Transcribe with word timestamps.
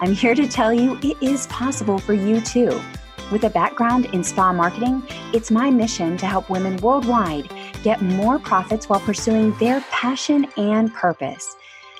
I'm 0.00 0.12
here 0.12 0.34
to 0.34 0.48
tell 0.48 0.72
you 0.72 0.98
it 1.02 1.16
is 1.22 1.46
possible 1.46 1.98
for 1.98 2.14
you 2.14 2.40
too. 2.40 2.80
With 3.30 3.44
a 3.44 3.50
background 3.50 4.06
in 4.06 4.24
spa 4.24 4.52
marketing, 4.52 5.02
it's 5.32 5.52
my 5.52 5.70
mission 5.70 6.16
to 6.16 6.26
help 6.26 6.50
women 6.50 6.76
worldwide 6.78 7.48
get 7.84 8.02
more 8.02 8.40
profits 8.40 8.88
while 8.88 9.00
pursuing 9.00 9.56
their 9.58 9.80
passion 9.92 10.46
and 10.56 10.92
purpose. 10.92 11.56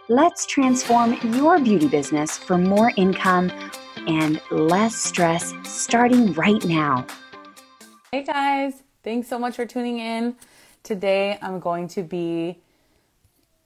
Let's 0.09 0.45
transform 0.45 1.17
your 1.33 1.61
beauty 1.61 1.87
business 1.87 2.37
for 2.37 2.59
more 2.59 2.93
income 2.97 3.53
and 4.09 4.41
less 4.51 4.97
stress 4.97 5.55
starting 5.62 6.33
right 6.34 6.65
now. 6.65 7.06
Hey 8.11 8.25
guys, 8.25 8.83
thanks 9.05 9.29
so 9.29 9.39
much 9.39 9.55
for 9.55 9.67
tuning 9.67 10.01
in. 10.01 10.34
Today 10.83 11.39
I'm 11.41 11.61
going 11.61 11.89
to 11.89 12.03
be 12.03 12.59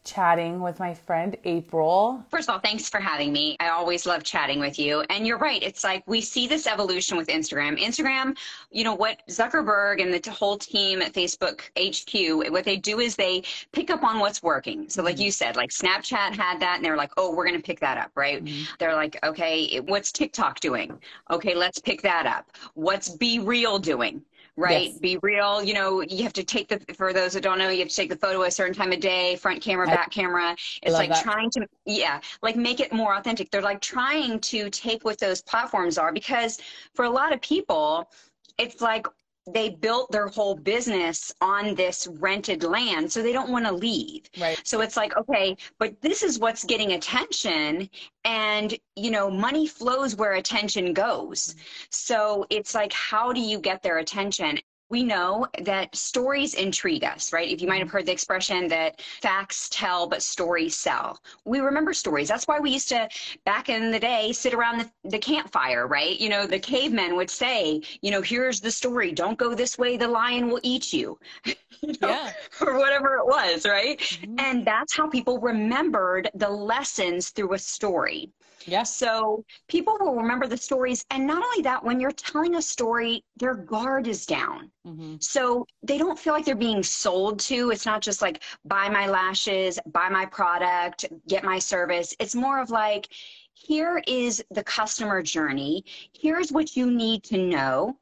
chatting 0.08 0.60
with 0.60 0.80
my 0.80 0.94
friend 0.94 1.36
April. 1.44 2.24
First 2.30 2.48
of 2.48 2.54
all, 2.54 2.60
thanks 2.60 2.88
for 2.88 2.98
having 2.98 3.32
me. 3.32 3.56
I 3.60 3.68
always 3.68 4.06
love 4.06 4.22
chatting 4.24 4.58
with 4.58 4.78
you. 4.78 5.04
And 5.10 5.26
you're 5.26 5.38
right. 5.38 5.62
It's 5.62 5.84
like 5.84 6.02
we 6.06 6.20
see 6.20 6.46
this 6.46 6.66
evolution 6.66 7.16
with 7.16 7.28
Instagram. 7.28 7.78
Instagram, 7.78 8.36
you 8.70 8.84
know, 8.84 8.94
what 8.94 9.20
Zuckerberg 9.28 10.00
and 10.02 10.12
the 10.12 10.30
whole 10.30 10.56
team 10.56 11.02
at 11.02 11.12
Facebook 11.12 11.60
HQ, 11.78 12.50
what 12.50 12.64
they 12.64 12.76
do 12.76 13.00
is 13.00 13.16
they 13.16 13.42
pick 13.72 13.90
up 13.90 14.02
on 14.02 14.18
what's 14.18 14.42
working. 14.42 14.88
So, 14.88 15.02
like 15.02 15.16
mm-hmm. 15.16 15.24
you 15.24 15.30
said, 15.30 15.56
like 15.56 15.70
Snapchat 15.70 16.34
had 16.34 16.58
that 16.60 16.76
and 16.76 16.84
they're 16.84 16.96
like, 16.96 17.12
oh, 17.16 17.34
we're 17.34 17.46
going 17.46 17.60
to 17.60 17.62
pick 17.62 17.80
that 17.80 17.98
up, 17.98 18.10
right? 18.14 18.42
Mm-hmm. 18.42 18.64
They're 18.78 18.94
like, 18.94 19.18
okay, 19.24 19.80
what's 19.80 20.10
TikTok 20.10 20.60
doing? 20.60 20.98
Okay, 21.30 21.54
let's 21.54 21.78
pick 21.78 22.00
that 22.02 22.26
up. 22.26 22.50
What's 22.74 23.10
Be 23.10 23.40
Real 23.40 23.78
doing? 23.78 24.22
Right? 24.58 24.88
Yes. 24.88 24.98
Be 24.98 25.18
real. 25.22 25.62
You 25.62 25.74
know, 25.74 26.02
you 26.02 26.22
have 26.24 26.32
to 26.34 26.44
take 26.44 26.68
the, 26.68 26.80
for 26.94 27.12
those 27.12 27.32
that 27.34 27.42
don't 27.42 27.58
know, 27.58 27.70
you 27.70 27.78
have 27.78 27.88
to 27.88 27.94
take 27.94 28.10
the 28.10 28.16
photo 28.16 28.42
a 28.42 28.50
certain 28.50 28.74
time 28.74 28.92
of 28.92 29.00
day, 29.00 29.36
front 29.36 29.62
camera, 29.62 29.86
back 29.86 30.10
camera. 30.10 30.56
It's 30.82 30.92
like 30.92 31.10
that. 31.10 31.22
trying 31.22 31.50
to, 31.50 31.66
yeah, 31.86 32.20
like 32.42 32.56
make 32.56 32.80
it 32.80 32.92
more 32.92 33.16
authentic. 33.16 33.50
They're 33.50 33.62
like 33.62 33.80
trying 33.80 34.40
to 34.40 34.68
take 34.70 35.04
what 35.04 35.18
those 35.18 35.40
platforms 35.42 35.96
are 35.96 36.12
because 36.12 36.58
for 36.94 37.04
a 37.04 37.10
lot 37.10 37.32
of 37.32 37.40
people, 37.40 38.10
it's 38.58 38.80
like 38.80 39.06
they 39.52 39.70
built 39.70 40.10
their 40.10 40.28
whole 40.28 40.54
business 40.54 41.32
on 41.40 41.74
this 41.74 42.06
rented 42.18 42.62
land 42.62 43.10
so 43.10 43.22
they 43.22 43.32
don't 43.32 43.50
want 43.50 43.66
to 43.66 43.72
leave. 43.72 44.22
Right. 44.38 44.60
So 44.64 44.80
it's 44.80 44.96
like 44.96 45.16
okay 45.16 45.56
but 45.78 46.00
this 46.00 46.22
is 46.22 46.38
what's 46.38 46.64
getting 46.64 46.92
attention 46.92 47.88
and 48.24 48.74
you 48.96 49.10
know 49.10 49.30
money 49.30 49.66
flows 49.66 50.16
where 50.16 50.34
attention 50.34 50.92
goes. 50.92 51.48
Mm-hmm. 51.48 51.60
So 51.90 52.46
it's 52.50 52.74
like 52.74 52.92
how 52.92 53.32
do 53.32 53.40
you 53.40 53.58
get 53.58 53.82
their 53.82 53.98
attention 53.98 54.58
we 54.90 55.02
know 55.02 55.46
that 55.62 55.94
stories 55.94 56.54
intrigue 56.54 57.04
us, 57.04 57.32
right? 57.32 57.48
If 57.48 57.60
you 57.60 57.68
might 57.68 57.80
have 57.80 57.90
heard 57.90 58.06
the 58.06 58.12
expression 58.12 58.68
that 58.68 59.00
facts 59.20 59.68
tell, 59.70 60.06
but 60.06 60.22
stories 60.22 60.76
sell. 60.76 61.20
We 61.44 61.60
remember 61.60 61.92
stories. 61.92 62.28
That's 62.28 62.46
why 62.46 62.58
we 62.58 62.70
used 62.70 62.88
to, 62.90 63.08
back 63.44 63.68
in 63.68 63.90
the 63.90 63.98
day, 63.98 64.32
sit 64.32 64.54
around 64.54 64.78
the, 64.78 64.90
the 65.10 65.18
campfire, 65.18 65.86
right? 65.86 66.18
You 66.18 66.30
know, 66.30 66.46
the 66.46 66.58
cavemen 66.58 67.16
would 67.16 67.30
say, 67.30 67.82
you 68.00 68.10
know, 68.10 68.22
here's 68.22 68.60
the 68.60 68.70
story. 68.70 69.12
Don't 69.12 69.38
go 69.38 69.54
this 69.54 69.76
way. 69.76 69.96
The 69.96 70.08
lion 70.08 70.48
will 70.48 70.60
eat 70.62 70.92
you. 70.92 71.18
you 71.44 71.54
know, 72.00 72.08
yeah. 72.08 72.32
Or 72.60 72.78
whatever 72.78 73.16
it 73.16 73.26
was, 73.26 73.66
right? 73.66 73.98
Mm-hmm. 73.98 74.34
And 74.38 74.66
that's 74.66 74.96
how 74.96 75.08
people 75.08 75.38
remembered 75.38 76.30
the 76.34 76.48
lessons 76.48 77.30
through 77.30 77.54
a 77.54 77.58
story. 77.58 78.30
Yeah. 78.66 78.82
So 78.82 79.44
people 79.68 79.96
will 80.00 80.14
remember 80.14 80.46
the 80.46 80.56
stories. 80.56 81.04
And 81.10 81.26
not 81.26 81.42
only 81.42 81.62
that, 81.62 81.82
when 81.82 82.00
you're 82.00 82.12
telling 82.12 82.56
a 82.56 82.62
story, 82.62 83.24
their 83.36 83.54
guard 83.54 84.06
is 84.06 84.26
down. 84.26 84.70
Mm-hmm. 84.86 85.16
So 85.20 85.66
they 85.82 85.98
don't 85.98 86.18
feel 86.18 86.32
like 86.32 86.44
they're 86.44 86.54
being 86.54 86.82
sold 86.82 87.40
to. 87.40 87.70
It's 87.70 87.86
not 87.86 88.02
just 88.02 88.22
like 88.22 88.42
buy 88.64 88.88
my 88.88 89.06
lashes, 89.06 89.78
buy 89.86 90.08
my 90.08 90.26
product, 90.26 91.06
get 91.28 91.44
my 91.44 91.58
service. 91.58 92.14
It's 92.18 92.34
more 92.34 92.60
of 92.60 92.70
like, 92.70 93.08
here 93.54 94.02
is 94.06 94.42
the 94.50 94.62
customer 94.62 95.22
journey. 95.22 95.84
Here's 96.12 96.52
what 96.52 96.76
you 96.76 96.90
need 96.90 97.24
to 97.24 97.38
know. 97.38 97.98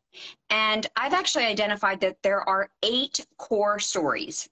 And 0.50 0.86
I've 0.96 1.14
actually 1.14 1.44
identified 1.44 2.00
that 2.00 2.16
there 2.22 2.40
are 2.48 2.70
eight 2.82 3.26
core 3.38 3.78
stories 3.78 4.48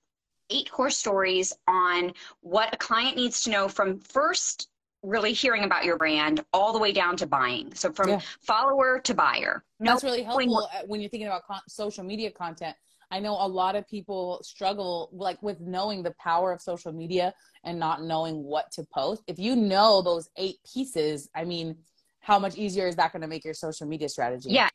eight 0.51 0.71
core 0.71 0.91
stories 0.91 1.53
on 1.67 2.13
what 2.41 2.75
a 2.75 2.77
client 2.77 3.17
needs 3.17 3.43
to 3.43 3.51
know 3.51 3.69
from 3.69 3.99
first 3.99 4.69
really 5.05 5.33
hearing 5.33 5.65
about 5.65 5.85
your 5.85 5.97
brand 5.97 6.45
all 6.53 6.73
the 6.73 6.79
way 6.79 6.93
down 6.93 7.17
to 7.19 7.27
buying. 7.27 7.75
So 7.75 7.93
from 7.93 8.09
yeah. 8.09 8.21
follower 8.41 9.01
to 9.01 9.15
buyer. 9.15 9.65
No 9.79 9.93
That's 9.93 10.05
really 10.05 10.23
helpful 10.23 10.69
uh, 10.73 10.83
when 10.87 11.01
you're 11.01 11.11
thinking 11.11 11.29
about 11.29 11.45
con- 11.47 11.61
social 11.69 12.05
media 12.05 12.31
content. 12.31 12.75
I 13.11 13.21
know 13.21 13.33
a 13.33 13.47
lot 13.47 13.77
of 13.77 13.87
people 13.87 14.41
struggle 14.43 15.11
like 15.13 15.41
with 15.43 15.61
knowing 15.61 16.03
the 16.03 16.13
power 16.13 16.53
of 16.53 16.61
social 16.61 16.91
media 16.91 17.35
and 17.63 17.79
not 17.79 18.03
knowing 18.03 18.43
what 18.43 18.73
to 18.73 18.85
post. 18.93 19.23
If 19.27 19.39
you 19.39 19.55
know 19.55 20.03
those 20.03 20.29
eight 20.37 20.57
pieces, 20.73 21.29
I 21.35 21.45
mean, 21.45 21.77
how 22.21 22.39
much 22.39 22.57
easier 22.57 22.89
is 22.89 22.97
that 22.97 23.13
going 23.13 23.23
to 23.23 23.29
make 23.29 23.45
your 23.45 23.55
social 23.55 23.87
media 23.87 24.09
strategy? 24.09 24.51
Yeah. 24.51 24.69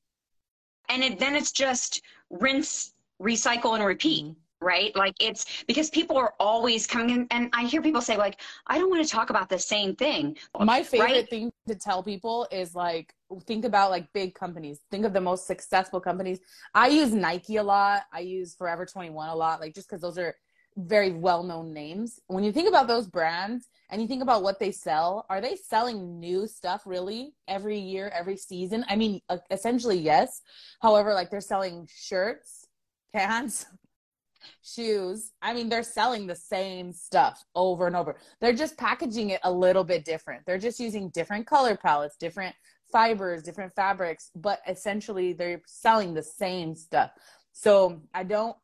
And 0.88 1.04
it, 1.04 1.20
then 1.20 1.36
it's 1.36 1.52
just 1.52 2.02
rinse, 2.30 2.94
recycle, 3.22 3.76
and 3.76 3.84
repeat. 3.84 4.26
Mm-hmm. 4.26 4.40
Right? 4.62 4.94
Like 4.96 5.16
it's 5.22 5.64
because 5.68 5.90
people 5.90 6.18
are 6.18 6.34
always 6.40 6.86
coming 6.86 7.10
in, 7.12 7.28
and 7.32 7.50
I 7.54 7.66
hear 7.66 7.82
people 7.82 8.02
say, 8.02 8.18
like, 8.18 8.42
I 8.68 8.78
don't 8.78 8.90
want 8.90 9.04
to 9.06 9.10
talk 9.10 9.30
about 9.30 9.50
the 9.50 9.60
same 9.60 9.96
thing. 9.96 10.38
My 10.60 10.84
favorite 10.84 11.12
right? 11.12 11.30
thing 11.30 11.52
to 11.68 11.76
tell 11.76 12.04
people 12.04 12.48
is 12.52 12.76
like, 12.76 13.14
think 13.46 13.64
about 13.64 13.90
like 13.90 14.12
big 14.14 14.36
companies. 14.36 14.82
Think 14.92 15.06
of 15.06 15.14
the 15.14 15.22
most 15.22 15.48
successful 15.48 16.02
companies. 16.02 16.40
I 16.74 16.88
use 16.90 17.14
Nike 17.14 17.58
a 17.58 17.64
lot. 17.64 18.04
I 18.12 18.20
use 18.20 18.56
Forever 18.56 18.86
21 18.86 19.30
a 19.30 19.36
lot, 19.36 19.62
like 19.62 19.76
just 19.76 19.88
because 19.88 20.02
those 20.02 20.18
are 20.18 20.36
very 20.78 21.12
well 21.12 21.44
known 21.44 21.74
names. 21.74 22.20
When 22.28 22.44
you 22.44 22.52
think 22.52 22.70
about 22.70 22.88
those 22.88 23.08
brands 23.08 23.68
and 23.90 24.02
you 24.02 24.08
think 24.08 24.22
about 24.22 24.44
what 24.44 24.60
they 24.60 24.72
sell, 24.72 25.26
are 25.30 25.42
they 25.42 25.56
selling 25.56 26.20
new 26.20 26.48
stuff 26.48 26.84
really 26.86 27.34
every 27.48 27.78
year, 27.78 28.12
every 28.14 28.38
season? 28.38 28.86
I 28.88 28.96
mean, 28.96 29.22
essentially, 29.52 29.98
yes. 29.98 30.42
However, 30.82 31.14
like 31.14 31.30
they're 31.30 31.42
selling 31.42 31.88
shirts, 31.94 32.68
pants, 33.14 33.66
shoes. 34.62 35.32
I 35.42 35.54
mean, 35.54 35.70
they're 35.70 35.84
selling 35.84 36.28
the 36.28 36.36
same 36.36 36.92
stuff 36.92 37.44
over 37.56 37.88
and 37.88 37.96
over. 37.96 38.18
They're 38.40 38.54
just 38.54 38.78
packaging 38.78 39.32
it 39.32 39.40
a 39.44 39.52
little 39.52 39.84
bit 39.84 40.06
different. 40.06 40.46
They're 40.46 40.58
just 40.58 40.80
using 40.80 41.10
different 41.10 41.48
color 41.48 41.76
palettes, 41.76 42.18
different 42.18 42.56
fibers, 42.92 43.44
different 43.44 43.74
fabrics, 43.74 44.32
but 44.36 44.60
essentially 44.68 45.34
they're 45.34 45.62
selling 45.66 46.14
the 46.14 46.24
same 46.24 46.76
stuff. 46.76 47.12
So 47.52 48.02
I 48.14 48.24
don't 48.24 48.56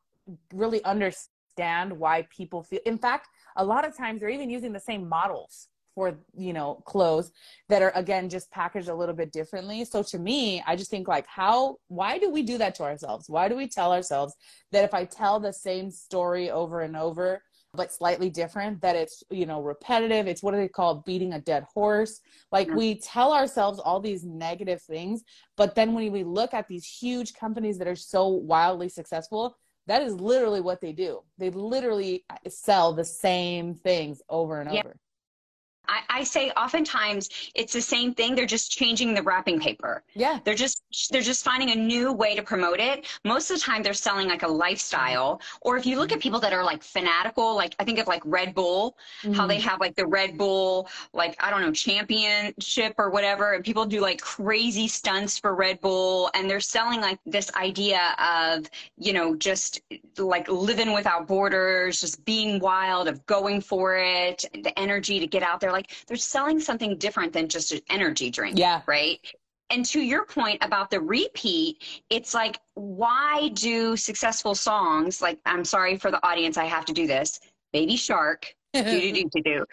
really 0.53 0.83
understand 0.83 1.91
why 1.91 2.27
people 2.29 2.63
feel, 2.63 2.79
in 2.85 2.97
fact, 2.97 3.27
a 3.55 3.65
lot 3.65 3.87
of 3.87 3.95
times 3.95 4.19
they're 4.19 4.29
even 4.29 4.49
using 4.49 4.73
the 4.73 4.79
same 4.79 5.07
models 5.07 5.69
for 5.95 6.13
you 6.35 6.53
know 6.53 6.83
clothes 6.85 7.31
that 7.69 7.81
are 7.81 7.93
again 7.95 8.29
just 8.29 8.51
packaged 8.51 8.89
a 8.89 8.93
little 8.93 9.15
bit 9.15 9.31
differently. 9.31 9.85
So 9.85 10.03
to 10.03 10.19
me 10.19 10.61
i 10.67 10.75
just 10.75 10.91
think 10.91 11.07
like 11.07 11.25
how 11.25 11.77
why 11.87 12.19
do 12.19 12.29
we 12.29 12.43
do 12.43 12.57
that 12.59 12.75
to 12.75 12.83
ourselves? 12.83 13.29
Why 13.29 13.47
do 13.47 13.55
we 13.55 13.67
tell 13.67 13.91
ourselves 13.93 14.35
that 14.71 14.83
if 14.83 14.93
i 14.93 15.05
tell 15.05 15.39
the 15.39 15.53
same 15.53 15.89
story 15.89 16.51
over 16.51 16.81
and 16.81 16.95
over 16.95 17.41
but 17.73 17.91
slightly 17.91 18.29
different 18.29 18.81
that 18.81 18.95
it's 18.95 19.23
you 19.31 19.45
know 19.45 19.61
repetitive? 19.61 20.27
It's 20.27 20.43
what 20.43 20.51
do 20.51 20.57
they 20.57 20.67
call 20.67 21.03
beating 21.05 21.33
a 21.33 21.41
dead 21.41 21.63
horse? 21.73 22.19
Like 22.51 22.67
mm-hmm. 22.67 22.77
we 22.77 22.99
tell 22.99 23.33
ourselves 23.33 23.79
all 23.79 23.99
these 24.01 24.23
negative 24.23 24.81
things 24.81 25.23
but 25.55 25.73
then 25.73 25.93
when 25.93 26.11
we 26.11 26.23
look 26.23 26.53
at 26.53 26.67
these 26.67 26.85
huge 26.85 27.33
companies 27.33 27.77
that 27.77 27.87
are 27.87 27.95
so 27.95 28.27
wildly 28.27 28.89
successful 28.89 29.57
that 29.87 30.01
is 30.01 30.15
literally 30.15 30.61
what 30.61 30.81
they 30.81 30.93
do. 30.93 31.21
They 31.37 31.51
literally 31.51 32.25
sell 32.47 32.91
the 32.91 33.05
same 33.05 33.75
things 33.75 34.19
over 34.29 34.59
and 34.59 34.67
over 34.67 34.95
I, 35.87 36.19
I, 36.19 36.23
say 36.23 36.51
oftentimes 36.51 37.29
it's 37.55 37.73
the 37.73 37.81
same 37.81 38.13
thing. 38.13 38.35
They're 38.35 38.45
just 38.45 38.71
changing 38.71 39.13
the 39.13 39.23
wrapping 39.23 39.59
paper. 39.59 40.03
Yeah. 40.13 40.39
They're 40.43 40.55
just 40.55 40.83
they're 41.11 41.21
just 41.21 41.43
finding 41.43 41.71
a 41.71 41.75
new 41.75 42.11
way 42.11 42.35
to 42.35 42.43
promote 42.43 42.79
it. 42.79 43.05
Most 43.23 43.51
of 43.51 43.57
the 43.57 43.61
time 43.61 43.83
they're 43.83 43.93
selling 43.93 44.27
like 44.27 44.43
a 44.43 44.47
lifestyle. 44.47 45.41
Or 45.61 45.77
if 45.77 45.85
you 45.85 45.97
look 45.97 46.11
at 46.11 46.19
people 46.19 46.39
that 46.39 46.53
are 46.53 46.63
like 46.63 46.83
fanatical, 46.83 47.55
like 47.55 47.75
I 47.79 47.83
think 47.83 47.99
of 47.99 48.07
like 48.07 48.21
Red 48.25 48.55
Bull, 48.55 48.97
mm-hmm. 49.23 49.33
how 49.33 49.47
they 49.47 49.57
mm-hmm. 49.57 49.69
have 49.69 49.79
like 49.79 49.95
the 49.95 50.07
Red 50.07 50.37
Bull, 50.37 50.89
like 51.13 51.35
I 51.39 51.49
don't 51.49 51.61
know, 51.61 51.71
championship 51.71 52.95
or 52.97 53.09
whatever, 53.09 53.53
and 53.53 53.63
people 53.63 53.85
do 53.85 54.01
like 54.01 54.21
crazy 54.21 54.87
stunts 54.87 55.37
for 55.37 55.55
Red 55.55 55.81
Bull 55.81 56.29
and 56.33 56.49
they're 56.49 56.59
selling 56.59 57.01
like 57.01 57.19
this 57.25 57.51
idea 57.55 58.15
of, 58.19 58.69
you 58.97 59.13
know, 59.13 59.35
just 59.35 59.81
like 60.17 60.47
living 60.49 60.93
without 60.93 61.27
borders, 61.27 62.01
just 62.01 62.23
being 62.25 62.59
wild, 62.59 63.07
of 63.07 63.25
going 63.25 63.61
for 63.61 63.95
it, 63.97 64.45
the 64.63 64.77
energy 64.77 65.19
to 65.19 65.27
get 65.27 65.43
out 65.43 65.59
there 65.59 65.71
like 65.75 65.93
they're 66.07 66.17
selling 66.17 66.59
something 66.59 66.97
different 66.97 67.31
than 67.33 67.47
just 67.47 67.71
an 67.71 67.81
energy 67.89 68.29
drink. 68.29 68.57
Yeah. 68.57 68.81
Right. 68.87 69.19
and 69.71 69.83
to 69.93 69.99
your 69.99 70.25
point 70.25 70.59
about 70.61 70.91
the 70.91 71.01
repeat, 71.01 71.83
it's 72.09 72.33
like, 72.33 72.59
why 72.75 73.49
do 73.53 73.97
successful 73.97 74.53
songs 74.55 75.21
like 75.21 75.39
I'm 75.45 75.65
sorry 75.65 75.97
for 75.97 76.11
the 76.11 76.21
audience, 76.29 76.55
I 76.57 76.65
have 76.65 76.85
to 76.85 76.93
do 76.93 77.05
this. 77.07 77.39
Baby 77.73 77.95
Shark, 77.97 78.53
do 78.73 78.83
do 78.83 79.11
do 79.11 79.23
do 79.33 79.41
do. 79.51 79.65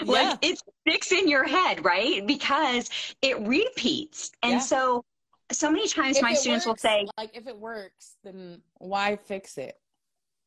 Like 0.00 0.38
Yeah. 0.42 0.48
it 0.48 0.62
sticks 0.88 1.12
in 1.12 1.28
your 1.28 1.44
head, 1.44 1.84
right? 1.84 2.26
Because 2.26 2.88
it 3.20 3.38
repeats. 3.40 4.30
And 4.42 4.52
Yeah. 4.52 4.58
so 4.60 5.04
so 5.50 5.70
many 5.70 5.86
times 5.86 6.16
If 6.16 6.22
my 6.22 6.32
students 6.34 6.64
will 6.66 6.76
say, 6.78 7.06
like 7.18 7.36
if 7.36 7.46
it 7.46 7.58
works, 7.58 8.16
then 8.24 8.62
why 8.78 9.16
fix 9.16 9.58
it? 9.58 9.76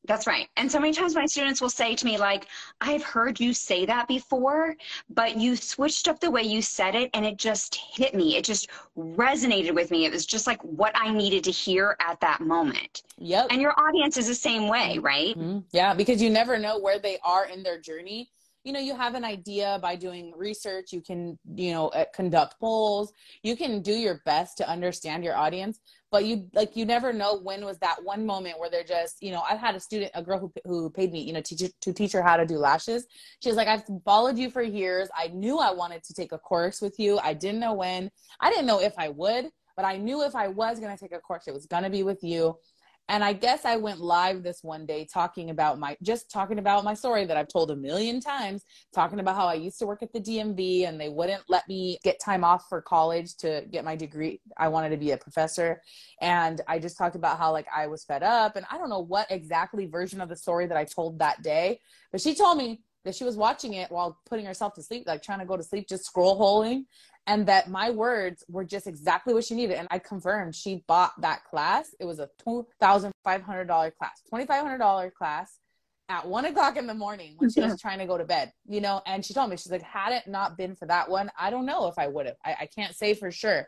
That's 0.07 0.27
right. 0.27 0.47
And 0.57 0.71
so 0.71 0.79
many 0.79 0.93
times 0.93 1.15
my 1.15 1.25
students 1.25 1.61
will 1.61 1.69
say 1.69 1.95
to 1.95 2.05
me, 2.05 2.17
like, 2.17 2.47
I've 2.81 3.03
heard 3.03 3.39
you 3.39 3.53
say 3.53 3.85
that 3.85 4.07
before, 4.07 4.75
but 5.09 5.37
you 5.37 5.55
switched 5.55 6.07
up 6.07 6.19
the 6.19 6.31
way 6.31 6.43
you 6.43 6.61
said 6.61 6.95
it 6.95 7.09
and 7.13 7.25
it 7.25 7.37
just 7.37 7.75
hit 7.75 8.13
me. 8.13 8.37
It 8.37 8.45
just 8.45 8.69
resonated 8.97 9.73
with 9.73 9.91
me. 9.91 10.05
It 10.05 10.11
was 10.11 10.25
just 10.25 10.47
like 10.47 10.61
what 10.61 10.91
I 10.95 11.11
needed 11.11 11.43
to 11.45 11.51
hear 11.51 11.95
at 11.99 12.19
that 12.21 12.41
moment. 12.41 13.03
Yep. 13.17 13.47
And 13.49 13.61
your 13.61 13.73
audience 13.79 14.17
is 14.17 14.27
the 14.27 14.35
same 14.35 14.67
way, 14.67 14.97
right? 14.99 15.35
Mhm. 15.37 15.63
Yeah, 15.71 15.93
because 15.93 16.21
you 16.21 16.29
never 16.29 16.57
know 16.57 16.79
where 16.79 16.99
they 16.99 17.17
are 17.23 17.45
in 17.45 17.63
their 17.63 17.79
journey. 17.79 18.29
You 18.63 18.73
know, 18.73 18.79
you 18.79 18.95
have 18.95 19.13
an 19.13 19.23
idea 19.23 19.77
by 19.79 19.95
doing 19.95 20.33
research. 20.35 20.91
You 20.91 21.01
can, 21.01 21.37
you 21.53 21.71
know, 21.71 21.89
uh, 21.89 22.05
conduct 22.13 22.59
polls. 22.59 23.13
You 23.43 23.55
can 23.55 23.81
do 23.81 23.93
your 23.93 24.21
best 24.25 24.57
to 24.57 24.67
understand 24.67 25.23
your 25.23 25.35
audience, 25.35 25.79
but 26.15 26.23
you 26.23 26.47
like 26.53 26.77
you 26.77 26.85
never 26.85 27.12
know 27.12 27.38
when 27.44 27.65
was 27.65 27.77
that 27.79 28.01
one 28.01 28.25
moment 28.25 28.57
where 28.57 28.69
they're 28.69 28.85
just, 28.85 29.21
you 29.21 29.31
know. 29.31 29.44
I've 29.50 29.59
had 29.59 29.75
a 29.75 29.81
student, 29.81 30.12
a 30.15 30.23
girl 30.23 30.39
who 30.39 30.50
who 30.63 30.89
paid 30.89 31.12
me, 31.12 31.19
you 31.21 31.33
know, 31.33 31.41
teach 31.41 31.62
to 31.81 31.91
teach 31.91 32.13
her 32.13 32.21
how 32.21 32.38
to 32.38 32.45
do 32.45 32.57
lashes. 32.57 33.06
She 33.41 33.50
was 33.50 33.57
like, 33.57 33.67
"I've 33.67 33.83
followed 34.06 34.38
you 34.38 34.50
for 34.50 34.62
years. 34.62 35.09
I 35.13 35.27
knew 35.27 35.57
I 35.59 35.73
wanted 35.73 36.03
to 36.03 36.13
take 36.13 36.31
a 36.31 36.38
course 36.38 36.79
with 36.79 36.97
you. 37.00 37.19
I 37.19 37.33
didn't 37.33 37.59
know 37.59 37.73
when. 37.73 38.09
I 38.39 38.50
didn't 38.50 38.65
know 38.65 38.79
if 38.79 38.94
I 38.97 39.09
would, 39.09 39.50
but 39.75 39.83
I 39.83 39.97
knew 39.97 40.23
if 40.23 40.38
I 40.38 40.47
was 40.47 40.79
going 40.79 40.95
to 40.95 40.97
take 40.97 41.12
a 41.12 41.19
course, 41.19 41.47
it 41.47 41.53
was 41.53 41.65
going 41.65 41.83
to 41.83 41.89
be 41.89 42.03
with 42.03 42.23
you." 42.23 42.57
And 43.07 43.23
I 43.23 43.33
guess 43.33 43.65
I 43.65 43.75
went 43.75 44.01
live 44.01 44.41
this 44.41 44.63
one 44.63 44.85
day 44.85 45.07
talking 45.11 45.51
about 45.51 45.77
my 45.77 45.95
just 46.01 46.31
talking 46.31 46.57
about 46.57 46.83
my 46.83 46.95
story 46.95 47.25
that 47.25 47.37
I've 47.37 47.47
told 47.47 47.69
a 47.69 47.75
million 47.75 48.19
times, 48.19 48.63
talking 48.93 49.19
about 49.19 49.35
how 49.35 49.45
I 49.45 49.53
used 49.53 49.77
to 49.79 49.85
work 49.85 50.01
at 50.01 50.11
the 50.11 50.19
DMV 50.19 50.87
and 50.87 50.99
they 50.99 51.09
wouldn't 51.09 51.43
let 51.47 51.67
me 51.67 51.99
get 52.03 52.19
time 52.23 52.43
off 52.43 52.65
for 52.67 52.81
college 52.81 53.35
to 53.37 53.65
get 53.71 53.85
my 53.85 53.95
degree. 53.95 54.41
I 54.57 54.69
wanted 54.69 54.89
to 54.89 54.97
be 54.97 55.11
a 55.11 55.17
professor. 55.17 55.81
And 56.19 56.61
I 56.67 56.79
just 56.79 56.97
talked 56.97 57.15
about 57.15 57.37
how 57.37 57.51
like 57.51 57.67
I 57.75 57.85
was 57.85 58.03
fed 58.03 58.23
up 58.23 58.55
and 58.55 58.65
I 58.71 58.77
don't 58.77 58.89
know 58.89 59.03
what 59.03 59.29
exactly 59.29 59.85
version 59.85 60.19
of 60.19 60.29
the 60.29 60.35
story 60.35 60.65
that 60.65 60.77
I 60.77 60.85
told 60.85 61.19
that 61.19 61.43
day, 61.43 61.79
but 62.11 62.21
she 62.21 62.33
told 62.33 62.57
me 62.57 62.81
that 63.03 63.13
she 63.13 63.23
was 63.23 63.37
watching 63.37 63.73
it 63.73 63.91
while 63.91 64.19
putting 64.25 64.47
herself 64.47 64.73
to 64.73 64.81
sleep, 64.81 65.03
like 65.05 65.21
trying 65.21 65.37
to 65.37 65.45
go 65.45 65.55
to 65.55 65.61
sleep, 65.61 65.87
just 65.87 66.05
scroll 66.05 66.35
holing 66.35 66.85
and 67.27 67.48
that 67.48 67.69
my 67.69 67.89
words 67.89 68.44
were 68.48 68.63
just 68.63 68.88
exactly 68.88 69.33
what 69.33 69.44
she 69.44 69.56
needed. 69.56 69.77
And 69.77 69.88
I 69.92 70.00
confirmed 70.00 70.56
she 70.56 70.83
bought 70.88 71.19
that 71.22 71.44
class. 71.44 71.95
It 72.00 72.06
was 72.06 72.19
a 72.19 72.30
two 72.44 72.68
thousand 72.80 73.12
five 73.24 73.42
hundred 73.42 73.66
dollar 73.66 73.92
class, 73.92 74.22
twenty 74.30 74.45
five 74.45 74.63
hundred 74.63 74.80
dollar 74.80 75.10
class 75.12 75.60
at 76.07 76.27
one 76.27 76.45
o'clock 76.45 76.77
in 76.77 76.86
the 76.86 76.94
morning 76.94 77.33
when 77.38 77.50
she 77.50 77.62
was 77.62 77.81
trying 77.81 77.98
to 77.98 78.06
go 78.06 78.18
to 78.18 78.25
bed. 78.25 78.51
You 78.68 78.81
know, 78.81 79.01
and 79.07 79.25
she 79.25 79.33
told 79.33 79.50
me 79.50 79.57
she's 79.57 79.72
like, 79.72 79.81
had 79.81 80.13
it 80.13 80.27
not 80.27 80.57
been 80.57 80.75
for 80.75 80.86
that 80.88 81.10
one, 81.10 81.31
I 81.38 81.50
don't 81.50 81.66
know 81.66 81.88
if 81.88 81.98
I 81.98 82.07
would 82.07 82.27
have. 82.27 82.36
I, 82.45 82.56
I 82.62 82.66
can't 82.68 82.95
say 82.95 83.13
for 83.13 83.31
sure. 83.31 83.68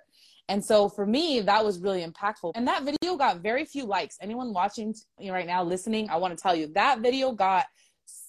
And 0.50 0.64
so 0.64 0.88
for 0.88 1.06
me, 1.06 1.42
that 1.42 1.66
was 1.66 1.80
really 1.80 2.06
impactful. 2.06 2.52
And 2.56 2.66
that 2.68 2.84
video 2.84 3.18
got 3.18 3.42
very 3.42 3.66
few 3.66 3.84
likes. 3.84 4.18
Anyone 4.22 4.54
watching 4.54 4.96
right 5.20 5.46
now, 5.46 5.62
listening, 5.62 6.10
I 6.10 6.16
want 6.18 6.38
to 6.38 6.42
tell 6.42 6.56
you 6.56 6.68
that 6.74 7.00
video 7.00 7.34
got 7.34 7.66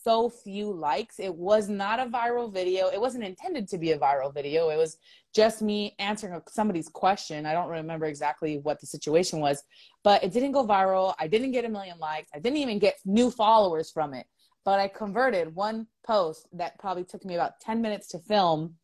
so 0.03 0.29
few 0.29 0.73
likes. 0.73 1.19
It 1.19 1.35
was 1.35 1.69
not 1.69 2.01
a 2.01 2.07
viral 2.07 2.53
video. 2.53 2.89
It 2.89 3.01
wasn't 3.01 3.25
intended 3.25 3.69
to 3.69 3.79
be 3.79 3.93
a 3.93 3.99
viral 3.99 4.33
video. 4.33 4.71
It 4.71 4.77
was 4.77 4.99
just 5.35 5.63
me 5.63 5.95
answering 5.99 6.41
somebody's 6.49 6.89
question. 6.89 7.47
I 7.47 7.53
don't 7.53 7.69
remember 7.69 8.07
exactly 8.07 8.59
what 8.59 8.81
the 8.81 8.87
situation 8.87 9.41
was, 9.41 9.63
but 10.05 10.23
it 10.23 10.33
didn't 10.33 10.53
go 10.53 10.67
viral. 10.67 11.15
I 11.19 11.29
didn't 11.29 11.53
get 11.53 11.65
a 11.65 11.69
million 11.69 11.99
likes. 11.99 12.31
I 12.35 12.39
didn't 12.39 12.59
even 12.59 12.79
get 12.79 12.97
new 13.05 13.31
followers 13.31 13.91
from 13.91 14.15
it. 14.15 14.27
But 14.65 14.81
I 14.81 14.89
converted 14.89 15.55
one 15.55 15.87
post 16.07 16.49
that 16.53 16.79
probably 16.79 17.05
took 17.05 17.25
me 17.25 17.35
about 17.35 17.61
10 17.61 17.81
minutes 17.81 18.09
to 18.09 18.19
film 18.19 18.75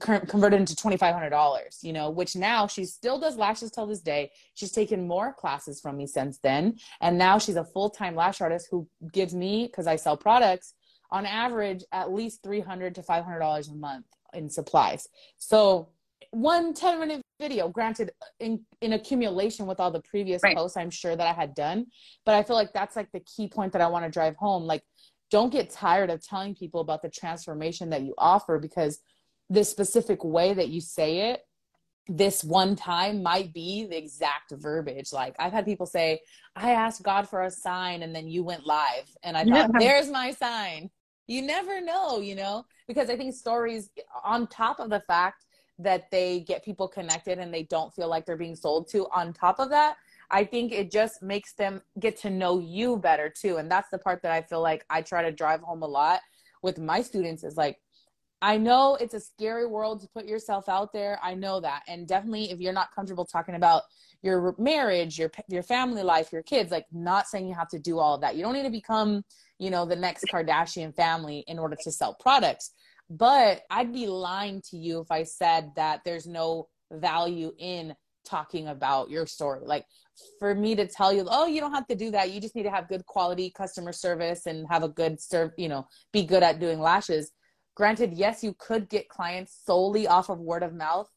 converted 0.00 0.58
into 0.58 0.74
$2500 0.74 1.82
you 1.82 1.92
know 1.92 2.10
which 2.10 2.34
now 2.34 2.66
she 2.66 2.84
still 2.84 3.18
does 3.20 3.36
lashes 3.36 3.70
till 3.70 3.86
this 3.86 4.00
day. 4.00 4.30
She's 4.54 4.72
taken 4.72 5.06
more 5.06 5.32
classes 5.32 5.80
from 5.80 5.96
me 5.96 6.06
since 6.06 6.38
then. 6.42 6.76
And 7.00 7.16
now 7.16 7.38
she's 7.38 7.56
a 7.56 7.64
full-time 7.64 8.16
lash 8.16 8.40
artist 8.40 8.68
who 8.70 8.88
gives 9.12 9.34
me 9.34 9.66
because 9.66 9.86
i 9.86 9.96
sell 9.96 10.16
products 10.16 10.74
on 11.12 11.24
average 11.26 11.84
at 11.92 12.12
least 12.12 12.42
300 12.42 12.94
to 12.96 13.02
$500 13.02 13.70
a 13.70 13.74
month 13.74 14.06
in 14.34 14.48
supplies. 14.48 15.08
So 15.38 15.90
one 16.32 16.74
10 16.74 17.00
minute 17.00 17.22
video 17.40 17.68
granted 17.68 18.10
in, 18.38 18.60
in 18.80 18.92
accumulation 18.92 19.66
with 19.66 19.80
all 19.80 19.90
the 19.90 20.02
previous 20.02 20.42
Right. 20.42 20.56
posts 20.56 20.76
i'm 20.76 20.90
sure 20.90 21.16
that 21.16 21.26
i 21.26 21.32
had 21.32 21.54
done. 21.54 21.86
But 22.26 22.34
i 22.34 22.42
feel 22.42 22.56
like 22.56 22.72
that's 22.72 22.96
like 22.96 23.10
the 23.12 23.20
key 23.20 23.48
point 23.48 23.72
that 23.72 23.82
i 23.82 23.86
want 23.86 24.04
to 24.04 24.10
drive 24.10 24.36
home. 24.36 24.64
Like 24.64 24.82
don't 25.30 25.52
get 25.52 25.70
tired 25.70 26.10
of 26.10 26.24
telling 26.26 26.54
people 26.56 26.80
about 26.80 27.02
the 27.02 27.08
transformation 27.08 27.90
that 27.90 28.02
you 28.02 28.14
offer 28.18 28.58
because 28.58 29.00
this 29.50 29.68
specific 29.68 30.24
way 30.24 30.54
that 30.54 30.68
you 30.68 30.80
say 30.80 31.32
it 31.32 31.42
this 32.08 32.42
one 32.42 32.74
time 32.74 33.22
might 33.22 33.52
be 33.52 33.86
the 33.86 33.96
exact 33.96 34.52
verbiage. 34.52 35.12
Like 35.12 35.36
i've 35.38 35.52
had 35.52 35.64
people 35.64 35.86
say 35.86 36.20
i 36.56 36.72
asked 36.72 37.02
god 37.02 37.28
for 37.28 37.42
a 37.42 37.50
sign 37.50 38.02
and 38.02 38.14
then 38.14 38.28
you 38.28 38.42
went 38.42 38.66
live. 38.66 39.08
And 39.22 39.36
i 39.36 39.44
thought 39.44 39.70
there's 39.78 40.08
my 40.08 40.32
sign. 40.32 40.90
You 41.26 41.42
never 41.42 41.80
know 41.80 42.20
you 42.20 42.34
know? 42.34 42.64
Because 42.88 43.10
i 43.10 43.16
think 43.16 43.34
stories 43.34 43.90
on 44.24 44.46
top 44.48 44.80
of 44.80 44.90
the 44.90 45.00
fact 45.00 45.44
that 45.78 46.10
they 46.10 46.40
get 46.40 46.64
people 46.64 46.88
connected 46.88 47.38
and 47.38 47.54
they 47.54 47.62
don't 47.62 47.94
feel 47.94 48.08
like 48.08 48.26
they're 48.26 48.36
being 48.36 48.56
sold 48.56 48.88
to 48.90 49.06
on 49.14 49.32
top 49.32 49.58
of 49.60 49.70
that 49.70 49.96
i 50.30 50.44
think 50.44 50.72
it 50.72 50.90
just 50.90 51.22
makes 51.22 51.54
them 51.54 51.80
get 52.00 52.16
to 52.16 52.28
know 52.28 52.58
you 52.58 52.96
better 52.96 53.30
too. 53.30 53.56
And 53.56 53.70
that's 53.70 53.90
the 53.90 53.98
part 53.98 54.20
that 54.22 54.32
i 54.32 54.42
feel 54.42 54.60
like 54.60 54.84
i 54.90 55.00
try 55.00 55.22
to 55.22 55.30
drive 55.30 55.60
home 55.60 55.82
a 55.82 55.86
lot 55.86 56.20
with 56.62 56.78
my 56.78 57.00
students 57.02 57.44
is 57.44 57.56
like 57.56 57.78
I 58.42 58.56
know 58.56 58.96
it's 58.96 59.14
a 59.14 59.20
scary 59.20 59.66
world 59.66 60.00
to 60.00 60.08
put 60.08 60.26
yourself 60.26 60.68
out 60.68 60.92
there. 60.92 61.18
I 61.22 61.34
know 61.34 61.60
that. 61.60 61.82
And 61.88 62.08
definitely 62.08 62.50
if 62.50 62.60
you're 62.60 62.72
not 62.72 62.94
comfortable 62.94 63.26
talking 63.26 63.54
about 63.54 63.82
your 64.22 64.54
marriage, 64.58 65.18
your 65.18 65.30
your 65.48 65.62
family 65.62 66.02
life, 66.02 66.32
your 66.32 66.42
kids, 66.42 66.70
like 66.70 66.86
not 66.92 67.26
saying 67.26 67.48
you 67.48 67.54
have 67.54 67.68
to 67.68 67.78
do 67.78 67.98
all 67.98 68.14
of 68.14 68.22
that. 68.22 68.36
You 68.36 68.42
don't 68.42 68.54
need 68.54 68.64
to 68.64 68.70
become, 68.70 69.24
you 69.58 69.70
know, 69.70 69.84
the 69.84 69.96
next 69.96 70.24
Kardashian 70.32 70.94
family 70.94 71.44
in 71.46 71.58
order 71.58 71.76
to 71.82 71.92
sell 71.92 72.16
products. 72.18 72.72
But 73.10 73.62
I'd 73.70 73.92
be 73.92 74.06
lying 74.06 74.62
to 74.70 74.76
you 74.76 75.00
if 75.00 75.10
I 75.10 75.24
said 75.24 75.72
that 75.76 76.00
there's 76.04 76.26
no 76.26 76.68
value 76.92 77.52
in 77.58 77.94
talking 78.24 78.68
about 78.68 79.10
your 79.10 79.26
story. 79.26 79.60
Like 79.64 79.84
for 80.38 80.54
me 80.54 80.74
to 80.76 80.86
tell 80.86 81.12
you, 81.12 81.26
oh, 81.28 81.46
you 81.46 81.60
don't 81.60 81.72
have 81.72 81.86
to 81.88 81.94
do 81.94 82.10
that. 82.12 82.30
You 82.30 82.40
just 82.40 82.54
need 82.54 82.64
to 82.64 82.70
have 82.70 82.88
good 82.88 83.04
quality 83.06 83.50
customer 83.50 83.92
service 83.92 84.46
and 84.46 84.66
have 84.70 84.82
a 84.82 84.88
good 84.88 85.20
serve, 85.20 85.52
you 85.56 85.68
know, 85.68 85.86
be 86.12 86.24
good 86.24 86.42
at 86.42 86.60
doing 86.60 86.78
lashes 86.78 87.32
granted 87.74 88.12
yes 88.12 88.42
you 88.42 88.54
could 88.58 88.88
get 88.88 89.08
clients 89.08 89.60
solely 89.64 90.06
off 90.06 90.28
of 90.28 90.38
word 90.38 90.62
of 90.62 90.74
mouth 90.74 91.10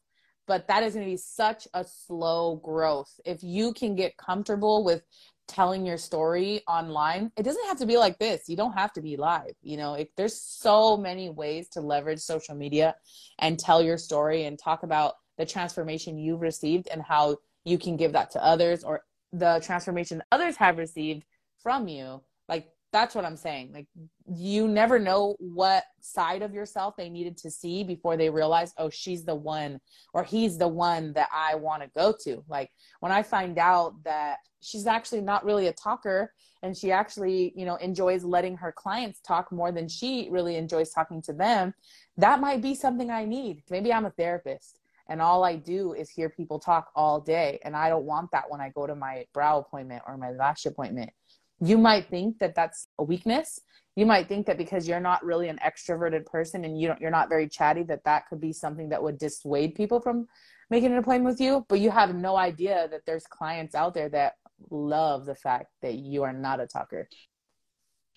but 0.46 0.68
that 0.68 0.82
is 0.82 0.94
going 0.94 1.06
to 1.06 1.10
be 1.10 1.16
such 1.16 1.66
a 1.74 1.84
slow 1.84 2.56
growth. 2.56 3.20
If 3.24 3.42
you 3.42 3.72
can 3.72 3.94
get 3.94 4.16
comfortable 4.16 4.84
with 4.84 5.02
telling 5.46 5.84
your 5.84 5.98
story 5.98 6.62
online 6.66 7.30
it 7.36 7.42
doesn't 7.42 7.66
have 7.66 7.78
to 7.78 7.84
be 7.86 7.98
like 7.98 8.18
this. 8.18 8.48
You 8.48 8.56
don't 8.56 8.72
have 8.72 8.92
to 8.94 9.02
be 9.02 9.16
live 9.16 9.54
you 9.62 9.76
know? 9.76 9.94
If 9.94 10.08
there's 10.16 10.40
so 10.40 10.96
many 10.96 11.28
ways 11.30 11.68
to 11.70 11.80
leverage 11.80 12.20
social 12.20 12.54
media 12.54 12.94
and 13.38 13.58
tell 13.58 13.82
your 13.82 13.98
story 13.98 14.44
and 14.44 14.58
talk 14.58 14.82
about 14.82 15.14
the 15.36 15.44
transformation 15.44 16.18
you've 16.18 16.40
received 16.40 16.88
and 16.90 17.02
how 17.02 17.36
you 17.64 17.78
can 17.78 17.96
give 17.96 18.12
that 18.12 18.30
to 18.32 18.44
others 18.44 18.84
or 18.84 19.02
the 19.32 19.60
transformation 19.64 20.22
others 20.30 20.56
have 20.56 20.78
received 20.78 21.24
from 21.58 21.88
you. 21.88 22.22
Like 22.48 22.68
that's 22.94 23.16
what 23.16 23.24
i'm 23.24 23.36
saying. 23.36 23.72
Like 23.74 23.88
you 24.24 24.68
never 24.68 25.00
know 25.00 25.34
what 25.40 25.82
side 26.00 26.42
of 26.42 26.54
yourself 26.54 26.94
they 26.96 27.10
needed 27.10 27.36
to 27.38 27.50
see 27.50 27.82
before 27.82 28.16
they 28.16 28.30
realize 28.30 28.72
oh 28.78 28.88
she's 28.88 29.24
the 29.24 29.34
one 29.34 29.80
or 30.14 30.22
he's 30.22 30.56
the 30.56 30.68
one 30.68 31.12
that 31.14 31.28
i 31.34 31.56
want 31.56 31.82
to 31.82 31.90
go 31.96 32.14
to. 32.22 32.44
Like 32.48 32.70
when 33.00 33.10
i 33.10 33.20
find 33.20 33.58
out 33.58 33.94
that 34.04 34.36
she's 34.62 34.86
actually 34.86 35.22
not 35.22 35.44
really 35.44 35.66
a 35.66 35.72
talker 35.72 36.32
and 36.62 36.76
she 36.76 36.92
actually 36.92 37.52
you 37.56 37.66
know 37.66 37.74
enjoys 37.76 38.22
letting 38.22 38.56
her 38.56 38.70
clients 38.70 39.20
talk 39.20 39.50
more 39.50 39.72
than 39.72 39.88
she 39.88 40.28
really 40.30 40.54
enjoys 40.54 40.90
talking 40.90 41.20
to 41.22 41.32
them 41.32 41.74
that 42.16 42.40
might 42.40 42.62
be 42.62 42.76
something 42.76 43.10
i 43.10 43.24
need. 43.24 43.64
Maybe 43.70 43.92
i'm 43.92 44.06
a 44.06 44.10
therapist 44.10 44.78
and 45.08 45.20
all 45.20 45.42
i 45.42 45.56
do 45.56 45.94
is 45.94 46.08
hear 46.08 46.28
people 46.28 46.60
talk 46.60 46.90
all 46.94 47.20
day 47.20 47.58
and 47.64 47.76
i 47.76 47.88
don't 47.88 48.04
want 48.04 48.30
that 48.30 48.48
when 48.48 48.60
i 48.60 48.70
go 48.70 48.86
to 48.86 48.94
my 48.94 49.24
brow 49.34 49.58
appointment 49.58 50.02
or 50.06 50.16
my 50.16 50.30
lash 50.30 50.64
appointment 50.64 51.10
you 51.60 51.78
might 51.78 52.08
think 52.08 52.38
that 52.38 52.54
that's 52.54 52.88
a 52.98 53.04
weakness. 53.04 53.60
You 53.96 54.06
might 54.06 54.28
think 54.28 54.46
that 54.46 54.58
because 54.58 54.88
you're 54.88 55.00
not 55.00 55.24
really 55.24 55.48
an 55.48 55.58
extroverted 55.64 56.26
person 56.26 56.64
and 56.64 56.80
you 56.80 56.88
don't 56.88 57.00
you're 57.00 57.10
not 57.10 57.28
very 57.28 57.48
chatty 57.48 57.84
that 57.84 58.04
that 58.04 58.28
could 58.28 58.40
be 58.40 58.52
something 58.52 58.88
that 58.88 59.02
would 59.02 59.18
dissuade 59.18 59.74
people 59.74 60.00
from 60.00 60.26
making 60.70 60.92
an 60.92 60.98
appointment 60.98 61.32
with 61.32 61.40
you. 61.40 61.64
But 61.68 61.80
you 61.80 61.90
have 61.90 62.14
no 62.14 62.36
idea 62.36 62.88
that 62.90 63.02
there's 63.06 63.26
clients 63.26 63.74
out 63.74 63.94
there 63.94 64.08
that 64.08 64.34
love 64.70 65.26
the 65.26 65.34
fact 65.34 65.66
that 65.82 65.94
you 65.94 66.22
are 66.24 66.32
not 66.32 66.60
a 66.60 66.66
talker. 66.66 67.08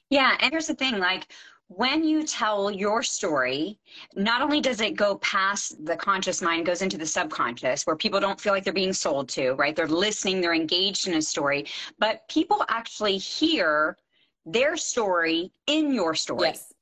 Yeah, 0.10 0.36
and 0.40 0.52
here's 0.52 0.68
the 0.68 0.74
thing, 0.74 1.00
like 1.00 1.28
when 1.70 2.04
you 2.04 2.24
tell 2.24 2.72
your 2.72 3.04
story, 3.04 3.78
not 4.16 4.42
only 4.42 4.62
does 4.62 4.80
it 4.80 4.96
go 4.96 5.18
past 5.18 5.84
the 5.86 5.98
conscious 5.98 6.42
mind, 6.42 6.66
goes 6.66 6.82
into 6.82 6.98
the 6.98 7.06
subconscious 7.06 7.84
where 7.84 7.96
people 7.96 8.20
don't 8.20 8.40
feel 8.40 8.54
like 8.54 8.64
they're 8.64 8.74
being 8.74 8.94
sold 8.94 9.28
to, 9.30 9.52
right? 9.54 9.76
They're 9.76 9.88
listening, 9.88 10.40
they're 10.40 10.54
engaged 10.54 11.08
in 11.08 11.16
a 11.16 11.22
story, 11.22 11.66
but 12.00 12.28
people 12.30 12.64
actually 12.70 13.18
hear 13.18 13.98
their 14.46 14.78
story 14.78 15.52
in 15.68 15.94
your 15.94 16.16
story. 16.16 16.50
Yes. 16.50 16.74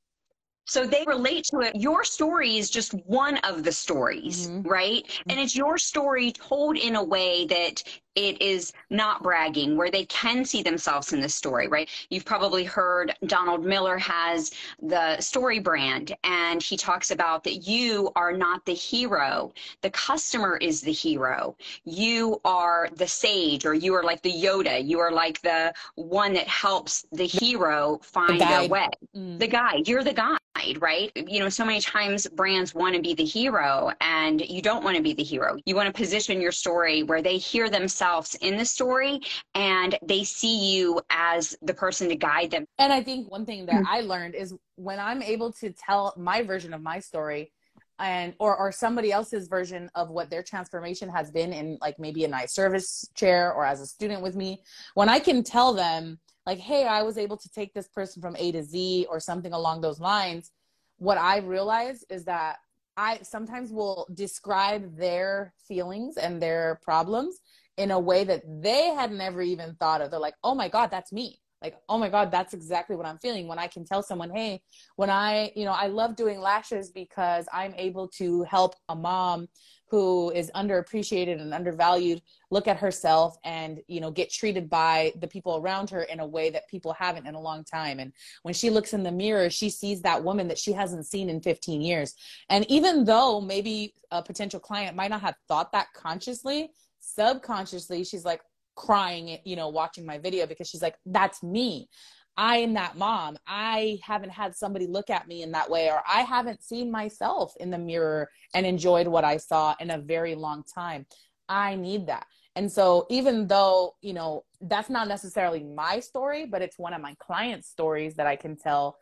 So 0.67 0.85
they 0.85 1.03
relate 1.07 1.45
to 1.51 1.59
it. 1.59 1.75
Your 1.75 2.03
story 2.03 2.57
is 2.57 2.69
just 2.69 2.93
one 3.05 3.37
of 3.39 3.63
the 3.63 3.71
stories, 3.71 4.49
Mhm. 4.49 4.65
right? 4.65 5.21
And 5.29 5.39
it's 5.39 5.55
your 5.55 5.77
story 5.77 6.31
told 6.31 6.77
in 6.77 6.95
a 6.95 7.03
way 7.03 7.45
that 7.45 7.83
it 8.15 8.41
is 8.41 8.73
not 8.89 9.23
bragging, 9.23 9.75
where 9.77 9.91
they 9.91 10.05
can 10.05 10.45
see 10.45 10.63
themselves 10.63 11.13
in 11.13 11.21
the 11.21 11.29
story, 11.29 11.67
right? 11.67 11.89
You've 12.09 12.25
probably 12.25 12.63
heard 12.63 13.13
Donald 13.25 13.65
Miller 13.65 13.97
has 13.97 14.51
the 14.81 15.19
story 15.19 15.59
brand, 15.59 16.15
and 16.23 16.61
he 16.61 16.77
talks 16.77 17.11
about 17.11 17.43
that 17.43 17.67
you 17.67 18.11
are 18.15 18.31
not 18.31 18.65
the 18.65 18.73
hero. 18.73 19.53
The 19.81 19.89
customer 19.89 20.57
is 20.57 20.81
the 20.81 20.91
hero. 20.91 21.55
You 21.83 22.39
are 22.45 22.89
the 22.95 23.07
sage, 23.07 23.65
or 23.65 23.73
you 23.73 23.93
are 23.93 24.03
like 24.03 24.21
the 24.21 24.31
Yoda. 24.33 24.85
You 24.85 24.99
are 24.99 25.11
like 25.11 25.41
the 25.41 25.73
one 25.95 26.33
that 26.33 26.47
helps 26.47 27.05
the 27.11 27.25
hero 27.27 27.99
find 28.03 28.39
their 28.39 28.47
guide. 28.47 28.69
way 28.69 28.87
Mm. 29.15 29.39
the 29.39 29.47
guide. 29.47 29.87
You're 29.87 30.03
the 30.03 30.13
guide, 30.13 30.81
right? 30.81 31.11
You 31.15 31.39
know, 31.39 31.49
so 31.49 31.65
many 31.65 31.79
times 31.81 32.27
brands 32.27 32.73
want 32.73 32.95
to 32.95 33.01
be 33.01 33.13
the 33.13 33.23
hero 33.25 33.91
and 34.01 34.41
you 34.41 34.61
don't 34.61 34.83
want 34.83 34.97
to 34.97 35.03
be 35.03 35.13
the 35.13 35.23
hero. 35.23 35.57
You 35.65 35.75
want 35.75 35.87
to 35.87 35.93
position 35.93 36.41
your 36.41 36.51
story 36.51 37.03
where 37.03 37.21
they 37.21 37.37
hear 37.37 37.69
themselves 37.69 38.04
in 38.41 38.57
the 38.57 38.65
story 38.65 39.21
and 39.53 39.97
they 40.03 40.23
see 40.23 40.73
you 40.73 41.01
as 41.09 41.55
the 41.61 41.73
person 41.73 42.09
to 42.09 42.15
guide 42.15 42.51
them. 42.51 42.65
And 42.77 42.91
I 42.91 43.01
think 43.01 43.29
one 43.29 43.45
thing 43.45 43.65
that 43.65 43.75
mm-hmm. 43.75 43.87
I 43.87 44.01
learned 44.01 44.35
is 44.35 44.53
when 44.75 44.99
I'm 44.99 45.21
able 45.21 45.51
to 45.53 45.71
tell 45.71 46.13
my 46.17 46.43
version 46.43 46.73
of 46.73 46.81
my 46.81 46.99
story 46.99 47.51
and 47.99 48.33
or 48.39 48.57
or 48.57 48.71
somebody 48.71 49.11
else's 49.11 49.47
version 49.47 49.89
of 49.95 50.09
what 50.09 50.29
their 50.29 50.43
transformation 50.43 51.07
has 51.09 51.31
been 51.31 51.53
in 51.53 51.77
like 51.81 51.97
maybe 51.97 52.25
a 52.25 52.27
nice 52.27 52.53
service 52.53 53.09
chair 53.15 53.53
or 53.53 53.65
as 53.65 53.79
a 53.79 53.85
student 53.85 54.21
with 54.21 54.35
me, 54.35 54.61
when 54.95 55.09
I 55.09 55.19
can 55.19 55.43
tell 55.43 55.73
them 55.73 56.19
like, 56.45 56.59
hey, 56.59 56.85
I 56.85 57.03
was 57.03 57.17
able 57.17 57.37
to 57.37 57.49
take 57.49 57.73
this 57.73 57.87
person 57.87 58.21
from 58.21 58.35
A 58.37 58.51
to 58.51 58.63
Z 58.63 59.07
or 59.09 59.19
something 59.19 59.53
along 59.53 59.81
those 59.81 59.99
lines, 59.99 60.51
what 60.97 61.17
I 61.17 61.37
realize 61.37 62.03
is 62.09 62.25
that 62.25 62.57
I 62.97 63.19
sometimes 63.23 63.71
will 63.71 64.07
describe 64.13 64.97
their 64.97 65.53
feelings 65.67 66.17
and 66.17 66.41
their 66.41 66.79
problems 66.81 67.39
in 67.77 67.91
a 67.91 67.99
way 67.99 68.23
that 68.23 68.43
they 68.61 68.89
had 68.89 69.11
never 69.11 69.41
even 69.41 69.75
thought 69.75 70.01
of. 70.01 70.11
They're 70.11 70.19
like, 70.19 70.35
oh 70.43 70.55
my 70.55 70.69
God, 70.69 70.91
that's 70.91 71.11
me. 71.11 71.39
Like, 71.61 71.77
oh 71.89 71.97
my 71.97 72.09
God, 72.09 72.29
that's 72.31 72.53
exactly 72.53 72.95
what 72.95 73.07
I'm 73.07 73.17
feeling. 73.17 73.47
When 73.47 73.57
I 73.57 73.67
can 73.67 73.85
tell 73.85 74.03
someone, 74.03 74.29
hey, 74.29 74.61
when 74.97 75.09
I, 75.09 75.51
you 75.55 75.65
know, 75.65 75.71
I 75.71 75.87
love 75.87 76.15
doing 76.15 76.39
lashes 76.39 76.91
because 76.91 77.47
I'm 77.51 77.73
able 77.75 78.07
to 78.09 78.43
help 78.43 78.75
a 78.89 78.95
mom 78.95 79.47
who 79.89 80.31
is 80.31 80.51
underappreciated 80.53 81.41
and 81.41 81.53
undervalued 81.53 82.21
look 82.51 82.67
at 82.67 82.77
herself 82.77 83.37
and, 83.43 83.79
you 83.87 83.99
know, 83.99 84.11
get 84.11 84.31
treated 84.31 84.69
by 84.69 85.13
the 85.21 85.27
people 85.27 85.57
around 85.57 85.89
her 85.89 86.03
in 86.03 86.19
a 86.19 86.27
way 86.27 86.49
that 86.49 86.67
people 86.67 86.93
haven't 86.93 87.25
in 87.25 87.33
a 87.33 87.41
long 87.41 87.63
time. 87.63 87.99
And 87.99 88.11
when 88.43 88.53
she 88.53 88.69
looks 88.69 88.93
in 88.93 89.03
the 89.03 89.11
mirror, 89.11 89.49
she 89.49 89.69
sees 89.69 90.01
that 90.01 90.23
woman 90.23 90.47
that 90.49 90.59
she 90.59 90.71
hasn't 90.71 91.07
seen 91.07 91.29
in 91.29 91.41
15 91.41 91.81
years. 91.81 92.13
And 92.49 92.69
even 92.69 93.05
though 93.05 93.41
maybe 93.41 93.95
a 94.11 94.21
potential 94.21 94.59
client 94.59 94.95
might 94.95 95.09
not 95.09 95.21
have 95.21 95.35
thought 95.47 95.71
that 95.71 95.87
consciously, 95.95 96.69
subconsciously 97.05 98.03
she's 98.03 98.25
like 98.25 98.41
crying 98.75 99.37
you 99.45 99.55
know 99.55 99.69
watching 99.69 100.05
my 100.05 100.17
video 100.17 100.45
because 100.45 100.67
she's 100.67 100.81
like 100.81 100.95
that's 101.05 101.43
me. 101.43 101.89
I 102.37 102.57
am 102.57 102.73
that 102.73 102.97
mom. 102.97 103.37
I 103.47 103.97
haven't 104.03 104.31
had 104.31 104.53
somebody 104.53 104.87
look 104.87 105.09
at 105.09 105.25
me 105.25 105.41
in 105.41 105.53
that 105.53 105.69
way 105.69 105.89
or 105.89 106.01
i 106.07 106.21
haven't 106.21 106.63
seen 106.63 106.91
myself 106.91 107.53
in 107.59 107.69
the 107.69 107.77
mirror 107.77 108.29
and 108.53 108.65
enjoyed 108.65 109.07
what 109.07 109.23
i 109.23 109.37
saw 109.37 109.75
in 109.79 109.91
a 109.91 109.97
very 109.97 110.35
long 110.35 110.63
time. 110.63 111.05
I 111.47 111.75
need 111.75 112.07
that. 112.07 112.25
And 112.57 112.71
so 112.71 113.05
even 113.09 113.47
though 113.47 113.95
you 114.01 114.13
know 114.13 114.43
that's 114.61 114.89
not 114.89 115.07
necessarily 115.07 115.63
my 115.63 115.99
story 115.99 116.45
but 116.45 116.61
it's 116.61 116.79
one 116.79 116.93
of 116.93 117.01
my 117.01 117.15
clients 117.19 117.69
stories 117.69 118.15
that 118.15 118.27
i 118.27 118.35
can 118.35 118.55
tell 118.55 118.97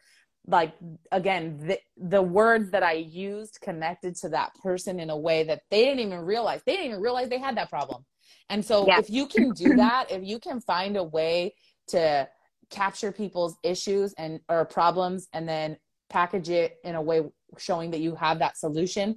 like 0.47 0.73
again 1.11 1.57
the, 1.67 1.79
the 1.97 2.21
words 2.21 2.69
that 2.71 2.83
i 2.83 2.93
used 2.93 3.59
connected 3.61 4.15
to 4.15 4.29
that 4.29 4.53
person 4.55 4.99
in 4.99 5.09
a 5.09 5.17
way 5.17 5.43
that 5.43 5.61
they 5.71 5.85
didn't 5.85 6.01
even 6.01 6.19
realize 6.19 6.61
they 6.65 6.73
didn't 6.75 6.87
even 6.91 7.01
realize 7.01 7.29
they 7.29 7.39
had 7.39 7.55
that 7.57 7.69
problem 7.69 8.03
and 8.49 8.63
so 8.63 8.87
Yeah. 8.87 8.97
if 8.97 9.09
you 9.09 9.25
can 9.27 9.53
do 9.53 9.73
that 9.73 10.11
if 10.11 10.21
you 10.23 10.39
can 10.39 10.59
find 10.59 10.97
a 10.97 11.03
way 11.03 11.53
to 11.87 12.27
capture 12.69 13.11
people's 13.11 13.55
issues 13.63 14.13
and 14.17 14.39
or 14.49 14.65
problems 14.65 15.27
and 15.33 15.47
then 15.47 15.77
package 16.09 16.49
it 16.49 16.75
in 16.83 16.95
a 16.95 17.01
way 17.01 17.21
showing 17.57 17.91
that 17.91 17.99
you 18.01 18.15
have 18.15 18.39
that 18.39 18.57
solution 18.57 19.15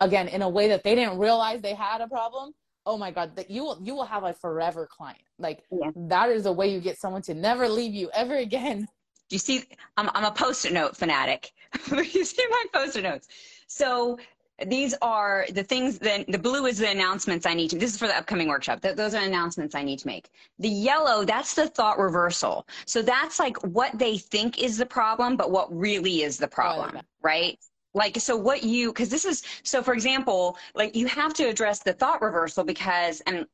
again 0.00 0.28
in 0.28 0.42
a 0.42 0.48
way 0.48 0.68
that 0.68 0.82
they 0.84 0.94
didn't 0.94 1.18
realize 1.18 1.60
they 1.60 1.74
had 1.74 2.00
a 2.00 2.08
problem 2.08 2.52
oh 2.86 2.96
my 2.96 3.10
god 3.10 3.36
that 3.36 3.50
you 3.50 3.62
will 3.62 3.78
you 3.82 3.94
will 3.94 4.04
have 4.04 4.24
a 4.24 4.32
forever 4.32 4.88
client 4.90 5.20
like 5.38 5.62
Yeah. 5.70 5.90
that 5.94 6.30
is 6.30 6.46
a 6.46 6.52
way 6.52 6.72
you 6.72 6.80
get 6.80 6.98
someone 6.98 7.22
to 7.22 7.34
never 7.34 7.68
leave 7.68 7.92
you 7.92 8.10
ever 8.14 8.36
again 8.36 8.88
Do 9.32 9.36
you 9.36 9.38
see? 9.38 9.64
I'm, 9.96 10.10
I'm 10.14 10.24
a 10.24 10.30
post-it 10.30 10.74
note 10.74 10.94
fanatic. 10.94 11.52
you 11.90 12.22
see 12.22 12.44
my 12.50 12.64
post-it 12.74 13.02
notes. 13.02 13.28
So 13.66 14.18
these 14.66 14.94
are 15.00 15.46
the 15.54 15.64
things 15.64 15.98
that 16.00 16.30
the 16.30 16.38
blue 16.38 16.66
is 16.66 16.76
the 16.76 16.90
announcements 16.90 17.46
I 17.46 17.54
need 17.54 17.70
to. 17.70 17.78
This 17.78 17.94
is 17.94 17.98
for 17.98 18.08
the 18.08 18.14
upcoming 18.14 18.48
workshop. 18.48 18.82
Th- 18.82 18.94
those 18.94 19.14
are 19.14 19.22
announcements 19.22 19.74
I 19.74 19.84
need 19.84 20.00
to 20.00 20.06
make. 20.06 20.28
The 20.58 20.68
yellow, 20.68 21.24
that's 21.24 21.54
the 21.54 21.66
thought 21.66 21.98
reversal. 21.98 22.66
So 22.84 23.00
that's 23.00 23.38
like 23.38 23.56
what 23.64 23.98
they 23.98 24.18
think 24.18 24.58
is 24.62 24.76
the 24.76 24.84
problem, 24.84 25.38
but 25.38 25.50
what 25.50 25.74
really 25.74 26.24
is 26.24 26.36
the 26.36 26.44
oh, 26.44 26.50
problem, 26.50 26.96
that. 26.96 27.06
right? 27.22 27.58
Like, 27.94 28.18
so 28.18 28.36
what 28.36 28.62
you, 28.62 28.92
because 28.92 29.08
this 29.08 29.24
is, 29.24 29.42
so 29.62 29.82
for 29.82 29.94
example, 29.94 30.58
like 30.74 30.94
you 30.94 31.06
have 31.06 31.32
to 31.34 31.44
address 31.44 31.78
the 31.78 31.94
thought 31.94 32.20
reversal 32.20 32.64
because, 32.64 33.22
and 33.22 33.46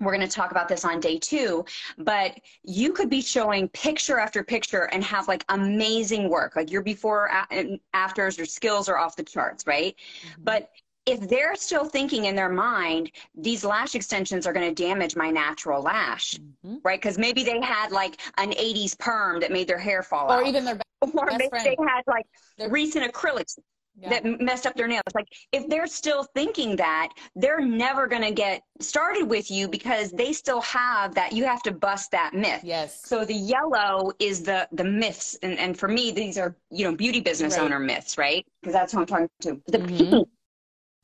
we're 0.00 0.14
going 0.14 0.26
to 0.26 0.32
talk 0.32 0.50
about 0.50 0.68
this 0.68 0.84
on 0.84 1.00
day 1.00 1.18
two, 1.18 1.64
but 1.98 2.38
you 2.62 2.92
could 2.92 3.10
be 3.10 3.20
showing 3.20 3.68
picture 3.68 4.18
after 4.18 4.42
picture 4.44 4.84
and 4.92 5.02
have 5.04 5.28
like 5.28 5.44
amazing 5.48 6.28
work. 6.28 6.54
Like 6.56 6.70
your 6.70 6.82
before 6.82 7.30
and 7.50 7.78
afters, 7.94 8.36
your 8.36 8.46
skills 8.46 8.88
are 8.88 8.96
off 8.98 9.16
the 9.16 9.24
charts, 9.24 9.66
right? 9.66 9.94
But 10.38 10.70
if 11.06 11.20
they're 11.28 11.56
still 11.56 11.86
thinking 11.86 12.26
in 12.26 12.36
their 12.36 12.50
mind, 12.50 13.10
these 13.34 13.64
lash 13.64 13.94
extensions 13.94 14.46
are 14.46 14.52
going 14.52 14.72
to 14.72 14.82
damage 14.82 15.16
my 15.16 15.30
natural 15.30 15.82
lash, 15.82 16.34
Mhm. 16.64 16.80
right? 16.84 17.00
Because 17.00 17.16
maybe 17.18 17.42
they 17.42 17.60
had 17.62 17.90
like 17.92 18.20
an 18.36 18.52
80s 18.52 18.94
perm 18.94 19.40
that 19.40 19.50
made 19.50 19.66
their 19.68 19.78
hair 19.78 20.02
fall 20.02 20.30
or 20.30 20.40
out. 20.42 20.46
even 20.46 20.64
their 20.64 20.78
or 21.00 21.26
best 21.26 21.38
maybe 21.38 21.48
friend. 21.48 21.64
they 21.66 21.76
had 21.88 22.02
like 22.06 22.26
Their- 22.58 22.68
recent 22.68 23.10
acrylics 23.10 23.58
yeah. 24.00 24.10
that 24.10 24.40
messed 24.40 24.66
up 24.66 24.74
their 24.74 24.88
nails. 24.88 25.02
Like 25.14 25.28
if 25.52 25.68
they're 25.68 25.86
still 25.86 26.24
thinking 26.34 26.76
that, 26.76 27.08
they're 27.36 27.60
never 27.60 28.06
going 28.06 28.22
to 28.22 28.30
get 28.32 28.62
started 28.80 29.24
with 29.28 29.50
you 29.50 29.68
because 29.68 30.10
they 30.12 30.32
still 30.32 30.60
have 30.62 31.14
that. 31.14 31.32
You 31.32 31.44
have 31.44 31.62
to 31.62 31.72
bust 31.72 32.10
that 32.12 32.34
myth. 32.34 32.62
yes 32.64 33.02
So 33.04 33.24
the 33.24 33.34
yellow 33.34 34.12
is 34.18 34.42
the 34.42 34.68
the 34.72 34.84
myths, 34.84 35.36
and, 35.42 35.58
and 35.58 35.78
for 35.78 35.88
me, 35.88 36.10
these 36.10 36.38
are 36.38 36.54
you 36.70 36.84
know 36.84 36.94
beauty 36.94 37.20
business 37.20 37.54
Right. 37.56 37.62
owner 37.64 37.78
myths, 37.78 38.18
right? 38.18 38.44
Because 38.62 38.74
that's 38.74 38.92
who 38.92 39.00
I'm 39.00 39.06
talking 39.06 39.28
to. 39.42 39.60
The 39.66 39.78
Mhm. 39.78 40.10
pink, 40.10 40.28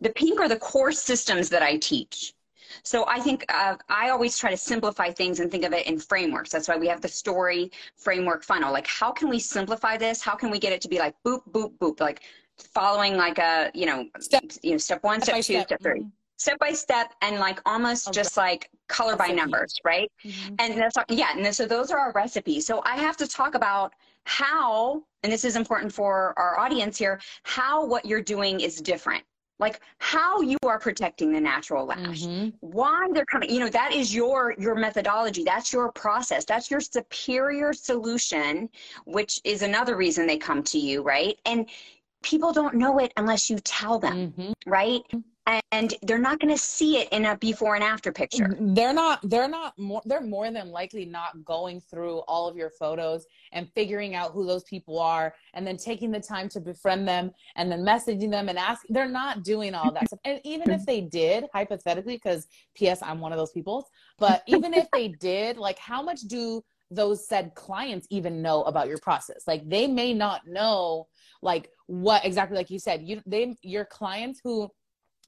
the 0.01 0.11
pink 0.11 0.41
are 0.41 0.49
the 0.49 0.59
core 0.59 0.93
systems 0.93 1.49
that 1.51 1.63
I 1.63 1.77
teach. 1.79 2.35
So 2.83 3.05
I 3.07 3.21
think 3.21 3.45
uh, 3.49 3.77
I 3.89 4.11
always 4.11 4.37
try 4.39 4.51
to 4.51 4.57
simplify 4.57 5.11
things 5.11 5.41
and 5.41 5.51
think 5.51 5.65
of 5.65 5.73
it 5.73 5.87
in 5.87 5.99
frameworks. 5.99 6.51
That's 6.51 6.69
why 6.69 6.77
we 6.77 6.89
have 6.89 7.01
the 7.01 7.09
story 7.09 7.71
framework 7.97 8.43
funnel. 8.43 8.73
Like, 8.73 8.87
how 8.87 9.13
can 9.13 9.29
we 9.29 9.39
simplify 9.39 9.97
this? 9.97 10.21
How 10.23 10.35
can 10.35 10.51
we 10.51 10.59
get 10.59 10.73
it 10.73 10.81
to 10.83 10.89
be 10.89 10.99
like 10.99 11.15
boop 11.25 11.43
boop 11.51 11.79
boop, 11.79 12.01
like 12.01 12.23
following 12.59 13.17
like 13.17 13.39
a 13.39 13.71
you 13.75 13.87
know 13.87 14.07
Step- 14.21 14.45
you 14.63 14.73
know 14.73 14.79
step 14.79 15.03
one, 15.03 15.21
Step 15.21 15.43
step 15.43 15.45
two, 15.45 15.67
step 15.67 15.83
3 15.83 16.01
Mhm. 16.01 16.11
step 16.37 16.59
by 16.59 16.73
step, 16.73 17.15
and 17.23 17.39
like 17.39 17.61
almost 17.67 18.09
Okay. 18.09 18.15
just 18.15 18.37
like 18.37 18.71
color 18.89 19.17
by 19.17 19.29
numbers, 19.29 19.75
right? 19.85 20.11
Mhm. 20.25 20.57
And 20.59 20.79
that's 20.79 20.97
yeah, 21.09 21.31
and 21.35 21.45
then, 21.45 21.53
so 21.53 21.67
those 21.67 21.91
are 21.91 21.99
our 21.99 22.13
recipes. 22.13 22.67
So 22.67 22.83
I 22.85 22.97
have 22.97 23.17
to 23.19 23.27
talk 23.27 23.55
about 23.55 23.95
how, 24.25 25.05
and 25.23 25.33
this 25.33 25.45
is 25.45 25.57
important 25.57 25.93
for 25.93 26.33
our 26.39 26.59
audience 26.59 26.97
here, 26.99 27.21
how 27.43 27.85
what 27.85 28.05
you're 28.07 28.23
doing 28.23 28.61
is 28.61 28.81
different. 28.81 29.25
Like 29.61 29.81
how 29.99 30.41
you 30.41 30.59
are 30.65 30.81
protecting 30.81 31.33
the 31.33 31.41
natural 31.41 31.87
lash. 31.87 32.23
Mhm. 32.25 32.53
Why 32.61 33.07
they're 33.13 33.25
coming, 33.25 33.51
you 33.51 33.61
know, 33.61 33.69
that 33.69 33.93
is 33.93 34.13
your 34.15 34.55
your 34.59 34.75
methodology. 34.75 35.45
That's 35.45 35.73
your 35.73 35.93
process. 35.93 36.45
That's 36.45 36.71
your 36.71 36.81
superior 36.81 37.73
solution, 37.73 38.69
which 39.07 39.41
is 39.45 39.63
another 39.63 39.97
reason 39.97 40.27
they 40.27 40.39
come 40.39 40.63
to 40.65 40.79
you, 40.79 41.03
right? 41.03 41.39
And 41.47 41.71
people 42.25 42.53
don't 42.53 42.75
know 42.75 42.99
it 42.99 43.13
unless 43.17 43.49
you 43.49 43.59
tell 43.61 43.99
them, 43.99 44.33
Mhm. 44.37 44.53
right? 44.67 45.03
And 45.73 45.95
they're 46.03 46.19
not 46.19 46.41
going 46.41 46.53
to 46.55 46.59
see 46.59 46.97
it 46.97 47.11
in 47.11 47.27
a 47.27 47.37
before 47.37 47.75
and 47.75 47.85
after 47.85 48.11
picture. 48.11 48.57
they're 48.59 48.95
not 48.95 49.21
they're 49.29 49.47
not 49.47 49.79
more 49.79 50.01
they're 50.07 50.23
more 50.23 50.51
than 50.51 50.71
likely 50.71 51.05
not 51.05 51.45
going 51.45 51.83
through 51.83 52.21
all 52.21 52.49
of 52.49 52.57
your 52.57 52.71
photos 52.71 53.27
and 53.53 53.71
figuring 53.75 54.15
out 54.15 54.33
who 54.33 54.47
those 54.47 54.65
people 54.65 54.99
are 54.99 55.35
and 55.53 55.67
then 55.67 55.77
taking 55.77 56.11
the 56.11 56.19
time 56.19 56.49
to 56.49 56.61
befriend 56.61 57.07
them 57.07 57.31
and 57.57 57.71
then 57.71 57.81
messaging 57.85 58.31
them 58.31 58.49
and 58.49 58.59
ask 58.59 58.83
they're 58.89 59.07
not 59.07 59.43
doing 59.45 59.75
all 59.75 59.93
that 59.93 60.07
stuff 60.07 60.21
and 60.25 60.41
even 60.45 60.71
if 60.71 60.87
they 60.87 61.03
did 61.03 61.45
hypothetically 61.53 62.17
because 62.17 62.47
ps 62.75 63.03
i'm 63.03 63.21
one 63.21 63.33
of 63.33 63.37
those 63.39 63.53
people 63.53 63.87
but 64.19 64.43
even 64.47 64.73
if 64.73 64.91
they 64.93 65.09
did 65.21 65.59
like 65.59 65.79
how 65.79 66.01
much 66.03 66.23
do 66.23 66.65
those 66.91 67.27
said 67.27 67.55
clients 67.55 68.07
even 68.11 68.43
know 68.43 68.63
about 68.65 68.89
your 68.89 68.99
process. 68.99 69.45
Like 69.47 69.69
they 69.69 69.87
may 69.87 70.15
not 70.15 70.47
know 70.47 71.09
like 71.45 71.71
what 71.87 72.25
exactly 72.25 72.57
like 72.57 72.71
you 72.71 72.79
said, 72.79 73.03
you 73.03 73.23
they 73.27 73.57
your 73.63 73.85
clients 73.85 74.41
who 74.43 74.71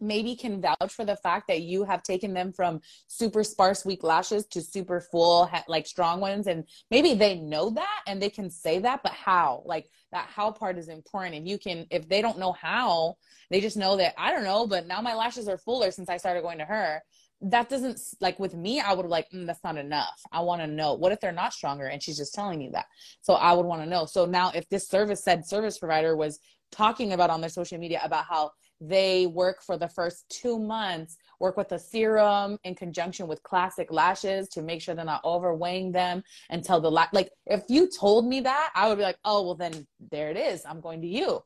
maybe 0.01 0.37
can 0.37 0.61
vouch 0.61 0.93
for 0.93 1.07
the 1.07 1.17
fact 1.17 1.49
that 1.49 1.63
you 1.63 1.83
have 1.85 2.03
taken 2.03 2.35
them 2.35 2.53
from 2.53 2.81
super 3.07 3.43
sparse 3.43 3.85
weak 3.85 4.03
lashes 4.03 4.45
to 4.47 4.61
super 4.61 5.01
full 5.01 5.51
like 5.69 5.87
strong 5.87 6.21
ones 6.21 6.47
and 6.47 6.65
maybe 6.91 7.15
they 7.15 7.37
know 7.37 7.71
that 7.71 8.03
and 8.07 8.21
they 8.21 8.29
can 8.29 8.51
say 8.51 8.79
that 8.79 9.03
but 9.03 9.13
how? 9.13 9.63
Like 9.65 9.89
that 10.13 10.29
how 10.29 10.51
part 10.51 10.79
is 10.79 10.89
important 10.89 11.35
if 11.35 11.47
you 11.47 11.59
can 11.59 11.87
if 11.91 12.09
they 12.09 12.23
don't 12.23 12.39
know 12.39 12.53
how 12.53 13.17
they 13.51 13.61
just 13.61 13.77
know 13.77 13.97
that 13.97 14.15
i 14.17 14.31
don't 14.33 14.45
know 14.45 14.67
but 14.67 14.87
now 14.87 15.01
my 15.01 15.15
lashes 15.15 15.49
are 15.49 15.59
fuller 15.59 15.91
since 15.91 16.09
i 16.09 16.17
started 16.17 16.43
going 16.43 16.59
to 16.59 16.65
her 16.65 17.03
that 17.43 17.69
doesn't 17.69 18.01
like 18.21 18.39
with 18.39 18.55
me 18.55 18.81
i 18.81 18.93
would 18.93 19.07
like 19.07 19.29
mm, 19.31 19.47
that's 19.47 19.63
not 19.63 19.77
enough. 19.77 20.21
I 20.33 20.41
want 20.41 20.63
to 20.63 20.67
know. 20.67 20.95
What 20.95 21.13
if 21.13 21.21
they're 21.21 21.33
not 21.33 21.53
stronger? 21.53 21.87
And 21.87 22.03
she's 22.03 22.17
just 22.17 22.35
telling 22.35 22.59
me 22.59 22.71
that. 22.73 22.87
So 23.21 23.35
i 23.35 23.53
would 23.53 23.67
want 23.67 23.83
to 23.83 23.89
know. 23.89 24.07
So 24.07 24.25
now 24.25 24.51
if 24.55 24.69
this 24.69 24.89
service 24.89 25.23
said 25.23 25.47
service 25.47 25.79
provider 25.79 26.17
was 26.17 26.39
talking 26.73 27.13
about 27.13 27.31
on 27.31 27.41
their 27.41 27.51
social 27.51 27.79
media 27.79 28.01
about 28.03 28.25
how 28.25 28.51
they 28.81 29.27
work 29.27 29.63
for 29.63 29.79
the 29.79 29.89
first 29.89 30.29
two 30.29 30.59
months 30.59 31.17
work 31.41 31.57
with 31.57 31.73
a 31.73 31.79
serum 31.79 32.59
in 32.65 32.75
conjunction 32.75 33.27
with 33.27 33.43
classic 33.43 33.91
lashes 33.91 34.49
to 34.49 34.61
make 34.61 34.83
sure 34.83 34.95
they're 34.95 35.05
not 35.05 35.25
overweighing 35.25 35.93
them 35.93 36.23
until 36.51 36.79
the 36.79 36.91
la- 36.91 37.07
like 37.13 37.31
if 37.47 37.63
you 37.69 37.89
told 37.89 38.27
me 38.27 38.41
that 38.41 38.71
i 38.75 38.87
would 38.87 38.99
be 38.99 39.05
like 39.05 39.19
oh 39.25 39.43
well 39.43 39.55
then 39.55 39.87
there 40.11 40.31
it 40.31 40.37
is. 40.37 40.65
I'm 40.67 40.81
going 40.81 41.01
to 41.03 41.07
you 41.07 41.43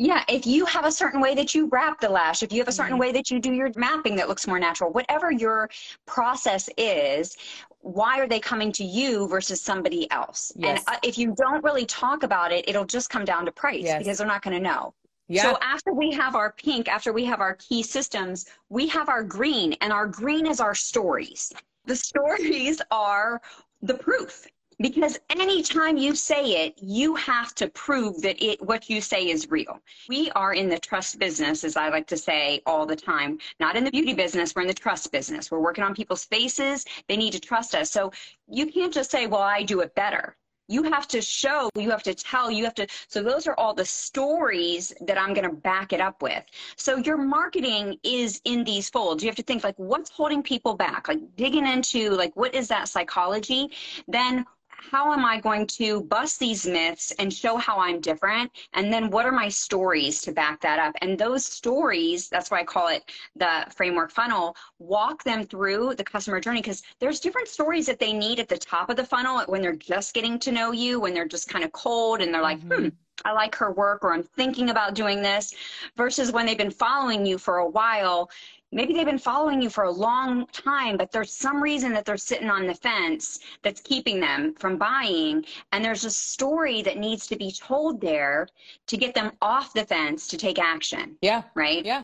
yeah, 0.00 0.24
if 0.30 0.46
you 0.46 0.64
have 0.64 0.86
a 0.86 0.90
certain 0.90 1.20
way 1.20 1.34
that 1.34 1.54
you 1.54 1.68
wrap 1.70 2.00
the 2.00 2.08
lash, 2.08 2.42
if 2.42 2.54
you 2.54 2.58
have 2.60 2.68
a 2.68 2.72
certain 2.72 2.92
mm-hmm. 2.92 3.00
way 3.00 3.12
that 3.12 3.30
you 3.30 3.38
do 3.38 3.52
your 3.52 3.70
mapping 3.76 4.16
that 4.16 4.30
looks 4.30 4.46
more 4.46 4.58
natural, 4.58 4.90
whatever 4.90 5.30
your 5.30 5.68
process 6.06 6.70
is, 6.78 7.36
why 7.80 8.18
are 8.18 8.26
they 8.26 8.40
coming 8.40 8.72
to 8.72 8.82
you 8.82 9.28
versus 9.28 9.60
somebody 9.60 10.10
else? 10.10 10.52
Yes. 10.56 10.82
And 10.86 10.96
uh, 10.96 10.98
if 11.02 11.18
you 11.18 11.34
don't 11.36 11.62
really 11.62 11.84
talk 11.84 12.22
about 12.22 12.50
it, 12.50 12.64
it'll 12.66 12.86
just 12.86 13.10
come 13.10 13.26
down 13.26 13.44
to 13.44 13.52
price 13.52 13.82
yes. 13.84 13.98
because 13.98 14.16
they're 14.16 14.26
not 14.26 14.40
going 14.40 14.56
to 14.56 14.62
know. 14.62 14.94
Yeah. 15.28 15.42
So 15.42 15.58
after 15.60 15.92
we 15.92 16.10
have 16.12 16.34
our 16.34 16.52
pink, 16.52 16.88
after 16.88 17.12
we 17.12 17.26
have 17.26 17.42
our 17.42 17.56
key 17.56 17.82
systems, 17.82 18.46
we 18.70 18.86
have 18.88 19.10
our 19.10 19.22
green, 19.22 19.74
and 19.82 19.92
our 19.92 20.06
green 20.06 20.46
is 20.46 20.60
our 20.60 20.74
stories. 20.74 21.52
The 21.84 21.94
stories 21.94 22.80
are 22.90 23.38
the 23.82 23.94
proof 23.94 24.46
because 24.80 25.18
anytime 25.28 25.96
you 25.96 26.14
say 26.14 26.64
it 26.64 26.74
you 26.80 27.14
have 27.14 27.54
to 27.54 27.68
prove 27.68 28.20
that 28.22 28.42
it 28.42 28.60
what 28.62 28.88
you 28.88 29.00
say 29.00 29.28
is 29.28 29.50
real 29.50 29.78
we 30.08 30.30
are 30.32 30.54
in 30.54 30.68
the 30.68 30.78
trust 30.78 31.18
business 31.18 31.64
as 31.64 31.76
i 31.76 31.88
like 31.88 32.06
to 32.06 32.16
say 32.16 32.62
all 32.66 32.86
the 32.86 32.96
time 32.96 33.38
not 33.58 33.76
in 33.76 33.84
the 33.84 33.90
beauty 33.90 34.14
business 34.14 34.54
we're 34.54 34.62
in 34.62 34.68
the 34.68 34.74
trust 34.74 35.12
business 35.12 35.50
we're 35.50 35.60
working 35.60 35.84
on 35.84 35.94
people's 35.94 36.24
faces 36.24 36.84
they 37.08 37.16
need 37.16 37.32
to 37.32 37.40
trust 37.40 37.74
us 37.74 37.90
so 37.90 38.10
you 38.48 38.66
can't 38.66 38.92
just 38.92 39.10
say 39.10 39.26
well 39.26 39.42
i 39.42 39.62
do 39.62 39.80
it 39.80 39.94
better 39.94 40.36
you 40.70 40.84
have 40.84 41.08
to 41.08 41.20
show, 41.20 41.68
you 41.74 41.90
have 41.90 42.04
to 42.04 42.14
tell, 42.14 42.48
you 42.48 42.62
have 42.62 42.76
to. 42.76 42.86
So 43.08 43.24
those 43.24 43.48
are 43.48 43.54
all 43.58 43.74
the 43.74 43.84
stories 43.84 44.92
that 45.00 45.18
I'm 45.18 45.34
going 45.34 45.50
to 45.50 45.56
back 45.56 45.92
it 45.92 46.00
up 46.00 46.22
with. 46.22 46.44
So 46.76 46.96
your 46.98 47.16
marketing 47.16 47.98
is 48.04 48.40
in 48.44 48.62
these 48.62 48.88
folds. 48.88 49.20
You 49.20 49.28
have 49.28 49.36
to 49.36 49.42
think 49.42 49.64
like, 49.64 49.74
what's 49.78 50.10
holding 50.10 50.44
people 50.44 50.74
back? 50.74 51.08
Like 51.08 51.18
digging 51.34 51.66
into 51.66 52.10
like, 52.10 52.36
what 52.36 52.54
is 52.54 52.68
that 52.68 52.88
psychology? 52.88 53.72
Then 54.06 54.46
how 54.82 55.12
am 55.12 55.24
I 55.24 55.40
going 55.40 55.66
to 55.66 56.02
bust 56.02 56.38
these 56.38 56.66
myths 56.66 57.12
and 57.18 57.32
show 57.32 57.56
how 57.56 57.78
I'm 57.78 58.00
different? 58.00 58.50
And 58.74 58.92
then 58.92 59.10
what 59.10 59.26
are 59.26 59.32
my 59.32 59.48
stories 59.48 60.22
to 60.22 60.32
back 60.32 60.60
that 60.62 60.78
up? 60.78 60.94
And 61.02 61.18
those 61.18 61.44
stories, 61.44 62.28
that's 62.28 62.50
why 62.50 62.60
I 62.60 62.64
call 62.64 62.88
it 62.88 63.04
the 63.36 63.66
framework 63.74 64.10
funnel, 64.10 64.56
walk 64.78 65.22
them 65.24 65.44
through 65.44 65.94
the 65.96 66.04
customer 66.04 66.40
journey 66.40 66.60
because 66.60 66.82
there's 66.98 67.20
different 67.20 67.48
stories 67.48 67.86
that 67.86 67.98
they 67.98 68.12
need 68.12 68.40
at 68.40 68.48
the 68.48 68.58
top 68.58 68.90
of 68.90 68.96
the 68.96 69.04
funnel 69.04 69.42
when 69.46 69.62
they're 69.62 69.76
just 69.76 70.14
getting 70.14 70.38
to 70.40 70.52
know 70.52 70.72
you, 70.72 71.00
when 71.00 71.14
they're 71.14 71.28
just 71.28 71.48
kind 71.48 71.64
of 71.64 71.72
cold 71.72 72.20
and 72.20 72.32
they're 72.32 72.42
like, 72.42 72.60
mm-hmm. 72.60 72.84
hmm, 72.84 72.88
I 73.24 73.32
like 73.32 73.54
her 73.56 73.72
work 73.72 74.02
or 74.04 74.14
I'm 74.14 74.22
thinking 74.22 74.70
about 74.70 74.94
doing 74.94 75.22
this 75.22 75.54
versus 75.96 76.32
when 76.32 76.46
they've 76.46 76.56
been 76.56 76.70
following 76.70 77.26
you 77.26 77.38
for 77.38 77.58
a 77.58 77.68
while 77.68 78.30
maybe 78.72 78.92
they've 78.92 79.06
been 79.06 79.18
following 79.18 79.60
you 79.60 79.68
for 79.70 79.84
a 79.84 79.90
long 79.90 80.46
time, 80.48 80.96
but 80.96 81.10
there's 81.10 81.32
some 81.32 81.62
reason 81.62 81.92
that 81.92 82.04
they're 82.04 82.16
sitting 82.16 82.50
on 82.50 82.66
the 82.66 82.74
fence 82.74 83.40
that's 83.62 83.80
keeping 83.80 84.20
them 84.20 84.54
from 84.58 84.76
buying. 84.76 85.44
And 85.72 85.84
there's 85.84 86.04
a 86.04 86.10
story 86.10 86.82
that 86.82 86.96
needs 86.96 87.26
to 87.28 87.36
be 87.36 87.52
told 87.52 88.00
there 88.00 88.48
to 88.86 88.96
get 88.96 89.14
them 89.14 89.32
off 89.42 89.72
the 89.72 89.84
fence 89.84 90.28
to 90.28 90.36
take 90.36 90.58
action. 90.58 91.16
Yeah. 91.20 91.42
Right. 91.54 91.84
Yeah. 91.84 92.02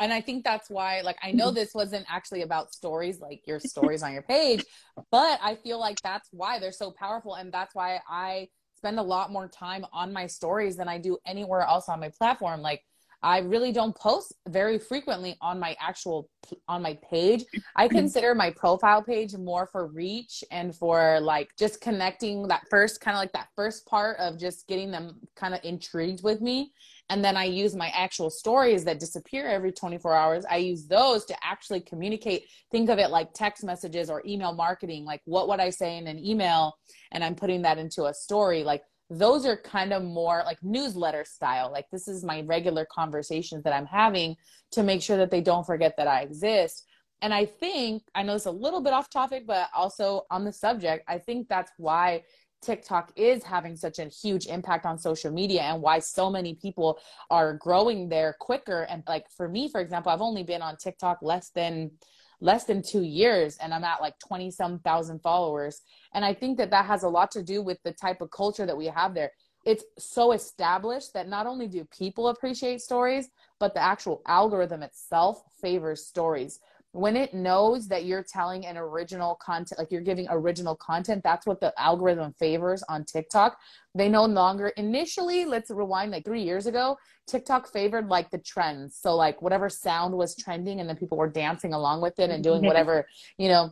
And 0.00 0.12
I 0.12 0.20
think 0.20 0.44
that's 0.44 0.70
why, 0.70 1.00
like, 1.00 1.18
I 1.22 1.32
know 1.32 1.46
mm-hmm. 1.46 1.56
this 1.56 1.74
wasn't 1.74 2.06
actually 2.08 2.42
about 2.42 2.72
stories, 2.72 3.20
like 3.20 3.42
your 3.46 3.58
stories 3.58 4.02
on 4.02 4.12
your 4.12 4.22
page, 4.22 4.64
but 5.10 5.40
I 5.42 5.56
feel 5.56 5.80
like 5.80 6.00
that's 6.02 6.28
why 6.30 6.58
they're 6.60 6.70
so 6.72 6.92
powerful. 6.92 7.34
And 7.34 7.52
that's 7.52 7.74
why 7.74 8.00
I 8.08 8.48
spend 8.76 9.00
a 9.00 9.02
lot 9.02 9.32
more 9.32 9.48
time 9.48 9.84
on 9.92 10.12
my 10.12 10.28
stories 10.28 10.76
than 10.76 10.88
I 10.88 10.98
do 10.98 11.18
anywhere 11.26 11.62
else 11.62 11.88
on 11.88 11.98
my 11.98 12.10
platform. 12.10 12.60
Like, 12.60 12.84
I 13.22 13.38
really 13.38 13.72
don't 13.72 13.96
post 13.96 14.32
very 14.48 14.78
frequently 14.78 15.36
on 15.40 15.58
my 15.58 15.76
actual 15.80 16.30
on 16.68 16.82
my 16.82 16.98
page. 17.08 17.44
I 17.74 17.88
consider 17.98 18.34
my 18.34 18.50
profile 18.50 19.02
page 19.02 19.36
more 19.36 19.66
for 19.66 19.88
reach 19.88 20.44
and 20.50 20.74
for 20.74 21.18
like 21.20 21.50
just 21.58 21.80
connecting 21.80 22.46
that 22.48 22.68
first 22.70 23.00
kind 23.00 23.16
of 23.16 23.20
like 23.20 23.32
that 23.32 23.48
first 23.56 23.86
part 23.86 24.18
of 24.18 24.38
just 24.38 24.68
getting 24.68 24.90
them 24.90 25.20
kind 25.34 25.54
of 25.54 25.60
intrigued 25.64 26.22
with 26.22 26.40
me. 26.40 26.72
And 27.10 27.24
then 27.24 27.36
I 27.36 27.44
use 27.44 27.74
my 27.74 27.88
actual 27.88 28.28
stories 28.28 28.84
that 28.84 29.00
disappear 29.00 29.48
every 29.48 29.72
24 29.72 30.14
hours. 30.14 30.44
I 30.48 30.56
use 30.56 30.86
those 30.86 31.24
to 31.26 31.36
actually 31.42 31.80
communicate. 31.80 32.44
Think 32.70 32.90
of 32.90 32.98
it 32.98 33.10
like 33.10 33.32
text 33.32 33.64
messages 33.64 34.10
or 34.10 34.22
email 34.26 34.52
marketing. 34.52 35.04
Like, 35.04 35.22
what 35.24 35.48
would 35.48 35.58
I 35.58 35.70
say 35.70 35.96
in 35.96 36.06
an 36.06 36.18
email? 36.18 36.76
And 37.12 37.24
I'm 37.24 37.34
putting 37.34 37.62
that 37.62 37.78
into 37.78 38.04
a 38.04 38.14
story. 38.14 38.62
Like, 38.62 38.82
those 39.10 39.46
are 39.46 39.56
kind 39.56 39.92
of 39.92 40.02
more 40.02 40.42
like 40.44 40.58
newsletter 40.62 41.24
style. 41.24 41.70
Like 41.72 41.86
this 41.90 42.08
is 42.08 42.24
my 42.24 42.42
regular 42.42 42.86
conversations 42.92 43.64
that 43.64 43.72
I'm 43.72 43.86
having 43.86 44.36
to 44.72 44.82
make 44.82 45.02
sure 45.02 45.16
that 45.16 45.30
they 45.30 45.40
don't 45.40 45.66
forget 45.66 45.94
that 45.96 46.06
I 46.06 46.20
exist. 46.20 46.84
And 47.22 47.34
I 47.34 47.46
think, 47.46 48.02
I 48.14 48.22
know 48.22 48.36
it's 48.36 48.46
a 48.46 48.50
little 48.50 48.80
bit 48.80 48.92
off 48.92 49.10
topic, 49.10 49.44
but 49.46 49.68
also 49.74 50.22
on 50.30 50.44
the 50.44 50.52
subject, 50.52 51.04
I 51.08 51.18
think 51.18 51.48
that's 51.48 51.72
why 51.76 52.22
TikTok 52.62 53.12
is 53.16 53.42
having 53.42 53.76
such 53.76 53.98
a 53.98 54.06
huge 54.06 54.46
impact 54.46 54.84
on 54.84 54.98
social 54.98 55.32
media 55.32 55.62
and 55.62 55.80
why 55.80 56.00
so 56.00 56.28
many 56.28 56.54
people 56.54 56.98
are 57.30 57.54
growing 57.54 58.08
there 58.08 58.36
quicker. 58.38 58.82
And 58.82 59.02
like 59.06 59.26
for 59.36 59.48
me, 59.48 59.68
for 59.68 59.80
example, 59.80 60.12
I've 60.12 60.20
only 60.20 60.42
been 60.42 60.62
on 60.62 60.76
TikTok 60.76 61.18
less 61.22 61.50
than 61.50 61.92
less 62.40 62.64
than 62.64 62.82
two 62.82 63.02
years 63.02 63.56
and 63.58 63.74
I'm 63.74 63.84
at 63.84 64.00
like 64.00 64.18
20 64.20 64.50
some 64.50 64.78
thousand 64.80 65.20
followers. 65.20 65.82
And 66.14 66.24
I 66.24 66.34
think 66.34 66.58
that 66.58 66.70
that 66.70 66.86
has 66.86 67.02
a 67.02 67.08
lot 67.08 67.30
to 67.32 67.42
do 67.42 67.62
with 67.62 67.82
the 67.82 67.92
type 67.92 68.20
of 68.20 68.30
culture 68.30 68.66
that 68.66 68.76
we 68.76 68.86
have 68.86 69.14
there. 69.14 69.32
It's 69.64 69.84
so 69.98 70.32
established 70.32 71.12
that 71.14 71.28
not 71.28 71.46
only 71.46 71.66
do 71.66 71.84
people 71.84 72.28
appreciate 72.28 72.80
stories, 72.80 73.28
but 73.58 73.74
the 73.74 73.82
actual 73.82 74.22
algorithm 74.26 74.82
itself 74.82 75.42
favors 75.60 76.06
stories 76.06 76.60
when 76.92 77.16
it 77.16 77.34
knows 77.34 77.86
that 77.88 78.04
you're 78.04 78.24
telling 78.24 78.64
an 78.64 78.76
original 78.76 79.34
content 79.36 79.78
like 79.78 79.90
you're 79.90 80.00
giving 80.00 80.26
original 80.30 80.74
content 80.74 81.22
that's 81.22 81.46
what 81.46 81.60
the 81.60 81.72
algorithm 81.80 82.32
favors 82.38 82.82
on 82.88 83.04
tiktok. 83.04 83.58
They 83.94 84.08
no 84.08 84.24
longer 84.24 84.68
initially 84.68 85.44
let's 85.44 85.70
rewind 85.70 86.12
like 86.12 86.24
three 86.24 86.42
years 86.42 86.66
ago 86.66 86.96
tiktok 87.26 87.70
favored 87.70 88.08
like 88.08 88.30
the 88.30 88.38
trends. 88.38 88.96
So 88.96 89.14
like 89.14 89.42
whatever 89.42 89.68
sound 89.68 90.14
was 90.14 90.34
trending 90.34 90.80
and 90.80 90.88
then 90.88 90.96
people 90.96 91.18
were 91.18 91.28
dancing 91.28 91.74
along 91.74 92.00
with 92.00 92.18
it 92.18 92.30
and 92.30 92.42
doing 92.42 92.62
whatever 92.66 93.06
you 93.36 93.48
know 93.48 93.70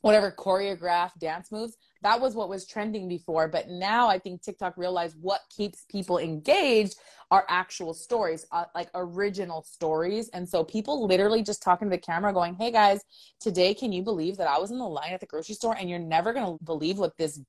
whatever 0.00 0.34
choreographed 0.36 1.18
dance 1.20 1.52
moves 1.52 1.76
that 2.06 2.20
was 2.20 2.34
what 2.34 2.48
was 2.48 2.66
trending 2.66 3.08
before 3.08 3.48
but 3.48 3.68
now 3.68 4.08
i 4.08 4.18
think 4.18 4.40
tiktok 4.40 4.76
realized 4.76 5.16
what 5.20 5.40
keeps 5.54 5.84
people 5.90 6.18
engaged 6.18 6.96
are 7.30 7.44
actual 7.48 7.92
stories 7.92 8.46
uh, 8.52 8.64
like 8.74 8.88
original 8.94 9.62
stories. 9.62 10.28
And 10.28 10.48
so 10.48 10.62
people 10.62 11.06
literally 11.06 11.42
just 11.42 11.62
talking 11.62 11.88
to 11.88 11.96
the 11.96 12.00
camera 12.00 12.32
going 12.32 12.54
hey 12.54 12.70
guys 12.70 13.00
today 13.40 13.74
can 13.74 13.92
you 13.92 14.02
believe 14.02 14.36
that 14.36 14.48
i 14.48 14.58
was 14.58 14.70
in 14.70 14.78
the 14.78 14.88
line 14.88 15.12
at 15.12 15.20
the 15.20 15.26
grocery 15.26 15.54
store 15.54 15.76
and 15.76 15.90
you're 15.90 15.98
never 15.98 16.32
going 16.32 16.46
to 16.46 16.64
believe 16.64 16.98
what 16.98 17.16
this 17.16 17.40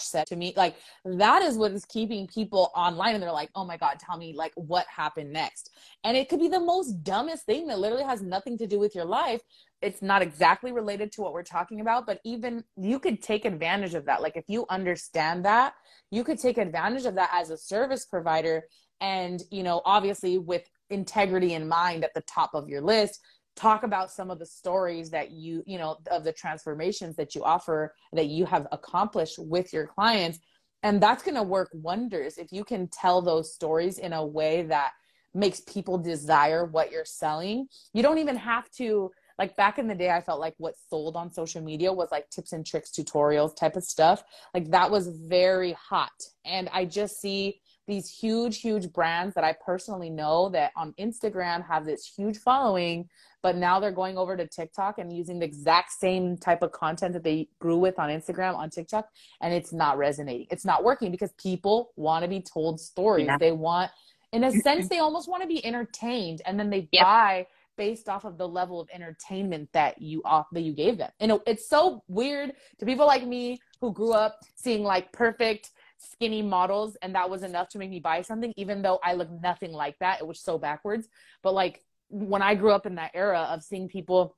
said 0.00 0.26
to 0.26 0.36
me 0.36 0.52
like 0.56 0.76
that 1.04 1.42
is 1.42 1.56
what 1.56 1.72
is 1.72 1.84
keeping 1.84 2.26
people 2.26 2.70
online 2.74 3.14
and 3.14 3.22
they're 3.22 3.32
like 3.32 3.50
oh 3.54 3.64
my 3.64 3.76
god 3.76 3.98
tell 3.98 4.16
me 4.16 4.34
like 4.36 4.52
what 4.54 4.86
happened 4.94 5.32
next? 5.32 5.70
And 6.04 6.16
it 6.16 6.28
could 6.28 6.40
be 6.40 6.48
the 6.48 6.60
most 6.60 7.02
dumbest 7.02 7.46
thing 7.46 7.66
that 7.66 7.78
literally 7.78 8.04
has 8.04 8.22
nothing 8.22 8.56
to 8.58 8.66
do 8.66 8.78
with 8.78 8.94
your 8.94 9.04
life. 9.04 9.40
It's 9.82 10.02
not 10.02 10.22
exactly 10.22 10.72
related 10.72 11.12
to 11.12 11.22
what 11.22 11.32
we're 11.32 11.42
talking 11.42 11.80
about 11.80 12.06
but 12.06 12.20
even 12.24 12.64
you 12.76 12.98
could 12.98 13.22
take 13.22 13.44
advantage 13.44 13.94
of 13.94 14.04
that. 14.06 14.22
Like 14.22 14.36
if 14.36 14.44
you 14.48 14.66
understand 14.70 15.44
that 15.44 15.74
you 16.10 16.24
could 16.24 16.38
take 16.38 16.58
advantage 16.58 17.04
of 17.04 17.14
that 17.16 17.30
as 17.32 17.50
a 17.50 17.56
service 17.56 18.04
provider 18.04 18.64
and 19.00 19.42
you 19.50 19.62
know 19.62 19.82
obviously 19.84 20.38
with 20.38 20.62
integrity 20.90 21.54
in 21.54 21.68
mind 21.68 22.04
at 22.04 22.14
the 22.14 22.22
top 22.22 22.50
of 22.54 22.68
your 22.68 22.80
list 22.80 23.20
talk 23.56 23.82
about 23.82 24.10
some 24.10 24.30
of 24.30 24.38
the 24.38 24.46
stories 24.46 25.10
that 25.10 25.32
you 25.32 25.62
you 25.66 25.78
know 25.78 25.96
of 26.10 26.24
the 26.24 26.32
transformations 26.32 27.16
that 27.16 27.34
you 27.34 27.42
offer 27.42 27.94
that 28.12 28.26
you 28.26 28.44
have 28.44 28.66
accomplished 28.70 29.38
with 29.38 29.72
your 29.72 29.86
clients 29.86 30.38
and 30.82 31.02
that's 31.02 31.22
going 31.22 31.34
to 31.34 31.42
work 31.42 31.70
wonders 31.72 32.38
if 32.38 32.52
you 32.52 32.62
can 32.62 32.86
tell 32.88 33.22
those 33.22 33.54
stories 33.54 33.98
in 33.98 34.12
a 34.12 34.24
way 34.24 34.62
that 34.62 34.92
makes 35.34 35.60
people 35.60 35.98
desire 35.98 36.64
what 36.64 36.92
you're 36.92 37.04
selling 37.04 37.66
you 37.92 38.02
don't 38.02 38.18
even 38.18 38.36
have 38.36 38.70
to 38.70 39.10
like 39.38 39.56
back 39.56 39.78
in 39.78 39.86
the 39.86 39.94
day, 39.94 40.10
I 40.10 40.20
felt 40.20 40.40
like 40.40 40.54
what 40.58 40.74
sold 40.88 41.16
on 41.16 41.32
social 41.32 41.62
media 41.62 41.92
was 41.92 42.08
like 42.10 42.28
tips 42.30 42.52
and 42.52 42.64
tricks, 42.64 42.90
tutorials 42.90 43.54
type 43.54 43.76
of 43.76 43.84
stuff. 43.84 44.24
Like 44.54 44.70
that 44.70 44.90
was 44.90 45.08
very 45.08 45.72
hot. 45.72 46.10
And 46.44 46.68
I 46.72 46.86
just 46.86 47.20
see 47.20 47.60
these 47.86 48.10
huge, 48.10 48.60
huge 48.60 48.92
brands 48.92 49.34
that 49.34 49.44
I 49.44 49.54
personally 49.64 50.10
know 50.10 50.48
that 50.50 50.72
on 50.76 50.94
Instagram 50.98 51.66
have 51.66 51.84
this 51.84 52.06
huge 52.16 52.38
following, 52.38 53.08
but 53.46 53.54
now 53.54 53.78
they're 53.78 53.92
going 53.92 54.18
over 54.18 54.36
to 54.36 54.44
TikTok 54.44 54.98
and 54.98 55.16
using 55.16 55.38
the 55.38 55.44
exact 55.44 55.92
same 55.92 56.36
type 56.36 56.62
of 56.62 56.72
content 56.72 57.12
that 57.12 57.22
they 57.22 57.48
grew 57.60 57.78
with 57.78 57.96
on 57.96 58.08
Instagram 58.10 58.56
on 58.56 58.70
TikTok, 58.70 59.08
and 59.40 59.54
it's 59.54 59.72
not 59.72 59.98
resonating. 59.98 60.48
It's 60.50 60.64
not 60.64 60.82
working 60.82 61.12
because 61.12 61.30
people 61.40 61.92
want 61.94 62.24
to 62.24 62.28
be 62.28 62.40
told 62.40 62.80
stories. 62.80 63.26
Yeah. 63.26 63.38
They 63.38 63.52
want, 63.52 63.92
in 64.32 64.42
a 64.42 64.50
sense, 64.50 64.88
they 64.88 64.98
almost 64.98 65.28
want 65.28 65.42
to 65.42 65.46
be 65.46 65.64
entertained, 65.64 66.42
and 66.44 66.58
then 66.58 66.70
they 66.70 66.88
yep. 66.90 67.04
buy 67.04 67.46
based 67.76 68.08
off 68.08 68.24
of 68.24 68.36
the 68.36 68.48
level 68.48 68.80
of 68.80 68.88
entertainment 68.92 69.68
that 69.72 70.02
you 70.02 70.22
off 70.24 70.46
that 70.50 70.62
you 70.62 70.72
gave 70.72 70.98
them. 70.98 71.12
And 71.20 71.38
it's 71.46 71.68
so 71.68 72.02
weird 72.08 72.52
to 72.80 72.84
people 72.84 73.06
like 73.06 73.24
me 73.24 73.60
who 73.80 73.92
grew 73.92 74.12
up 74.12 74.40
seeing 74.56 74.82
like 74.82 75.12
perfect 75.12 75.70
skinny 75.98 76.42
models 76.42 76.96
and 77.02 77.14
that 77.14 77.30
was 77.30 77.42
enough 77.42 77.68
to 77.68 77.78
make 77.78 77.90
me 77.90 78.00
buy 78.00 78.22
something 78.22 78.52
even 78.56 78.82
though 78.82 78.98
I 79.04 79.14
look 79.14 79.30
nothing 79.40 79.72
like 79.72 79.98
that. 80.00 80.20
It 80.20 80.26
was 80.26 80.40
so 80.40 80.58
backwards. 80.58 81.06
But 81.42 81.54
like 81.54 81.85
when 82.08 82.42
I 82.42 82.54
grew 82.54 82.72
up 82.72 82.86
in 82.86 82.94
that 82.96 83.12
era 83.14 83.48
of 83.50 83.62
seeing 83.62 83.88
people 83.88 84.36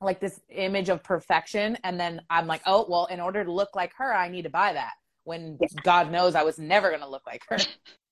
like 0.00 0.20
this 0.20 0.40
image 0.50 0.88
of 0.88 1.02
perfection 1.02 1.76
and 1.82 1.98
then 1.98 2.22
I'm 2.30 2.46
like, 2.46 2.62
"Oh, 2.66 2.86
well, 2.88 3.06
in 3.06 3.20
order 3.20 3.44
to 3.44 3.52
look 3.52 3.70
like 3.74 3.92
her, 3.98 4.14
I 4.14 4.28
need 4.28 4.42
to 4.42 4.50
buy 4.50 4.72
that." 4.72 4.92
When 5.24 5.58
God 5.82 6.10
knows 6.10 6.34
I 6.34 6.44
was 6.44 6.58
never 6.58 6.88
going 6.88 7.02
to 7.02 7.08
look 7.08 7.26
like 7.26 7.42
her. 7.48 7.58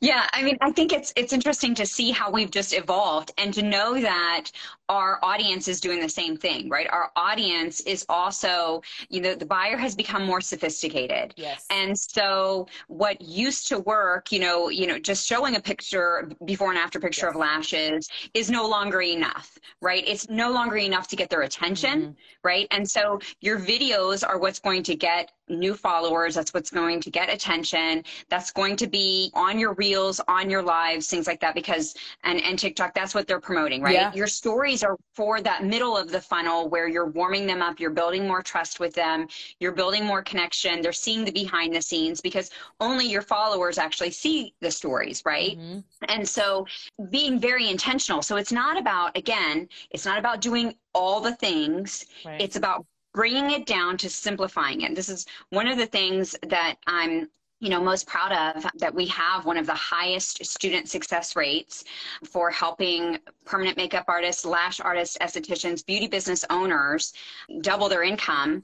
Yeah, 0.00 0.28
I 0.32 0.42
mean, 0.42 0.58
I 0.60 0.70
think 0.70 0.92
it's 0.92 1.12
it's 1.16 1.32
interesting 1.32 1.74
to 1.76 1.86
see 1.86 2.10
how 2.10 2.30
we've 2.30 2.50
just 2.50 2.74
evolved 2.74 3.32
and 3.38 3.54
to 3.54 3.62
know 3.62 4.00
that 4.00 4.50
our 4.88 5.18
audience 5.22 5.66
is 5.66 5.80
doing 5.80 6.00
the 6.00 6.08
same 6.08 6.36
thing, 6.36 6.68
right? 6.68 6.86
Our 6.90 7.10
audience 7.16 7.80
is 7.80 8.04
also, 8.08 8.82
you 9.08 9.20
know, 9.20 9.34
the 9.34 9.46
buyer 9.46 9.78
has 9.78 9.94
become 9.94 10.26
more 10.26 10.42
sophisticated. 10.42 11.32
Yes. 11.36 11.64
And 11.70 11.98
so 11.98 12.68
what 12.88 13.20
used 13.20 13.68
to 13.68 13.78
work, 13.78 14.30
you 14.30 14.40
know, 14.40 14.68
you 14.68 14.86
know, 14.86 14.98
just 14.98 15.26
showing 15.26 15.56
a 15.56 15.60
picture 15.60 16.30
before 16.44 16.68
and 16.68 16.78
after 16.78 17.00
picture 17.00 17.26
yes. 17.26 17.34
of 17.34 17.40
lashes 17.40 18.08
is 18.34 18.50
no 18.50 18.68
longer 18.68 19.00
enough, 19.00 19.58
right? 19.80 20.04
It's 20.06 20.28
no 20.28 20.50
longer 20.50 20.76
enough 20.76 21.08
to 21.08 21.16
get 21.16 21.30
their 21.30 21.42
attention, 21.42 22.00
mm-hmm. 22.00 22.12
right? 22.42 22.66
And 22.70 22.88
so 22.88 23.20
your 23.40 23.58
videos 23.58 24.26
are 24.26 24.38
what's 24.38 24.58
going 24.58 24.82
to 24.82 24.94
get 24.94 25.32
new 25.48 25.74
followers. 25.74 26.34
That's 26.34 26.54
what's 26.54 26.70
going 26.70 27.00
to 27.00 27.10
get 27.10 27.32
attention. 27.32 28.02
That's 28.28 28.50
going 28.50 28.76
to 28.76 28.86
be 28.86 29.30
on 29.34 29.58
your 29.58 29.74
reels, 29.74 30.20
on 30.28 30.48
your 30.48 30.62
lives, 30.62 31.08
things 31.08 31.26
like 31.26 31.40
that, 31.40 31.54
because, 31.54 31.94
and, 32.22 32.40
and 32.42 32.58
TikTok, 32.58 32.94
that's 32.94 33.14
what 33.14 33.26
they're 33.26 33.40
promoting, 33.40 33.82
right? 33.82 33.94
Yeah. 33.94 34.12
Your 34.14 34.26
stories 34.26 34.82
are 34.82 34.96
for 35.14 35.40
that 35.40 35.64
middle 35.64 35.96
of 35.96 36.10
the 36.10 36.20
funnel 36.20 36.68
where 36.68 36.88
you're 36.88 37.10
warming 37.10 37.46
them 37.46 37.62
up, 37.62 37.78
you're 37.78 37.90
building 37.90 38.26
more 38.26 38.42
trust 38.42 38.80
with 38.80 38.94
them, 38.94 39.28
you're 39.60 39.72
building 39.72 40.04
more 40.04 40.22
connection. 40.22 40.80
They're 40.80 40.92
seeing 40.92 41.24
the 41.24 41.32
behind 41.32 41.74
the 41.74 41.82
scenes 41.82 42.20
because 42.20 42.50
only 42.80 43.06
your 43.06 43.22
followers 43.22 43.78
actually 43.78 44.10
see 44.10 44.54
the 44.60 44.70
stories, 44.70 45.22
right? 45.26 45.58
Mm-hmm. 45.58 45.80
And 46.08 46.28
so 46.28 46.66
being 47.10 47.38
very 47.38 47.68
intentional. 47.68 48.22
So 48.22 48.36
it's 48.36 48.52
not 48.52 48.78
about, 48.78 49.16
again, 49.16 49.68
it's 49.90 50.06
not 50.06 50.18
about 50.18 50.40
doing 50.40 50.74
all 50.94 51.20
the 51.20 51.34
things. 51.34 52.06
Right. 52.24 52.40
It's 52.40 52.56
about 52.56 52.86
bringing 53.14 53.52
it 53.52 53.64
down 53.64 53.96
to 53.98 54.10
simplifying 54.10 54.82
it. 54.82 54.94
This 54.94 55.08
is 55.08 55.24
one 55.50 55.68
of 55.68 55.78
the 55.78 55.86
things 55.86 56.36
that 56.48 56.76
I'm 56.86 57.30
you 57.60 57.70
know 57.70 57.80
most 57.80 58.06
proud 58.06 58.32
of 58.56 58.66
that 58.74 58.94
we 58.94 59.06
have 59.06 59.46
one 59.46 59.56
of 59.56 59.66
the 59.66 59.74
highest 59.74 60.44
student 60.44 60.88
success 60.88 61.36
rates 61.36 61.84
for 62.24 62.50
helping 62.50 63.18
permanent 63.46 63.76
makeup 63.76 64.04
artists 64.08 64.44
lash 64.44 64.80
artists 64.80 65.16
estheticians 65.20 65.86
beauty 65.86 66.08
business 66.08 66.44
owners 66.50 67.14
double 67.60 67.88
their 67.88 68.02
income 68.02 68.62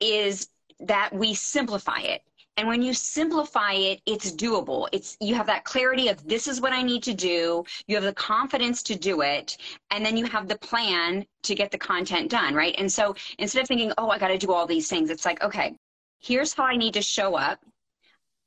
is 0.00 0.48
that 0.80 1.10
we 1.14 1.32
simplify 1.32 2.00
it 2.00 2.22
and 2.56 2.68
when 2.68 2.82
you 2.82 2.94
simplify 2.94 3.72
it, 3.72 4.00
it's 4.06 4.30
doable. 4.32 4.88
It's 4.92 5.16
you 5.20 5.34
have 5.34 5.46
that 5.46 5.64
clarity 5.64 6.08
of 6.08 6.26
this 6.26 6.46
is 6.46 6.60
what 6.60 6.72
I 6.72 6.82
need 6.82 7.02
to 7.04 7.14
do. 7.14 7.64
You 7.86 7.96
have 7.96 8.04
the 8.04 8.14
confidence 8.14 8.82
to 8.84 8.94
do 8.94 9.22
it, 9.22 9.56
and 9.90 10.04
then 10.04 10.16
you 10.16 10.26
have 10.26 10.48
the 10.48 10.58
plan 10.58 11.26
to 11.42 11.54
get 11.54 11.70
the 11.70 11.78
content 11.78 12.30
done, 12.30 12.54
right? 12.54 12.74
And 12.78 12.90
so 12.90 13.14
instead 13.38 13.62
of 13.62 13.68
thinking, 13.68 13.92
"Oh, 13.98 14.10
I 14.10 14.18
got 14.18 14.28
to 14.28 14.38
do 14.38 14.52
all 14.52 14.66
these 14.66 14.88
things," 14.88 15.10
it's 15.10 15.24
like, 15.24 15.42
"Okay, 15.42 15.74
here's 16.20 16.54
how 16.54 16.64
I 16.64 16.76
need 16.76 16.94
to 16.94 17.02
show 17.02 17.34
up 17.34 17.60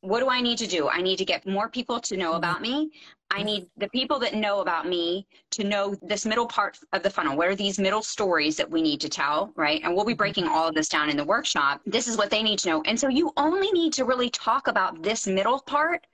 what 0.07 0.21
do 0.21 0.29
I 0.29 0.41
need 0.41 0.57
to 0.59 0.67
do? 0.67 0.87
I 0.87 1.01
need 1.01 1.17
to 1.17 1.25
get 1.25 1.45
more 1.45 1.69
people 1.69 1.99
to 1.99 2.15
know 2.15 2.29
mm-hmm. 2.29 2.37
about 2.37 2.61
me. 2.61 2.91
I 3.29 3.43
need 3.43 3.67
the 3.75 3.89
people 3.89 4.19
that 4.19 4.35
know 4.35 4.61
about 4.61 4.87
me 4.87 5.27
to 5.51 5.65
know 5.65 5.95
this 6.01 6.25
middle 6.25 6.47
part 6.47 6.77
of 6.93 7.03
the 7.03 7.09
funnel. 7.09 7.35
What 7.35 7.49
are 7.49 7.55
these 7.55 7.77
middle 7.77 8.01
stories 8.01 8.55
that 8.55 8.69
we 8.69 8.81
need 8.81 9.01
to 9.01 9.09
tell, 9.09 9.51
right? 9.57 9.81
And 9.83 9.93
we'll 9.93 10.05
be 10.05 10.13
breaking 10.13 10.45
mm-hmm. 10.45 10.53
all 10.53 10.67
of 10.69 10.75
this 10.75 10.87
down 10.87 11.09
in 11.09 11.17
the 11.17 11.25
workshop. 11.25 11.81
This 11.85 12.07
is 12.07 12.17
what 12.17 12.29
they 12.29 12.41
need 12.41 12.59
to 12.59 12.69
know. 12.69 12.81
And 12.85 12.97
so 12.97 13.09
you 13.09 13.33
only 13.35 13.69
need 13.71 13.91
to 13.93 14.05
really 14.05 14.29
talk 14.29 14.67
about 14.67 15.03
this 15.03 15.27
middle 15.27 15.59
part 15.59 16.07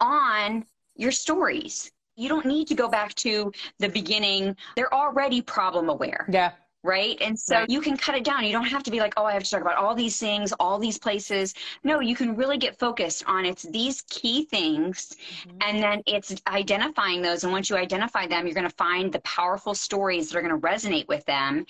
on 0.00 0.64
your 0.96 1.12
stories. 1.12 1.90
You 2.16 2.28
don't 2.28 2.46
need 2.46 2.68
to 2.68 2.74
go 2.74 2.88
back 2.88 3.14
to 3.16 3.52
the 3.78 3.88
beginning. 3.88 4.56
They're 4.76 4.94
already 4.94 5.42
problem 5.42 5.88
aware. 5.90 6.26
Yeah 6.30 6.52
right? 6.84 7.16
And 7.20 7.36
so 7.36 7.56
right. 7.56 7.70
you 7.70 7.80
can 7.80 7.96
cut 7.96 8.14
it 8.14 8.24
down. 8.24 8.44
You 8.44 8.52
don't 8.52 8.66
have 8.66 8.82
to 8.84 8.90
be 8.90 9.00
like, 9.00 9.14
oh, 9.16 9.24
I 9.24 9.32
have 9.32 9.42
to 9.42 9.50
talk 9.50 9.62
about 9.62 9.76
all 9.76 9.94
these 9.94 10.18
things, 10.18 10.52
all 10.60 10.78
these 10.78 10.98
places. 10.98 11.54
No, 11.82 12.00
you 12.00 12.14
can 12.14 12.36
really 12.36 12.58
get 12.58 12.78
focused 12.78 13.24
on 13.26 13.46
it's 13.46 13.62
these 13.62 14.02
key 14.02 14.44
things 14.44 15.16
mm-hmm. 15.48 15.56
and 15.62 15.82
then 15.82 16.02
it's 16.06 16.34
identifying 16.46 17.22
those. 17.22 17.42
And 17.42 17.52
once 17.52 17.70
you 17.70 17.76
identify 17.76 18.26
them, 18.26 18.46
you're 18.46 18.54
going 18.54 18.68
to 18.68 18.76
find 18.76 19.10
the 19.10 19.20
powerful 19.20 19.74
stories 19.74 20.28
that 20.28 20.38
are 20.38 20.42
going 20.42 20.60
to 20.60 20.66
resonate 20.66 21.08
with 21.08 21.24
them 21.24 21.64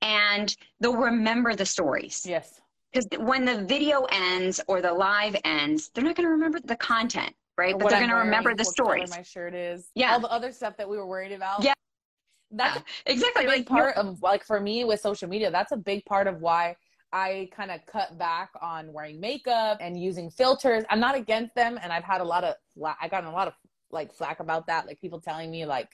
and 0.00 0.56
they'll 0.78 0.96
remember 0.96 1.54
the 1.54 1.66
stories. 1.66 2.24
Yes. 2.24 2.60
Because 2.92 3.08
when 3.18 3.44
the 3.44 3.64
video 3.64 4.06
ends 4.10 4.60
or 4.68 4.80
the 4.80 4.92
live 4.92 5.36
ends, 5.44 5.90
they're 5.94 6.04
not 6.04 6.14
going 6.14 6.26
to 6.26 6.32
remember 6.32 6.60
the 6.60 6.76
content 6.76 7.34
right? 7.58 7.78
But 7.78 7.90
they're 7.90 7.98
going 7.98 8.08
to 8.08 8.16
remember 8.16 8.54
the 8.54 8.64
stories. 8.64 9.10
My 9.10 9.20
shirt 9.20 9.54
is. 9.54 9.90
Yeah. 9.94 10.14
All 10.14 10.20
the 10.20 10.32
other 10.32 10.50
stuff 10.50 10.78
that 10.78 10.88
we 10.88 10.96
were 10.96 11.04
worried 11.04 11.32
about. 11.32 11.62
Yeah 11.62 11.74
that's 12.52 12.82
exactly 13.06 13.44
a 13.44 13.48
big 13.48 13.58
like, 13.58 13.66
part 13.66 13.96
of 13.96 14.22
like 14.22 14.44
for 14.44 14.60
me 14.60 14.84
with 14.84 15.00
social 15.00 15.28
media 15.28 15.50
that's 15.50 15.72
a 15.72 15.76
big 15.76 16.04
part 16.04 16.26
of 16.26 16.40
why 16.40 16.74
i 17.12 17.48
kind 17.54 17.70
of 17.70 17.80
cut 17.86 18.18
back 18.18 18.50
on 18.60 18.92
wearing 18.92 19.20
makeup 19.20 19.78
and 19.80 20.00
using 20.00 20.30
filters. 20.30 20.84
I'm 20.90 21.00
not 21.00 21.14
against 21.14 21.54
them 21.54 21.78
and 21.82 21.92
i've 21.92 22.04
had 22.04 22.20
a 22.20 22.24
lot 22.24 22.44
of 22.44 22.54
i 23.00 23.08
got 23.08 23.24
a 23.24 23.30
lot 23.30 23.48
of 23.48 23.54
like 23.90 24.12
flack 24.12 24.40
about 24.40 24.66
that 24.66 24.86
like 24.86 25.00
people 25.00 25.20
telling 25.20 25.50
me 25.50 25.66
like 25.66 25.90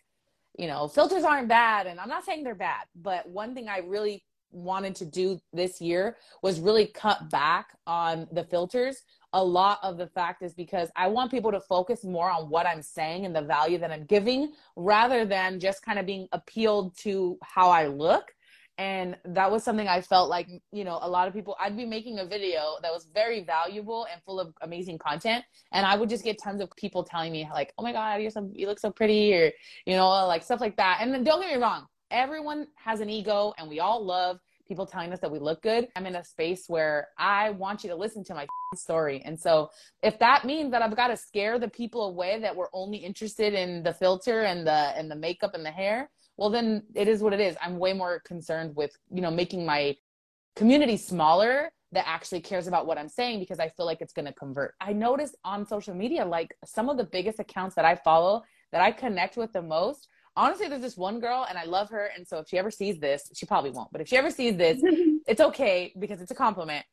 you 0.59 0.66
know 0.66 0.88
filters 0.88 1.25
aren't 1.25 1.49
bad 1.49 1.87
and 1.87 2.01
i'm 2.01 2.09
not 2.09 2.25
saying 2.25 2.42
they're 2.42 2.55
bad 2.55 2.87
but 2.95 3.29
one 3.29 3.55
thing 3.55 3.69
i 3.69 3.79
really 3.79 4.25
wanted 4.51 4.95
to 4.95 5.05
do 5.05 5.38
this 5.53 5.81
year 5.81 6.16
was 6.42 6.61
really 6.61 6.87
cut 6.87 7.29
back 7.31 7.77
on 7.87 8.27
the 8.33 8.45
filters 8.45 9.03
a 9.37 9.44
lot 9.44 9.79
of 9.83 9.99
the 9.99 10.07
fact 10.07 10.42
is 10.42 10.55
because 10.55 10.88
I 10.96 11.09
want 11.09 11.31
people 11.31 11.53
to 11.53 11.61
focus 11.61 12.05
more 12.05 12.31
on 12.31 12.49
what 12.49 12.66
I'm 12.66 12.81
saying 12.81 13.27
and 13.27 13.37
the 13.37 13.42
value 13.42 13.77
that 13.79 13.90
I'm 13.90 14.07
giving 14.07 14.53
rather 14.77 15.27
than 15.27 15.61
just 15.61 15.83
kind 15.83 15.99
of 15.99 16.07
being 16.07 16.27
appealed 16.33 16.96
to 17.01 17.38
how 17.42 17.68
I 17.68 17.87
look. 17.87 18.33
And 18.79 19.14
that 19.27 19.51
was 19.51 19.62
something 19.62 19.88
I 19.88 20.01
felt 20.01 20.31
like, 20.31 20.49
you 20.72 20.85
know, 20.85 20.99
a 21.03 21.09
lot 21.09 21.29
of 21.29 21.35
people, 21.35 21.55
I'd 21.61 21.77
be 21.77 21.85
making 21.85 22.18
a 22.18 22.25
video 22.25 22.77
that 22.81 22.90
was 22.90 23.09
very 23.12 23.42
valuable 23.42 24.07
and 24.11 24.22
full 24.22 24.40
of 24.40 24.55
amazing 24.62 24.96
content. 24.96 25.44
And 25.72 25.85
I 25.85 25.96
would 25.96 26.09
just 26.09 26.25
get 26.25 26.38
tons 26.42 26.62
of 26.62 26.70
people 26.77 27.05
telling 27.05 27.31
me, 27.31 27.46
like, 27.53 27.75
oh 27.77 27.83
my 27.83 27.92
God, 27.92 28.22
you're 28.22 28.31
so, 28.31 28.51
you 28.55 28.66
look 28.66 28.79
so 28.79 28.90
pretty, 28.90 29.35
or, 29.35 29.53
you 29.85 29.96
know, 29.96 30.09
like 30.27 30.42
stuff 30.42 30.62
like 30.62 30.79
that. 30.79 31.01
And 31.03 31.12
then 31.12 31.25
don't 31.25 31.42
get 31.42 31.55
me 31.55 31.62
wrong, 31.62 31.87
everyone 32.11 32.68
has 32.77 33.01
an 33.01 33.11
ego 33.11 33.53
and 33.59 33.68
we 33.68 33.81
all 33.81 34.03
love 34.03 34.40
people 34.66 34.87
telling 34.87 35.12
us 35.12 35.20
that 35.20 35.31
we 35.31 35.38
look 35.38 35.62
good. 35.62 35.88
I'm 35.96 36.07
in 36.07 36.16
a 36.16 36.24
space 36.24 36.64
where 36.68 37.09
I 37.18 37.50
want 37.50 37.85
you 37.85 37.90
to 37.90 37.96
listen 37.96 38.24
to 38.24 38.35
my 38.35 38.46
story. 38.74 39.22
And 39.24 39.38
so 39.38 39.70
if 40.02 40.18
that 40.18 40.44
means 40.44 40.70
that 40.72 40.83
I've 40.83 40.96
got 40.96 41.09
to 41.09 41.16
scare 41.16 41.59
the 41.59 41.68
people 41.68 42.07
away 42.07 42.40
that 42.40 42.55
we're 42.55 42.68
only 42.72 42.98
interested 42.98 43.55
in 43.55 43.83
the 43.83 43.92
filter 43.92 44.42
and 44.42 44.66
the 44.66 44.92
and 44.96 45.11
the 45.11 45.16
makeup 45.16 45.55
and 45.55 45.64
the 45.64 45.70
hair, 45.70 46.11
well 46.37 46.50
then 46.50 46.83
it 46.94 47.09
is 47.09 47.22
what 47.22 47.33
it 47.33 47.40
is. 47.40 47.57
I'm 47.62 47.79
way 47.79 47.92
more 47.92 48.20
concerned 48.20 48.74
with, 48.76 48.96
you 49.12 49.20
know, 49.20 49.31
making 49.31 49.64
my 49.64 49.96
community 50.55 50.96
smaller 50.96 51.70
that 51.92 52.07
actually 52.09 52.40
cares 52.40 52.66
about 52.66 52.87
what 52.87 52.98
I'm 52.98 53.09
saying 53.09 53.38
because 53.38 53.61
I 53.61 53.68
feel 53.68 53.87
like 53.87 54.00
it's 54.00 54.12
going 54.12 54.26
to 54.26 54.33
convert. 54.33 54.74
I 54.81 54.92
noticed 54.92 55.37
on 55.44 55.66
social 55.66 55.94
media 55.94 56.24
like 56.24 56.55
some 56.64 56.88
of 56.88 56.96
the 56.96 57.05
biggest 57.05 57.38
accounts 57.38 57.76
that 57.76 57.85
I 57.85 57.94
follow 57.94 58.42
that 58.72 58.81
I 58.81 58.90
connect 58.90 59.37
with 59.37 59.52
the 59.52 59.62
most 59.62 60.09
honestly, 60.37 60.68
there's 60.68 60.83
this 60.83 60.96
one 60.96 61.20
girl 61.20 61.46
and 61.49 61.59
I 61.59 61.64
love 61.64 61.90
her. 61.90 62.11
And 62.16 62.27
so 62.27 62.38
if 62.38 62.49
she 62.49 62.59
ever 62.59 62.70
sees 62.70 62.99
this, 62.99 63.31
she 63.35 63.46
probably 63.46 63.70
won't, 63.70 63.90
but 63.92 64.01
if 64.01 64.09
she 64.09 64.16
ever 64.16 64.31
sees 64.31 64.57
this, 64.57 64.81
it's 65.27 65.40
okay 65.40 65.92
because 65.99 66.20
it's 66.20 66.31
a 66.31 66.35
compliment. 66.35 66.85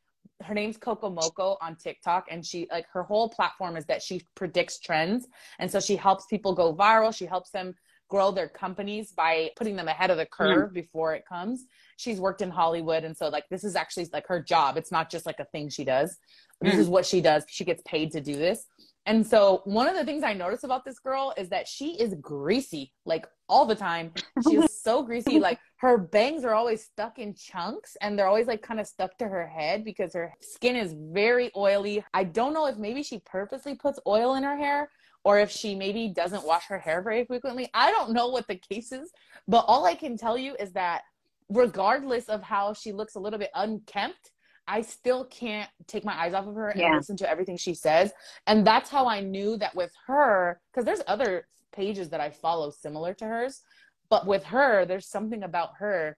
Her 0.42 0.54
name's 0.54 0.76
Coco 0.76 1.10
Moco 1.10 1.56
on 1.60 1.76
TikTok. 1.76 2.26
And 2.30 2.44
she, 2.44 2.66
like, 2.70 2.86
her 2.92 3.02
whole 3.02 3.28
platform 3.28 3.76
is 3.76 3.84
that 3.86 4.02
she 4.02 4.22
predicts 4.34 4.78
trends. 4.80 5.28
And 5.58 5.70
so 5.70 5.80
she 5.80 5.96
helps 5.96 6.26
people 6.26 6.54
go 6.54 6.74
viral. 6.74 7.14
She 7.14 7.26
helps 7.26 7.50
them 7.50 7.74
grow 8.08 8.30
their 8.30 8.48
companies 8.48 9.12
by 9.12 9.50
putting 9.56 9.76
them 9.76 9.88
ahead 9.88 10.10
of 10.10 10.16
the 10.16 10.26
curve 10.26 10.70
mm. 10.70 10.74
before 10.74 11.14
it 11.14 11.24
comes. 11.28 11.66
She's 11.96 12.20
worked 12.20 12.42
in 12.42 12.50
Hollywood. 12.50 13.04
And 13.04 13.16
so, 13.16 13.28
like, 13.28 13.44
this 13.48 13.64
is 13.64 13.76
actually 13.76 14.08
like 14.12 14.26
her 14.26 14.42
job. 14.42 14.76
It's 14.76 14.92
not 14.92 15.10
just 15.10 15.24
like 15.24 15.40
a 15.40 15.46
thing 15.46 15.68
she 15.68 15.84
does. 15.84 16.16
This 16.60 16.74
mm. 16.74 16.78
is 16.78 16.88
what 16.88 17.06
she 17.06 17.20
does. 17.20 17.44
She 17.48 17.64
gets 17.64 17.82
paid 17.86 18.10
to 18.12 18.20
do 18.20 18.34
this. 18.36 18.66
And 19.06 19.26
so 19.26 19.60
one 19.64 19.86
of 19.86 19.96
the 19.96 20.04
things 20.04 20.22
I 20.22 20.32
notice 20.32 20.64
about 20.64 20.84
this 20.84 20.98
girl 20.98 21.34
is 21.36 21.50
that 21.50 21.68
she 21.68 22.00
is 22.00 22.14
greasy 22.20 22.92
like 23.04 23.26
all 23.48 23.66
the 23.66 23.74
time. 23.74 24.12
She 24.48 24.54
has 24.56 24.78
so 24.82 25.02
greasy. 25.02 25.38
like 25.38 25.58
her 25.76 25.98
bangs 25.98 26.44
are 26.44 26.54
always 26.54 26.84
stuck 26.84 27.18
in 27.18 27.34
chunks 27.34 27.96
and 28.00 28.18
they're 28.18 28.26
always 28.26 28.46
like 28.46 28.62
kind 28.62 28.80
of 28.80 28.86
stuck 28.86 29.18
to 29.18 29.28
her 29.28 29.46
head 29.46 29.84
because 29.84 30.14
her 30.14 30.32
skin 30.40 30.76
is 30.76 30.94
very 30.94 31.50
oily. 31.54 32.02
I 32.14 32.24
don't 32.24 32.54
know 32.54 32.66
if 32.66 32.78
maybe 32.78 33.02
she 33.02 33.20
purposely 33.26 33.74
puts 33.74 33.98
oil 34.06 34.36
in 34.36 34.42
her 34.42 34.56
hair 34.56 34.88
or 35.22 35.38
if 35.38 35.50
she 35.50 35.74
maybe 35.74 36.08
doesn't 36.08 36.46
wash 36.46 36.64
her 36.68 36.78
hair 36.78 37.02
very 37.02 37.24
frequently. 37.26 37.68
I 37.74 37.90
don't 37.90 38.12
know 38.12 38.28
what 38.28 38.46
the 38.48 38.56
case 38.56 38.92
is, 38.92 39.10
but 39.46 39.64
all 39.68 39.84
I 39.84 39.94
can 39.94 40.16
tell 40.16 40.38
you 40.38 40.56
is 40.58 40.72
that 40.72 41.02
regardless 41.50 42.30
of 42.30 42.42
how 42.42 42.72
she 42.72 42.92
looks 42.92 43.16
a 43.16 43.20
little 43.20 43.38
bit 43.38 43.50
unkempt, 43.54 44.30
I 44.66 44.80
still 44.82 45.24
can't 45.26 45.68
take 45.86 46.04
my 46.04 46.14
eyes 46.14 46.34
off 46.34 46.46
of 46.46 46.54
her 46.54 46.70
and 46.70 46.80
yeah. 46.80 46.96
listen 46.96 47.16
to 47.18 47.28
everything 47.28 47.56
she 47.56 47.74
says. 47.74 48.12
And 48.46 48.66
that's 48.66 48.90
how 48.90 49.06
I 49.06 49.20
knew 49.20 49.56
that 49.58 49.74
with 49.74 49.92
her, 50.06 50.60
because 50.72 50.84
there's 50.84 51.02
other 51.06 51.46
pages 51.72 52.08
that 52.10 52.20
I 52.20 52.30
follow 52.30 52.70
similar 52.70 53.14
to 53.14 53.24
hers, 53.24 53.62
but 54.08 54.26
with 54.26 54.44
her, 54.44 54.84
there's 54.84 55.08
something 55.08 55.42
about 55.42 55.70
her 55.78 56.16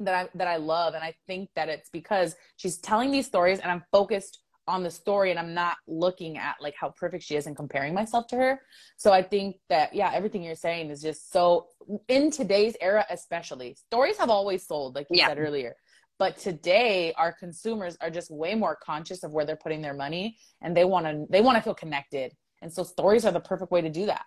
that 0.00 0.14
I 0.14 0.28
that 0.34 0.48
I 0.48 0.56
love, 0.56 0.94
and 0.94 1.02
I 1.02 1.14
think 1.26 1.50
that 1.56 1.68
it's 1.68 1.90
because 1.90 2.36
she's 2.56 2.78
telling 2.78 3.10
these 3.10 3.26
stories, 3.26 3.58
and 3.58 3.70
I'm 3.70 3.84
focused 3.90 4.38
on 4.66 4.82
the 4.82 4.90
story, 4.90 5.30
and 5.30 5.38
I'm 5.38 5.54
not 5.54 5.76
looking 5.86 6.36
at 6.36 6.56
like 6.60 6.74
how 6.78 6.90
perfect 6.90 7.24
she 7.24 7.36
is 7.36 7.46
and 7.46 7.56
comparing 7.56 7.94
myself 7.94 8.26
to 8.28 8.36
her. 8.36 8.60
So 8.96 9.12
I 9.12 9.22
think 9.22 9.56
that 9.68 9.94
yeah, 9.94 10.10
everything 10.12 10.42
you're 10.42 10.54
saying 10.54 10.90
is 10.90 11.02
just 11.02 11.32
so 11.32 11.68
in 12.08 12.30
today's 12.30 12.76
era, 12.80 13.04
especially 13.10 13.74
stories 13.74 14.18
have 14.18 14.30
always 14.30 14.66
sold, 14.66 14.94
like 14.94 15.06
you 15.10 15.18
yeah. 15.18 15.28
said 15.28 15.38
earlier 15.38 15.74
but 16.18 16.36
today 16.36 17.12
our 17.16 17.32
consumers 17.32 17.96
are 18.00 18.10
just 18.10 18.30
way 18.30 18.54
more 18.54 18.76
conscious 18.76 19.22
of 19.22 19.32
where 19.32 19.44
they're 19.44 19.56
putting 19.56 19.82
their 19.82 19.94
money 19.94 20.36
and 20.62 20.76
they 20.76 20.84
want 20.84 21.06
to 21.06 21.26
they 21.30 21.40
want 21.40 21.56
to 21.56 21.62
feel 21.62 21.74
connected 21.74 22.32
and 22.62 22.72
so 22.72 22.82
stories 22.82 23.24
are 23.24 23.32
the 23.32 23.40
perfect 23.40 23.70
way 23.70 23.80
to 23.80 23.90
do 23.90 24.06
that 24.06 24.24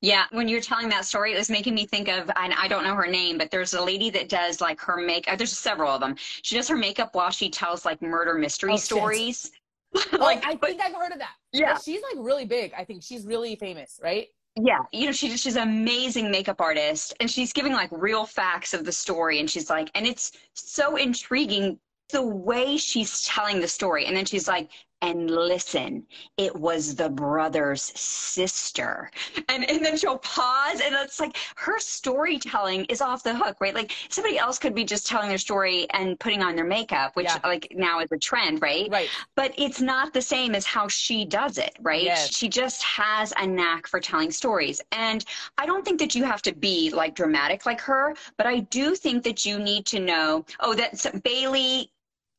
yeah, 0.00 0.24
when 0.30 0.48
you're 0.48 0.60
telling 0.60 0.88
that 0.90 1.04
story, 1.04 1.32
it 1.32 1.36
was 1.36 1.50
making 1.50 1.74
me 1.74 1.86
think 1.86 2.08
of, 2.08 2.30
and 2.36 2.54
I 2.54 2.68
don't 2.68 2.84
know 2.84 2.94
her 2.94 3.06
name, 3.06 3.38
but 3.38 3.50
there's 3.50 3.74
a 3.74 3.82
lady 3.82 4.10
that 4.10 4.28
does 4.28 4.60
like 4.60 4.80
her 4.80 4.96
make. 4.96 5.30
Uh, 5.30 5.36
there's 5.36 5.56
several 5.56 5.90
of 5.90 6.00
them. 6.00 6.14
She 6.16 6.56
does 6.56 6.68
her 6.68 6.76
makeup 6.76 7.14
while 7.14 7.30
she 7.30 7.50
tells 7.50 7.84
like 7.84 8.00
murder 8.02 8.34
mystery 8.34 8.74
oh, 8.74 8.76
stories. 8.76 9.50
like, 10.12 10.42
oh, 10.44 10.50
I 10.50 10.54
but, 10.56 10.70
think 10.70 10.82
I've 10.82 10.94
heard 10.94 11.12
of 11.12 11.18
that. 11.18 11.34
Yeah, 11.52 11.74
but 11.74 11.82
she's 11.82 12.00
like 12.02 12.24
really 12.24 12.44
big. 12.44 12.72
I 12.76 12.84
think 12.84 13.02
she's 13.02 13.24
really 13.24 13.56
famous, 13.56 14.00
right? 14.02 14.28
Yeah, 14.58 14.78
you 14.90 15.06
know, 15.06 15.12
she, 15.12 15.36
she's 15.36 15.56
an 15.56 15.68
amazing 15.68 16.30
makeup 16.30 16.60
artist 16.60 17.14
and 17.20 17.30
she's 17.30 17.52
giving 17.52 17.72
like 17.72 17.90
real 17.92 18.24
facts 18.24 18.72
of 18.72 18.84
the 18.84 18.92
story. 18.92 19.38
And 19.38 19.50
she's 19.50 19.68
like, 19.68 19.90
and 19.94 20.06
it's 20.06 20.32
so 20.54 20.96
intriguing 20.96 21.78
the 22.10 22.22
way 22.22 22.78
she's 22.78 23.24
telling 23.24 23.60
the 23.60 23.68
story. 23.68 24.06
And 24.06 24.16
then 24.16 24.24
she's 24.24 24.48
like, 24.48 24.70
and 25.02 25.30
listen, 25.30 26.06
it 26.36 26.54
was 26.54 26.94
the 26.94 27.08
brother's 27.08 27.82
sister. 27.98 29.10
And, 29.48 29.68
and 29.68 29.84
then 29.84 29.96
she'll 29.96 30.18
pause 30.18 30.80
and 30.80 30.94
it's 30.94 31.20
like 31.20 31.36
her 31.56 31.78
storytelling 31.78 32.86
is 32.86 33.00
off 33.00 33.22
the 33.22 33.34
hook, 33.34 33.58
right? 33.60 33.74
Like 33.74 33.92
somebody 34.08 34.38
else 34.38 34.58
could 34.58 34.74
be 34.74 34.84
just 34.84 35.06
telling 35.06 35.28
their 35.28 35.38
story 35.38 35.86
and 35.90 36.18
putting 36.18 36.42
on 36.42 36.56
their 36.56 36.64
makeup, 36.64 37.14
which 37.14 37.26
yeah. 37.26 37.38
like 37.44 37.68
now 37.76 38.00
is 38.00 38.10
a 38.10 38.18
trend, 38.18 38.62
right? 38.62 38.88
Right. 38.90 39.08
But 39.34 39.52
it's 39.58 39.80
not 39.80 40.14
the 40.14 40.22
same 40.22 40.54
as 40.54 40.64
how 40.64 40.88
she 40.88 41.24
does 41.24 41.58
it, 41.58 41.76
right? 41.80 42.02
Yes. 42.02 42.34
She 42.34 42.48
just 42.48 42.82
has 42.82 43.34
a 43.36 43.46
knack 43.46 43.86
for 43.86 44.00
telling 44.00 44.30
stories. 44.30 44.80
And 44.92 45.24
I 45.58 45.66
don't 45.66 45.84
think 45.84 46.00
that 46.00 46.14
you 46.14 46.24
have 46.24 46.42
to 46.42 46.54
be 46.54 46.90
like 46.90 47.14
dramatic 47.14 47.66
like 47.66 47.80
her, 47.82 48.14
but 48.38 48.46
I 48.46 48.60
do 48.60 48.94
think 48.94 49.24
that 49.24 49.44
you 49.44 49.58
need 49.58 49.84
to 49.86 50.00
know, 50.00 50.44
oh, 50.60 50.74
that's 50.74 51.06
Bailey. 51.22 51.90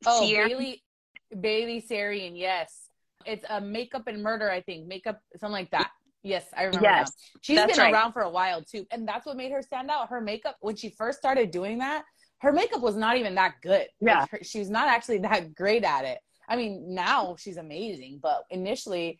Oh, 0.05 0.21
Bailey 0.21 0.83
Bailey 1.39 1.85
Sarian, 1.89 2.37
yes. 2.37 2.89
It's 3.25 3.45
a 3.49 3.59
makeup 3.59 4.07
and 4.07 4.21
murder, 4.21 4.49
I 4.49 4.61
think. 4.61 4.87
Makeup, 4.87 5.19
something 5.35 5.51
like 5.51 5.71
that. 5.71 5.91
Yes, 6.23 6.45
I 6.55 6.63
remember. 6.63 6.87
Yes, 6.87 7.11
now. 7.15 7.39
she's 7.41 7.65
been 7.65 7.77
right. 7.77 7.93
around 7.93 8.11
for 8.11 8.21
a 8.21 8.29
while 8.29 8.61
too, 8.61 8.85
and 8.91 9.07
that's 9.07 9.25
what 9.25 9.37
made 9.37 9.51
her 9.51 9.61
stand 9.61 9.89
out. 9.89 10.09
Her 10.09 10.19
makeup 10.19 10.57
when 10.59 10.75
she 10.75 10.89
first 10.89 11.19
started 11.19 11.51
doing 11.51 11.77
that, 11.77 12.03
her 12.39 12.51
makeup 12.51 12.81
was 12.81 12.95
not 12.95 13.17
even 13.17 13.35
that 13.35 13.55
good. 13.61 13.87
Yeah, 14.01 14.21
like 14.21 14.29
her, 14.31 14.39
she's 14.43 14.69
not 14.69 14.87
actually 14.87 15.17
that 15.19 15.55
great 15.55 15.83
at 15.83 16.03
it. 16.03 16.19
I 16.49 16.55
mean, 16.55 16.93
now 16.93 17.35
she's 17.39 17.57
amazing, 17.57 18.19
but 18.21 18.43
initially, 18.49 19.19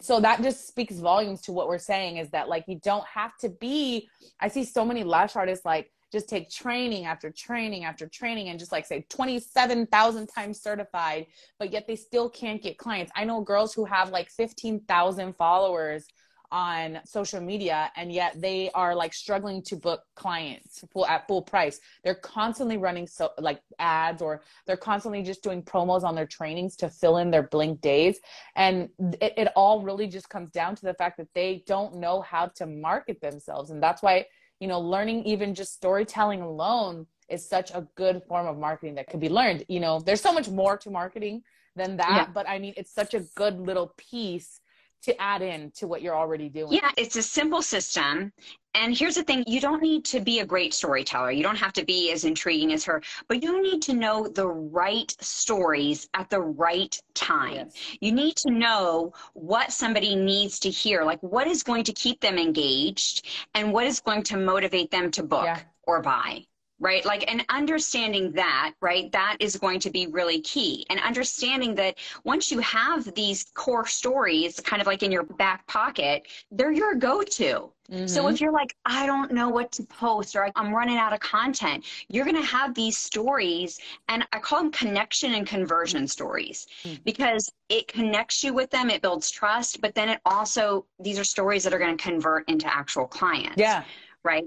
so 0.00 0.20
that 0.20 0.42
just 0.42 0.66
speaks 0.66 0.96
volumes 0.96 1.40
to 1.42 1.52
what 1.52 1.68
we're 1.68 1.78
saying 1.78 2.18
is 2.18 2.30
that 2.30 2.48
like 2.48 2.64
you 2.66 2.78
don't 2.82 3.06
have 3.06 3.36
to 3.40 3.48
be. 3.48 4.08
I 4.40 4.48
see 4.48 4.64
so 4.64 4.84
many 4.84 5.04
lash 5.04 5.36
artists 5.36 5.64
like 5.64 5.90
just 6.14 6.28
take 6.28 6.48
training 6.48 7.06
after 7.06 7.28
training 7.28 7.84
after 7.84 8.06
training 8.06 8.48
and 8.48 8.58
just 8.58 8.70
like 8.70 8.86
say 8.86 9.04
27,000 9.10 10.26
times 10.28 10.60
certified, 10.60 11.26
but 11.58 11.72
yet 11.72 11.88
they 11.88 11.96
still 11.96 12.30
can't 12.30 12.62
get 12.62 12.78
clients. 12.78 13.10
I 13.16 13.24
know 13.24 13.40
girls 13.40 13.74
who 13.74 13.84
have 13.84 14.10
like 14.10 14.30
15,000 14.30 15.36
followers 15.36 16.06
on 16.52 17.00
social 17.04 17.40
media 17.40 17.90
and 17.96 18.12
yet 18.12 18.40
they 18.40 18.70
are 18.76 18.94
like 18.94 19.12
struggling 19.12 19.60
to 19.60 19.74
book 19.74 20.02
clients 20.14 20.84
full 20.92 21.04
at 21.04 21.26
full 21.26 21.42
price. 21.42 21.80
They're 22.04 22.14
constantly 22.14 22.76
running 22.76 23.08
so 23.08 23.30
like 23.38 23.60
ads 23.80 24.22
or 24.22 24.42
they're 24.68 24.76
constantly 24.76 25.24
just 25.24 25.42
doing 25.42 25.64
promos 25.64 26.04
on 26.04 26.14
their 26.14 26.26
trainings 26.28 26.76
to 26.76 26.88
fill 26.88 27.16
in 27.16 27.32
their 27.32 27.42
blink 27.42 27.80
days. 27.80 28.20
And 28.54 28.88
it, 29.20 29.34
it 29.36 29.48
all 29.56 29.82
really 29.82 30.06
just 30.06 30.28
comes 30.28 30.52
down 30.52 30.76
to 30.76 30.82
the 30.82 30.94
fact 30.94 31.16
that 31.16 31.34
they 31.34 31.64
don't 31.66 31.96
know 31.96 32.20
how 32.20 32.46
to 32.54 32.66
market 32.66 33.20
themselves. 33.20 33.70
And 33.70 33.82
that's 33.82 34.00
why 34.00 34.26
you 34.60 34.68
know 34.68 34.80
learning 34.80 35.24
even 35.24 35.54
just 35.54 35.74
storytelling 35.74 36.40
alone 36.42 37.06
is 37.28 37.48
such 37.48 37.70
a 37.70 37.86
good 37.96 38.22
form 38.28 38.46
of 38.46 38.58
marketing 38.58 38.94
that 38.94 39.08
could 39.08 39.20
be 39.20 39.28
learned 39.28 39.64
you 39.68 39.80
know 39.80 40.00
there's 40.00 40.20
so 40.20 40.32
much 40.32 40.48
more 40.48 40.76
to 40.76 40.90
marketing 40.90 41.42
than 41.76 41.96
that 41.96 42.10
yeah. 42.10 42.26
but 42.32 42.48
i 42.48 42.58
mean 42.58 42.74
it's 42.76 42.92
such 42.92 43.14
a 43.14 43.20
good 43.34 43.58
little 43.60 43.92
piece 43.96 44.60
to 45.04 45.20
add 45.20 45.42
in 45.42 45.70
to 45.72 45.86
what 45.86 46.02
you're 46.02 46.16
already 46.16 46.48
doing. 46.48 46.72
Yeah, 46.72 46.90
it's 46.96 47.16
a 47.16 47.22
simple 47.22 47.62
system. 47.62 48.32
And 48.74 48.96
here's 48.96 49.14
the 49.14 49.22
thing 49.22 49.44
you 49.46 49.60
don't 49.60 49.82
need 49.82 50.04
to 50.06 50.20
be 50.20 50.40
a 50.40 50.46
great 50.46 50.74
storyteller. 50.74 51.30
You 51.30 51.42
don't 51.42 51.56
have 51.56 51.72
to 51.74 51.84
be 51.84 52.10
as 52.10 52.24
intriguing 52.24 52.72
as 52.72 52.84
her, 52.84 53.02
but 53.28 53.42
you 53.42 53.62
need 53.62 53.82
to 53.82 53.94
know 53.94 54.26
the 54.26 54.48
right 54.48 55.14
stories 55.20 56.08
at 56.14 56.28
the 56.30 56.40
right 56.40 56.98
time. 57.14 57.54
Yes. 57.54 57.96
You 58.00 58.12
need 58.12 58.36
to 58.36 58.50
know 58.50 59.12
what 59.34 59.72
somebody 59.72 60.16
needs 60.16 60.58
to 60.60 60.70
hear, 60.70 61.04
like 61.04 61.22
what 61.22 61.46
is 61.46 61.62
going 61.62 61.84
to 61.84 61.92
keep 61.92 62.20
them 62.20 62.36
engaged 62.36 63.26
and 63.54 63.72
what 63.72 63.86
is 63.86 64.00
going 64.00 64.24
to 64.24 64.36
motivate 64.36 64.90
them 64.90 65.10
to 65.12 65.22
book 65.22 65.44
yeah. 65.44 65.60
or 65.84 66.02
buy 66.02 66.44
right? 66.84 67.04
Like, 67.06 67.24
and 67.32 67.42
understanding 67.48 68.30
that, 68.32 68.74
right, 68.82 69.10
that 69.12 69.38
is 69.40 69.56
going 69.56 69.80
to 69.80 69.90
be 69.90 70.06
really 70.06 70.42
key. 70.42 70.84
And 70.90 71.00
understanding 71.00 71.74
that 71.76 71.96
once 72.24 72.52
you 72.52 72.58
have 72.58 73.12
these 73.14 73.46
core 73.54 73.86
stories 73.86 74.60
kind 74.60 74.82
of 74.82 74.86
like 74.86 75.02
in 75.02 75.10
your 75.10 75.22
back 75.22 75.66
pocket, 75.66 76.26
they're 76.50 76.72
your 76.72 76.94
go 76.94 77.22
to. 77.22 77.70
Mm-hmm. 77.90 78.06
So 78.06 78.28
if 78.28 78.38
you're 78.38 78.52
like, 78.52 78.76
I 78.84 79.06
don't 79.06 79.32
know 79.32 79.48
what 79.48 79.72
to 79.72 79.82
post 79.84 80.36
or 80.36 80.50
I'm 80.56 80.74
running 80.74 80.98
out 80.98 81.14
of 81.14 81.20
content, 81.20 81.86
you're 82.10 82.26
going 82.26 82.36
to 82.36 82.42
have 82.42 82.74
these 82.74 82.98
stories. 82.98 83.80
And 84.08 84.26
I 84.34 84.38
call 84.38 84.58
them 84.58 84.70
connection 84.70 85.32
and 85.32 85.46
conversion 85.46 86.06
stories 86.06 86.66
mm-hmm. 86.82 87.02
because 87.02 87.50
it 87.70 87.88
connects 87.88 88.44
you 88.44 88.52
with 88.52 88.68
them, 88.68 88.90
it 88.90 89.00
builds 89.00 89.30
trust, 89.30 89.80
but 89.80 89.94
then 89.94 90.10
it 90.10 90.20
also, 90.26 90.84
these 91.00 91.18
are 91.18 91.24
stories 91.24 91.64
that 91.64 91.72
are 91.72 91.78
going 91.78 91.96
to 91.96 92.02
convert 92.02 92.46
into 92.46 92.66
actual 92.66 93.06
clients. 93.06 93.56
Yeah. 93.56 93.84
Right. 94.22 94.44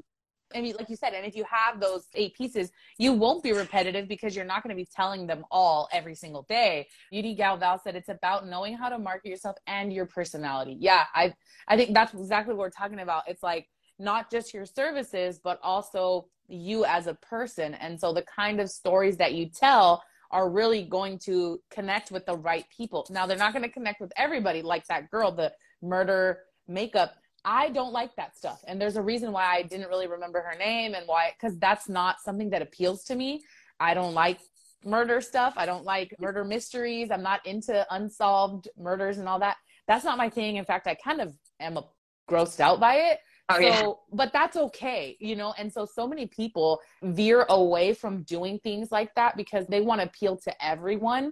I 0.55 0.61
mean, 0.61 0.75
like 0.77 0.89
you 0.89 0.95
said, 0.95 1.13
and 1.13 1.25
if 1.25 1.35
you 1.35 1.45
have 1.49 1.79
those 1.79 2.05
eight 2.15 2.35
pieces, 2.35 2.71
you 2.97 3.13
won't 3.13 3.43
be 3.43 3.51
repetitive 3.51 4.07
because 4.07 4.35
you're 4.35 4.45
not 4.45 4.63
going 4.63 4.75
to 4.75 4.81
be 4.81 4.87
telling 4.95 5.27
them 5.27 5.43
all 5.51 5.89
every 5.91 6.15
single 6.15 6.43
day. 6.43 6.87
Beauty 7.11 7.35
Gal 7.35 7.57
Val 7.57 7.79
said 7.79 7.95
it's 7.95 8.09
about 8.09 8.47
knowing 8.47 8.75
how 8.75 8.89
to 8.89 8.97
market 8.97 9.29
yourself 9.29 9.57
and 9.67 9.91
your 9.91 10.05
personality. 10.05 10.77
Yeah, 10.79 11.03
I 11.13 11.33
I 11.67 11.75
think 11.75 11.93
that's 11.93 12.13
exactly 12.13 12.53
what 12.53 12.61
we're 12.61 12.69
talking 12.69 12.99
about. 12.99 13.23
It's 13.27 13.43
like 13.43 13.67
not 13.99 14.31
just 14.31 14.53
your 14.53 14.65
services, 14.65 15.39
but 15.43 15.59
also 15.63 16.27
you 16.47 16.85
as 16.85 17.07
a 17.07 17.15
person. 17.15 17.73
And 17.73 17.99
so 17.99 18.13
the 18.13 18.21
kind 18.23 18.61
of 18.61 18.69
stories 18.69 19.17
that 19.17 19.33
you 19.33 19.49
tell 19.49 20.03
are 20.31 20.49
really 20.49 20.83
going 20.83 21.17
to 21.19 21.61
connect 21.71 22.11
with 22.11 22.25
the 22.25 22.35
right 22.37 22.65
people. 22.75 23.05
Now 23.09 23.25
they're 23.25 23.37
not 23.37 23.53
going 23.53 23.63
to 23.63 23.71
connect 23.71 24.01
with 24.01 24.11
everybody 24.17 24.61
like 24.61 24.85
that 24.87 25.09
girl, 25.09 25.31
the 25.31 25.53
murder 25.81 26.39
makeup 26.67 27.15
I 27.47 27.69
don't 27.69 27.93
like 27.93 28.13
that 28.17 28.35
stuff. 28.35 28.61
And 28.67 28.79
there's 28.79 28.97
a 28.97 29.01
reason 29.01 29.31
why 29.31 29.45
I 29.45 29.61
didn't 29.61 29.87
really 29.87 30.07
remember 30.07 30.41
her 30.41 30.57
name 30.57 30.95
and 30.95 31.07
why, 31.07 31.31
because 31.31 31.57
that's 31.59 31.87
not 31.87 32.19
something 32.19 32.49
that 32.49 32.61
appeals 32.61 33.05
to 33.05 33.15
me. 33.15 33.41
I 33.79 33.93
don't 33.93 34.13
like 34.13 34.39
murder 34.83 35.21
stuff. 35.21 35.53
I 35.55 35.65
don't 35.65 35.85
like 35.85 36.13
murder 36.19 36.43
mysteries. 36.43 37.09
I'm 37.09 37.23
not 37.23 37.45
into 37.45 37.87
unsolved 37.89 38.67
murders 38.77 39.17
and 39.17 39.29
all 39.29 39.39
that. 39.39 39.55
That's 39.87 40.03
not 40.03 40.17
my 40.17 40.29
thing. 40.29 40.57
In 40.57 40.65
fact, 40.65 40.87
I 40.87 40.95
kind 40.95 41.21
of 41.21 41.33
am 41.61 41.77
a, 41.77 41.85
grossed 42.29 42.59
out 42.59 42.81
by 42.81 42.95
it. 42.95 43.19
Oh, 43.47 43.55
so, 43.55 43.61
yeah. 43.61 43.85
but 44.11 44.33
that's 44.33 44.57
okay, 44.57 45.15
you 45.21 45.37
know? 45.37 45.53
And 45.57 45.71
so, 45.71 45.85
so 45.85 46.05
many 46.05 46.25
people 46.25 46.81
veer 47.01 47.45
away 47.47 47.93
from 47.93 48.23
doing 48.23 48.59
things 48.59 48.91
like 48.91 49.15
that 49.15 49.37
because 49.37 49.65
they 49.67 49.79
want 49.79 50.01
to 50.01 50.07
appeal 50.07 50.35
to 50.35 50.65
everyone. 50.65 51.31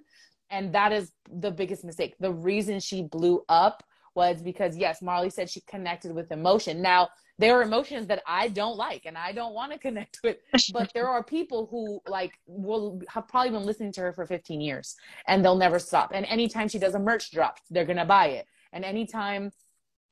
And 0.50 0.74
that 0.74 0.94
is 0.94 1.12
the 1.30 1.52
biggest 1.52 1.84
mistake. 1.84 2.16
The 2.22 2.32
reason 2.32 2.80
she 2.80 3.04
blew 3.04 3.44
up 3.50 3.84
was 4.16 4.42
because 4.42 4.78
yes, 4.78 5.02
Marley 5.02 5.30
said 5.30 5.50
she 5.50 5.62
connected 5.62 6.14
with 6.14 6.32
emotion. 6.32 6.82
Now, 6.82 7.10
there 7.38 7.58
are 7.60 7.64
emotions 7.64 8.08
that 8.08 8.24
I 8.26 8.48
don't 8.48 8.78
like 8.78 9.06
and 9.06 9.18
I 9.18 9.34
don't 9.34 9.54
want 9.54 9.74
to 9.74 9.78
connect 9.78 10.20
with, 10.24 10.38
but 10.72 10.92
there 10.94 11.08
are 11.08 11.22
people 11.24 11.68
who 11.70 12.02
like 12.10 12.40
will 12.48 13.02
have 13.10 13.28
probably 13.28 13.52
been 13.52 13.66
listening 13.66 13.92
to 13.94 14.02
her 14.02 14.14
for 14.14 14.26
15 14.26 14.62
years 14.62 14.96
and 15.28 15.44
they'll 15.44 15.58
never 15.58 15.80
stop. 15.80 16.12
And 16.14 16.26
anytime 16.28 16.70
she 16.70 16.80
does 16.80 16.96
a 16.96 17.00
merch 17.00 17.32
drop, 17.32 17.60
they're 17.70 17.86
going 17.86 17.98
to 17.98 18.06
buy 18.06 18.28
it. 18.28 18.48
And 18.72 18.86
anytime 18.86 19.52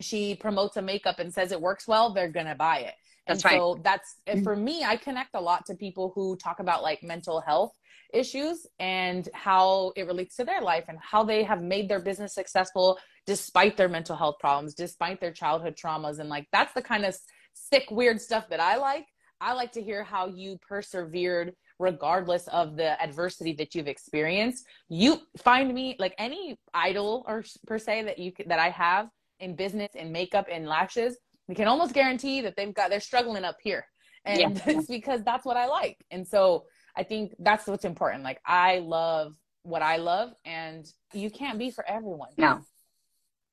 she 0.01 0.35
promotes 0.35 0.75
a 0.75 0.81
makeup 0.81 1.19
and 1.19 1.33
says 1.33 1.51
it 1.51 1.61
works 1.61 1.87
well, 1.87 2.13
they're 2.13 2.27
going 2.29 2.47
to 2.47 2.55
buy 2.55 2.79
it. 2.79 2.93
And 3.27 3.37
that's 3.37 3.45
right. 3.45 3.57
so 3.57 3.79
that's 3.83 4.15
Mm-hmm. 4.27 4.43
for 4.43 4.55
me, 4.55 4.83
I 4.83 4.97
connect 4.97 5.35
a 5.35 5.41
lot 5.41 5.65
to 5.67 5.75
people 5.75 6.11
who 6.15 6.35
talk 6.35 6.59
about 6.59 6.83
like 6.83 7.03
mental 7.03 7.39
health 7.39 7.73
issues 8.13 8.67
and 8.79 9.27
how 9.33 9.91
it 9.95 10.07
relates 10.07 10.35
to 10.37 10.43
their 10.43 10.61
life 10.61 10.85
and 10.87 10.97
how 10.99 11.23
they 11.23 11.43
have 11.43 11.61
made 11.61 11.89
their 11.89 11.99
business 11.99 12.33
successful 12.33 12.97
despite 13.25 13.77
their 13.77 13.89
mental 13.89 14.15
health 14.15 14.35
problems, 14.39 14.73
despite 14.73 15.19
their 15.19 15.31
childhood 15.31 15.75
traumas. 15.75 16.19
And 16.19 16.29
like 16.29 16.47
that's 16.51 16.73
the 16.73 16.81
kind 16.81 17.05
of 17.05 17.15
sick, 17.53 17.89
weird 17.91 18.21
stuff 18.21 18.49
that 18.49 18.59
I 18.59 18.77
like. 18.77 19.05
I 19.39 19.53
like 19.53 19.71
to 19.73 19.81
hear 19.81 20.03
how 20.03 20.27
you 20.27 20.57
persevered 20.67 21.53
regardless 21.79 22.47
of 22.47 22.77
the 22.77 23.01
adversity 23.01 23.53
that 23.53 23.75
you've 23.75 23.87
experienced. 23.87 24.65
You 24.89 25.19
find 25.37 25.73
me 25.73 25.95
like 25.99 26.15
any 26.17 26.57
idol 26.73 27.25
or 27.27 27.43
per 27.67 27.77
se 27.77 28.03
that 28.03 28.19
you 28.19 28.31
that 28.45 28.59
I 28.59 28.69
have 28.69 29.09
in 29.39 29.55
business 29.55 29.89
in 29.95 30.11
makeup 30.11 30.47
and 30.49 30.65
lashes, 30.67 31.17
we 31.47 31.55
can 31.55 31.67
almost 31.67 31.93
guarantee 31.93 32.41
that 32.41 32.55
they've 32.55 32.73
got 32.73 32.89
they're 32.89 32.99
struggling 32.99 33.43
up 33.43 33.57
here. 33.61 33.85
And 34.25 34.39
Yeah. 34.39 34.63
it's 34.67 34.87
because 34.87 35.23
that's 35.23 35.45
what 35.45 35.57
I 35.57 35.65
like. 35.65 35.97
And 36.11 36.27
so 36.27 36.65
I 36.95 37.03
think 37.03 37.33
that's 37.39 37.67
what's 37.67 37.85
important. 37.85 38.23
Like 38.23 38.39
I 38.45 38.79
love 38.79 39.33
what 39.63 39.81
I 39.81 39.97
love 39.97 40.31
and 40.45 40.85
you 41.13 41.29
can't 41.29 41.57
be 41.57 41.71
for 41.71 41.87
everyone. 41.87 42.29
No. 42.37 42.61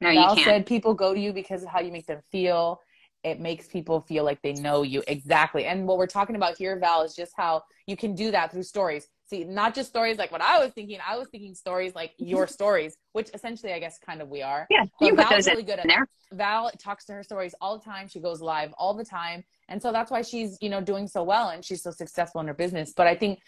No, 0.00 0.10
you 0.10 0.20
Val 0.20 0.34
can't. 0.34 0.44
said 0.46 0.66
people 0.66 0.94
go 0.94 1.14
to 1.14 1.20
you 1.20 1.32
because 1.32 1.62
of 1.62 1.68
how 1.68 1.80
you 1.80 1.92
make 1.92 2.06
them 2.06 2.20
feel. 2.30 2.80
It 3.22 3.38
makes 3.38 3.66
people 3.68 4.00
feel 4.00 4.24
like 4.24 4.40
they 4.42 4.54
know 4.54 4.82
you 4.82 5.02
exactly. 5.06 5.66
And 5.66 5.86
what 5.86 5.98
we're 5.98 6.06
talking 6.06 6.36
about 6.36 6.56
here, 6.56 6.78
Val, 6.78 7.02
is 7.02 7.14
just 7.14 7.32
how 7.36 7.62
you 7.86 7.96
can 7.96 8.14
do 8.14 8.30
that 8.30 8.50
through 8.50 8.62
stories. 8.62 9.06
See, 9.28 9.44
not 9.44 9.74
just 9.74 9.90
stories 9.90 10.16
like 10.16 10.32
what 10.32 10.40
I 10.40 10.58
was 10.58 10.72
thinking. 10.72 10.98
I 11.06 11.18
was 11.18 11.28
thinking 11.28 11.54
stories 11.54 11.94
like 11.94 12.12
mm-hmm. 12.12 12.28
your 12.28 12.46
stories, 12.46 12.96
which 13.12 13.28
essentially, 13.34 13.72
I 13.74 13.78
guess, 13.78 13.98
kind 13.98 14.22
of 14.22 14.28
we 14.28 14.42
are. 14.42 14.66
yeah, 14.70 14.84
But 14.98 15.06
you 15.06 15.14
put 15.14 15.28
Val's 15.28 15.44
those 15.44 15.46
really 15.48 15.62
good 15.62 15.78
at 15.80 15.86
there. 15.86 16.08
Val 16.32 16.70
talks 16.82 17.04
to 17.06 17.12
her 17.12 17.22
stories 17.22 17.54
all 17.60 17.78
the 17.78 17.84
time. 17.84 18.08
She 18.08 18.20
goes 18.20 18.40
live 18.40 18.72
all 18.78 18.94
the 18.94 19.04
time. 19.04 19.44
And 19.68 19.80
so 19.82 19.92
that's 19.92 20.10
why 20.10 20.22
she's, 20.22 20.56
you 20.60 20.68
know, 20.70 20.80
doing 20.80 21.06
so 21.06 21.22
well 21.22 21.50
and 21.50 21.64
she's 21.64 21.82
so 21.82 21.90
successful 21.90 22.40
in 22.40 22.46
her 22.46 22.54
business. 22.54 22.92
But 22.96 23.06
I 23.06 23.14
think 23.14 23.40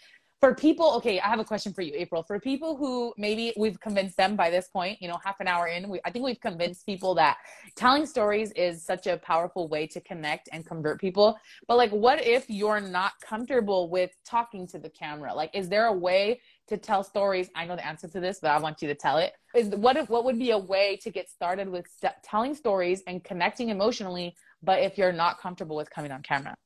for 0.43 0.53
people, 0.53 0.91
okay, 0.95 1.21
I 1.21 1.29
have 1.29 1.39
a 1.39 1.45
question 1.45 1.71
for 1.71 1.83
you, 1.83 1.93
April. 1.95 2.21
For 2.21 2.37
people 2.37 2.75
who 2.75 3.13
maybe 3.17 3.53
we've 3.55 3.79
convinced 3.79 4.17
them 4.17 4.35
by 4.35 4.49
this 4.49 4.67
point, 4.67 5.01
you 5.01 5.07
know, 5.07 5.17
half 5.23 5.39
an 5.39 5.47
hour 5.47 5.67
in, 5.67 5.87
we, 5.87 6.01
I 6.03 6.11
think 6.11 6.25
we've 6.25 6.41
convinced 6.41 6.85
people 6.85 7.15
that 7.15 7.37
telling 7.77 8.05
stories 8.05 8.51
is 8.51 8.83
such 8.83 9.07
a 9.07 9.15
powerful 9.15 9.69
way 9.69 9.87
to 9.87 10.01
connect 10.01 10.49
and 10.51 10.65
convert 10.65 10.99
people. 10.99 11.39
But 11.65 11.77
like, 11.77 11.91
what 11.91 12.21
if 12.21 12.49
you're 12.49 12.81
not 12.81 13.13
comfortable 13.21 13.89
with 13.89 14.11
talking 14.25 14.67
to 14.67 14.79
the 14.79 14.89
camera? 14.89 15.33
Like, 15.33 15.49
is 15.53 15.69
there 15.69 15.85
a 15.85 15.93
way 15.93 16.41
to 16.67 16.75
tell 16.75 17.05
stories? 17.05 17.49
I 17.55 17.65
know 17.65 17.77
the 17.77 17.87
answer 17.87 18.09
to 18.09 18.19
this, 18.19 18.39
but 18.41 18.51
I 18.51 18.59
want 18.59 18.81
you 18.81 18.89
to 18.89 18.95
tell 18.95 19.19
it. 19.19 19.31
Is 19.55 19.69
what 19.69 19.95
if 19.95 20.09
what 20.09 20.25
would 20.25 20.37
be 20.37 20.51
a 20.51 20.57
way 20.57 20.99
to 21.03 21.09
get 21.09 21.29
started 21.29 21.69
with 21.69 21.85
st- 21.87 22.21
telling 22.21 22.53
stories 22.53 23.01
and 23.07 23.23
connecting 23.23 23.69
emotionally? 23.69 24.35
But 24.61 24.81
if 24.81 24.97
you're 24.97 25.13
not 25.13 25.39
comfortable 25.39 25.77
with 25.77 25.89
coming 25.89 26.11
on 26.11 26.21
camera, 26.21 26.57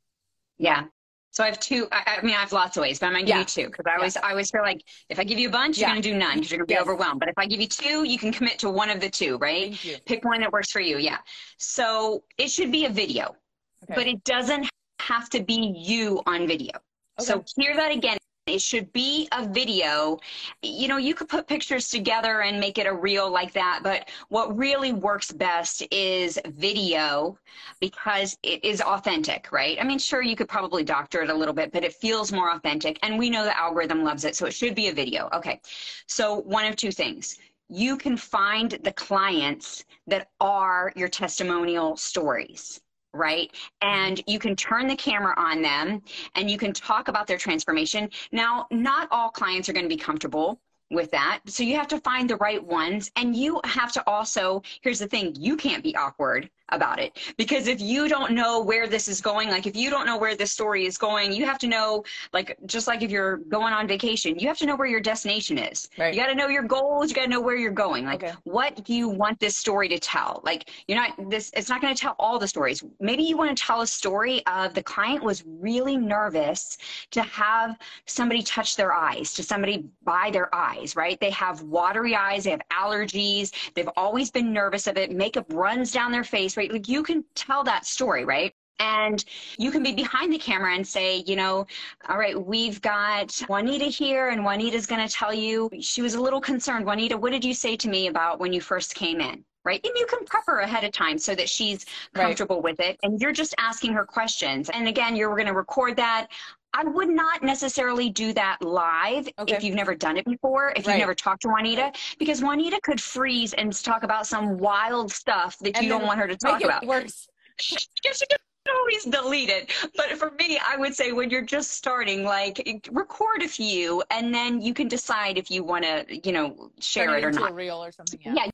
Yeah. 0.57 0.85
So 1.31 1.43
I 1.43 1.47
have 1.47 1.59
two. 1.59 1.87
I, 1.91 2.17
I 2.19 2.25
mean, 2.25 2.33
I 2.35 2.39
have 2.39 2.51
lots 2.51 2.77
of 2.77 2.81
ways, 2.81 2.99
but 2.99 3.07
I'm 3.07 3.11
gonna 3.13 3.23
give 3.25 3.29
Yeah. 3.35 3.39
you 3.39 3.45
two 3.45 3.65
because 3.67 3.85
I 3.87 3.95
always, 3.95 4.17
I 4.17 4.31
always 4.31 4.49
feel 4.49 4.61
like 4.63 4.81
if 5.09 5.19
I 5.19 5.23
give 5.23 5.37
you 5.37 5.49
a 5.49 5.51
bunch, 5.51 5.77
Yeah. 5.77 5.87
you're 5.87 5.95
gonna 5.95 6.01
do 6.01 6.15
none 6.15 6.35
because 6.35 6.51
you're 6.51 6.57
gonna 6.59 6.65
be 6.67 6.73
Yes. 6.73 6.81
overwhelmed. 6.81 7.19
But 7.19 7.29
if 7.29 7.35
I 7.37 7.45
give 7.45 7.61
you 7.61 7.67
two, 7.67 8.03
you 8.05 8.17
can 8.17 8.31
commit 8.31 8.57
to 8.59 8.69
one 8.69 8.89
of 8.89 8.99
the 8.99 9.09
two, 9.09 9.37
right? 9.37 9.77
Pick 10.05 10.25
one 10.25 10.41
that 10.41 10.51
works 10.51 10.71
for 10.71 10.79
you. 10.79 10.97
Yeah. 10.97 11.19
So 11.57 12.23
it 12.37 12.49
should 12.49 12.71
be 12.71 12.85
a 12.85 12.89
video, 12.89 13.35
Okay. 13.83 13.93
but 13.95 14.07
it 14.07 14.23
doesn't 14.23 14.67
have 14.99 15.29
to 15.29 15.43
be 15.43 15.73
you 15.77 16.21
on 16.25 16.47
video. 16.47 16.71
So 17.19 17.43
hear 17.55 17.75
that 17.75 17.91
again. 17.91 18.17
It 18.47 18.61
should 18.61 18.91
be 18.93 19.27
a 19.33 19.45
video. 19.45 20.19
You 20.61 20.87
know, 20.87 20.95
you 20.95 21.13
could 21.13 21.27
put 21.27 21.47
pictures 21.47 21.89
together 21.89 22.41
and 22.41 22.59
make 22.59 22.77
it 22.77 22.87
a 22.87 22.93
reel 22.93 23.29
like 23.29 23.51
that, 23.53 23.81
but 23.83 24.09
what 24.29 24.57
really 24.57 24.93
works 24.93 25.31
best 25.31 25.85
is 25.91 26.39
video 26.45 27.37
because 27.81 28.37
it 28.43 28.63
is 28.63 28.81
authentic, 28.81 29.51
right? 29.51 29.77
I 29.79 29.83
mean, 29.83 29.99
sure, 29.99 30.21
you 30.21 30.37
could 30.37 30.47
probably 30.47 30.85
doctor 30.85 31.21
it 31.21 31.29
a 31.29 31.33
little 31.33 31.53
bit, 31.53 31.73
but 31.73 31.83
it 31.83 31.93
feels 31.93 32.31
more 32.31 32.51
authentic. 32.51 32.97
And 33.03 33.19
we 33.19 33.29
know 33.29 33.43
the 33.43 33.59
algorithm 33.59 34.03
loves 34.03 34.23
it, 34.23 34.35
so 34.35 34.45
it 34.45 34.53
should 34.53 34.75
be 34.75 34.87
a 34.87 34.93
video. 34.93 35.29
Okay. 35.33 35.59
So, 36.07 36.39
one 36.41 36.65
of 36.65 36.77
two 36.77 36.91
things. 36.91 37.37
You 37.69 37.97
can 37.97 38.15
find 38.15 38.71
the 38.83 38.93
clients 38.93 39.83
that 40.07 40.29
are 40.39 40.93
your 40.95 41.09
testimonial 41.09 41.97
stories 41.97 42.79
right? 43.17 43.51
Mm-hmm. 43.51 43.87
And 43.87 44.23
you 44.27 44.39
can 44.39 44.55
turn 44.55 44.87
the 44.87 44.95
camera 44.95 45.33
on 45.37 45.61
them 45.61 46.01
and 46.35 46.49
you 46.49 46.57
can 46.57 46.73
talk 46.73 47.07
about 47.07 47.27
their 47.27 47.37
transformation. 47.37 48.09
Now, 48.31 48.67
not 48.71 49.07
all 49.11 49.29
clients 49.29 49.67
are 49.69 49.73
going 49.73 49.85
to 49.85 49.89
be 49.89 49.97
comfortable 49.97 50.59
with 50.89 51.11
that. 51.11 51.41
So 51.45 51.63
you 51.63 51.75
have 51.75 51.87
to 51.89 51.99
find 51.99 52.29
the 52.29 52.37
right 52.37 52.63
ones. 52.63 53.11
And 53.15 53.35
you 53.35 53.59
have 53.65 53.91
to 53.93 54.03
also, 54.07 54.61
here's 54.81 54.99
the 54.99 55.07
thing, 55.07 55.35
you 55.37 55.57
can't 55.57 55.83
be 55.83 55.95
awkward 55.95 56.49
about 56.69 56.99
it 56.99 57.17
because 57.37 57.67
if 57.67 57.79
you 57.79 58.09
don't 58.09 58.33
know 58.33 58.61
where 58.61 58.87
this 58.87 59.07
is 59.07 59.21
going, 59.21 59.49
like 59.49 59.65
if 59.65 59.75
you 59.75 59.89
don't 59.89 60.05
know 60.05 60.17
where 60.17 60.35
this 60.35 60.51
story 60.51 60.85
is 60.85 60.97
going, 60.97 61.31
you 61.31 61.45
have 61.45 61.57
to 61.59 61.67
know, 61.67 62.03
like, 62.33 62.57
just 62.65 62.87
like 62.87 63.01
if 63.01 63.09
you're 63.09 63.37
going 63.37 63.73
on 63.73 63.87
vacation, 63.87 64.37
you 64.37 64.47
have 64.49 64.57
to 64.57 64.65
know 64.65 64.75
where 64.75 64.87
your 64.87 64.99
destination 64.99 65.57
is. 65.57 65.89
Right. 65.97 66.13
You 66.13 66.19
got 66.19 66.27
to 66.27 66.35
know 66.35 66.49
your 66.49 66.63
goals. 66.63 67.09
You 67.09 67.15
got 67.15 67.23
to 67.23 67.29
know 67.29 67.39
where 67.41 67.55
you're 67.55 67.71
going. 67.71 68.05
Like, 68.05 68.23
Okay. 68.23 68.33
what 68.43 68.83
do 68.83 68.93
you 68.93 69.07
want 69.07 69.39
this 69.39 69.55
story 69.55 69.87
to 69.89 69.99
tell? 69.99 70.41
Like, 70.43 70.69
you're 70.87 70.99
not 70.99 71.29
this. 71.29 71.51
It's 71.55 71.69
not 71.69 71.81
going 71.81 71.95
to 71.95 71.99
tell 71.99 72.15
all 72.19 72.37
the 72.37 72.47
stories. 72.47 72.83
Maybe 72.99 73.23
you 73.23 73.37
want 73.37 73.55
to 73.57 73.63
tell 73.63 73.81
a 73.81 73.87
story 73.87 74.45
of 74.47 74.73
the 74.73 74.83
client 74.83 75.23
was 75.23 75.43
really 75.45 75.95
nervous 75.95 76.77
to 77.11 77.21
have 77.21 77.77
somebody 78.05 78.43
touch 78.43 78.75
their 78.75 78.93
eyes, 78.93 79.33
to 79.35 79.43
somebody 79.43 79.85
buy 80.03 80.31
their 80.31 80.53
eyes. 80.53 80.76
Right? 80.95 81.19
They 81.19 81.31
have 81.31 81.61
watery 81.63 82.15
eyes. 82.15 82.43
They 82.43 82.51
have 82.51 82.61
allergies. 82.71 83.51
They've 83.73 83.89
always 83.95 84.31
been 84.31 84.53
nervous 84.53 84.87
of 84.87 84.97
it. 84.97 85.11
Makeup 85.11 85.45
runs 85.49 85.91
down 85.91 86.11
their 86.11 86.23
face. 86.23 86.57
Right? 86.57 86.71
Like 86.71 86.87
you 86.87 87.03
can 87.03 87.23
tell 87.35 87.63
that 87.63 87.85
story. 87.85 88.25
Right? 88.25 88.53
And 88.79 89.25
you 89.57 89.71
can 89.71 89.81
be 89.81 89.93
behind 89.93 90.31
the 90.31 90.37
camera 90.37 90.75
and 90.75 90.85
say, 90.85 91.23
you 91.25 91.35
know, 91.35 91.65
all 92.09 92.17
right, 92.19 92.39
we've 92.39 92.79
got 92.79 93.35
Juanita 93.49 93.85
here, 93.85 94.29
and 94.29 94.43
Juanita's 94.43 94.85
going 94.85 95.05
to 95.05 95.11
tell 95.11 95.33
you 95.33 95.67
she 95.81 96.03
was 96.03 96.13
a 96.13 96.21
little 96.21 96.39
concerned. 96.39 96.85
Juanita, 96.85 97.17
what 97.17 97.31
did 97.31 97.43
you 97.43 97.55
say 97.55 97.75
to 97.75 97.89
me 97.89 98.05
about 98.05 98.39
when 98.39 98.53
you 98.53 98.61
first 98.61 98.93
came 98.93 99.19
in? 99.19 99.43
Right. 99.65 99.83
And 99.83 99.93
you 99.97 100.05
can 100.05 100.23
prep 100.25 100.43
her 100.45 100.59
ahead 100.59 100.83
of 100.83 100.93
time 100.93 101.17
so 101.17 101.33
that 101.35 101.49
she's 101.49 101.85
Right. 102.15 102.21
comfortable 102.25 102.61
with 102.61 102.79
it. 102.79 102.97
And 103.03 103.19
you're 103.19 103.33
just 103.33 103.53
asking 103.57 103.93
her 103.93 104.05
questions. 104.05 104.69
And 104.69 104.87
again, 104.87 105.15
you're 105.15 105.33
going 105.35 105.47
to 105.47 105.53
record 105.53 105.97
that. 105.97 106.27
I 106.73 106.83
would 106.83 107.09
not 107.09 107.43
necessarily 107.43 108.09
do 108.09 108.33
that 108.33 108.61
live 108.61 109.27
Okay. 109.39 109.55
if 109.55 109.63
you've 109.63 109.75
never 109.75 109.95
done 109.95 110.17
it 110.17 110.25
before, 110.25 110.73
if 110.75 110.85
Right. 110.85 110.93
you've 110.93 110.99
never 110.99 111.15
talked 111.15 111.41
to 111.43 111.47
Juanita, 111.49 111.91
because 112.19 112.41
Juanita 112.43 112.79
could 112.83 113.01
freeze 113.01 113.53
and 113.53 113.73
talk 113.83 114.03
about 114.03 114.27
some 114.27 114.57
wild 114.57 115.11
stuff 115.11 115.57
that 115.59 115.75
And 115.75 115.83
you 115.85 115.89
don't 115.89 116.05
want 116.05 116.19
her 116.19 116.27
to 116.27 116.35
talk 116.37 116.53
Make 116.53 116.61
it 116.63 116.65
about. 116.65 116.85
worse. 116.85 117.27
Yes, 117.71 117.87
you 118.21 118.27
can 118.29 118.75
always 118.75 119.03
delete 119.05 119.49
it. 119.49 119.71
But 119.95 120.17
for 120.19 120.31
me, 120.31 120.59
I 120.63 120.77
would 120.77 120.93
say 120.95 121.13
when 121.13 121.29
you're 121.29 121.41
just 121.41 121.71
starting, 121.71 122.23
like 122.23 122.61
record 122.91 123.41
a 123.41 123.47
few, 123.47 124.03
and 124.11 124.33
then 124.33 124.61
you 124.61 124.73
can 124.73 124.87
decide 124.87 125.37
if 125.37 125.49
you 125.49 125.63
want 125.63 125.83
to, 125.85 126.05
you 126.23 126.31
know, 126.31 126.69
share 126.79 127.07
Turn 127.07 127.15
it 127.19 127.23
or 127.23 127.31
not. 127.31 127.51
a 127.51 127.53
reel 127.53 127.83
or 127.83 127.91
something. 127.91 128.19
Yeah. 128.23 128.33
Yeah. 128.35 128.49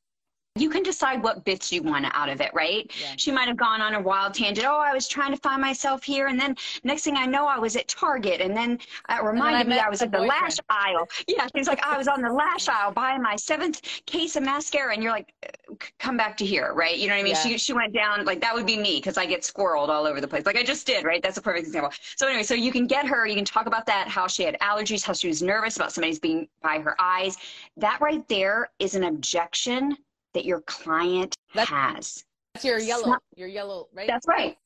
You 0.55 0.69
can 0.69 0.83
decide 0.83 1.23
what 1.23 1.43
bits 1.45 1.71
you 1.71 1.81
want 1.81 2.05
out 2.13 2.29
of 2.29 2.39
it, 2.39 2.51
right? 2.53 2.91
Yeah. 3.01 3.13
She 3.17 3.31
might 3.31 3.47
have 3.47 3.57
gone 3.57 3.81
on 3.81 3.95
a 3.95 3.99
wild 3.99 4.35
tangent. 4.35 4.67
Oh, 4.67 4.77
I 4.77 4.93
was 4.93 5.07
trying 5.07 5.31
to 5.31 5.37
find 5.37 5.59
myself 5.59 6.03
here, 6.03 6.27
and 6.27 6.39
then 6.39 6.55
next 6.83 7.03
thing 7.03 7.17
I 7.17 7.25
know, 7.25 7.47
I 7.47 7.57
was 7.57 7.75
at 7.75 7.87
Target, 7.87 8.39
and 8.39 8.55
then 8.55 8.77
it 9.09 9.23
reminded 9.23 9.67
me 9.67 9.79
I 9.79 9.89
was 9.89 10.03
at 10.03 10.11
the 10.11 10.19
boyfriend. 10.19 10.41
lash 10.43 10.57
aisle. 10.69 11.09
Yeah, 11.27 11.47
she's 11.55 11.67
like, 11.67 11.83
I 11.83 11.97
was 11.97 12.07
on 12.07 12.21
the 12.21 12.31
lash 12.31 12.67
aisle 12.67 12.91
buying 12.91 13.23
my 13.23 13.35
seventh 13.35 13.81
case 14.05 14.35
of 14.35 14.43
mascara, 14.43 14.93
and 14.93 15.01
you're 15.01 15.11
like, 15.11 15.33
"Uh, 15.43 15.73
come 15.97 16.17
back 16.17 16.37
to 16.37 16.45
here, 16.45 16.71
right? 16.75 16.99
You 16.99 17.07
know 17.07 17.15
what 17.15 17.21
I 17.21 17.23
mean? 17.23 17.33
Yeah. 17.33 17.41
She 17.41 17.57
she 17.57 17.73
went 17.73 17.91
down 17.91 18.23
like 18.23 18.39
that 18.41 18.53
would 18.53 18.67
be 18.67 18.77
me 18.77 18.97
because 18.97 19.17
I 19.17 19.25
get 19.25 19.41
squirreled 19.41 19.89
all 19.89 20.05
over 20.05 20.21
the 20.21 20.27
place, 20.27 20.45
like 20.45 20.55
I 20.55 20.63
just 20.63 20.85
did, 20.85 21.03
right? 21.03 21.23
That's 21.23 21.37
a 21.37 21.41
perfect 21.41 21.65
example. 21.65 21.91
So 22.15 22.27
anyway, 22.27 22.43
so 22.43 22.53
you 22.53 22.71
can 22.71 22.85
get 22.85 23.07
her, 23.07 23.25
you 23.25 23.33
can 23.35 23.43
talk 23.43 23.65
about 23.65 23.87
that, 23.87 24.07
how 24.07 24.27
she 24.27 24.43
had 24.43 24.55
allergies, 24.59 25.03
how 25.03 25.13
she 25.13 25.27
was 25.27 25.41
nervous 25.41 25.77
about 25.77 25.93
somebody's 25.93 26.19
being 26.19 26.47
by 26.61 26.77
her 26.77 26.95
eyes. 27.01 27.37
That 27.77 27.99
right 28.01 28.27
there 28.27 28.69
is 28.77 28.93
an 28.93 29.05
objection 29.05 29.97
that 30.33 30.45
your 30.45 30.61
client 30.61 31.37
That's- 31.53 31.69
has. 31.69 32.25
That's 32.53 32.65
your 32.65 32.79
yellow. 32.79 33.07
not- 33.11 33.23
Your 33.35 33.47
yellow, 33.47 33.87
right? 33.93 34.07
That's 34.07 34.27
right. 34.27 34.57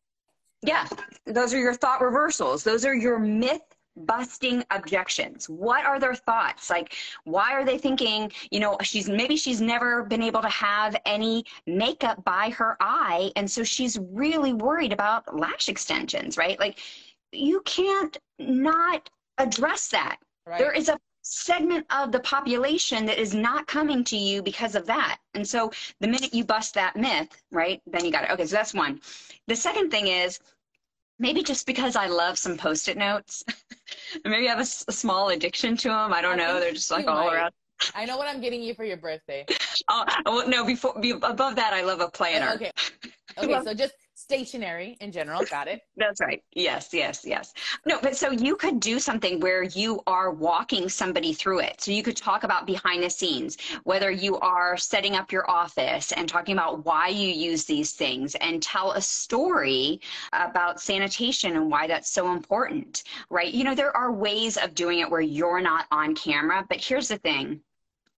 Yeah, 0.64 0.88
those 1.26 1.54
are 1.54 1.60
your 1.60 1.74
thought 1.76 2.02
reversals. 2.02 2.64
Those 2.64 2.84
are 2.86 2.96
your 2.96 3.20
myth 3.20 3.62
busting 3.96 4.64
objections. 4.72 5.50
What 5.50 5.86
are 5.86 6.00
their 6.00 6.14
thoughts? 6.16 6.70
Like, 6.70 6.94
why 7.24 7.54
are 7.54 7.64
they 7.66 7.78
thinking, 7.78 8.32
you 8.52 8.60
know, 8.60 8.78
she's 8.84 9.10
maybe 9.10 9.38
she's 9.38 9.62
never 9.62 10.04
been 10.04 10.22
able 10.22 10.42
to 10.42 10.50
have 10.50 10.96
any 11.06 11.46
makeup 11.66 12.24
by 12.24 12.50
her 12.52 12.78
eye. 12.80 13.32
And 13.36 13.50
so 13.50 13.64
she's 13.64 13.98
really 14.12 14.54
worried 14.54 14.94
about 14.94 15.36
lash 15.36 15.70
extensions, 15.70 16.38
right? 16.38 16.60
Like, 16.60 16.80
you 17.32 17.62
can't 17.62 18.18
not 18.40 19.10
address 19.38 19.88
that. 19.90 20.18
right. 20.46 20.60
There 20.60 20.72
is 20.74 20.90
a 20.90 21.00
segment 21.30 21.86
of 21.90 22.12
the 22.12 22.20
population 22.22 23.06
that 23.06 23.20
is 23.20 23.34
not 23.34 23.68
coming 23.68 24.04
to 24.06 24.18
you 24.18 24.42
because 24.42 24.76
of 24.76 24.86
that. 24.86 25.20
And 25.34 25.48
so 25.48 25.72
the 26.00 26.08
minute 26.08 26.34
you 26.34 26.44
bust 26.44 26.74
that 26.76 26.96
myth, 26.96 27.42
right, 27.52 27.82
then 27.86 28.06
you 28.06 28.12
got 28.12 28.24
it. 28.24 28.32
Okay, 28.32 28.46
so 28.46 28.56
that's 28.56 28.74
one. 28.74 29.02
The 29.48 29.56
second 29.56 29.92
thing 29.92 30.08
is 30.08 30.40
maybe 31.20 31.44
just 31.44 31.66
because 31.66 31.96
I 31.96 32.08
love 32.08 32.38
some 32.38 32.58
post 32.58 32.88
it 32.88 32.98
notes, 32.98 33.44
maybe 34.26 34.48
I 34.48 34.52
have 34.52 34.60
a 34.60 34.66
small 34.66 35.30
addiction 35.30 35.76
to 35.78 35.90
them. 35.90 36.14
I 36.14 36.22
don't 36.22 36.40
I 36.40 36.44
know. 36.46 36.60
They're 36.60 36.72
just 36.74 36.92
like 36.92 37.08
all 37.08 37.26
might. 37.26 37.34
around. 37.36 37.54
I 37.94 38.06
know 38.06 38.18
what 38.18 38.28
I'm 38.28 38.42
getting 38.42 38.62
you 38.64 38.74
for 38.74 38.86
your 38.86 38.98
birthday. 38.98 39.46
Oh, 39.90 40.04
well, 40.26 40.50
no, 40.50 40.66
before 40.66 41.00
be, 41.00 41.12
above 41.12 41.56
that, 41.56 41.72
I 41.72 41.84
love 41.84 42.02
a 42.02 42.10
planner. 42.10 42.54
Okay. 42.56 42.72
Okay. 43.38 43.60
So 43.64 43.74
just 43.76 43.94
stationary 44.28 44.98
in 45.00 45.10
general. 45.10 45.42
Got 45.46 45.70
it. 45.70 45.82
That's 45.96 46.20
right. 46.20 46.44
Yes, 46.54 46.90
yes, 46.92 47.24
yes. 47.26 47.54
No, 47.86 47.98
but 48.02 48.18
so 48.18 48.30
you 48.30 48.58
could 48.58 48.82
do 48.82 49.00
something 49.00 49.40
where 49.40 49.64
you 49.64 50.02
are 50.06 50.32
walking 50.32 50.90
somebody 50.90 51.32
through 51.32 51.60
it. 51.60 51.80
So 51.80 51.92
you 51.92 52.04
could 52.04 52.18
talk 52.18 52.44
about 52.44 52.68
behind 52.68 53.04
the 53.04 53.10
scenes, 53.10 53.58
whether 53.86 54.12
you 54.12 54.38
are 54.40 54.76
setting 54.76 55.16
up 55.16 55.32
your 55.32 55.50
office 55.50 56.12
and 56.12 56.28
talking 56.28 56.54
about 56.54 56.84
why 56.84 57.08
you 57.08 57.30
use 57.30 57.64
these 57.64 57.94
things 57.94 58.36
and 58.36 58.62
tell 58.62 58.92
a 58.92 59.02
story 59.02 60.02
about 60.34 60.82
sanitation 60.82 61.56
and 61.56 61.72
why 61.72 61.88
that's 61.88 62.12
so 62.12 62.34
important, 62.34 63.04
right? 63.30 63.54
You 63.54 63.64
know, 63.64 63.76
there 63.76 63.96
are 63.96 64.12
ways 64.12 64.58
of 64.58 64.76
doing 64.76 65.00
it 65.00 65.10
where 65.10 65.22
you're 65.22 65.62
not 65.62 65.86
on 65.92 66.16
camera, 66.16 66.66
but 66.68 66.84
here's 66.84 67.08
the 67.08 67.18
thing 67.18 67.62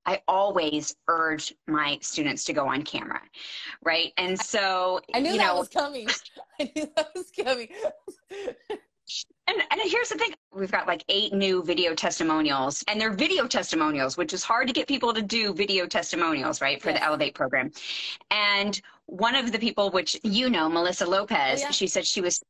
I 0.09 0.21
always 0.27 0.95
urge 1.07 1.53
my 1.67 1.99
students 2.01 2.43
to 2.45 2.53
go 2.53 2.67
on 2.67 2.81
camera, 2.81 3.21
right? 3.83 4.11
And 4.17 4.39
so 4.39 4.99
I 5.13 5.19
knew 5.19 5.33
you 5.33 5.37
that 5.37 5.53
know, 5.53 5.59
was 5.59 5.69
coming. 5.69 6.07
I 6.59 6.71
knew 6.75 6.89
that 6.95 7.09
was 7.15 7.29
coming. 7.43 7.69
and, 9.47 9.57
and 9.71 9.81
here's 9.83 10.09
the 10.09 10.17
thing 10.17 10.33
we've 10.51 10.71
got 10.71 10.87
like 10.87 11.03
eight 11.09 11.31
new 11.33 11.61
video 11.63 11.93
testimonials, 11.93 12.83
and 12.87 12.99
they're 12.99 13.13
video 13.13 13.45
testimonials, 13.45 14.17
which 14.17 14.33
is 14.33 14.43
hard 14.43 14.67
to 14.67 14.73
get 14.73 14.87
people 14.87 15.13
to 15.13 15.21
do 15.21 15.53
video 15.53 15.85
testimonials, 15.85 16.59
right, 16.59 16.81
for 16.81 16.89
Yes. 16.89 16.99
the 16.99 17.05
Elevate 17.05 17.35
program. 17.35 17.71
And 18.31 18.81
one 19.05 19.35
of 19.35 19.51
the 19.51 19.59
people, 19.59 19.91
which 19.91 20.19
you 20.23 20.49
know, 20.49 20.67
Melissa 20.69 21.05
Lopez, 21.05 21.61
Oh, 21.61 21.65
yeah. 21.65 21.71
she 21.71 21.85
said 21.85 22.05
she 22.07 22.21
was 22.21 22.41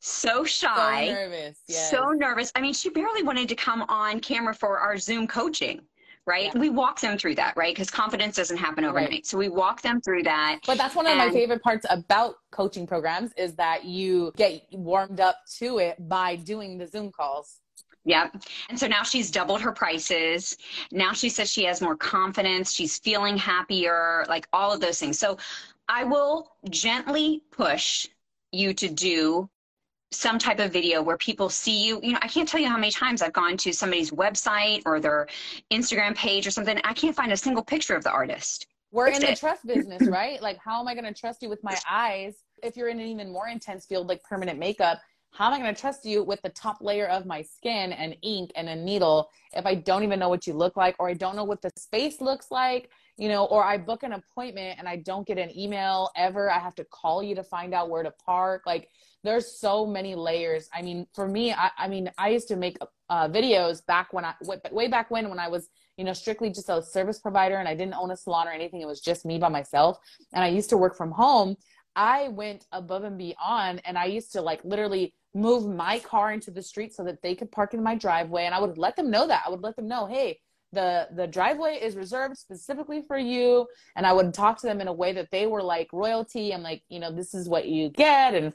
so 0.00 0.44
so 0.44 0.44
shy. 0.44 1.06
nervous. 1.08 1.58
Yes. 1.66 1.90
so 1.90 2.10
nervous. 2.10 2.52
I 2.54 2.60
mean, 2.60 2.74
she 2.74 2.90
barely 2.90 3.22
wanted 3.22 3.48
to 3.48 3.54
come 3.54 3.82
on 3.88 4.20
camera 4.20 4.54
for 4.54 4.78
our 4.78 4.98
Zoom 4.98 5.26
coaching, 5.26 5.80
right? 6.26 6.50
Yeah. 6.52 6.60
We 6.60 6.70
walk 6.70 7.00
them 7.00 7.16
through 7.16 7.36
that, 7.36 7.56
right? 7.56 7.74
Because 7.74 7.90
confidence 7.90 8.36
doesn't 8.36 8.56
happen 8.56 8.84
overnight. 8.84 9.10
Right. 9.10 9.26
So 9.26 9.38
we 9.38 9.48
walk 9.48 9.82
them 9.82 10.00
through 10.00 10.24
that. 10.24 10.58
But 10.66 10.78
that's 10.78 10.94
one 10.94 11.06
of 11.06 11.16
my 11.16 11.30
favorite 11.30 11.62
parts 11.62 11.86
about 11.88 12.36
coaching 12.50 12.86
programs 12.86 13.32
is 13.36 13.54
that 13.54 13.84
you 13.84 14.32
get 14.36 14.62
warmed 14.72 15.20
up 15.20 15.36
to 15.58 15.78
it 15.78 15.96
by 16.08 16.36
doing 16.36 16.78
the 16.78 16.86
Zoom 16.86 17.12
calls. 17.12 17.60
Yep. 18.04 18.42
And 18.68 18.78
so 18.78 18.86
now 18.86 19.02
she's 19.02 19.30
doubled 19.30 19.60
her 19.62 19.72
prices. 19.72 20.56
Now 20.92 21.12
she 21.12 21.28
says 21.28 21.50
she 21.50 21.64
has 21.64 21.80
more 21.80 21.96
confidence. 21.96 22.72
She's 22.72 22.98
feeling 22.98 23.36
happier, 23.36 24.24
like 24.28 24.46
all 24.52 24.72
of 24.72 24.80
those 24.80 24.98
things. 24.98 25.18
So 25.18 25.38
I 25.88 26.04
will 26.04 26.52
gently 26.70 27.42
push 27.50 28.08
you 28.52 28.74
to 28.74 28.88
do 28.88 29.50
some 30.12 30.38
type 30.38 30.60
of 30.60 30.72
video 30.72 31.02
where 31.02 31.16
people 31.16 31.48
see 31.48 31.84
you. 31.84 32.00
You 32.02 32.12
know, 32.12 32.18
I 32.22 32.28
can't 32.28 32.48
tell 32.48 32.60
you 32.60 32.68
how 32.68 32.76
many 32.76 32.92
times 32.92 33.22
I've 33.22 33.32
gone 33.32 33.56
to 33.58 33.72
somebody's 33.72 34.10
website 34.10 34.82
or 34.86 35.00
their 35.00 35.26
Instagram 35.72 36.14
page 36.14 36.46
or 36.46 36.50
something. 36.50 36.80
I 36.84 36.92
can't 36.92 37.14
find 37.14 37.32
a 37.32 37.36
single 37.36 37.64
picture 37.64 37.96
of 37.96 38.04
the 38.04 38.10
artist. 38.10 38.66
We're 38.92 39.08
in 39.08 39.20
Fix 39.20 39.40
the 39.40 39.46
trust 39.46 39.66
business, 39.66 40.06
right? 40.08 40.40
Like, 40.40 40.58
how 40.58 40.80
am 40.80 40.88
I 40.88 40.94
going 40.94 41.12
to 41.12 41.18
trust 41.18 41.42
you 41.42 41.48
with 41.48 41.62
my 41.62 41.76
eyes? 41.90 42.36
If 42.62 42.76
you're 42.76 42.88
in 42.88 43.00
an 43.00 43.06
even 43.06 43.32
more 43.32 43.48
intense 43.48 43.84
field 43.84 44.06
like 44.08 44.22
permanent 44.22 44.58
makeup, 44.58 45.00
how 45.32 45.48
am 45.48 45.52
I 45.52 45.58
going 45.58 45.74
to 45.74 45.78
trust 45.78 46.06
you 46.06 46.24
with 46.24 46.40
the 46.40 46.48
top 46.50 46.78
layer 46.80 47.06
of 47.08 47.26
my 47.26 47.42
skin 47.42 47.92
and 47.92 48.16
ink 48.22 48.52
and 48.56 48.70
a 48.70 48.76
needle 48.76 49.28
if 49.52 49.66
I 49.66 49.74
don't 49.74 50.02
even 50.02 50.18
know 50.18 50.30
what 50.30 50.46
you 50.46 50.54
look 50.54 50.78
like 50.78 50.96
or 50.98 51.10
I 51.10 51.14
don't 51.14 51.36
know 51.36 51.44
what 51.44 51.60
the 51.60 51.70
space 51.76 52.22
looks 52.22 52.50
like? 52.50 52.90
You 53.18 53.28
know, 53.28 53.44
or 53.46 53.62
I 53.62 53.76
book 53.76 54.02
an 54.02 54.12
appointment 54.12 54.78
and 54.78 54.88
I 54.88 54.96
don't 54.96 55.26
get 55.26 55.36
an 55.36 55.54
email 55.54 56.10
ever. 56.16 56.50
I 56.50 56.58
have 56.58 56.74
to 56.76 56.84
call 56.84 57.22
you 57.22 57.34
to 57.34 57.42
find 57.42 57.74
out 57.74 57.90
where 57.90 58.02
to 58.02 58.12
park. 58.24 58.62
Like, 58.64 58.88
there's 59.26 59.58
so 59.58 59.86
many 59.86 60.14
layers. 60.14 60.68
I 60.72 60.82
mean, 60.82 61.06
for 61.14 61.28
me, 61.28 61.52
I, 61.52 61.70
I 61.76 61.88
mean, 61.88 62.10
I 62.18 62.30
used 62.30 62.48
to 62.48 62.56
make 62.56 62.78
uh, 63.08 63.28
videos 63.28 63.84
back 63.86 64.12
when 64.12 64.24
I, 64.24 64.34
way- 64.72 64.88
back 64.88 65.10
when, 65.10 65.28
when 65.28 65.38
I 65.38 65.48
was 65.48 65.68
you 65.96 66.04
know, 66.04 66.12
strictly 66.12 66.50
just 66.50 66.68
a 66.68 66.82
service 66.82 67.18
provider 67.18 67.56
and 67.56 67.68
I 67.68 67.74
didn't 67.74 67.94
own 67.94 68.10
a 68.10 68.16
salon 68.16 68.48
or 68.48 68.52
anything. 68.52 68.80
It 68.80 68.86
was 68.86 69.00
just 69.00 69.24
me 69.24 69.38
by 69.38 69.48
myself. 69.48 69.98
And 70.32 70.44
I 70.44 70.48
used 70.48 70.70
to 70.70 70.76
work 70.76 70.96
from 70.96 71.10
home. 71.10 71.56
I 71.94 72.28
went 72.28 72.66
above 72.72 73.04
and 73.04 73.16
beyond 73.16 73.80
and 73.84 73.96
I 73.96 74.04
used 74.04 74.32
to 74.32 74.42
like 74.42 74.62
literally 74.64 75.14
move 75.34 75.66
my 75.66 75.98
car 76.00 76.32
into 76.32 76.50
the 76.50 76.62
street 76.62 76.94
so 76.94 77.02
that 77.04 77.22
they 77.22 77.34
could 77.34 77.50
park 77.50 77.72
in 77.72 77.82
my 77.82 77.94
driveway. 77.94 78.44
And 78.44 78.54
I 78.54 78.60
would 78.60 78.76
let 78.76 78.96
them 78.96 79.10
know 79.10 79.26
that. 79.26 79.44
I 79.46 79.50
would 79.50 79.62
let 79.62 79.76
them 79.76 79.88
know, 79.88 80.06
hey, 80.06 80.40
the 80.72 81.08
the 81.14 81.26
driveway 81.26 81.78
is 81.80 81.96
reserved 81.96 82.36
specifically 82.36 83.02
for 83.06 83.16
you. 83.16 83.66
And 83.94 84.04
I 84.04 84.12
would 84.12 84.34
talk 84.34 84.60
to 84.60 84.66
them 84.66 84.80
in 84.80 84.88
a 84.88 84.92
way 84.92 85.12
that 85.12 85.30
they 85.30 85.46
were 85.46 85.62
like 85.62 85.88
royalty. 85.92 86.52
I'm 86.52 86.62
like, 86.62 86.82
you 86.88 86.98
know, 86.98 87.12
this 87.12 87.34
is 87.34 87.48
what 87.48 87.66
you 87.66 87.88
get. 87.88 88.34
And 88.34 88.52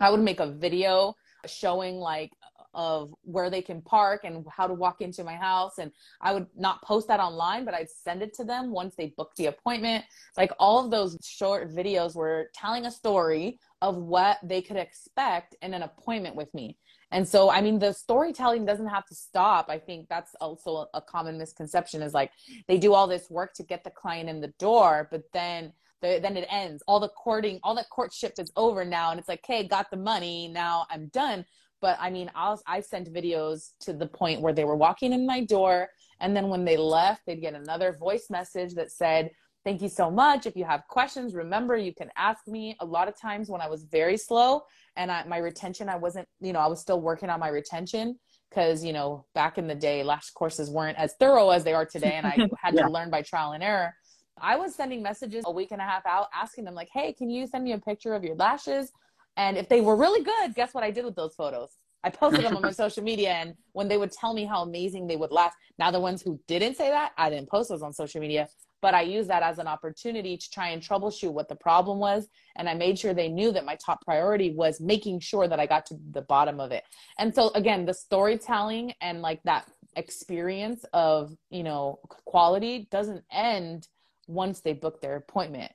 I 0.00 0.10
would 0.10 0.20
make 0.20 0.40
a 0.40 0.50
video 0.50 1.14
showing 1.46 1.96
like 1.96 2.30
of 2.74 3.12
where 3.22 3.50
they 3.50 3.62
can 3.62 3.80
park 3.82 4.22
and 4.24 4.44
how 4.50 4.66
to 4.66 4.74
walk 4.74 5.00
into 5.00 5.24
my 5.24 5.34
house 5.34 5.78
and 5.78 5.90
I 6.20 6.32
would 6.34 6.46
not 6.56 6.82
post 6.82 7.08
that 7.08 7.18
online 7.18 7.64
but 7.64 7.74
I'd 7.74 7.90
send 7.90 8.22
it 8.22 8.34
to 8.34 8.44
them 8.44 8.70
once 8.70 8.94
they 8.94 9.14
booked 9.16 9.36
the 9.36 9.46
appointment. 9.46 10.04
Like 10.36 10.52
all 10.58 10.84
of 10.84 10.90
those 10.90 11.16
short 11.22 11.74
videos 11.74 12.14
were 12.14 12.50
telling 12.54 12.86
a 12.86 12.90
story 12.90 13.58
of 13.80 13.96
what 13.96 14.38
they 14.42 14.60
could 14.60 14.76
expect 14.76 15.56
in 15.62 15.74
an 15.74 15.82
appointment 15.82 16.36
with 16.36 16.52
me. 16.54 16.76
And 17.10 17.26
so 17.26 17.50
I 17.50 17.62
mean 17.62 17.78
the 17.78 17.92
storytelling 17.92 18.66
doesn't 18.66 18.88
have 18.88 19.06
to 19.06 19.14
stop. 19.14 19.66
I 19.70 19.78
think 19.78 20.08
that's 20.08 20.34
also 20.40 20.86
a 20.92 21.00
common 21.00 21.38
misconception 21.38 22.02
is 22.02 22.12
like 22.12 22.30
they 22.68 22.78
do 22.78 22.92
all 22.92 23.06
this 23.06 23.30
work 23.30 23.54
to 23.54 23.62
get 23.62 23.82
the 23.82 23.90
client 23.90 24.28
in 24.28 24.40
the 24.40 24.52
door 24.58 25.08
but 25.10 25.22
then 25.32 25.72
the, 26.02 26.18
then 26.22 26.36
it 26.36 26.46
ends. 26.50 26.82
All 26.86 27.00
the 27.00 27.08
courting 27.08 27.58
all 27.62 27.74
that 27.76 27.90
courtship 27.90 28.34
is 28.38 28.50
over 28.56 28.84
now. 28.84 29.10
And 29.10 29.18
it's 29.18 29.28
like 29.28 29.40
hey 29.46 29.66
got 29.66 29.90
the 29.90 29.96
money. 29.96 30.48
Now 30.48 30.86
i'm 30.90 31.08
done. 31.08 31.44
But 31.80 31.96
i 32.00 32.10
mean 32.10 32.30
I'll, 32.34 32.60
i 32.66 32.80
sent 32.80 33.12
videos 33.12 33.70
to 33.80 33.92
the 33.92 34.06
point 34.06 34.40
where 34.40 34.52
they 34.52 34.64
were 34.64 34.76
walking 34.76 35.12
in 35.12 35.26
my 35.26 35.44
door. 35.44 35.88
And 36.20 36.36
then 36.36 36.48
when 36.48 36.64
they 36.64 36.76
left 36.76 37.22
they'd 37.26 37.40
get 37.40 37.54
another 37.54 37.92
voice 37.98 38.26
message 38.30 38.74
that 38.74 38.90
said 38.92 39.30
thank 39.64 39.82
you 39.82 39.88
so 39.88 40.10
much. 40.10 40.46
If 40.46 40.56
you 40.56 40.64
have 40.64 40.82
questions 40.88 41.34
remember 41.34 41.76
you 41.76 41.94
can 41.94 42.10
ask 42.16 42.46
me. 42.46 42.76
A 42.80 42.84
lot 42.86 43.08
of 43.08 43.18
times 43.20 43.48
when 43.48 43.60
i 43.60 43.68
was 43.68 43.84
very 43.84 44.16
slow 44.16 44.62
and 44.96 45.10
I, 45.10 45.24
my 45.24 45.38
retention 45.38 45.88
i 45.88 45.96
wasn't 45.96 46.26
you 46.40 46.52
know 46.52 46.60
i 46.60 46.66
was 46.66 46.80
still 46.80 47.00
working 47.00 47.30
on 47.30 47.40
my 47.40 47.48
retention 47.48 48.18
because 48.50 48.84
you 48.84 48.92
know 48.92 49.26
back 49.34 49.58
in 49.58 49.66
the 49.66 49.74
day 49.74 50.02
lash 50.02 50.30
courses 50.30 50.70
weren't 50.70 50.96
as 50.96 51.14
thorough 51.20 51.50
as 51.50 51.64
they 51.64 51.74
are 51.74 51.84
today. 51.84 52.14
And 52.14 52.26
i 52.26 52.38
had 52.58 52.74
Yeah. 52.74 52.82
to 52.82 52.90
learn 52.90 53.10
by 53.10 53.22
trial 53.22 53.52
and 53.52 53.62
error 53.62 53.94
I 54.42 54.56
was 54.56 54.74
sending 54.74 55.02
messages 55.02 55.44
a 55.46 55.50
week 55.50 55.72
and 55.72 55.80
a 55.80 55.84
half 55.84 56.06
out 56.06 56.28
asking 56.34 56.64
them, 56.64 56.74
like, 56.74 56.88
hey, 56.92 57.12
can 57.12 57.30
you 57.30 57.46
send 57.46 57.64
me 57.64 57.72
a 57.72 57.78
picture 57.78 58.14
of 58.14 58.24
your 58.24 58.34
lashes? 58.36 58.92
And 59.36 59.56
if 59.56 59.68
they 59.68 59.80
were 59.80 59.96
really 59.96 60.22
good, 60.22 60.54
guess 60.54 60.74
what 60.74 60.84
I 60.84 60.90
did 60.90 61.04
with 61.04 61.14
those 61.14 61.34
photos? 61.34 61.70
I 62.04 62.10
posted 62.10 62.44
them 62.44 62.56
on 62.56 62.62
my 62.62 62.70
social 62.84 63.02
media. 63.02 63.30
And 63.30 63.54
when 63.72 63.88
they 63.88 63.96
would 63.96 64.12
tell 64.12 64.34
me 64.34 64.44
how 64.44 64.62
amazing 64.62 65.06
they 65.06 65.16
would 65.16 65.30
last, 65.30 65.56
now 65.78 65.90
the 65.90 66.00
ones 66.00 66.22
who 66.22 66.40
didn't 66.46 66.76
say 66.76 66.90
that, 66.90 67.12
I 67.16 67.30
didn't 67.30 67.48
post 67.48 67.68
those 67.68 67.82
on 67.82 67.92
social 67.92 68.20
media, 68.20 68.48
but 68.80 68.94
I 68.94 69.02
used 69.02 69.28
that 69.30 69.42
as 69.42 69.58
an 69.58 69.66
opportunity 69.66 70.36
to 70.36 70.50
try 70.50 70.68
and 70.68 70.82
troubleshoot 70.82 71.32
what 71.32 71.48
the 71.48 71.56
problem 71.56 71.98
was. 71.98 72.28
And 72.56 72.68
I 72.68 72.74
made 72.74 72.98
sure 72.98 73.14
they 73.14 73.28
knew 73.28 73.52
that 73.52 73.64
my 73.64 73.76
top 73.76 74.04
priority 74.04 74.52
was 74.54 74.80
making 74.80 75.20
sure 75.20 75.48
that 75.48 75.58
I 75.60 75.66
got 75.66 75.86
to 75.86 75.96
the 76.12 76.22
bottom 76.22 76.60
of 76.60 76.70
it. 76.72 76.84
And 77.18 77.34
so, 77.34 77.50
again, 77.54 77.84
the 77.84 77.94
storytelling 77.94 78.92
and 79.00 79.20
like 79.20 79.42
that 79.44 79.68
experience 79.96 80.84
of, 80.92 81.32
you 81.50 81.62
know, 81.64 81.98
quality 82.08 82.88
doesn't 82.90 83.24
end 83.32 83.88
once 84.28 84.60
they 84.60 84.74
book 84.74 85.00
their 85.00 85.16
appointment. 85.16 85.72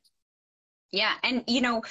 Yeah. 0.91 1.13
And, 1.23 1.43
you 1.47 1.59
know, 1.59 1.81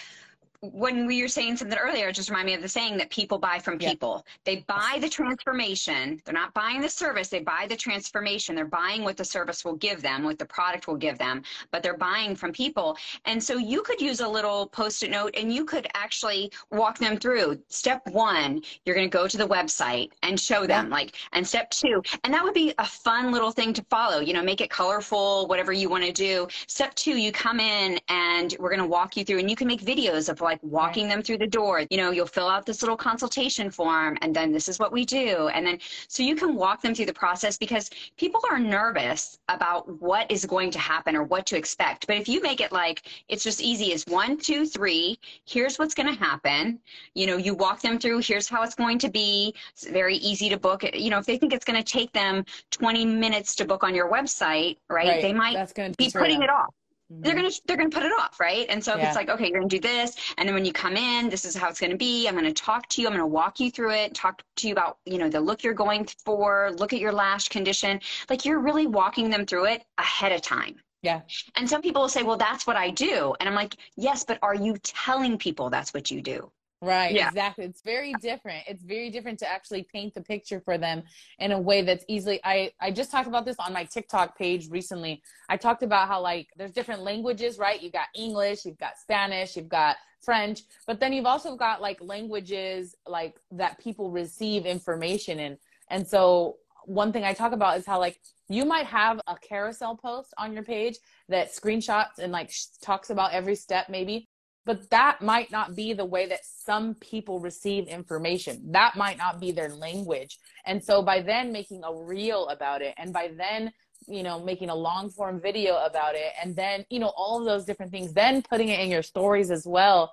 when 0.62 1.06
we 1.06 1.20
were 1.22 1.28
saying 1.28 1.56
something 1.56 1.76
earlier, 1.76 2.08
it 2.08 2.14
just 2.14 2.30
reminded 2.30 2.52
me 2.52 2.54
of 2.54 2.62
the 2.62 2.68
saying 2.68 2.96
that 2.96 3.10
people 3.10 3.36
buy 3.36 3.58
from 3.58 3.78
Yeah. 3.80 3.90
people. 3.90 4.24
They 4.44 4.64
buy 4.68 4.98
the 5.00 5.08
transformation. 5.08 6.22
They're 6.24 6.32
not 6.32 6.54
buying 6.54 6.80
the 6.80 6.88
service. 6.88 7.28
They 7.28 7.40
buy 7.40 7.66
the 7.68 7.76
transformation. 7.76 8.54
They're 8.54 8.64
buying 8.64 9.02
what 9.02 9.16
the 9.16 9.24
service 9.24 9.64
will 9.64 9.74
give 9.74 10.02
them, 10.02 10.22
what 10.22 10.38
the 10.38 10.46
product 10.46 10.86
will 10.86 10.96
give 10.96 11.18
them, 11.18 11.42
but 11.72 11.82
they're 11.82 11.96
buying 11.96 12.36
from 12.36 12.52
people. 12.52 12.96
And 13.24 13.42
so 13.42 13.58
you 13.58 13.82
could 13.82 14.00
use 14.00 14.20
a 14.20 14.28
little 14.28 14.66
post 14.68 15.02
it 15.02 15.10
note 15.10 15.34
and 15.36 15.52
you 15.52 15.64
could 15.64 15.88
actually 15.94 16.52
walk 16.70 16.98
them 16.98 17.16
through. 17.16 17.60
Step 17.68 18.06
one, 18.06 18.62
you're 18.84 18.94
going 18.94 19.10
to 19.10 19.18
go 19.18 19.26
to 19.26 19.36
the 19.36 19.48
website 19.48 20.10
and 20.22 20.38
show 20.38 20.64
them, 20.64 20.90
like, 20.90 21.16
and 21.32 21.46
step 21.46 21.70
two, 21.70 22.02
and 22.22 22.32
that 22.32 22.44
would 22.44 22.54
be 22.54 22.72
a 22.78 22.86
fun 22.86 23.32
little 23.32 23.50
thing 23.50 23.72
to 23.72 23.82
follow, 23.90 24.20
you 24.20 24.32
know, 24.32 24.42
make 24.42 24.60
it 24.60 24.70
colorful, 24.70 25.46
whatever 25.48 25.72
you 25.72 25.88
want 25.88 26.04
to 26.04 26.12
do. 26.12 26.46
Step 26.68 26.94
two, 26.94 27.16
you 27.16 27.32
come 27.32 27.58
in 27.58 27.98
and 28.08 28.54
we're 28.60 28.68
going 28.70 28.78
to 28.78 28.86
walk 28.86 29.16
you 29.16 29.24
through, 29.24 29.38
and 29.38 29.50
you 29.50 29.56
can 29.56 29.66
make 29.66 29.80
videos 29.82 30.28
of 30.28 30.40
like 30.40 30.51
walking 30.62 31.08
them 31.08 31.22
through 31.22 31.38
the 31.38 31.46
door. 31.46 31.84
You 31.90 31.96
know, 31.96 32.10
you'll 32.10 32.26
fill 32.26 32.48
out 32.48 32.66
this 32.66 32.82
little 32.82 32.96
consultation 32.96 33.70
form, 33.70 34.18
and 34.22 34.34
then 34.34 34.52
this 34.52 34.68
is 34.68 34.78
what 34.78 34.92
we 34.92 35.04
do. 35.04 35.48
And 35.48 35.66
then 35.66 35.78
so 36.08 36.22
you 36.22 36.36
can 36.36 36.54
walk 36.54 36.82
them 36.82 36.94
through 36.94 37.06
the 37.06 37.12
process 37.12 37.56
because 37.58 37.90
people 38.16 38.40
are 38.50 38.58
nervous 38.58 39.38
about 39.48 40.00
what 40.00 40.30
is 40.30 40.44
going 40.44 40.70
to 40.72 40.78
happen 40.78 41.16
or 41.16 41.22
what 41.22 41.46
to 41.46 41.56
expect. 41.56 42.06
But 42.06 42.16
if 42.16 42.28
you 42.28 42.40
make 42.42 42.60
it 42.60 42.72
like 42.72 43.02
it's 43.28 43.44
just 43.44 43.60
easy 43.60 43.92
as 43.92 44.04
one, 44.06 44.36
two, 44.36 44.66
three, 44.66 45.18
here's 45.46 45.78
what's 45.78 45.94
going 45.94 46.08
to 46.08 46.18
happen. 46.18 46.78
You 47.14 47.26
know, 47.26 47.36
you 47.36 47.54
walk 47.54 47.80
them 47.80 47.98
through, 47.98 48.18
here's 48.18 48.48
how 48.48 48.62
it's 48.62 48.74
going 48.74 48.98
to 49.00 49.10
be. 49.10 49.54
It's 49.72 49.86
very 49.88 50.16
easy 50.16 50.48
to 50.48 50.56
book. 50.56 50.82
You 50.94 51.10
know, 51.10 51.18
if 51.18 51.26
they 51.26 51.38
think 51.38 51.52
it's 51.52 51.64
going 51.64 51.82
to 51.82 51.92
take 51.92 52.12
them 52.12 52.44
20 52.70 53.04
minutes 53.04 53.54
to 53.56 53.64
book 53.64 53.84
on 53.84 53.94
your 53.94 54.10
website, 54.10 54.76
right, 54.88 55.22
they 55.22 55.32
might 55.32 55.74
be 55.96 56.10
putting 56.10 56.42
it 56.42 56.50
off 56.50 56.74
Mm-hmm. 57.12 57.22
they're 57.22 57.34
gonna 57.34 57.50
they're 57.66 57.76
gonna 57.76 57.90
put 57.90 58.04
it 58.04 58.12
off 58.18 58.40
right 58.40 58.66
and 58.70 58.82
so 58.82 58.92
if 58.92 58.98
Yeah. 58.98 59.08
it's 59.08 59.16
like 59.16 59.28
okay 59.28 59.48
you're 59.48 59.58
gonna 59.60 59.68
do 59.68 59.80
this 59.80 60.16
and 60.38 60.48
then 60.48 60.54
when 60.54 60.64
you 60.64 60.72
come 60.72 60.96
in 60.96 61.28
this 61.28 61.44
is 61.44 61.54
how 61.54 61.68
it's 61.68 61.80
gonna 61.80 61.96
be 61.96 62.26
i'm 62.26 62.34
gonna 62.34 62.52
talk 62.52 62.88
to 62.88 63.02
you 63.02 63.06
i'm 63.08 63.12
gonna 63.12 63.26
walk 63.26 63.60
you 63.60 63.70
through 63.70 63.90
it 63.92 64.14
talk 64.14 64.42
to 64.56 64.66
you 64.68 64.72
about 64.72 64.98
you 65.04 65.18
know 65.18 65.28
the 65.28 65.40
look 65.40 65.62
you're 65.62 65.74
going 65.74 66.06
for 66.24 66.70
look 66.78 66.92
at 66.92 67.00
your 67.00 67.12
lash 67.12 67.48
condition 67.48 68.00
like 68.30 68.44
you're 68.44 68.60
really 68.60 68.86
walking 68.86 69.30
them 69.30 69.44
through 69.44 69.66
it 69.66 69.84
ahead 69.98 70.32
of 70.32 70.40
time 70.42 70.76
Yeah. 71.02 71.20
And 71.56 71.68
some 71.68 71.82
people 71.82 72.02
will 72.02 72.08
say, 72.08 72.22
well, 72.22 72.36
that's 72.36 72.64
what 72.64 72.76
I 72.76 72.90
do. 72.90 73.34
And 73.40 73.48
I'm 73.48 73.56
like, 73.56 73.74
yes, 73.96 74.22
but 74.24 74.38
are 74.40 74.54
you 74.54 74.76
telling 74.84 75.36
people 75.36 75.68
that's 75.68 75.92
what 75.92 76.12
you 76.12 76.22
do? 76.22 76.38
Right, 76.82 77.14
yeah. 77.14 77.28
exactly. 77.28 77.64
It's 77.64 77.80
very 77.80 78.12
different. 78.14 78.64
It's 78.66 78.82
very 78.82 79.08
different 79.08 79.38
to 79.38 79.48
actually 79.48 79.84
paint 79.84 80.14
the 80.14 80.20
picture 80.20 80.60
for 80.60 80.78
them 80.78 81.04
in 81.38 81.52
a 81.52 81.60
way 81.60 81.82
that's 81.82 82.04
easily 82.08 82.40
I 82.42 82.72
I 82.80 82.90
just 82.90 83.12
talked 83.12 83.28
about 83.28 83.44
this 83.44 83.54
on 83.60 83.72
my 83.72 83.84
TikTok 83.84 84.36
page 84.36 84.68
recently. 84.68 85.22
I 85.48 85.56
talked 85.56 85.84
about 85.84 86.08
how 86.08 86.20
like 86.20 86.48
there's 86.56 86.72
different 86.72 87.02
languages, 87.02 87.56
right? 87.56 87.80
You've 87.80 87.92
got 87.92 88.08
English, 88.16 88.64
you've 88.64 88.78
got 88.78 88.98
Spanish, 88.98 89.56
you've 89.56 89.68
got 89.68 89.94
French, 90.22 90.62
but 90.88 90.98
then 90.98 91.12
you've 91.12 91.24
also 91.24 91.54
got 91.54 91.80
like 91.80 91.98
languages 92.00 92.96
like 93.06 93.36
that 93.52 93.78
people 93.78 94.10
receive 94.10 94.66
information 94.66 95.38
in. 95.38 95.58
And 95.88 96.06
so 96.06 96.56
one 96.84 97.12
thing 97.12 97.22
I 97.22 97.32
talk 97.32 97.52
about 97.52 97.78
is 97.78 97.86
how 97.86 98.00
like 98.00 98.18
you 98.48 98.64
might 98.64 98.86
have 98.86 99.20
a 99.28 99.36
carousel 99.36 99.96
post 99.96 100.34
on 100.36 100.52
your 100.52 100.64
page 100.64 100.96
that 101.28 101.52
screenshots 101.52 102.18
and 102.18 102.32
like 102.32 102.50
talks 102.82 103.10
about 103.10 103.32
every 103.32 103.54
step 103.54 103.88
maybe 103.88 104.28
but 104.64 104.88
that 104.90 105.20
might 105.20 105.50
not 105.50 105.74
be 105.74 105.92
the 105.92 106.04
way 106.04 106.26
that 106.26 106.44
some 106.44 106.94
people 106.96 107.40
receive 107.40 107.88
information. 107.88 108.62
That 108.72 108.96
might 108.96 109.18
not 109.18 109.40
be 109.40 109.50
their 109.50 109.70
language. 109.70 110.38
And 110.66 110.82
so 110.82 111.02
by 111.02 111.20
then 111.20 111.52
making 111.52 111.82
a 111.84 111.94
reel 111.94 112.48
about 112.48 112.82
it 112.82 112.94
and 112.96 113.12
by 113.12 113.32
then 113.36 113.72
you 114.08 114.22
know 114.24 114.40
making 114.40 114.68
a 114.68 114.74
long 114.74 115.10
form 115.10 115.40
video 115.40 115.76
about 115.84 116.16
it 116.16 116.32
and 116.42 116.56
then 116.56 116.84
you 116.90 116.98
know 116.98 117.12
all 117.16 117.38
of 117.38 117.44
those 117.44 117.64
different 117.64 117.92
things 117.92 118.12
then 118.12 118.42
putting 118.42 118.68
it 118.68 118.80
in 118.80 118.90
your 118.90 119.02
stories 119.02 119.50
as 119.50 119.66
well. 119.66 120.12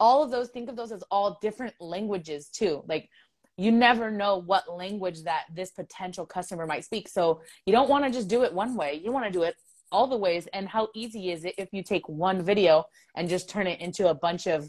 All 0.00 0.22
of 0.22 0.30
those 0.30 0.48
think 0.50 0.68
of 0.68 0.76
those 0.76 0.92
as 0.92 1.04
all 1.10 1.38
different 1.40 1.74
languages 1.80 2.48
too. 2.48 2.82
Like 2.88 3.08
you 3.56 3.70
never 3.70 4.10
know 4.10 4.38
what 4.38 4.72
language 4.72 5.22
that 5.22 5.44
this 5.52 5.70
potential 5.70 6.26
customer 6.26 6.66
might 6.66 6.84
speak. 6.84 7.08
So 7.08 7.40
you 7.66 7.72
don't 7.72 7.88
want 7.88 8.04
to 8.04 8.10
just 8.10 8.26
do 8.26 8.42
it 8.42 8.52
one 8.52 8.74
way. 8.74 9.00
You 9.04 9.12
want 9.12 9.26
to 9.26 9.30
do 9.30 9.44
it 9.44 9.54
all 9.94 10.08
the 10.08 10.16
ways 10.16 10.48
and 10.52 10.68
how 10.68 10.88
easy 10.92 11.30
is 11.30 11.44
it 11.44 11.54
if 11.56 11.68
you 11.72 11.80
take 11.80 12.08
one 12.08 12.42
video 12.42 12.84
and 13.14 13.28
just 13.28 13.48
turn 13.48 13.68
it 13.68 13.80
into 13.80 14.08
a 14.08 14.14
bunch 14.14 14.48
of 14.48 14.68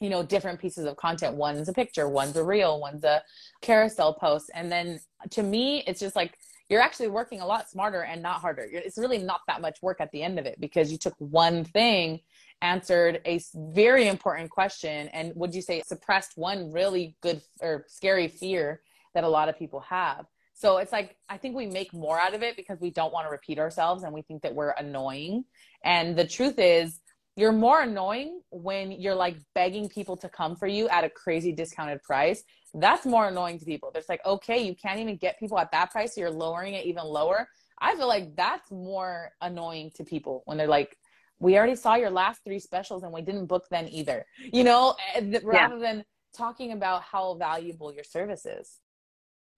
you 0.00 0.08
know 0.08 0.22
different 0.22 0.58
pieces 0.58 0.86
of 0.86 0.96
content. 0.96 1.36
One's 1.36 1.68
a 1.68 1.74
picture 1.74 2.08
one's 2.08 2.36
a 2.36 2.42
reel 2.42 2.80
one's 2.80 3.04
a 3.04 3.22
carousel 3.60 4.14
post. 4.14 4.50
And 4.54 4.72
then 4.72 4.98
to 5.30 5.42
me 5.42 5.84
it's 5.86 6.00
just 6.00 6.16
like 6.16 6.38
you're 6.70 6.80
actually 6.80 7.08
working 7.08 7.42
a 7.42 7.46
lot 7.46 7.68
smarter 7.68 8.02
and 8.02 8.22
not 8.22 8.40
harder. 8.40 8.66
It's 8.72 8.98
really 8.98 9.18
not 9.18 9.42
that 9.46 9.60
much 9.60 9.78
work 9.82 10.00
at 10.00 10.10
the 10.10 10.22
end 10.22 10.38
of 10.38 10.46
it 10.46 10.58
because 10.58 10.90
you 10.90 10.96
took 10.96 11.14
one 11.18 11.64
thing 11.64 12.20
answered 12.62 13.20
a 13.26 13.38
very 13.54 14.08
important 14.08 14.48
question 14.48 15.08
and 15.08 15.32
would 15.36 15.54
you 15.54 15.60
say 15.60 15.82
suppressed 15.84 16.32
one 16.36 16.72
really 16.72 17.14
good 17.20 17.42
or 17.60 17.84
scary 17.88 18.28
fear 18.28 18.80
that 19.14 19.22
a 19.24 19.28
lot 19.28 19.50
of 19.50 19.58
people 19.58 19.80
have 19.80 20.24
so 20.58 20.78
it's 20.78 20.90
like, 20.90 21.16
I 21.28 21.36
think 21.36 21.54
we 21.54 21.66
make 21.66 21.92
more 21.92 22.18
out 22.18 22.34
of 22.34 22.42
it 22.42 22.56
because 22.56 22.80
we 22.80 22.90
don't 22.90 23.12
want 23.12 23.26
to 23.26 23.30
repeat 23.30 23.58
ourselves 23.58 24.04
and 24.04 24.14
we 24.14 24.22
think 24.22 24.40
that 24.40 24.54
we're 24.54 24.70
annoying. 24.70 25.44
And 25.84 26.16
the 26.16 26.26
truth 26.26 26.58
is, 26.58 26.98
you're 27.36 27.52
more 27.52 27.82
annoying 27.82 28.40
when 28.48 28.90
you're 28.90 29.14
like 29.14 29.36
begging 29.54 29.90
people 29.90 30.16
to 30.16 30.30
come 30.30 30.56
for 30.56 30.66
you 30.66 30.88
at 30.88 31.04
a 31.04 31.10
crazy 31.10 31.52
discounted 31.52 32.02
price. 32.02 32.42
That's 32.72 33.04
more 33.04 33.28
annoying 33.28 33.58
to 33.58 33.66
people. 33.66 33.92
It's 33.94 34.08
like, 34.08 34.24
okay, 34.24 34.66
you 34.66 34.74
can't 34.74 34.98
even 34.98 35.18
get 35.18 35.38
people 35.38 35.58
at 35.58 35.70
that 35.72 35.90
price, 35.90 36.14
so 36.14 36.22
you're 36.22 36.30
lowering 36.30 36.72
it 36.72 36.86
even 36.86 37.04
lower. 37.04 37.46
I 37.78 37.94
feel 37.94 38.08
like 38.08 38.34
that's 38.34 38.70
more 38.70 39.32
annoying 39.42 39.90
to 39.96 40.04
people 40.04 40.42
when 40.46 40.56
they're 40.56 40.66
like, 40.66 40.96
we 41.38 41.58
already 41.58 41.76
saw 41.76 41.96
your 41.96 42.08
last 42.08 42.42
three 42.44 42.60
specials 42.60 43.02
and 43.02 43.12
we 43.12 43.20
didn't 43.20 43.44
book 43.44 43.66
then 43.70 43.88
either, 43.88 44.24
you 44.54 44.64
know, 44.64 44.94
rather 45.42 45.76
yeah. 45.76 45.92
than 45.92 46.04
talking 46.34 46.72
about 46.72 47.02
how 47.02 47.34
valuable 47.34 47.92
your 47.92 48.04
service 48.04 48.46
is. 48.46 48.80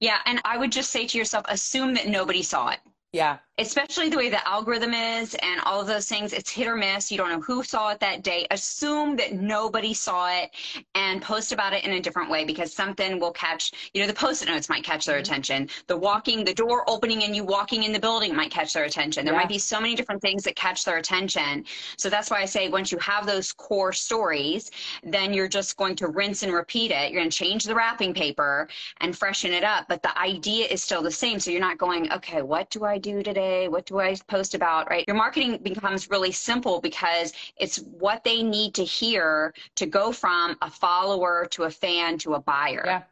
Yeah, 0.01 0.19
and 0.27 0.41
I 0.45 0.57
would 0.57 0.73
just 0.73 0.91
say 0.91 1.07
to 1.07 1.19
yourself, 1.19 1.45
assume 1.49 1.95
that 1.95 2.09
nobody 2.09 2.43
saw 2.43 2.69
it. 2.69 2.81
Yeah. 3.13 3.39
Especially 3.59 4.09
the 4.09 4.17
way 4.17 4.29
the 4.29 4.47
algorithm 4.49 4.95
is 4.95 5.35
and 5.43 5.61
all 5.65 5.81
of 5.81 5.89
those 5.89 6.07
things, 6.07 6.33
it's 6.33 6.49
hit 6.49 6.69
or 6.69 6.77
miss. 6.77 7.11
You 7.11 7.19
don't 7.19 7.31
know 7.31 7.41
who 7.41 7.65
saw 7.65 7.91
it 7.91 7.99
that 7.99 8.23
day. 8.23 8.47
Assume 8.53 9.17
that 9.17 9.33
nobody 9.33 9.93
saw 9.93 10.29
it 10.31 10.51
and 10.95 11.21
post 11.21 11.51
about 11.51 11.73
it 11.73 11.85
in 11.85 11.95
a 11.95 12.01
different 12.01 12.31
way 12.31 12.45
because 12.45 12.73
something 12.73 13.19
will 13.19 13.33
catch, 13.33 13.73
you 13.95 14.01
know, 14.01 14.07
the 14.07 14.15
post 14.15 14.43
it 14.43 14.47
notes 14.47 14.69
might 14.69 14.85
catch 14.85 15.07
their 15.07 15.17
mm-hmm. 15.17 15.23
attention. 15.23 15.69
The 15.89 15.97
walking, 15.97 16.45
the 16.45 16.55
door 16.55 16.89
opening 16.89 17.25
and 17.25 17.35
you 17.35 17.43
walking 17.43 17.83
in 17.83 17.93
the 17.93 17.99
building 17.99 18.33
might 18.33 18.53
catch 18.53 18.73
their 18.73 18.85
attention. 18.85 19.25
There 19.25 19.35
yeah. 19.35 19.41
might 19.41 19.49
be 19.49 19.59
so 19.59 19.81
many 19.81 19.97
different 19.97 20.23
things 20.23 20.45
that 20.45 20.55
catch 20.55 20.85
their 20.85 20.99
attention. 20.99 21.65
So 21.97 22.09
that's 22.09 22.31
why 22.31 22.41
I 22.43 22.45
say 22.45 22.69
once 22.69 22.93
you 22.93 22.99
have 22.99 23.27
those 23.27 23.53
core 23.53 23.93
stories, 23.93 24.71
then 25.03 25.35
you're 25.35 25.49
just 25.49 25.77
going 25.77 25.97
to 25.97 26.07
rinse 26.07 26.45
and 26.45 26.53
repeat 26.53 26.93
it. 26.93 27.11
You're 27.11 27.23
going 27.23 27.31
to 27.31 27.37
change 27.37 27.65
the 27.65 27.75
wrapping 27.75 28.15
paper 28.15 28.69
and 29.01 29.19
freshen 29.19 29.53
it 29.53 29.65
up. 29.65 29.87
But 29.89 30.03
the 30.05 30.17
idea 30.17 30.67
is 30.67 30.81
still 30.81 31.03
the 31.03 31.11
same. 31.11 31.41
So 31.41 31.51
you're 31.51 31.61
not 31.61 31.77
going, 31.77 32.13
okay, 32.13 32.43
what 32.43 32.71
do 32.71 32.85
I 32.85 32.99
do 32.99 33.21
today? 33.21 33.48
What 33.69 33.87
do 33.87 33.99
I 33.99 34.17
post 34.29 34.55
about? 34.55 34.89
Right? 34.91 35.05
Your 35.07 35.17
marketing 35.17 35.59
becomes 35.63 36.11
really 36.11 36.33
simple 36.33 36.81
because 36.81 37.33
it's 37.57 37.79
what 37.79 38.25
they 38.25 38.43
need 38.43 38.75
to 38.75 38.85
hear 38.85 39.55
to 39.77 39.87
go 39.87 40.13
from 40.13 40.57
a 40.63 40.71
follower 40.71 41.47
to 41.53 41.65
a 41.65 41.71
fan 41.71 42.19
to 42.19 42.35
a 42.35 42.41
buyer. 42.41 42.83
Yeah. 42.85 43.03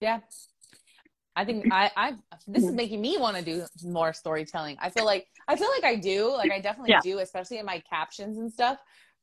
Yeah. 0.00 0.20
I 1.38 1.44
think 1.44 1.72
I, 1.72 1.90
I 1.96 2.14
this 2.48 2.64
is 2.64 2.72
making 2.72 3.00
me 3.00 3.16
want 3.16 3.36
to 3.36 3.44
do 3.44 3.64
more 3.84 4.12
storytelling. 4.12 4.76
I 4.80 4.90
feel 4.90 5.04
like 5.04 5.28
I 5.46 5.54
feel 5.54 5.70
like 5.70 5.84
I 5.84 5.94
do, 5.94 6.34
like 6.34 6.50
I 6.50 6.60
definitely 6.60 6.90
yeah. 6.90 7.00
do, 7.00 7.20
especially 7.20 7.58
in 7.58 7.66
my 7.66 7.80
captions 7.88 8.38
and 8.38 8.52
stuff. 8.52 8.78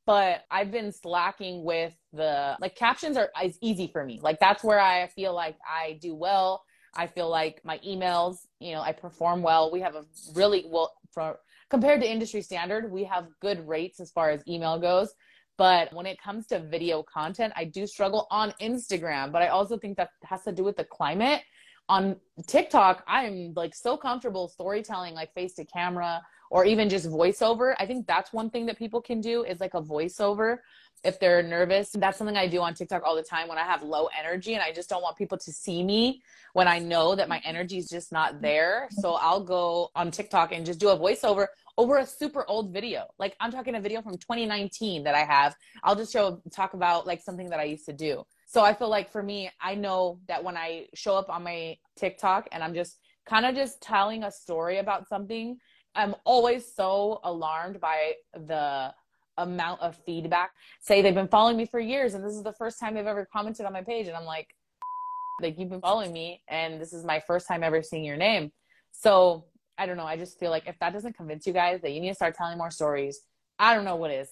But 0.06 0.46
I've 0.50 0.72
been 0.72 0.94
slacking 0.94 1.66
with 1.66 1.94
the 2.14 2.56
like 2.62 2.76
captions 2.76 3.18
are 3.18 3.30
is 3.44 3.58
easy 3.62 3.88
for 3.88 4.06
me. 4.06 4.20
Like 4.22 4.40
that's 4.40 4.64
where 4.64 4.80
I 4.80 5.08
feel 5.08 5.34
like 5.34 5.58
I 5.70 6.00
do 6.02 6.16
well 6.16 6.64
I 6.96 7.08
feel 7.08 7.30
like 7.30 7.62
my 7.64 7.80
emails, 7.80 8.48
you 8.60 8.74
know, 8.74 8.82
I 8.82 8.92
perform 8.92 9.42
well. 9.42 9.72
We 9.72 9.82
have 9.82 9.96
a 9.96 10.06
really 10.34 10.66
well 10.68 10.94
for 11.12 11.40
compared 11.70 12.02
to 12.02 12.10
industry 12.10 12.42
standard, 12.42 12.92
we 12.92 13.04
have 13.06 13.28
good 13.42 13.68
rates 13.68 14.00
as 14.00 14.12
far 14.12 14.30
as 14.30 14.42
email 14.48 14.80
goes. 14.80 15.14
But 15.58 15.94
when 15.94 16.06
it 16.06 16.22
comes 16.22 16.48
to 16.48 16.60
video 16.60 17.02
content, 17.02 17.54
I 17.56 17.64
do 17.66 17.88
struggle 17.88 18.28
on 18.30 18.54
Instagram. 18.62 19.32
But 19.32 19.42
I 19.42 19.48
also 19.48 19.78
think 19.78 19.98
that 19.98 20.10
has 20.24 20.44
to 20.44 20.52
do 20.52 20.64
with 20.64 20.76
the 20.76 20.84
climate. 20.84 21.42
On 21.88 22.18
TikTok, 22.48 23.04
I'm 23.08 23.54
like 23.56 23.74
so 23.74 23.96
comfortable 23.96 24.48
storytelling 24.50 25.14
like 25.14 25.34
face 25.34 25.54
to 25.56 25.66
camera 25.66 26.22
or 26.52 26.66
even 26.66 26.90
just 26.90 27.10
voiceover. 27.10 27.76
I 27.80 27.86
think 27.86 28.08
that's 28.08 28.34
one 28.34 28.50
thing 28.50 28.66
that 28.68 28.78
people 28.78 29.02
can 29.02 29.22
do 29.22 29.44
is 29.44 29.60
like 29.60 29.74
a 29.74 29.82
voiceover 29.82 30.60
if 31.04 31.20
they're 31.20 31.44
nervous. 31.44 31.92
That's 31.92 32.18
something 32.18 32.38
I 32.38 32.48
do 32.48 32.62
on 32.62 32.74
TikTok 32.74 33.04
all 33.06 33.16
the 33.16 33.24
time 33.24 33.48
when 33.48 33.58
I 33.58 33.64
have 33.64 33.84
low 33.84 34.10
energy 34.18 34.54
and 34.54 34.64
I 34.64 34.72
just 34.72 34.90
don't 34.90 35.02
want 35.02 35.18
people 35.18 35.38
to 35.38 35.52
see 35.52 35.84
me 35.84 36.22
when 36.54 36.68
I 36.68 36.80
know 36.80 37.16
that 37.16 37.30
my 37.30 37.42
energy 37.46 37.78
is 37.78 37.88
just 37.88 38.12
not 38.12 38.42
there. 38.42 38.88
So 38.92 39.14
I'll 39.14 39.44
go 39.44 39.90
on 39.96 40.12
TikTok 40.12 40.52
and 40.52 40.66
just 40.66 40.80
do 40.80 40.90
a 40.90 40.98
voiceover 40.98 41.48
over 41.78 41.98
a 41.98 42.06
super 42.06 42.46
old 42.48 42.74
video. 42.74 43.06
Like 43.20 43.36
I'm 43.40 43.52
talking 43.52 43.76
a 43.76 43.82
video 43.82 44.02
from 44.02 44.14
2019 44.14 45.04
that 45.04 45.16
I 45.16 45.24
have. 45.24 45.56
I'll 45.84 45.96
just 45.96 46.12
show 46.14 46.42
talk 46.52 46.74
about 46.74 47.06
like 47.06 47.22
something 47.22 47.50
that 47.50 47.60
I 47.60 47.66
used 47.66 47.86
to 47.86 47.94
do. 47.94 48.24
So 48.48 48.64
I 48.64 48.74
feel 48.74 48.90
like 48.90 49.12
for 49.12 49.22
me, 49.22 49.50
I 49.62 49.76
know 49.76 50.20
that 50.28 50.44
when 50.44 50.56
I 50.56 50.88
show 50.94 51.16
up 51.16 51.30
on 51.30 51.44
my 51.44 51.78
TikTok 51.98 52.48
and 52.52 52.64
I'm 52.64 52.74
just 52.74 53.00
kind 53.28 53.46
of 53.46 53.56
just 53.56 53.82
telling 53.82 54.24
a 54.24 54.32
story 54.32 54.78
about 54.78 55.08
something, 55.08 55.58
I'm 55.96 56.16
always 56.26 56.66
so 56.74 57.20
alarmed 57.24 57.80
by 57.80 58.14
the 58.34 58.94
amount 59.38 59.82
of 59.82 59.98
feedback. 60.06 60.52
Say 60.82 61.02
they've 61.02 61.14
been 61.14 61.28
following 61.28 61.58
me 61.58 61.66
for 61.66 61.80
years 61.80 62.14
and 62.14 62.24
this 62.24 62.34
is 62.34 62.44
the 62.44 62.54
first 62.54 62.80
time 62.80 62.94
they've 62.94 63.06
ever 63.06 63.28
commented 63.32 63.66
on 63.66 63.74
my 63.74 63.82
page 63.82 64.08
and 64.08 64.16
I'm 64.16 64.26
like 64.26 64.56
like 65.42 65.60
you've 65.60 65.70
been 65.70 65.82
following 65.82 66.14
me 66.14 66.42
and 66.48 66.80
this 66.80 66.94
is 66.94 67.04
my 67.04 67.20
first 67.20 67.48
time 67.48 67.64
ever 67.64 67.82
seeing 67.82 68.06
your 68.06 68.18
name. 68.18 68.52
So, 68.92 69.46
I 69.78 69.86
don't 69.86 69.98
know, 69.98 70.06
I 70.06 70.16
just 70.16 70.40
feel 70.40 70.52
like 70.52 70.68
if 70.68 70.80
that 70.80 70.94
doesn't 70.94 71.18
convince 71.18 71.46
you 71.46 71.52
guys 71.52 71.82
that 71.82 71.92
you 71.92 72.00
need 72.00 72.10
to 72.10 72.16
start 72.16 72.36
telling 72.36 72.58
more 72.58 72.72
stories, 72.72 73.20
I 73.60 73.76
don't 73.76 73.84
know 73.84 73.98
what 73.98 74.12
is. 74.12 74.30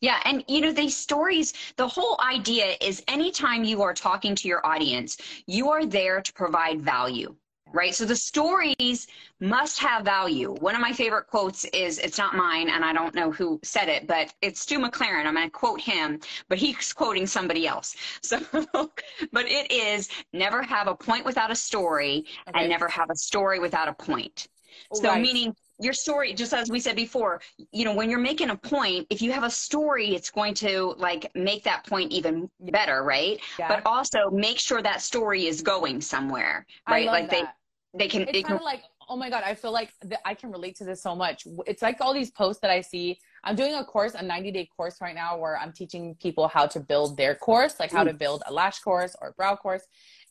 Yeah, 0.00 0.20
and 0.24 0.44
you 0.46 0.60
know, 0.60 0.72
these 0.72 0.96
stories, 0.96 1.54
the 1.76 1.88
whole 1.88 2.20
idea 2.24 2.74
is 2.80 3.02
anytime 3.08 3.64
you 3.64 3.82
are 3.82 3.94
talking 3.94 4.34
to 4.36 4.46
your 4.46 4.64
audience, 4.64 5.16
you 5.46 5.70
are 5.70 5.86
there 5.86 6.20
to 6.20 6.32
provide 6.34 6.82
value 6.82 7.34
right? 7.72 7.94
So 7.94 8.04
the 8.04 8.16
stories 8.16 9.06
must 9.40 9.78
have 9.80 10.04
value. 10.04 10.54
One 10.60 10.74
of 10.74 10.80
my 10.80 10.92
favorite 10.92 11.26
quotes 11.26 11.64
is 11.66 11.98
it's 11.98 12.18
not 12.18 12.34
mine, 12.34 12.68
and 12.70 12.84
I 12.84 12.92
don't 12.92 13.14
know 13.14 13.30
who 13.30 13.60
said 13.62 13.88
it, 13.88 14.06
but 14.06 14.32
it's 14.40 14.60
Stu 14.60 14.78
McLaren. 14.78 15.26
I'm 15.26 15.34
going 15.34 15.46
to 15.46 15.50
quote 15.50 15.80
him, 15.80 16.20
but 16.48 16.58
he's 16.58 16.92
quoting 16.92 17.26
somebody 17.26 17.66
else. 17.66 17.96
So, 18.22 18.40
but 19.32 19.46
it 19.46 19.70
is 19.70 20.08
never 20.32 20.62
have 20.62 20.88
a 20.88 20.94
point 20.94 21.24
without 21.24 21.50
a 21.50 21.54
story, 21.54 22.24
okay. 22.48 22.60
and 22.60 22.68
never 22.68 22.88
have 22.88 23.08
a 23.10 23.14
story 23.14 23.60
without 23.60 23.88
a 23.88 23.92
point. 23.92 24.48
So, 24.92 25.10
right. 25.10 25.22
meaning 25.22 25.54
your 25.78 25.92
story 25.92 26.32
just 26.32 26.54
as 26.54 26.70
we 26.70 26.80
said 26.80 26.96
before 26.96 27.40
you 27.72 27.84
know 27.84 27.92
when 27.92 28.08
you're 28.08 28.18
making 28.18 28.50
a 28.50 28.56
point 28.56 29.06
if 29.10 29.20
you 29.20 29.30
have 29.32 29.44
a 29.44 29.50
story 29.50 30.14
it's 30.14 30.30
going 30.30 30.54
to 30.54 30.94
like 30.96 31.30
make 31.34 31.62
that 31.64 31.86
point 31.86 32.10
even 32.10 32.48
better 32.60 33.02
right? 33.02 33.40
Yeah. 33.58 33.68
but 33.68 33.84
also 33.84 34.30
make 34.30 34.58
sure 34.58 34.82
that 34.82 35.02
story 35.02 35.46
is 35.46 35.62
going 35.62 36.00
somewhere 36.00 36.66
right? 36.88 37.06
like 37.06 37.30
that. 37.30 37.56
they 37.94 38.04
they 38.04 38.08
can 38.08 38.22
it's 38.22 38.46
kind 38.46 38.58
of 38.58 38.64
like 38.64 38.82
oh 39.08 39.16
my 39.16 39.30
god 39.30 39.42
i 39.44 39.54
feel 39.54 39.72
like 39.72 39.92
i 40.24 40.34
can 40.34 40.50
relate 40.50 40.76
to 40.76 40.84
this 40.84 41.02
so 41.02 41.14
much. 41.14 41.46
It's 41.66 41.82
like 41.82 42.00
all 42.00 42.14
these 42.14 42.30
posts 42.30 42.60
that 42.62 42.70
i 42.70 42.80
see 42.80 43.18
i'm 43.44 43.54
doing 43.54 43.74
a 43.74 43.84
course 43.84 44.14
a 44.14 44.22
90 44.22 44.50
day 44.52 44.68
course 44.76 44.96
right 45.00 45.14
now 45.14 45.36
where 45.36 45.58
i'm 45.58 45.72
teaching 45.72 46.14
people 46.20 46.48
how 46.48 46.66
to 46.66 46.80
build 46.80 47.16
their 47.16 47.34
course 47.34 47.78
like 47.78 47.92
how 47.92 48.04
to 48.04 48.14
build 48.14 48.42
a 48.46 48.52
lash 48.52 48.80
course 48.80 49.14
or 49.20 49.28
a 49.28 49.32
brow 49.32 49.56
course. 49.56 49.82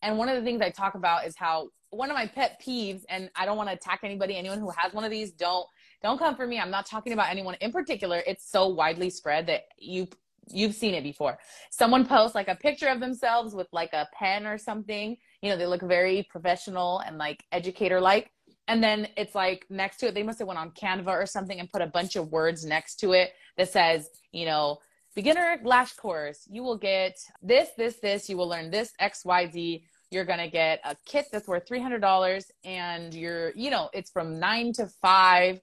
And 0.01 0.17
one 0.17 0.29
of 0.29 0.35
the 0.35 0.43
things 0.43 0.61
i 0.61 0.69
talk 0.69 0.95
about 0.95 1.25
is 1.25 1.35
how 1.37 1.69
one 1.95 2.09
of 2.11 2.15
my 2.15 2.27
pet 2.27 2.61
peeves, 2.65 3.03
and 3.09 3.29
I 3.35 3.45
don't 3.45 3.57
want 3.57 3.69
to 3.69 3.75
attack 3.75 4.01
anybody, 4.03 4.35
anyone 4.35 4.59
who 4.59 4.69
has 4.69 4.93
one 4.93 5.03
of 5.03 5.11
these, 5.11 5.31
don't 5.31 5.65
don't 6.03 6.19
come 6.19 6.35
for 6.35 6.45
me. 6.45 6.59
I'm 6.59 6.71
not 6.71 6.85
talking 6.85 7.13
about 7.13 7.29
anyone 7.29 7.55
in 7.61 7.71
particular. 7.71 8.21
It's 8.27 8.49
so 8.49 8.67
widely 8.67 9.09
spread 9.09 9.47
that 9.47 9.63
you 9.77 10.07
you've 10.47 10.75
seen 10.75 10.93
it 10.93 11.03
before. 11.03 11.37
Someone 11.71 12.05
posts 12.05 12.35
like 12.35 12.47
a 12.47 12.55
picture 12.55 12.87
of 12.87 12.99
themselves 12.99 13.55
with 13.55 13.67
like 13.71 13.93
a 13.93 14.07
pen 14.13 14.45
or 14.45 14.57
something. 14.57 15.17
You 15.41 15.49
know, 15.49 15.57
they 15.57 15.65
look 15.65 15.81
very 15.81 16.27
professional 16.29 16.99
and 16.99 17.17
like 17.17 17.43
educator 17.51 17.99
like. 17.99 18.31
And 18.67 18.83
then 18.83 19.07
it's 19.15 19.35
like 19.35 19.65
next 19.69 19.97
to 19.97 20.07
it, 20.07 20.15
they 20.15 20.23
must 20.23 20.39
have 20.39 20.47
went 20.47 20.59
on 20.59 20.71
Canva 20.71 21.07
or 21.07 21.25
something 21.25 21.59
and 21.59 21.69
put 21.69 21.81
a 21.81 21.87
bunch 21.87 22.15
of 22.15 22.31
words 22.31 22.65
next 22.65 22.95
to 22.97 23.13
it 23.13 23.31
that 23.57 23.69
says, 23.69 24.09
you 24.31 24.45
know, 24.45 24.79
beginner 25.15 25.59
lash 25.63 25.93
course. 25.93 26.47
You 26.49 26.63
will 26.63 26.77
get 26.77 27.17
this, 27.41 27.69
this, 27.77 27.97
this. 27.99 28.29
You 28.29 28.37
will 28.37 28.47
learn 28.47 28.71
this 28.71 28.93
X, 28.99 29.23
Y, 29.23 29.49
Z 29.51 29.83
you're 30.11 30.25
going 30.25 30.39
to 30.39 30.49
get 30.49 30.79
a 30.83 30.95
kit 31.05 31.27
that's 31.31 31.47
worth 31.47 31.67
$300 31.67 32.45
and 32.63 33.13
you're, 33.13 33.51
you 33.55 33.69
know, 33.69 33.89
it's 33.93 34.11
from 34.11 34.39
nine 34.39 34.71
to 34.73 34.87
five, 35.01 35.59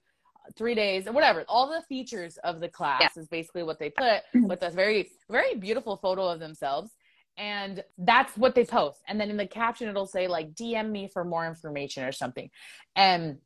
three 0.57 0.75
days 0.75 1.07
or 1.07 1.13
whatever. 1.13 1.45
All 1.47 1.67
the 1.67 1.81
features 1.87 2.37
of 2.43 2.59
the 2.59 2.67
class 2.67 3.01
yeah. 3.01 3.21
is 3.21 3.27
basically 3.27 3.63
what 3.63 3.79
they 3.79 3.89
put 3.89 4.05
mm-hmm. 4.05 4.47
with 4.47 4.61
a 4.63 4.69
very, 4.69 5.09
very 5.29 5.55
beautiful 5.55 5.97
photo 5.97 6.27
of 6.27 6.39
themselves. 6.39 6.91
And 7.37 7.83
that's 7.97 8.37
what 8.37 8.53
they 8.53 8.65
post. 8.65 8.99
And 9.07 9.19
then 9.19 9.29
in 9.29 9.37
the 9.37 9.47
caption, 9.47 9.87
it'll 9.87 10.05
say 10.05 10.27
like, 10.27 10.53
DM 10.53 10.91
me 10.91 11.09
for 11.11 11.23
more 11.23 11.47
information 11.47 12.03
or 12.03 12.11
something. 12.11 12.49
And 12.95 13.37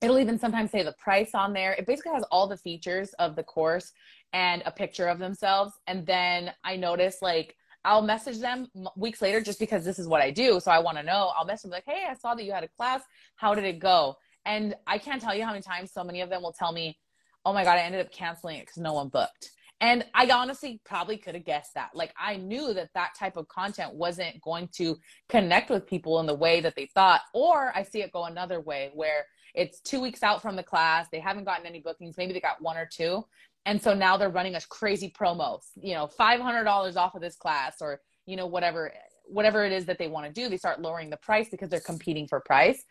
it'll 0.00 0.18
even 0.18 0.38
sometimes 0.38 0.70
say 0.70 0.82
the 0.82 0.94
price 0.98 1.30
on 1.34 1.52
there. 1.52 1.72
It 1.72 1.86
basically 1.86 2.12
has 2.12 2.24
all 2.30 2.48
the 2.48 2.56
features 2.56 3.12
of 3.18 3.36
the 3.36 3.44
course 3.44 3.92
and 4.32 4.62
a 4.66 4.72
picture 4.72 5.06
of 5.06 5.18
themselves. 5.18 5.72
And 5.86 6.04
then 6.06 6.52
I 6.64 6.76
notice 6.76 7.18
like, 7.22 7.56
I'll 7.86 8.02
message 8.02 8.40
them 8.40 8.66
weeks 8.96 9.22
later 9.22 9.40
just 9.40 9.60
because 9.60 9.84
this 9.84 10.00
is 10.00 10.08
what 10.08 10.20
I 10.20 10.32
do. 10.32 10.58
So 10.58 10.72
I 10.72 10.80
want 10.80 10.98
to 10.98 11.04
know. 11.04 11.30
I'll 11.38 11.46
message 11.46 11.62
them 11.62 11.70
like, 11.70 11.84
hey, 11.86 12.04
I 12.10 12.14
saw 12.14 12.34
that 12.34 12.44
you 12.44 12.52
had 12.52 12.64
a 12.64 12.68
class. 12.68 13.02
How 13.36 13.54
did 13.54 13.64
it 13.64 13.78
go? 13.78 14.16
And 14.44 14.74
I 14.88 14.98
can't 14.98 15.22
tell 15.22 15.34
you 15.34 15.44
how 15.44 15.52
many 15.52 15.62
times 15.62 15.92
so 15.92 16.02
many 16.02 16.20
of 16.20 16.28
them 16.28 16.42
will 16.42 16.52
tell 16.52 16.72
me, 16.72 16.98
oh 17.44 17.52
my 17.52 17.62
God, 17.62 17.78
I 17.78 17.82
ended 17.82 18.04
up 18.04 18.12
canceling 18.12 18.56
it 18.56 18.66
because 18.66 18.78
no 18.78 18.92
one 18.92 19.08
booked. 19.08 19.50
And 19.80 20.04
I 20.14 20.28
honestly 20.30 20.80
probably 20.84 21.16
could 21.16 21.36
have 21.36 21.44
guessed 21.44 21.74
that. 21.74 21.90
Like, 21.94 22.12
I 22.18 22.36
knew 22.36 22.74
that 22.74 22.90
that 22.94 23.10
type 23.16 23.36
of 23.36 23.46
content 23.46 23.94
wasn't 23.94 24.40
going 24.40 24.68
to 24.76 24.96
connect 25.28 25.70
with 25.70 25.86
people 25.86 26.18
in 26.18 26.26
the 26.26 26.34
way 26.34 26.60
that 26.60 26.74
they 26.74 26.86
thought. 26.86 27.20
Or 27.34 27.72
I 27.76 27.84
see 27.84 28.00
it 28.00 28.10
go 28.10 28.24
another 28.24 28.60
way 28.60 28.90
where 28.94 29.26
it's 29.54 29.80
two 29.80 30.00
weeks 30.00 30.24
out 30.24 30.42
from 30.42 30.56
the 30.56 30.62
class, 30.62 31.06
they 31.12 31.20
haven't 31.20 31.44
gotten 31.44 31.66
any 31.66 31.80
bookings, 31.80 32.16
maybe 32.16 32.32
they 32.32 32.40
got 32.40 32.60
one 32.60 32.76
or 32.76 32.88
two 32.90 33.24
and 33.66 33.82
so 33.82 33.92
now 33.92 34.16
they're 34.16 34.30
running 34.30 34.54
us 34.54 34.64
crazy 34.64 35.12
promos 35.18 35.62
you 35.80 35.94
know 35.94 36.08
$500 36.18 36.96
off 36.96 37.14
of 37.14 37.20
this 37.20 37.36
class 37.36 37.76
or 37.82 38.00
you 38.24 38.36
know 38.36 38.46
whatever 38.46 38.92
whatever 39.24 39.64
it 39.64 39.72
is 39.72 39.84
that 39.86 39.98
they 39.98 40.08
want 40.08 40.26
to 40.26 40.32
do 40.32 40.48
they 40.48 40.56
start 40.56 40.80
lowering 40.80 41.10
the 41.10 41.18
price 41.18 41.48
because 41.50 41.68
they're 41.68 41.80
competing 41.80 42.26
for 42.26 42.40
price 42.40 42.82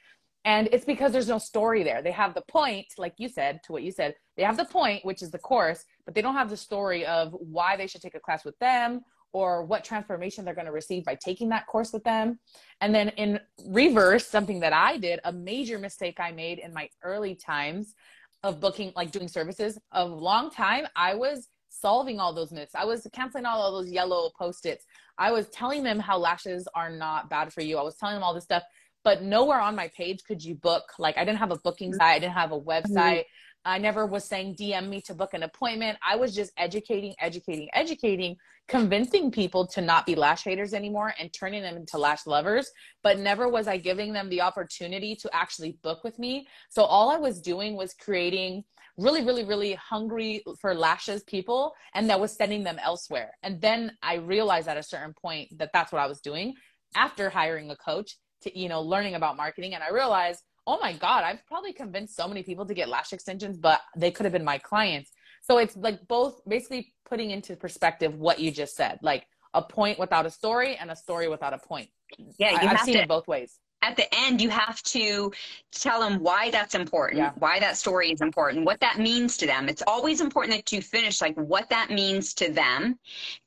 and 0.44 0.70
it's 0.72 0.86
because 0.86 1.12
there's 1.12 1.30
no 1.30 1.40
story 1.40 1.82
there 1.84 2.04
they 2.04 2.12
have 2.12 2.36
the 2.36 2.44
point 2.48 2.86
like 2.98 3.14
you 3.18 3.28
said 3.28 3.60
to 3.64 3.72
what 3.72 3.84
you 3.84 3.92
said 3.92 4.14
they 4.38 4.44
have 4.44 4.58
the 4.58 4.66
point 4.66 5.04
which 5.04 5.24
is 5.24 5.32
the 5.32 5.40
course 5.40 5.84
but 6.06 6.14
they 6.14 6.22
don't 6.22 6.36
have 6.36 6.50
the 6.50 6.58
story 6.58 7.06
of 7.06 7.34
why 7.40 7.76
they 7.76 7.88
should 7.88 8.02
take 8.02 8.16
a 8.16 8.20
class 8.20 8.46
with 8.46 8.58
them 8.60 9.02
or 9.36 9.66
what 9.66 9.84
transformation 9.84 10.46
they're 10.46 10.56
going 10.56 10.66
to 10.66 10.72
receive 10.72 11.04
by 11.04 11.14
taking 11.16 11.50
that 11.50 11.68
course 11.68 11.92
with 11.92 12.06
them. 12.06 12.40
And 12.80 12.96
then 12.96 13.10
in 13.10 13.38
reverse, 13.68 14.26
something 14.26 14.62
that 14.62 14.72
I 14.72 14.96
did, 14.96 15.20
a 15.26 15.34
major 15.34 15.78
mistake 15.78 16.22
I 16.22 16.32
made 16.32 16.60
in 16.60 16.74
my 16.74 16.88
early 17.04 17.36
times 17.36 17.96
of 18.44 18.60
booking, 18.60 18.94
like 18.96 19.12
doing 19.12 19.28
services, 19.28 19.80
a 19.92 20.06
long 20.06 20.50
time, 20.52 20.86
I 20.96 21.16
was 21.16 21.48
solving 21.70 22.20
all 22.20 22.34
those 22.34 22.52
myths. 22.52 22.74
I 22.76 22.86
was 22.86 23.08
canceling 23.14 23.46
all, 23.46 23.62
all 23.62 23.82
those 23.82 23.92
yellow 23.92 24.32
post-its. 24.38 24.86
I 25.18 25.32
was 25.32 25.50
telling 25.50 25.84
them 25.84 26.00
how 26.00 26.18
lashes 26.18 26.68
are 26.74 26.90
not 26.90 27.30
bad 27.30 27.52
for 27.54 27.62
you. 27.62 27.78
I 27.78 27.84
was 27.84 27.96
telling 27.96 28.16
them 28.16 28.24
all 28.24 28.34
this 28.34 28.44
stuff, 28.44 28.64
but 29.04 29.22
nowhere 29.22 29.60
on 29.60 29.76
my 29.76 29.90
page 29.96 30.20
could 30.28 30.44
you 30.44 30.56
book. 30.56 30.84
Like 31.00 31.18
I 31.18 31.26
didn't 31.26 31.40
have 31.40 31.52
a 31.52 31.60
booking 31.60 31.92
mm-hmm. 31.92 31.98
site. 31.98 32.16
I 32.16 32.20
didn't 32.20 32.34
have 32.34 32.52
a 32.52 32.60
mm-hmm. 32.60 32.70
website. 32.70 33.24
I 33.66 33.80
never 33.80 34.06
was 34.06 34.24
saying 34.24 34.56
DM 34.56 34.88
me 34.90 35.02
to 35.02 35.16
book 35.16 35.34
an 35.34 35.44
appointment. 35.44 35.98
I 36.08 36.16
was 36.16 36.36
just 36.36 36.52
educating, 36.56 37.16
educating, 37.20 37.68
educating, 37.74 38.38
convincing 38.68 39.32
people 39.32 39.66
to 39.68 39.82
not 39.82 40.06
be 40.06 40.16
lash 40.16 40.44
haters 40.44 40.74
anymore 40.74 41.14
and 41.20 41.34
turning 41.34 41.64
them 41.64 41.76
into 41.76 41.98
lash 41.98 42.28
lovers. 42.28 42.70
But 43.02 43.20
never 43.20 43.50
was 43.50 43.68
I 43.68 43.78
giving 43.78 44.14
them 44.14 44.30
the 44.30 44.42
opportunity 44.42 45.16
to 45.16 45.30
actually 45.34 45.78
book 45.82 46.04
with 46.04 46.20
me. 46.20 46.48
So 46.70 46.84
all 46.84 47.10
I 47.10 47.18
was 47.18 47.42
doing 47.42 47.76
was 47.76 47.96
creating 47.96 48.64
really, 48.98 49.26
really, 49.26 49.44
really 49.44 49.74
hungry 49.74 50.44
for 50.62 50.74
lashes 50.74 51.24
people 51.24 51.74
and 51.96 52.10
that 52.10 52.20
was 52.20 52.32
sending 52.32 52.64
them 52.64 52.80
elsewhere. 52.82 53.32
And 53.44 53.60
then 53.60 53.92
I 54.02 54.16
realized 54.16 54.68
at 54.68 54.78
a 54.78 54.84
certain 54.84 55.14
point 55.14 55.50
that 55.58 55.72
that's 55.74 55.92
what 55.92 56.02
I 56.02 56.08
was 56.08 56.22
doing 56.22 56.54
after 56.96 57.30
hiring 57.30 57.72
a 57.72 57.76
coach 57.76 58.16
to, 58.44 58.58
you 58.58 58.70
know, 58.70 58.82
learning 58.82 59.16
about 59.16 59.38
marketing. 59.38 59.74
And 59.74 59.84
I 59.84 59.90
realized 59.90 60.42
oh 60.68 60.80
my 60.82 60.94
God, 60.94 61.24
I've 61.24 61.46
probably 61.46 61.74
convinced 61.74 62.16
so 62.16 62.28
many 62.28 62.44
people 62.44 62.66
to 62.66 62.74
get 62.74 62.90
lash 62.90 63.14
extensions, 63.14 63.58
but 63.58 63.82
they 63.96 64.12
could 64.12 64.26
have 64.26 64.34
been 64.34 64.44
my 64.44 64.58
clients. 64.58 65.12
So 65.42 65.60
it's 65.60 65.76
like 65.76 66.08
both 66.08 66.42
basically 66.48 66.94
putting 67.08 67.32
into 67.32 67.56
perspective 67.56 68.16
what 68.16 68.40
you 68.40 68.52
just 68.52 68.76
said, 68.76 69.00
like 69.02 69.28
a 69.54 69.62
point 69.62 70.00
without 70.00 70.26
a 70.26 70.30
story 70.30 70.76
and 70.76 70.90
a 70.90 70.96
story 70.96 71.28
without 71.28 71.54
a 71.54 71.60
point. 71.60 71.90
Yeah, 72.38 72.52
you 72.52 72.68
I, 72.68 72.72
have 72.72 72.82
seen 72.82 72.96
to, 72.96 73.02
it 73.02 73.08
both 73.08 73.28
ways. 73.28 73.60
At 73.84 73.96
the 73.96 74.08
end, 74.16 74.42
you 74.42 74.50
have 74.50 74.82
to 74.84 75.32
tell 75.72 76.00
them 76.00 76.20
why 76.20 76.50
that's 76.50 76.74
important, 76.74 77.20
yeah. 77.20 77.32
why 77.38 77.60
that 77.60 77.78
story 77.78 78.12
is 78.12 78.22
important, 78.22 78.66
what 78.66 78.80
that 78.80 78.98
means 78.98 79.38
to 79.38 79.46
them. 79.46 79.70
It's 79.70 79.84
always 79.86 80.22
important 80.22 80.56
that 80.56 80.72
you 80.72 80.82
finish 80.82 81.22
like 81.22 81.36
what 81.36 81.70
that 81.70 81.92
means 81.92 82.34
to 82.36 82.52
them. 82.52 82.98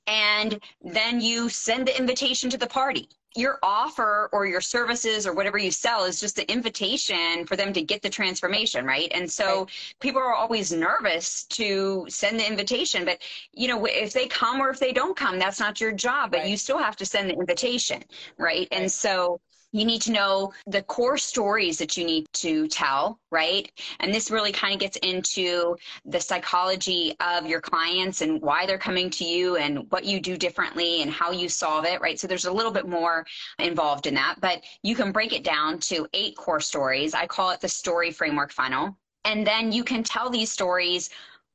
And 0.06 0.60
then 0.80 1.20
you 1.20 1.48
send 1.48 1.88
the 1.88 1.98
invitation 1.98 2.48
to 2.50 2.58
the 2.58 2.68
party 2.68 3.08
your 3.38 3.58
offer 3.62 4.28
or 4.32 4.46
your 4.46 4.60
services 4.60 5.26
or 5.26 5.32
whatever 5.32 5.58
you 5.58 5.70
sell 5.70 6.04
is 6.04 6.18
just 6.18 6.34
the 6.34 6.50
invitation 6.50 7.46
for 7.46 7.54
them 7.54 7.72
to 7.72 7.82
get 7.82 8.02
the 8.02 8.10
transformation 8.10 8.84
right 8.84 9.10
and 9.14 9.30
so 9.30 9.60
right. 9.60 9.94
people 10.00 10.20
are 10.20 10.34
always 10.34 10.72
nervous 10.72 11.44
to 11.44 12.04
send 12.08 12.40
the 12.40 12.46
invitation 12.46 13.04
but 13.04 13.22
you 13.52 13.68
know 13.68 13.84
if 13.86 14.12
they 14.12 14.26
come 14.26 14.60
or 14.60 14.70
if 14.70 14.80
they 14.80 14.92
don't 14.92 15.16
come 15.16 15.38
that's 15.38 15.60
not 15.60 15.80
your 15.80 15.92
job 15.92 16.32
but 16.32 16.38
right. 16.40 16.50
you 16.50 16.56
still 16.56 16.78
have 16.78 16.96
to 16.96 17.06
send 17.06 17.30
the 17.30 17.34
invitation 17.34 18.02
right? 18.38 18.48
right 18.48 18.68
and 18.72 18.90
so 18.90 19.40
you 19.72 19.84
need 19.84 20.00
to 20.02 20.12
know 20.12 20.52
the 20.66 20.82
core 20.82 21.18
stories 21.18 21.78
that 21.78 21.96
you 21.96 22.04
need 22.04 22.26
to 22.32 22.68
tell, 22.68 23.18
right? 23.30 23.70
And 24.00 24.12
this 24.12 24.30
really 24.30 24.52
kind 24.52 24.74
of 24.74 24.80
gets 24.80 24.96
into 24.98 25.76
the 26.04 26.20
psychology 26.20 27.14
of 27.20 27.46
your 27.46 27.60
clients 27.60 28.22
and 28.22 28.40
why 28.40 28.66
they're 28.66 28.78
coming 28.78 29.10
to 29.10 29.24
you 29.24 29.56
and 29.56 29.90
what 29.90 30.04
you 30.04 30.20
do 30.20 30.36
differently 30.36 31.02
and 31.02 31.10
how 31.10 31.30
you 31.30 31.48
solve 31.48 31.84
it, 31.84 32.00
right? 32.00 32.18
So 32.18 32.26
there's 32.26 32.46
a 32.46 32.52
little 32.52 32.72
bit 32.72 32.88
more 32.88 33.26
involved 33.58 34.06
in 34.06 34.14
that, 34.14 34.36
but 34.40 34.62
you 34.82 34.94
can 34.94 35.12
break 35.12 35.32
it 35.32 35.44
down 35.44 35.78
to 35.80 36.06
eight 36.14 36.36
core 36.36 36.60
stories. 36.60 37.14
I 37.14 37.26
call 37.26 37.50
it 37.50 37.60
the 37.60 37.68
story 37.68 38.10
framework 38.10 38.52
funnel. 38.52 38.96
And 39.24 39.46
then 39.46 39.72
you 39.72 39.84
can 39.84 40.02
tell 40.02 40.30
these 40.30 40.50
stories 40.50 41.10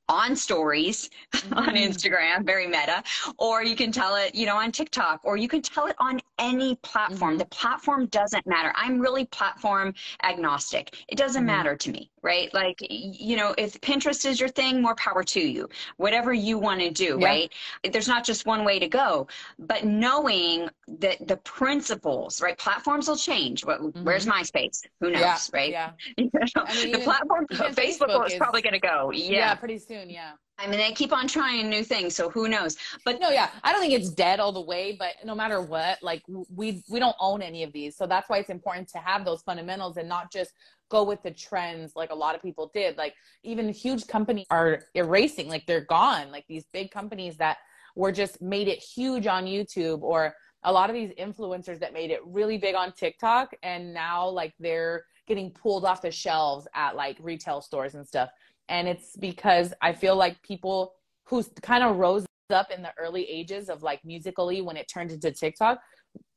on 0.10 0.36
stories 0.36 1.10
mm-hmm. 1.34 1.54
on 1.54 1.70
Instagram, 1.76 2.45
very 2.45 2.68
meta, 2.68 3.04
or 3.38 3.64
you 3.64 3.76
can 3.76 3.91
tell 3.91 4.16
it, 4.16 4.36
you 4.36 4.45
know, 4.45 4.58
on 4.58 4.72
TikTok, 4.72 5.22
or 5.24 5.38
you 5.38 5.47
can 5.47 5.62
tell 5.62 5.88
it 5.88 5.95
on 5.99 6.20
any 6.39 6.76
platform. 6.78 7.32
Mm-hmm. 7.32 7.39
The 7.39 7.45
platform 7.45 8.06
doesn't 8.08 8.45
matter. 8.45 8.74
I'm 8.76 8.99
really 8.99 9.26
platform 9.26 9.93
agnostic. 10.24 10.95
It 11.08 11.18
doesn't 11.18 11.41
mm-hmm. 11.41 11.47
matter 11.47 11.76
to 11.76 11.91
me, 11.91 12.10
right? 12.24 12.51
Like, 12.53 12.78
you 12.89 13.36
know, 13.36 13.53
if 13.57 13.80
Pinterest 13.82 14.26
is 14.26 14.39
your 14.39 14.49
thing, 14.49 14.82
more 14.82 14.95
power 14.95 15.24
to 15.24 15.39
you. 15.39 15.67
Whatever 15.97 16.34
you 16.34 16.57
want 16.57 16.80
to 16.80 16.89
do, 16.89 17.17
yeah. 17.19 17.28
right? 17.28 17.53
There's 17.91 18.07
not 18.07 18.24
just 18.24 18.45
one 18.45 18.63
way 18.63 18.80
to 18.80 18.88
go, 18.88 19.28
but 19.59 19.84
knowing 19.84 20.69
that 20.99 21.28
the 21.28 21.38
principles, 21.38 22.41
right? 22.41 22.57
Platforms 22.57 23.07
will 23.07 23.17
change. 23.17 23.63
Mm-hmm. 23.63 24.03
Where's 24.03 24.26
MySpace? 24.26 24.82
Who 25.01 25.11
knows, 25.11 25.21
yeah. 25.21 25.38
right? 25.53 25.71
Yeah. 25.71 25.91
I 26.55 26.76
mean, 26.76 26.91
the 26.93 26.99
platform, 26.99 27.45
Facebook, 27.51 28.07
Facebook 28.07 28.28
is 28.28 28.36
probably 28.36 28.61
going 28.61 28.74
to 28.74 28.80
go. 28.80 29.11
Yeah. 29.11 29.32
yeah, 29.32 29.55
pretty 29.55 29.78
soon. 29.78 30.09
Yeah. 30.09 30.32
I 30.59 30.67
mean, 30.67 30.80
they 30.80 30.91
keep 30.91 31.11
on 31.11 31.28
trying 31.28 31.67
new 31.69 31.84
things, 31.84 32.15
so 32.15 32.30
who 32.30 32.47
knows? 32.47 32.78
But 33.03 33.19
no, 33.19 33.32
yeah, 33.32 33.49
I 33.63 33.71
don't 33.71 33.82
think 33.82 33.93
it's 33.93 34.11
dead 34.11 34.39
all 34.39 34.51
the 34.51 34.61
way. 34.61 34.95
But 34.97 35.15
no 35.26 35.34
matter 35.34 35.61
what, 35.61 35.97
like 36.03 36.21
we 36.28 36.84
we 36.88 36.99
don't 36.99 37.15
own 37.19 37.41
any 37.41 37.63
of 37.63 37.74
these, 37.74 37.97
so 37.97 38.05
that's 38.05 38.30
why 38.30 38.38
it's 38.38 38.51
important 38.51 38.88
to 38.89 38.99
have 38.99 39.26
those 39.26 39.41
fundamentals 39.41 39.97
and 39.97 40.07
not 40.07 40.32
just 40.32 40.51
go 40.94 41.04
with 41.04 41.22
the 41.24 41.32
trends 41.32 41.94
like 41.96 42.12
a 42.12 42.16
lot 42.16 42.36
of 42.36 42.41
people 42.41 42.72
did. 42.74 42.98
Like 42.98 43.16
even 43.44 43.70
huge 43.70 44.08
companies 44.08 44.46
are 44.50 44.84
erasing, 44.94 45.50
like 45.50 45.66
they're 45.66 45.89
gone. 46.00 46.32
Like 46.32 46.46
these 46.48 46.66
big 46.72 46.91
companies 46.91 47.36
that 47.38 47.58
were 47.96 48.12
just 48.12 48.41
made 48.41 48.68
it 48.68 48.80
huge 48.80 49.28
on 49.28 49.46
YouTube, 49.46 50.02
or 50.02 50.34
a 50.64 50.72
lot 50.72 50.89
of 50.89 50.96
these 50.96 51.12
influencers 51.20 51.80
that 51.80 51.94
made 51.94 52.12
it 52.12 52.22
really 52.26 52.58
big 52.58 52.76
on 52.76 52.94
TikTok, 52.94 53.54
and 53.64 53.94
now 53.94 54.30
like 54.30 54.54
they're 54.60 55.04
getting 55.28 55.52
pulled 55.52 55.86
off 55.86 56.02
the 56.02 56.12
shelves 56.12 56.68
at 56.74 56.96
like 56.96 57.18
retail 57.22 57.62
stores 57.62 57.96
and 57.96 58.06
stuff 58.06 58.30
and 58.70 58.88
it's 58.88 59.16
because 59.18 59.74
I 59.82 59.94
feel 59.94 60.16
like 60.16 60.41
people 60.41 60.94
who 61.26 61.44
kind 61.62 61.84
of 61.84 61.98
rose 61.98 62.26
up 62.50 62.72
in 62.72 62.82
the 62.82 62.91
early 63.00 63.24
ages 63.30 63.70
of 63.70 63.84
like 63.84 64.04
Musical.ly 64.04 64.62
when 64.62 64.78
it 64.78 64.88
turned 64.88 65.12
into 65.12 65.32
TikTok, 65.32 65.80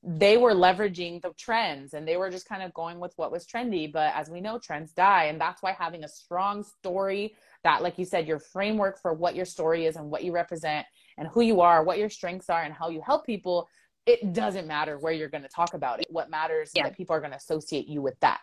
they 0.09 0.37
were 0.37 0.55
leveraging 0.55 1.21
the 1.21 1.33
trends 1.37 1.93
and 1.93 2.07
they 2.07 2.17
were 2.17 2.31
just 2.31 2.49
kind 2.49 2.63
of 2.63 2.73
going 2.75 3.01
with 3.01 3.13
what 3.17 3.33
was 3.33 3.45
trendy. 3.45 3.93
But 3.93 4.15
as 4.15 4.31
we 4.31 4.41
know, 4.41 4.57
trends 4.57 4.93
die. 4.93 5.25
And 5.25 5.41
that's 5.41 5.63
why 5.63 5.73
having 5.73 6.05
a 6.05 6.09
strong 6.09 6.63
story 6.63 7.35
that, 7.65 7.83
like 7.83 7.99
you 7.99 8.05
said, 8.05 8.29
your 8.29 8.39
framework 8.39 9.03
for 9.03 9.13
what 9.13 9.35
your 9.35 9.45
story 9.45 9.85
is 9.87 9.97
and 9.97 10.09
what 10.09 10.23
you 10.23 10.31
represent 10.31 10.87
and 11.19 11.27
who 11.27 11.41
you 11.41 11.61
are, 11.61 11.83
what 11.83 11.99
your 11.99 12.09
strengths 12.09 12.49
are, 12.49 12.63
and 12.63 12.73
how 12.73 12.89
you 12.89 13.03
help 13.05 13.27
people, 13.27 13.69
it 14.07 14.33
doesn't 14.33 14.69
matter 14.69 14.97
where 14.97 15.13
you're 15.13 15.29
going 15.29 15.43
to 15.43 15.49
talk 15.49 15.75
about 15.75 15.99
it. 15.99 16.07
What 16.09 16.31
matters 16.31 16.71
yeah. 16.73 16.83
is 16.83 16.91
that 16.91 16.97
people 16.97 17.17
are 17.17 17.21
going 17.21 17.33
to 17.33 17.39
associate 17.39 17.89
you 17.89 18.01
with 18.01 18.19
that. 18.21 18.39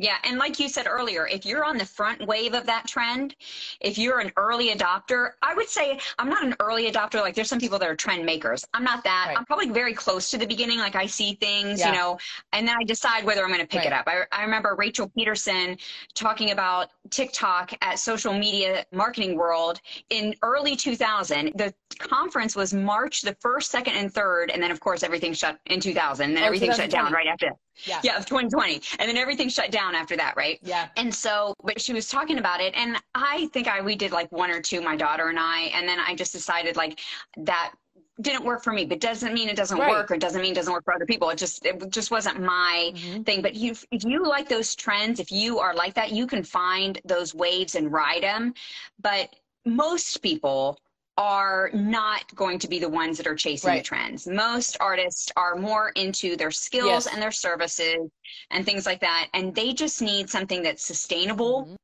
Yeah, 0.00 0.16
and 0.24 0.38
like 0.38 0.58
you 0.58 0.70
said 0.70 0.86
earlier, 0.88 1.26
if 1.26 1.44
you're 1.44 1.62
on 1.62 1.76
the 1.76 1.84
front 1.84 2.26
wave 2.26 2.54
of 2.54 2.64
that 2.64 2.86
trend, 2.88 3.36
if 3.82 3.98
you're 3.98 4.18
an 4.18 4.32
early 4.38 4.70
adopter, 4.70 5.32
I 5.42 5.52
would 5.52 5.68
say 5.68 6.00
I'm 6.18 6.30
not 6.30 6.42
an 6.42 6.56
early 6.58 6.90
adopter. 6.90 7.20
Like 7.20 7.34
there's 7.34 7.50
some 7.50 7.60
people 7.60 7.78
that 7.78 7.86
are 7.86 7.94
trend 7.94 8.24
makers. 8.24 8.64
I'm 8.72 8.82
not 8.82 9.04
that. 9.04 9.26
Right. 9.28 9.36
I'm 9.36 9.44
probably 9.44 9.68
very 9.68 9.92
close 9.92 10.30
to 10.30 10.38
the 10.38 10.46
beginning. 10.46 10.78
Like 10.78 10.96
I 10.96 11.04
see 11.04 11.34
things, 11.34 11.80
yeah. 11.80 11.88
you 11.88 11.98
know, 11.98 12.18
and 12.54 12.66
then 12.66 12.76
I 12.80 12.84
decide 12.84 13.26
whether 13.26 13.42
I'm 13.42 13.48
going 13.48 13.60
to 13.60 13.66
pick 13.66 13.80
right. 13.80 13.88
it 13.88 13.92
up. 13.92 14.08
I, 14.08 14.22
I 14.32 14.42
remember 14.42 14.74
Rachel 14.74 15.12
Pedersen 15.14 15.76
talking 16.14 16.52
about 16.52 16.88
TikTok 17.10 17.74
at 17.82 17.98
Social 17.98 18.32
Media 18.32 18.86
Marketing 18.92 19.36
World 19.36 19.82
in 20.08 20.34
early 20.42 20.76
2000. 20.76 21.52
The 21.56 21.74
conference 21.98 22.56
was 22.56 22.72
March 22.72 23.20
the 23.20 23.36
first, 23.40 23.70
second, 23.70 23.96
and 23.96 24.10
third, 24.10 24.50
and 24.50 24.62
then 24.62 24.70
of 24.70 24.80
course 24.80 25.02
everything 25.02 25.34
shut 25.34 25.58
in 25.66 25.78
2000. 25.78 26.24
And 26.24 26.34
then 26.34 26.42
oh, 26.42 26.46
everything 26.46 26.72
shut 26.72 26.88
down 26.88 27.12
right 27.12 27.26
after. 27.26 27.50
Yeah. 27.84 28.00
Yeah, 28.02 28.16
of 28.16 28.26
2020. 28.26 28.80
And 28.98 29.08
then 29.08 29.16
everything 29.16 29.48
shut 29.48 29.70
down 29.70 29.94
after 29.94 30.16
that, 30.16 30.34
right? 30.36 30.58
Yeah. 30.62 30.88
And 30.96 31.14
so, 31.14 31.54
but 31.62 31.80
she 31.80 31.92
was 31.92 32.08
talking 32.08 32.38
about 32.38 32.60
it. 32.60 32.74
And 32.76 32.96
I 33.14 33.48
think 33.52 33.68
I, 33.68 33.80
we 33.80 33.96
did 33.96 34.12
like 34.12 34.30
one 34.32 34.50
or 34.50 34.60
two, 34.60 34.80
my 34.80 34.96
daughter 34.96 35.28
and 35.28 35.38
I. 35.38 35.70
And 35.74 35.88
then 35.88 35.98
I 36.00 36.14
just 36.14 36.32
decided 36.32 36.76
like 36.76 37.00
that 37.38 37.72
didn't 38.20 38.44
work 38.44 38.62
for 38.62 38.72
me, 38.72 38.84
but 38.84 39.00
doesn't 39.00 39.32
mean 39.32 39.48
it 39.48 39.56
doesn't 39.56 39.78
right. 39.78 39.90
work 39.90 40.10
or 40.10 40.16
doesn't 40.16 40.42
mean 40.42 40.52
it 40.52 40.56
doesn't 40.56 40.72
work 40.72 40.84
for 40.84 40.94
other 40.94 41.06
people. 41.06 41.30
It 41.30 41.38
just, 41.38 41.64
it 41.64 41.90
just 41.90 42.10
wasn't 42.10 42.40
my 42.40 42.92
mm-hmm. 42.94 43.22
thing. 43.22 43.42
But 43.42 43.54
you, 43.54 43.74
if 43.90 44.04
you 44.04 44.24
like 44.26 44.48
those 44.48 44.74
trends, 44.74 45.20
if 45.20 45.32
you 45.32 45.58
are 45.58 45.74
like 45.74 45.94
that, 45.94 46.12
you 46.12 46.26
can 46.26 46.42
find 46.42 47.00
those 47.04 47.34
waves 47.34 47.74
and 47.76 47.90
ride 47.90 48.22
them. 48.22 48.54
But 49.00 49.34
most 49.64 50.22
people, 50.22 50.78
are 51.20 51.68
not 51.74 52.34
going 52.34 52.58
to 52.58 52.66
be 52.66 52.78
the 52.78 52.88
ones 52.88 53.18
that 53.18 53.26
are 53.26 53.34
chasing 53.34 53.68
right. 53.68 53.84
the 53.84 53.86
trends. 53.86 54.26
Most 54.26 54.78
artists 54.80 55.30
are 55.36 55.54
more 55.54 55.90
into 55.90 56.34
their 56.34 56.50
skills 56.50 57.04
yes. 57.04 57.06
and 57.08 57.20
their 57.20 57.30
services 57.30 58.08
and 58.50 58.64
things 58.64 58.86
like 58.86 59.00
that. 59.00 59.28
And 59.34 59.54
they 59.54 59.74
just 59.74 60.00
need 60.00 60.30
something 60.30 60.62
that's 60.62 60.82
sustainable, 60.82 61.64
mm-hmm. 61.64 61.74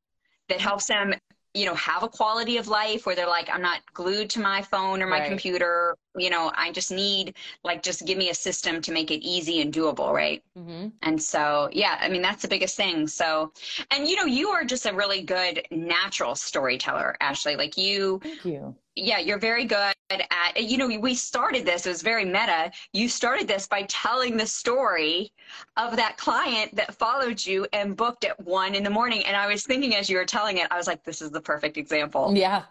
that 0.49 0.59
helps 0.59 0.87
them, 0.87 1.13
you 1.53 1.67
know, 1.67 1.75
have 1.75 2.01
a 2.01 2.09
quality 2.09 2.57
of 2.57 2.67
life 2.67 3.05
where 3.05 3.15
they're 3.15 3.27
like, 3.27 3.47
I'm 3.53 3.61
not 3.61 3.81
glued 3.93 4.31
to 4.31 4.39
my 4.39 4.63
phone 4.63 5.03
or 5.03 5.07
my 5.07 5.19
right. 5.19 5.29
computer. 5.29 5.95
You 6.15 6.31
know, 6.31 6.51
I 6.55 6.71
just 6.71 6.91
need, 6.91 7.35
like, 7.63 7.83
just 7.83 8.07
give 8.07 8.17
me 8.17 8.31
a 8.31 8.33
system 8.33 8.81
to 8.81 8.91
make 8.91 9.11
it 9.11 9.23
easy 9.23 9.61
and 9.61 9.71
doable, 9.71 10.11
right? 10.11 10.41
Mm-hmm. 10.57 10.87
And 11.03 11.21
so, 11.21 11.69
yeah, 11.71 11.99
I 12.01 12.09
mean, 12.09 12.23
that's 12.23 12.41
the 12.41 12.47
biggest 12.47 12.75
thing. 12.75 13.05
So, 13.05 13.53
and, 13.91 14.07
you 14.07 14.15
know, 14.15 14.25
you 14.25 14.49
are 14.49 14.63
just 14.63 14.87
a 14.87 14.93
really 14.95 15.21
good 15.21 15.61
natural 15.69 16.33
storyteller, 16.33 17.15
Ashley. 17.21 17.55
Like, 17.55 17.77
you. 17.77 18.19
Thank 18.23 18.43
you 18.43 18.75
yeah, 18.97 19.19
you're 19.19 19.37
very 19.37 19.65
good 19.65 19.93
at, 20.09 20.61
you 20.61 20.77
know, 20.77 20.87
we 20.99 21.13
started 21.13 21.65
this, 21.65 21.85
it 21.85 21.89
was 21.89 22.01
very 22.01 22.25
meta. 22.25 22.71
You 22.93 23.07
started 23.07 23.47
this 23.47 23.67
by 23.67 23.83
telling 23.83 24.37
the 24.37 24.47
story 24.47 25.31
of 25.75 25.95
that 25.95 26.17
client 26.17 26.75
that 26.75 26.95
followed 26.95 27.45
you 27.45 27.67
and 27.73 27.95
booked 27.95 28.25
at 28.25 28.39
one 28.43 28.73
in 28.73 28.83
the 28.83 28.89
morning. 28.89 29.23
And 29.25 29.35
I 29.35 29.47
was 29.47 29.63
thinking 29.63 29.95
as 29.95 30.09
you 30.09 30.17
were 30.17 30.25
telling 30.25 30.57
it, 30.57 30.67
I 30.71 30.77
was 30.77 30.87
like, 30.87 31.03
this 31.03 31.21
is 31.21 31.29
the 31.29 31.41
perfect 31.41 31.77
example. 31.77 32.33
Yeah. 32.35 32.63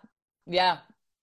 Yeah. 0.46 0.78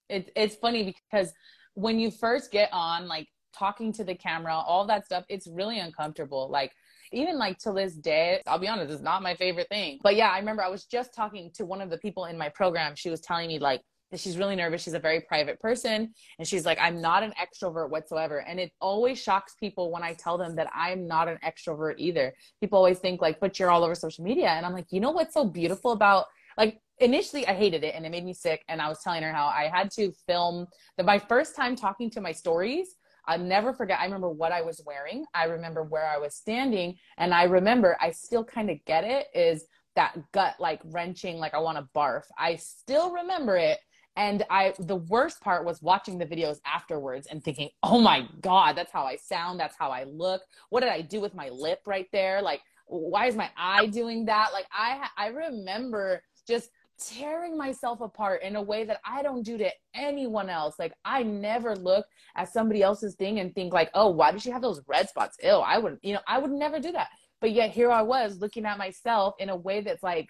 It, 0.09 0.31
it's 0.35 0.55
funny 0.55 0.95
because 1.11 1.33
when 1.73 1.99
you 1.99 2.09
first 2.09 2.51
get 2.51 2.69
on, 2.71 3.07
like 3.07 3.27
talking 3.57 3.91
to 3.93 4.03
the 4.03 4.15
camera, 4.15 4.55
all 4.55 4.85
that 4.87 5.05
stuff, 5.05 5.25
it's 5.27 5.47
really 5.47 5.79
uncomfortable. 5.79 6.49
Like, 6.49 6.71
even 7.11 7.37
like 7.37 7.59
to 7.59 7.71
this 7.71 7.93
day, 7.93 8.41
I'll 8.47 8.57
be 8.57 8.67
honest, 8.67 8.91
it's 8.91 9.03
not 9.03 9.21
my 9.21 9.35
favorite 9.35 9.67
thing. 9.69 9.99
But 10.01 10.15
yeah, 10.15 10.29
I 10.29 10.39
remember 10.39 10.63
I 10.63 10.69
was 10.69 10.85
just 10.85 11.13
talking 11.13 11.51
to 11.55 11.65
one 11.65 11.79
of 11.81 11.89
the 11.91 11.97
people 11.97 12.25
in 12.25 12.37
my 12.37 12.49
program. 12.49 12.95
She 12.95 13.09
was 13.09 13.21
telling 13.21 13.47
me 13.49 13.59
like 13.59 13.81
she's 14.19 14.37
really 14.37 14.55
nervous. 14.55 14.83
She's 14.83 14.93
a 14.93 14.99
very 14.99 15.21
private 15.21 15.59
person. 15.59 16.13
And 16.39 16.47
she's 16.47 16.65
like, 16.65 16.77
I'm 16.81 17.01
not 17.01 17.23
an 17.23 17.33
extrovert 17.41 17.89
whatsoever. 17.89 18.39
And 18.39 18.59
it 18.59 18.71
always 18.79 19.21
shocks 19.21 19.55
people 19.59 19.91
when 19.91 20.03
I 20.03 20.13
tell 20.13 20.37
them 20.37 20.55
that 20.55 20.69
I'm 20.73 21.07
not 21.07 21.27
an 21.27 21.39
extrovert 21.45 21.95
either. 21.97 22.33
People 22.59 22.77
always 22.77 22.99
think 22.99 23.21
like, 23.21 23.39
but 23.39 23.59
you're 23.59 23.71
all 23.71 23.83
over 23.83 23.95
social 23.95 24.23
media. 24.23 24.49
And 24.49 24.65
I'm 24.65 24.73
like, 24.73 24.87
you 24.91 24.99
know 24.99 25.11
what's 25.11 25.33
so 25.33 25.45
beautiful 25.45 25.91
about 25.91 26.25
like 26.57 26.79
initially 26.99 27.47
I 27.47 27.53
hated 27.53 27.83
it 27.83 27.95
and 27.95 28.05
it 28.05 28.09
made 28.09 28.25
me 28.25 28.33
sick. 28.33 28.63
And 28.67 28.81
I 28.81 28.87
was 28.87 28.99
telling 29.03 29.23
her 29.23 29.33
how 29.33 29.47
I 29.47 29.69
had 29.73 29.91
to 29.91 30.11
film 30.27 30.67
the 30.97 31.03
my 31.03 31.19
first 31.19 31.55
time 31.55 31.75
talking 31.75 32.09
to 32.11 32.21
my 32.21 32.31
stories. 32.31 32.95
I'll 33.25 33.39
never 33.39 33.73
forget. 33.73 33.99
I 33.99 34.05
remember 34.05 34.29
what 34.29 34.51
I 34.51 34.61
was 34.61 34.81
wearing. 34.85 35.25
I 35.33 35.45
remember 35.45 35.83
where 35.83 36.05
I 36.05 36.17
was 36.17 36.35
standing. 36.35 36.97
And 37.17 37.33
I 37.33 37.43
remember 37.43 37.97
I 38.01 38.11
still 38.11 38.43
kind 38.43 38.69
of 38.69 38.83
get 38.85 39.05
it 39.05 39.27
is 39.33 39.65
that 39.95 40.17
gut 40.33 40.55
like 40.59 40.81
wrenching, 40.85 41.37
like 41.37 41.53
I 41.53 41.59
want 41.59 41.77
to 41.77 41.87
barf. 41.95 42.23
I 42.37 42.57
still 42.57 43.11
remember 43.11 43.55
it 43.55 43.79
and 44.15 44.45
I, 44.49 44.73
the 44.79 44.97
worst 44.97 45.41
part 45.41 45.65
was 45.65 45.81
watching 45.81 46.17
the 46.17 46.25
videos 46.25 46.59
afterwards 46.65 47.27
and 47.27 47.43
thinking, 47.43 47.69
oh 47.81 47.99
my 47.99 48.27
God, 48.41 48.75
that's 48.77 48.91
how 48.91 49.03
I 49.03 49.15
sound. 49.15 49.59
That's 49.59 49.75
how 49.77 49.89
I 49.89 50.03
look. 50.03 50.41
What 50.69 50.81
did 50.81 50.89
I 50.89 51.01
do 51.01 51.19
with 51.19 51.33
my 51.33 51.49
lip 51.49 51.81
right 51.85 52.07
there? 52.11 52.41
Like, 52.41 52.61
why 52.85 53.25
is 53.27 53.35
my 53.35 53.49
eye 53.57 53.87
doing 53.87 54.25
that? 54.25 54.49
Like, 54.53 54.67
I, 54.71 55.07
I 55.17 55.27
remember 55.27 56.21
just 56.47 56.69
tearing 56.99 57.57
myself 57.57 58.01
apart 58.01 58.43
in 58.43 58.55
a 58.55 58.61
way 58.61 58.83
that 58.85 58.99
I 59.03 59.23
don't 59.23 59.41
do 59.41 59.57
to 59.57 59.69
anyone 59.95 60.49
else. 60.49 60.75
Like, 60.77 60.93
I 61.03 61.23
never 61.23 61.75
look 61.75 62.05
at 62.35 62.53
somebody 62.53 62.83
else's 62.83 63.15
thing 63.15 63.39
and 63.39 63.53
think, 63.55 63.73
like, 63.73 63.89
oh, 63.95 64.09
why 64.09 64.31
does 64.31 64.43
she 64.43 64.51
have 64.51 64.61
those 64.61 64.81
red 64.87 65.09
spots? 65.09 65.37
Ew, 65.43 65.49
I 65.49 65.79
would, 65.79 65.97
you 66.03 66.13
know, 66.13 66.21
I 66.27 66.37
would 66.37 66.51
never 66.51 66.79
do 66.79 66.91
that. 66.91 67.07
But 67.41 67.51
yet 67.51 67.71
here 67.71 67.91
I 67.91 68.03
was 68.03 68.37
looking 68.37 68.65
at 68.65 68.77
myself 68.77 69.33
in 69.39 69.49
a 69.49 69.55
way 69.55 69.81
that's 69.81 70.03
like, 70.03 70.29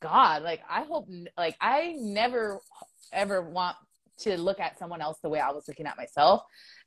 God, 0.00 0.42
like 0.42 0.60
I 0.68 0.84
hope, 0.84 1.08
like 1.36 1.56
I 1.60 1.94
never 1.98 2.60
ever 3.12 3.42
want 3.42 3.76
to 4.18 4.36
look 4.36 4.60
at 4.60 4.78
someone 4.78 5.00
else 5.00 5.18
the 5.22 5.28
way 5.28 5.40
I 5.40 5.50
was 5.50 5.66
looking 5.68 5.86
at 5.86 5.96
myself. 5.96 6.42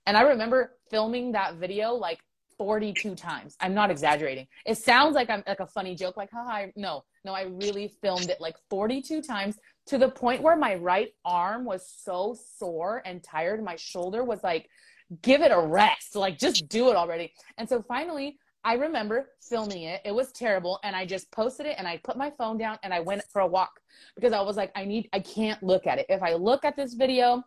And 0.05 0.15
I 0.15 0.21
remember 0.21 0.77
filming 0.89 1.33
that 1.33 1.55
video 1.55 1.93
like 1.93 2.19
42 2.57 3.15
times. 3.15 3.55
I'm 3.59 3.73
not 3.73 3.91
exaggerating. 3.91 4.47
It 4.65 4.77
sounds 4.77 5.15
like 5.15 5.29
I'm 5.29 5.43
like 5.47 5.59
a 5.59 5.67
funny 5.67 5.95
joke, 5.95 6.17
like, 6.17 6.31
haha. 6.31 6.67
No, 6.75 7.03
no, 7.23 7.33
I 7.33 7.43
really 7.43 7.93
filmed 8.01 8.29
it 8.29 8.41
like 8.41 8.55
42 8.69 9.21
times 9.21 9.57
to 9.87 9.97
the 9.97 10.09
point 10.09 10.41
where 10.41 10.55
my 10.55 10.75
right 10.75 11.09
arm 11.23 11.65
was 11.65 11.87
so 12.03 12.35
sore 12.57 13.01
and 13.05 13.23
tired. 13.23 13.63
My 13.63 13.75
shoulder 13.75 14.23
was 14.23 14.43
like, 14.43 14.69
give 15.21 15.41
it 15.41 15.51
a 15.51 15.59
rest. 15.59 16.15
Like, 16.15 16.39
just 16.39 16.67
do 16.67 16.89
it 16.89 16.95
already. 16.95 17.33
And 17.57 17.69
so 17.69 17.81
finally, 17.81 18.39
I 18.63 18.73
remember 18.73 19.29
filming 19.41 19.83
it. 19.83 20.01
It 20.03 20.13
was 20.13 20.31
terrible. 20.31 20.79
And 20.83 20.95
I 20.95 21.05
just 21.05 21.31
posted 21.31 21.65
it 21.65 21.75
and 21.77 21.87
I 21.87 21.97
put 21.97 22.17
my 22.17 22.31
phone 22.31 22.57
down 22.57 22.77
and 22.83 22.93
I 22.93 22.99
went 22.99 23.23
for 23.31 23.41
a 23.41 23.47
walk 23.47 23.79
because 24.15 24.33
I 24.33 24.41
was 24.41 24.57
like, 24.57 24.71
I 24.75 24.85
need, 24.85 25.09
I 25.13 25.19
can't 25.19 25.61
look 25.63 25.87
at 25.87 25.99
it. 25.99 26.05
If 26.09 26.21
I 26.21 26.33
look 26.33 26.65
at 26.65 26.75
this 26.75 26.93
video, 26.93 27.43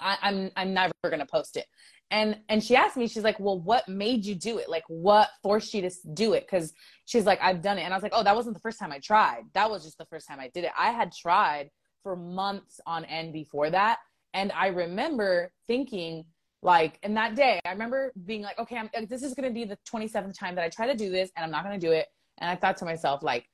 I, 0.00 0.16
I'm, 0.22 0.50
I'm 0.56 0.74
never 0.74 0.92
to 1.04 1.26
post 1.26 1.56
it. 1.56 1.66
And, 2.10 2.38
and 2.48 2.64
she 2.64 2.74
asked 2.74 2.96
me, 2.96 3.06
she's 3.06 3.24
like, 3.24 3.38
well, 3.38 3.60
what 3.60 3.88
made 3.88 4.24
you 4.24 4.34
do 4.34 4.58
it? 4.58 4.68
Like 4.68 4.84
what 4.88 5.28
forced 5.42 5.74
you 5.74 5.82
to 5.82 5.90
do 6.14 6.32
it? 6.32 6.48
Cause 6.48 6.72
she's 7.04 7.26
like, 7.26 7.40
I've 7.42 7.62
done 7.62 7.78
it. 7.78 7.82
And 7.82 7.92
I 7.92 7.96
was 7.96 8.02
like, 8.02 8.14
oh, 8.14 8.24
that 8.24 8.34
wasn't 8.34 8.54
the 8.54 8.60
first 8.60 8.78
time 8.78 8.92
I 8.92 8.98
tried. 8.98 9.42
That 9.54 9.70
was 9.70 9.84
just 9.84 9.98
the 9.98 10.06
first 10.06 10.26
time 10.26 10.40
I 10.40 10.48
did 10.48 10.64
it. 10.64 10.72
I 10.78 10.90
had 10.90 11.12
tried 11.12 11.70
for 12.02 12.16
months 12.16 12.80
on 12.86 13.04
end 13.04 13.32
before 13.32 13.70
that. 13.70 13.98
And 14.34 14.52
I 14.52 14.68
remember 14.68 15.52
thinking, 15.66 16.24
like 16.62 16.98
in 17.02 17.14
that 17.14 17.34
day 17.34 17.60
i 17.64 17.70
remember 17.70 18.12
being 18.24 18.42
like 18.42 18.58
okay 18.58 18.76
I'm, 18.76 18.90
this 19.06 19.22
is 19.22 19.34
going 19.34 19.48
to 19.48 19.54
be 19.54 19.64
the 19.64 19.78
27th 19.90 20.38
time 20.38 20.54
that 20.56 20.64
i 20.64 20.68
try 20.68 20.86
to 20.86 20.94
do 20.94 21.10
this 21.10 21.30
and 21.36 21.44
i'm 21.44 21.50
not 21.50 21.64
going 21.64 21.78
to 21.78 21.86
do 21.86 21.92
it. 21.92 22.06
And 22.38 22.50
i 22.50 22.56
thought 22.56 22.76
to 22.78 22.84
myself 22.84 23.22
like 23.22 23.48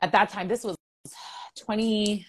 at 0.00 0.12
that 0.12 0.30
time 0.30 0.48
this 0.48 0.64
was 0.64 0.76
2018 1.56 2.24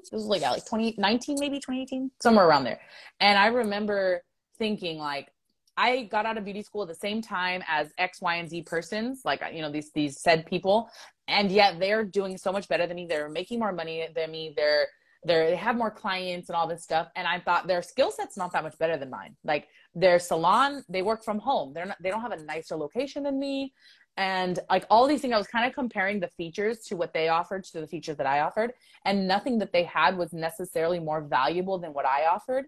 this 0.00 0.12
was 0.12 0.24
like 0.24 0.42
yeah, 0.42 0.50
like 0.50 0.64
2019 0.64 1.36
maybe 1.40 1.56
2018 1.56 2.10
somewhere 2.22 2.46
around 2.46 2.64
there. 2.64 2.80
And 3.20 3.38
i 3.38 3.46
remember 3.46 4.22
thinking 4.58 4.98
like 4.98 5.28
i 5.76 6.02
got 6.04 6.26
out 6.26 6.36
of 6.36 6.44
beauty 6.44 6.62
school 6.62 6.82
at 6.82 6.88
the 6.88 6.94
same 6.94 7.22
time 7.22 7.62
as 7.68 7.92
x 7.98 8.20
y 8.20 8.36
and 8.36 8.50
z 8.50 8.62
persons 8.62 9.22
like 9.24 9.42
you 9.52 9.62
know 9.62 9.70
these 9.70 9.92
these 9.92 10.20
said 10.20 10.44
people 10.46 10.90
and 11.28 11.52
yet 11.52 11.78
they're 11.78 12.04
doing 12.04 12.36
so 12.38 12.50
much 12.50 12.68
better 12.68 12.86
than 12.86 12.96
me. 12.96 13.06
They're 13.06 13.28
making 13.28 13.58
more 13.58 13.72
money 13.72 14.08
than 14.14 14.30
me. 14.30 14.54
They're 14.56 14.88
they 15.28 15.56
have 15.56 15.76
more 15.76 15.90
clients 15.90 16.48
and 16.48 16.56
all 16.56 16.66
this 16.66 16.82
stuff. 16.82 17.08
And 17.16 17.26
i 17.26 17.38
thought 17.38 17.66
their 17.66 17.82
skill 17.82 18.10
set's 18.10 18.36
not 18.36 18.52
that 18.52 18.62
much 18.62 18.78
better 18.78 18.96
than 18.96 19.10
mine. 19.10 19.36
Like 19.44 19.68
their 19.94 20.18
salon 20.18 20.84
they 20.88 21.02
work 21.02 21.24
from 21.24 21.38
home. 21.38 21.72
They're 21.72 21.86
not 21.86 21.98
they 22.02 22.10
don't 22.10 22.22
have 22.22 22.32
a 22.32 22.42
nicer 22.42 22.76
location 22.76 23.22
than 23.22 23.38
me. 23.38 23.72
And 24.16 24.58
like 24.68 24.84
all 24.90 25.06
these 25.06 25.20
things 25.20 25.34
i 25.34 25.38
was 25.38 25.46
kind 25.46 25.66
of 25.66 25.74
comparing 25.74 26.20
the 26.20 26.28
features 26.28 26.80
to 26.86 26.96
what 26.96 27.12
they 27.12 27.28
offered 27.28 27.64
to 27.64 27.80
the 27.80 27.86
features 27.86 28.16
that 28.16 28.26
i 28.26 28.40
offered. 28.40 28.72
And 29.04 29.28
nothing 29.28 29.58
that 29.60 29.72
they 29.72 29.84
had 29.84 30.16
was 30.16 30.32
necessarily 30.32 30.98
more 30.98 31.22
valuable 31.22 31.78
than 31.78 31.92
what 31.92 32.06
i 32.06 32.26
offered. 32.26 32.66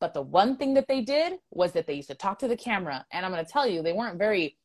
But 0.00 0.14
the 0.14 0.22
one 0.22 0.56
thing 0.56 0.74
that 0.74 0.88
they 0.88 1.00
did 1.00 1.34
was 1.50 1.72
that 1.72 1.86
they 1.86 1.94
used 1.94 2.08
to 2.08 2.16
talk 2.16 2.38
to 2.40 2.48
the 2.48 2.56
camera. 2.56 3.04
And 3.12 3.24
i'm 3.24 3.32
going 3.32 3.44
to 3.44 3.50
tell 3.50 3.66
you 3.66 3.82
they 3.82 3.92
weren't 3.92 4.18
very 4.18 4.56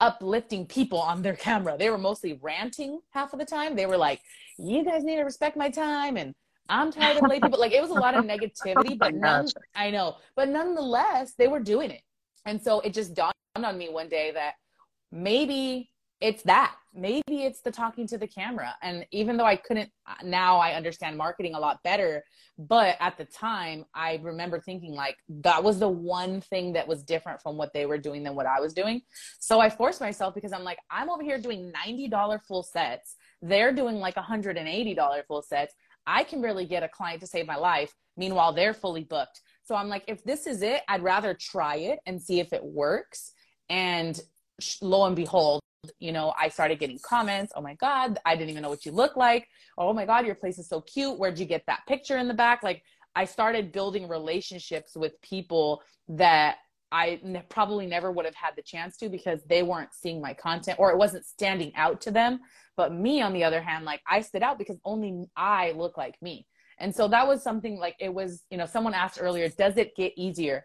uplifting 0.00 0.66
people 0.66 1.00
on 1.00 1.22
their 1.22 1.36
camera. 1.36 1.76
They 1.78 1.90
were 1.90 1.98
mostly 1.98 2.38
ranting 2.42 3.00
half 3.10 3.32
of 3.32 3.38
the 3.38 3.44
time. 3.46 3.76
They 3.76 3.86
were 3.86 3.96
like, 3.96 4.20
"You 4.58 4.84
guys 4.84 5.04
need 5.04 5.16
to 5.16 5.22
respect 5.22 5.56
my 5.56 5.70
time," 5.70 6.16
and 6.16 6.34
I'm 6.68 6.90
tired 6.90 7.16
of 7.16 7.28
late 7.28 7.42
people. 7.42 7.58
Like 7.58 7.72
it 7.72 7.80
was 7.80 7.90
a 7.90 7.94
lot 7.94 8.14
of 8.14 8.24
negativity, 8.24 8.98
but 8.98 9.14
none. 9.26 9.46
I 9.74 9.90
know, 9.90 10.16
but 10.34 10.48
nonetheless, 10.48 11.34
they 11.34 11.48
were 11.48 11.60
doing 11.60 11.90
it, 11.90 12.02
and 12.44 12.60
so 12.60 12.80
it 12.80 12.92
just 12.92 13.14
dawned 13.14 13.34
on 13.56 13.78
me 13.78 13.88
one 13.88 14.08
day 14.08 14.32
that 14.32 14.54
maybe 15.12 15.90
it's 16.20 16.42
that. 16.44 16.74
Maybe 16.94 17.44
it's 17.44 17.60
the 17.60 17.70
talking 17.70 18.06
to 18.06 18.16
the 18.16 18.26
camera. 18.26 18.74
And 18.82 19.06
even 19.12 19.36
though 19.36 19.44
i 19.44 19.56
couldn't 19.56 19.90
now 20.22 20.56
i 20.58 20.72
understand 20.72 21.16
marketing 21.16 21.54
a 21.54 21.60
lot 21.60 21.82
better 21.82 22.22
but 22.58 22.96
at 23.00 23.18
the 23.18 23.24
time 23.24 23.84
i 23.94 24.18
remember 24.22 24.60
thinking 24.60 24.94
like 24.94 25.16
that 25.28 25.62
was 25.62 25.78
the 25.78 25.88
one 25.88 26.40
thing 26.40 26.72
that 26.72 26.86
was 26.86 27.02
different 27.02 27.40
from 27.42 27.56
what 27.56 27.72
they 27.72 27.86
were 27.86 27.98
doing 27.98 28.22
than 28.22 28.34
what 28.34 28.46
i 28.46 28.60
was 28.60 28.72
doing. 28.72 29.02
So 29.40 29.60
i 29.60 29.68
forced 29.68 30.00
myself 30.00 30.34
because 30.34 30.52
i'm 30.52 30.64
like 30.64 30.78
i'm 30.90 31.10
over 31.10 31.22
here 31.22 31.38
doing 31.38 31.72
$90 31.86 32.40
full 32.46 32.62
sets. 32.62 33.16
They're 33.42 33.72
doing 33.72 33.96
like 33.96 34.14
$180 34.14 35.26
full 35.26 35.42
sets. 35.42 35.74
I 36.06 36.24
can 36.24 36.40
barely 36.40 36.66
get 36.66 36.82
a 36.82 36.88
client 36.88 37.20
to 37.20 37.26
save 37.26 37.46
my 37.46 37.56
life. 37.56 37.92
Meanwhile 38.16 38.54
they're 38.54 38.74
fully 38.74 39.04
booked. 39.04 39.40
So 39.64 39.74
i'm 39.74 39.88
like 39.88 40.04
if 40.06 40.24
this 40.24 40.46
is 40.46 40.62
it 40.62 40.80
i'd 40.88 41.02
rather 41.02 41.34
try 41.34 41.76
it 41.76 41.98
and 42.06 42.22
see 42.22 42.40
if 42.40 42.52
it 42.52 42.64
works. 42.64 43.32
And 43.68 44.18
lo 44.80 45.04
and 45.04 45.14
behold 45.14 45.60
you 45.98 46.12
know, 46.12 46.32
I 46.38 46.48
started 46.48 46.78
getting 46.78 46.98
comments. 47.02 47.52
Oh 47.56 47.60
my 47.60 47.74
God, 47.74 48.18
I 48.24 48.36
didn't 48.36 48.50
even 48.50 48.62
know 48.62 48.70
what 48.70 48.86
you 48.86 48.92
look 48.92 49.16
like. 49.16 49.48
Oh 49.78 49.92
my 49.92 50.06
God, 50.06 50.26
your 50.26 50.34
place 50.34 50.58
is 50.58 50.68
so 50.68 50.80
cute. 50.80 51.18
Where'd 51.18 51.38
you 51.38 51.46
get 51.46 51.64
that 51.66 51.80
picture 51.86 52.18
in 52.18 52.28
the 52.28 52.34
back? 52.34 52.62
Like, 52.62 52.82
I 53.14 53.24
started 53.24 53.72
building 53.72 54.08
relationships 54.08 54.94
with 54.94 55.20
people 55.22 55.82
that 56.08 56.58
I 56.92 57.18
ne- 57.22 57.42
probably 57.48 57.86
never 57.86 58.12
would 58.12 58.24
have 58.24 58.34
had 58.34 58.54
the 58.56 58.62
chance 58.62 58.96
to 58.98 59.08
because 59.08 59.40
they 59.48 59.62
weren't 59.62 59.94
seeing 59.94 60.20
my 60.20 60.34
content 60.34 60.78
or 60.78 60.90
it 60.90 60.98
wasn't 60.98 61.24
standing 61.24 61.74
out 61.74 62.00
to 62.02 62.10
them. 62.10 62.40
But 62.76 62.92
me, 62.92 63.22
on 63.22 63.32
the 63.32 63.42
other 63.42 63.60
hand, 63.60 63.84
like 63.84 64.02
I 64.06 64.20
stood 64.20 64.42
out 64.42 64.58
because 64.58 64.78
only 64.84 65.26
I 65.36 65.72
look 65.72 65.96
like 65.96 66.20
me. 66.20 66.46
And 66.78 66.94
so 66.94 67.08
that 67.08 67.26
was 67.26 67.42
something 67.42 67.78
like 67.78 67.96
it 67.98 68.12
was, 68.12 68.44
you 68.50 68.58
know, 68.58 68.66
someone 68.66 68.94
asked 68.94 69.18
earlier, 69.20 69.48
does 69.48 69.76
it 69.78 69.96
get 69.96 70.12
easier? 70.16 70.64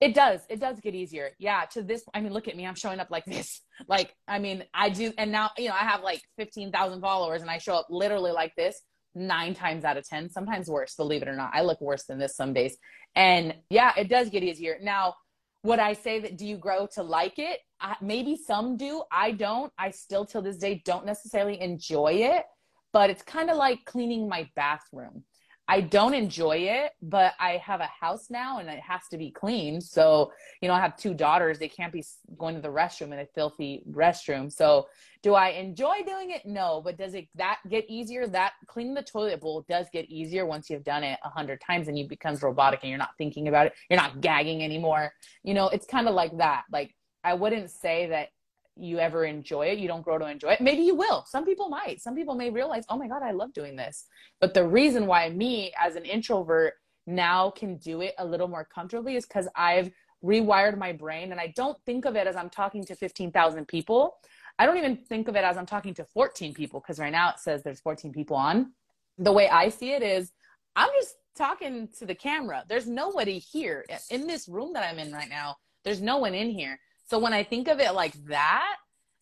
It 0.00 0.14
does. 0.14 0.40
It 0.48 0.60
does 0.60 0.80
get 0.80 0.94
easier. 0.94 1.30
Yeah. 1.38 1.64
To 1.72 1.82
this, 1.82 2.04
I 2.14 2.20
mean, 2.20 2.32
look 2.32 2.46
at 2.46 2.56
me. 2.56 2.66
I'm 2.66 2.76
showing 2.76 3.00
up 3.00 3.10
like 3.10 3.24
this. 3.24 3.62
Like, 3.86 4.16
I 4.26 4.40
mean, 4.40 4.64
I 4.74 4.88
do. 4.88 5.12
And 5.18 5.30
now, 5.30 5.50
you 5.56 5.68
know, 5.68 5.74
I 5.74 5.84
have 5.84 6.02
like 6.02 6.20
15,000 6.36 7.00
followers 7.00 7.42
and 7.42 7.50
I 7.50 7.58
show 7.58 7.74
up 7.74 7.86
literally 7.88 8.32
like 8.32 8.52
this 8.56 8.82
nine 9.14 9.54
times 9.54 9.84
out 9.84 9.96
of 9.96 10.04
10, 10.04 10.30
sometimes 10.30 10.68
worse, 10.68 10.96
believe 10.96 11.22
it 11.22 11.28
or 11.28 11.36
not. 11.36 11.50
I 11.52 11.62
look 11.62 11.80
worse 11.80 12.04
than 12.04 12.18
this 12.18 12.34
some 12.34 12.52
days. 12.52 12.76
And 13.14 13.54
yeah, 13.70 13.92
it 13.96 14.08
does 14.08 14.30
get 14.30 14.42
easier. 14.42 14.78
Now, 14.82 15.14
would 15.62 15.78
I 15.78 15.92
say 15.92 16.20
that 16.20 16.36
do 16.36 16.46
you 16.46 16.56
grow 16.56 16.88
to 16.94 17.02
like 17.02 17.38
it? 17.38 17.60
I, 17.80 17.96
maybe 18.00 18.36
some 18.36 18.76
do. 18.76 19.02
I 19.12 19.32
don't. 19.32 19.72
I 19.78 19.90
still, 19.90 20.24
till 20.24 20.42
this 20.42 20.56
day, 20.56 20.82
don't 20.84 21.06
necessarily 21.06 21.60
enjoy 21.60 22.12
it, 22.14 22.44
but 22.92 23.10
it's 23.10 23.22
kind 23.22 23.50
of 23.50 23.56
like 23.56 23.84
cleaning 23.84 24.28
my 24.28 24.48
bathroom. 24.54 25.24
I 25.70 25.82
don't 25.82 26.14
enjoy 26.14 26.56
it, 26.56 26.92
but 27.02 27.34
I 27.38 27.58
have 27.58 27.80
a 27.80 27.90
house 28.00 28.30
now 28.30 28.58
and 28.58 28.70
it 28.70 28.80
has 28.80 29.02
to 29.10 29.18
be 29.18 29.30
clean. 29.30 29.82
So, 29.82 30.32
you 30.62 30.68
know, 30.68 30.74
I 30.74 30.80
have 30.80 30.96
two 30.96 31.12
daughters. 31.12 31.58
They 31.58 31.68
can't 31.68 31.92
be 31.92 32.02
going 32.38 32.54
to 32.54 32.62
the 32.62 32.68
restroom 32.68 33.12
in 33.12 33.18
a 33.18 33.26
filthy 33.26 33.82
restroom. 33.90 34.50
So, 34.50 34.88
do 35.22 35.34
I 35.34 35.48
enjoy 35.48 36.04
doing 36.06 36.30
it? 36.30 36.46
No. 36.46 36.80
But 36.82 36.96
does 36.96 37.12
it 37.12 37.28
that 37.34 37.58
get 37.68 37.84
easier? 37.88 38.26
That 38.26 38.52
cleaning 38.66 38.94
the 38.94 39.02
toilet 39.02 39.40
bowl 39.40 39.66
does 39.68 39.86
get 39.92 40.08
easier 40.08 40.46
once 40.46 40.70
you've 40.70 40.84
done 40.84 41.04
it 41.04 41.18
a 41.24 41.28
hundred 41.28 41.60
times 41.60 41.88
and 41.88 41.98
you 41.98 42.08
becomes 42.08 42.40
robotic 42.42 42.80
and 42.82 42.88
you're 42.88 42.98
not 42.98 43.16
thinking 43.18 43.48
about 43.48 43.66
it. 43.66 43.74
You're 43.90 44.00
not 44.00 44.20
gagging 44.20 44.62
anymore. 44.62 45.12
You 45.42 45.54
know, 45.54 45.68
it's 45.68 45.86
kind 45.86 46.08
of 46.08 46.14
like 46.14 46.36
that. 46.38 46.64
Like 46.72 46.94
I 47.24 47.34
wouldn't 47.34 47.70
say 47.70 48.06
that 48.06 48.28
you 48.78 48.98
ever 48.98 49.24
enjoy 49.24 49.66
it. 49.66 49.78
You 49.78 49.88
don't 49.88 50.02
grow 50.02 50.18
to 50.18 50.26
enjoy 50.26 50.50
it. 50.50 50.60
Maybe 50.60 50.82
you 50.82 50.94
will. 50.94 51.24
Some 51.26 51.44
people 51.44 51.68
might. 51.68 52.00
Some 52.00 52.14
people 52.14 52.34
may 52.34 52.50
realize, 52.50 52.84
oh 52.88 52.96
my 52.96 53.08
God, 53.08 53.22
I 53.22 53.32
love 53.32 53.52
doing 53.52 53.76
this. 53.76 54.06
But 54.40 54.54
the 54.54 54.66
reason 54.66 55.06
why 55.06 55.28
me 55.30 55.72
as 55.80 55.96
an 55.96 56.04
introvert 56.04 56.74
now 57.06 57.50
can 57.50 57.76
do 57.76 58.02
it 58.02 58.14
a 58.18 58.24
little 58.24 58.48
more 58.48 58.64
comfortably 58.64 59.16
is 59.16 59.26
because 59.26 59.48
I've 59.56 59.90
rewired 60.24 60.76
my 60.76 60.92
brain 60.92 61.32
and 61.32 61.40
I 61.40 61.52
don't 61.56 61.78
think 61.86 62.04
of 62.04 62.16
it 62.16 62.26
as 62.26 62.36
I'm 62.36 62.50
talking 62.50 62.84
to 62.84 62.94
15,000 62.94 63.66
people. 63.66 64.16
I 64.58 64.66
don't 64.66 64.78
even 64.78 64.96
think 64.96 65.28
of 65.28 65.36
it 65.36 65.44
as 65.44 65.56
I'm 65.56 65.66
talking 65.66 65.94
to 65.94 66.04
14 66.04 66.54
people 66.54 66.80
because 66.80 66.98
right 66.98 67.12
now 67.12 67.30
it 67.30 67.38
says 67.38 67.62
there's 67.62 67.80
14 67.80 68.12
people 68.12 68.36
on. 68.36 68.72
The 69.18 69.32
way 69.32 69.48
I 69.48 69.68
see 69.68 69.92
it 69.92 70.02
is 70.02 70.32
I'm 70.76 70.90
just 71.00 71.14
talking 71.36 71.88
to 71.98 72.06
the 72.06 72.14
camera. 72.14 72.64
There's 72.68 72.88
nobody 72.88 73.38
here 73.38 73.84
in 74.10 74.26
this 74.26 74.48
room 74.48 74.72
that 74.74 74.88
I'm 74.88 74.98
in 74.98 75.12
right 75.12 75.28
now. 75.28 75.56
There's 75.84 76.02
no 76.02 76.18
one 76.18 76.34
in 76.34 76.50
here. 76.50 76.78
So 77.08 77.18
when 77.18 77.32
I 77.32 77.42
think 77.42 77.68
of 77.68 77.80
it 77.80 77.94
like 77.94 78.12
that, 78.26 78.76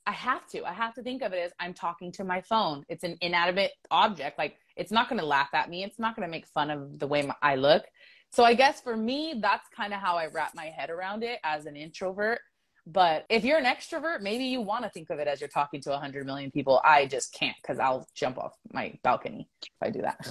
I 0.06 0.12
have 0.12 0.46
to. 0.48 0.64
I 0.64 0.72
have 0.72 0.94
to 0.94 1.02
think 1.02 1.22
of 1.22 1.32
it 1.32 1.38
as 1.38 1.52
I'm 1.60 1.72
talking 1.74 2.10
to 2.12 2.24
my 2.24 2.40
phone. 2.40 2.84
It's 2.88 3.04
an 3.04 3.16
inanimate 3.20 3.72
object. 3.90 4.38
Like 4.38 4.56
it's 4.76 4.92
not 4.92 5.08
going 5.08 5.20
to 5.20 5.26
laugh 5.26 5.50
at 5.52 5.70
me. 5.70 5.84
It's 5.84 5.98
not 5.98 6.16
going 6.16 6.26
to 6.26 6.30
make 6.30 6.46
fun 6.46 6.70
of 6.70 6.98
the 6.98 7.06
way 7.06 7.22
my, 7.22 7.34
I 7.42 7.56
look. 7.56 7.84
So 8.32 8.44
I 8.44 8.54
guess 8.54 8.80
for 8.80 8.96
me, 8.96 9.38
that's 9.40 9.68
kind 9.74 9.94
of 9.94 10.00
how 10.00 10.16
I 10.16 10.26
wrap 10.26 10.54
my 10.54 10.66
head 10.66 10.90
around 10.90 11.22
it 11.22 11.38
as 11.44 11.66
an 11.66 11.76
introvert. 11.76 12.40
But 12.88 13.24
if 13.28 13.44
you're 13.44 13.58
an 13.58 13.64
extrovert, 13.64 14.20
maybe 14.20 14.44
you 14.44 14.60
want 14.60 14.84
to 14.84 14.90
think 14.90 15.10
of 15.10 15.18
it 15.18 15.26
as 15.26 15.40
you're 15.40 15.48
talking 15.48 15.80
to 15.82 15.90
100 15.90 16.26
million 16.26 16.50
people. 16.50 16.80
I 16.84 17.06
just 17.06 17.32
can't 17.32 17.56
because 17.62 17.78
I'll 17.78 18.06
jump 18.14 18.38
off 18.38 18.54
my 18.72 18.98
balcony 19.02 19.48
if 19.62 19.70
I 19.82 19.90
do 19.90 20.02
that. 20.02 20.28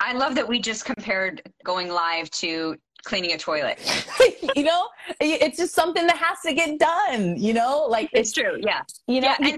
I 0.00 0.14
love 0.14 0.34
that 0.36 0.48
we 0.48 0.60
just 0.60 0.84
compared 0.84 1.42
going 1.64 1.88
live 1.88 2.30
to 2.30 2.76
cleaning 3.04 3.32
a 3.32 3.38
toilet. 3.38 3.78
you 4.56 4.64
know, 4.64 4.88
it's 5.20 5.58
just 5.58 5.74
something 5.74 6.06
that 6.06 6.16
has 6.16 6.38
to 6.44 6.52
get 6.52 6.78
done. 6.78 7.36
You 7.36 7.54
know, 7.54 7.86
like 7.88 8.10
it's, 8.12 8.30
it's 8.30 8.32
true. 8.32 8.58
Yeah. 8.60 8.82
You 9.06 9.20
know, 9.20 9.34
yeah, 9.40 9.56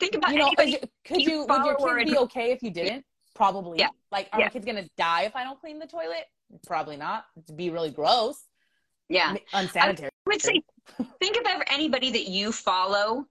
think 0.00 0.14
about 0.14 0.32
you 0.32 0.38
know, 0.38 0.46
anybody, 0.46 0.78
could 1.04 1.20
you, 1.22 1.46
would 1.48 1.64
your 1.64 1.76
kids 1.76 2.10
be 2.10 2.18
okay 2.18 2.52
if 2.52 2.62
you 2.62 2.70
didn't? 2.70 3.04
Probably. 3.34 3.78
Yeah. 3.78 3.88
Like, 4.12 4.28
are 4.32 4.40
yeah. 4.40 4.48
kids 4.48 4.64
gonna 4.64 4.88
die 4.96 5.22
if 5.22 5.34
I 5.34 5.44
don't 5.44 5.60
clean 5.60 5.78
the 5.78 5.86
toilet? 5.86 6.26
Probably 6.66 6.96
not. 6.96 7.24
It'd 7.36 7.56
be 7.56 7.70
really 7.70 7.90
gross. 7.90 8.44
Yeah. 9.08 9.34
Unsanitary. 9.52 10.08
I 10.08 10.30
would 10.30 10.40
say 10.40 10.62
think 11.20 11.36
of 11.36 11.42
anybody 11.70 12.10
that 12.10 12.28
you 12.28 12.52
follow 12.52 13.26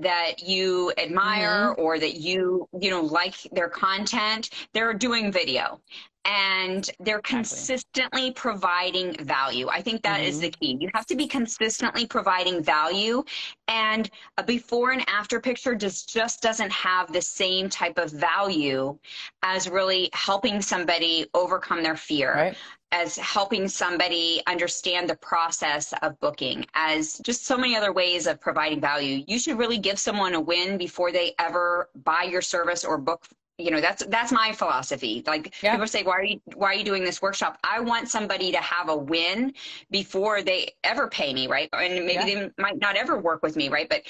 that 0.00 0.42
you 0.42 0.92
admire 0.98 1.70
mm-hmm. 1.70 1.80
or 1.80 1.98
that 1.98 2.16
you 2.16 2.68
you 2.80 2.90
know 2.90 3.00
like 3.00 3.34
their 3.52 3.68
content 3.68 4.50
they're 4.72 4.94
doing 4.94 5.30
video 5.30 5.80
and 6.26 6.90
they're 7.00 7.20
consistently 7.20 8.32
providing 8.32 9.14
value. 9.24 9.68
I 9.68 9.80
think 9.80 10.02
that 10.02 10.18
mm-hmm. 10.18 10.28
is 10.28 10.40
the 10.40 10.50
key. 10.50 10.76
You 10.80 10.90
have 10.92 11.06
to 11.06 11.14
be 11.14 11.26
consistently 11.26 12.04
providing 12.04 12.62
value, 12.62 13.22
and 13.68 14.10
a 14.36 14.42
before 14.42 14.90
and 14.90 15.08
after 15.08 15.40
picture 15.40 15.74
just 15.74 16.12
just 16.12 16.42
doesn't 16.42 16.72
have 16.72 17.12
the 17.12 17.22
same 17.22 17.68
type 17.68 17.98
of 17.98 18.10
value 18.10 18.98
as 19.42 19.68
really 19.68 20.10
helping 20.12 20.60
somebody 20.60 21.26
overcome 21.32 21.82
their 21.82 21.96
fear. 21.96 22.34
Right. 22.34 22.56
As 22.92 23.16
helping 23.16 23.66
somebody 23.68 24.40
understand 24.46 25.10
the 25.10 25.16
process 25.16 25.92
of 26.02 26.18
booking, 26.20 26.64
as 26.74 27.18
just 27.24 27.44
so 27.44 27.58
many 27.58 27.76
other 27.76 27.92
ways 27.92 28.28
of 28.28 28.40
providing 28.40 28.80
value. 28.80 29.24
You 29.26 29.40
should 29.40 29.58
really 29.58 29.76
give 29.78 29.98
someone 29.98 30.34
a 30.34 30.40
win 30.40 30.78
before 30.78 31.10
they 31.10 31.34
ever 31.40 31.90
buy 32.04 32.22
your 32.22 32.40
service 32.40 32.84
or 32.84 32.96
book 32.96 33.26
you 33.58 33.70
know 33.70 33.80
that's 33.80 34.04
that's 34.06 34.32
my 34.32 34.52
philosophy. 34.52 35.22
Like 35.26 35.54
yeah. 35.62 35.72
people 35.72 35.86
say 35.86 36.02
why 36.02 36.12
are 36.12 36.24
you 36.24 36.40
why 36.54 36.68
are 36.68 36.74
you 36.74 36.84
doing 36.84 37.04
this 37.04 37.22
workshop? 37.22 37.58
I 37.64 37.80
want 37.80 38.08
somebody 38.08 38.52
to 38.52 38.58
have 38.58 38.88
a 38.88 38.96
win 38.96 39.54
before 39.90 40.42
they 40.42 40.72
ever 40.84 41.08
pay 41.08 41.32
me 41.32 41.46
right? 41.46 41.68
And 41.72 42.06
maybe 42.06 42.12
yeah. 42.12 42.24
they 42.24 42.50
might 42.58 42.78
not 42.78 42.96
ever 42.96 43.18
work 43.18 43.42
with 43.42 43.56
me 43.56 43.68
right? 43.68 43.88
But 43.88 44.02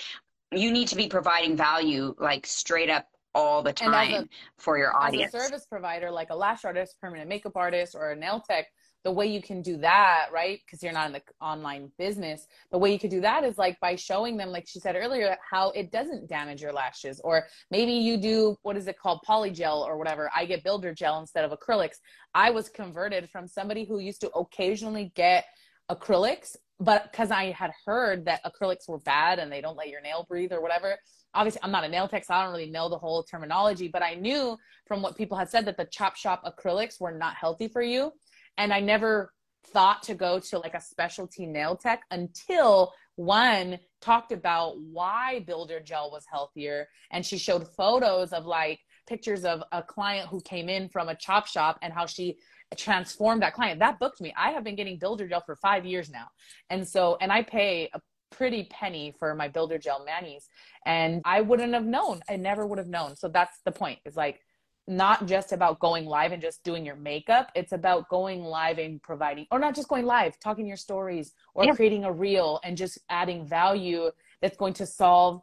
you 0.52 0.72
need 0.72 0.88
to 0.88 0.96
be 0.96 1.08
providing 1.08 1.56
value 1.56 2.14
like 2.18 2.46
straight 2.46 2.90
up 2.90 3.06
all 3.34 3.62
the 3.62 3.72
time 3.72 4.12
a, 4.14 4.28
for 4.58 4.78
your 4.78 4.96
audience 4.96 5.34
as 5.34 5.42
a 5.42 5.46
service 5.46 5.66
provider 5.66 6.10
like 6.10 6.30
a 6.30 6.34
lash 6.34 6.64
artist 6.64 6.96
permanent 7.00 7.28
makeup 7.28 7.54
artist 7.54 7.94
or 7.94 8.12
a 8.12 8.16
nail 8.16 8.40
tech 8.40 8.66
the 9.06 9.12
way 9.12 9.28
you 9.28 9.40
can 9.40 9.62
do 9.62 9.76
that, 9.76 10.30
right? 10.32 10.58
Because 10.66 10.82
you're 10.82 10.92
not 10.92 11.06
in 11.06 11.12
the 11.12 11.22
online 11.40 11.92
business. 11.96 12.48
The 12.72 12.78
way 12.78 12.92
you 12.92 12.98
could 12.98 13.12
do 13.12 13.20
that 13.20 13.44
is 13.44 13.56
like 13.56 13.78
by 13.78 13.94
showing 13.94 14.36
them, 14.36 14.48
like 14.48 14.66
she 14.66 14.80
said 14.80 14.96
earlier, 14.96 15.36
how 15.48 15.70
it 15.70 15.92
doesn't 15.92 16.28
damage 16.28 16.60
your 16.60 16.72
lashes. 16.72 17.20
Or 17.22 17.46
maybe 17.70 17.92
you 17.92 18.16
do, 18.16 18.56
what 18.62 18.76
is 18.76 18.88
it 18.88 18.98
called? 18.98 19.20
Polygel 19.24 19.86
or 19.86 19.96
whatever. 19.96 20.28
I 20.34 20.44
get 20.44 20.64
builder 20.64 20.92
gel 20.92 21.20
instead 21.20 21.44
of 21.44 21.56
acrylics. 21.56 21.98
I 22.34 22.50
was 22.50 22.68
converted 22.68 23.30
from 23.30 23.46
somebody 23.46 23.84
who 23.84 24.00
used 24.00 24.22
to 24.22 24.30
occasionally 24.32 25.12
get 25.14 25.44
acrylics, 25.88 26.56
but 26.80 27.12
because 27.12 27.30
I 27.30 27.52
had 27.52 27.70
heard 27.84 28.24
that 28.24 28.42
acrylics 28.44 28.88
were 28.88 28.98
bad 28.98 29.38
and 29.38 29.52
they 29.52 29.60
don't 29.60 29.76
let 29.76 29.88
your 29.88 30.00
nail 30.00 30.26
breathe 30.28 30.52
or 30.52 30.60
whatever. 30.60 30.96
Obviously, 31.32 31.60
I'm 31.62 31.70
not 31.70 31.84
a 31.84 31.88
nail 31.88 32.08
tech, 32.08 32.24
so 32.24 32.34
I 32.34 32.42
don't 32.42 32.50
really 32.50 32.70
know 32.70 32.88
the 32.88 32.98
whole 32.98 33.22
terminology, 33.22 33.86
but 33.86 34.02
I 34.02 34.14
knew 34.14 34.58
from 34.88 35.00
what 35.00 35.16
people 35.16 35.38
had 35.38 35.48
said 35.48 35.64
that 35.66 35.76
the 35.76 35.84
chop 35.84 36.16
shop 36.16 36.42
acrylics 36.44 37.00
were 37.00 37.12
not 37.12 37.36
healthy 37.36 37.68
for 37.68 37.82
you 37.82 38.10
and 38.58 38.72
I 38.72 38.80
never 38.80 39.32
thought 39.72 40.02
to 40.04 40.14
go 40.14 40.38
to 40.38 40.58
like 40.58 40.74
a 40.74 40.80
specialty 40.80 41.46
nail 41.46 41.76
tech 41.76 42.02
until 42.10 42.92
one 43.16 43.78
talked 44.00 44.32
about 44.32 44.78
why 44.80 45.40
builder 45.46 45.80
gel 45.80 46.10
was 46.10 46.24
healthier. 46.30 46.88
And 47.10 47.24
she 47.24 47.38
showed 47.38 47.68
photos 47.68 48.32
of 48.32 48.46
like 48.46 48.80
pictures 49.06 49.44
of 49.44 49.62
a 49.72 49.82
client 49.82 50.28
who 50.28 50.40
came 50.42 50.68
in 50.68 50.88
from 50.88 51.08
a 51.08 51.16
chop 51.16 51.46
shop 51.46 51.78
and 51.82 51.92
how 51.92 52.06
she 52.06 52.38
transformed 52.76 53.42
that 53.42 53.54
client. 53.54 53.80
That 53.80 53.98
booked 53.98 54.20
me. 54.20 54.34
I 54.36 54.50
have 54.50 54.64
been 54.64 54.76
getting 54.76 54.98
builder 54.98 55.28
gel 55.28 55.42
for 55.44 55.56
five 55.56 55.84
years 55.84 56.10
now. 56.10 56.26
And 56.70 56.86
so 56.86 57.16
and 57.20 57.32
i 57.32 57.42
pay 57.42 57.90
a 57.94 58.00
pretty 58.30 58.64
penny 58.64 59.14
for 59.18 59.34
my 59.34 59.48
builder 59.48 59.78
gel 59.78 60.04
manis. 60.04 60.48
And 60.84 61.22
i 61.24 61.40
wouldn't 61.40 61.74
have 61.74 61.86
known. 61.86 62.20
I 62.28 62.36
never 62.36 62.66
would 62.66 62.78
have 62.78 62.88
known. 62.88 63.16
So 63.16 63.28
that's 63.28 63.60
the 63.64 63.72
point. 63.72 63.98
Is 64.04 64.16
like 64.16 64.40
not 64.88 65.26
just 65.26 65.52
about 65.52 65.78
going 65.80 66.06
live 66.06 66.32
and 66.32 66.40
just 66.40 66.62
doing 66.62 66.84
your 66.84 66.96
makeup. 66.96 67.50
It's 67.54 67.72
about 67.72 68.08
going 68.08 68.44
live 68.44 68.78
and 68.78 69.02
providing, 69.02 69.46
or 69.50 69.58
not 69.58 69.74
just 69.74 69.88
going 69.88 70.06
live, 70.06 70.38
talking 70.38 70.66
your 70.66 70.76
stories 70.76 71.32
or 71.54 71.64
yeah. 71.64 71.74
creating 71.74 72.04
a 72.04 72.12
reel 72.12 72.60
and 72.62 72.76
just 72.76 72.98
adding 73.08 73.46
value 73.46 74.10
that's 74.40 74.56
going 74.56 74.74
to 74.74 74.86
solve 74.86 75.42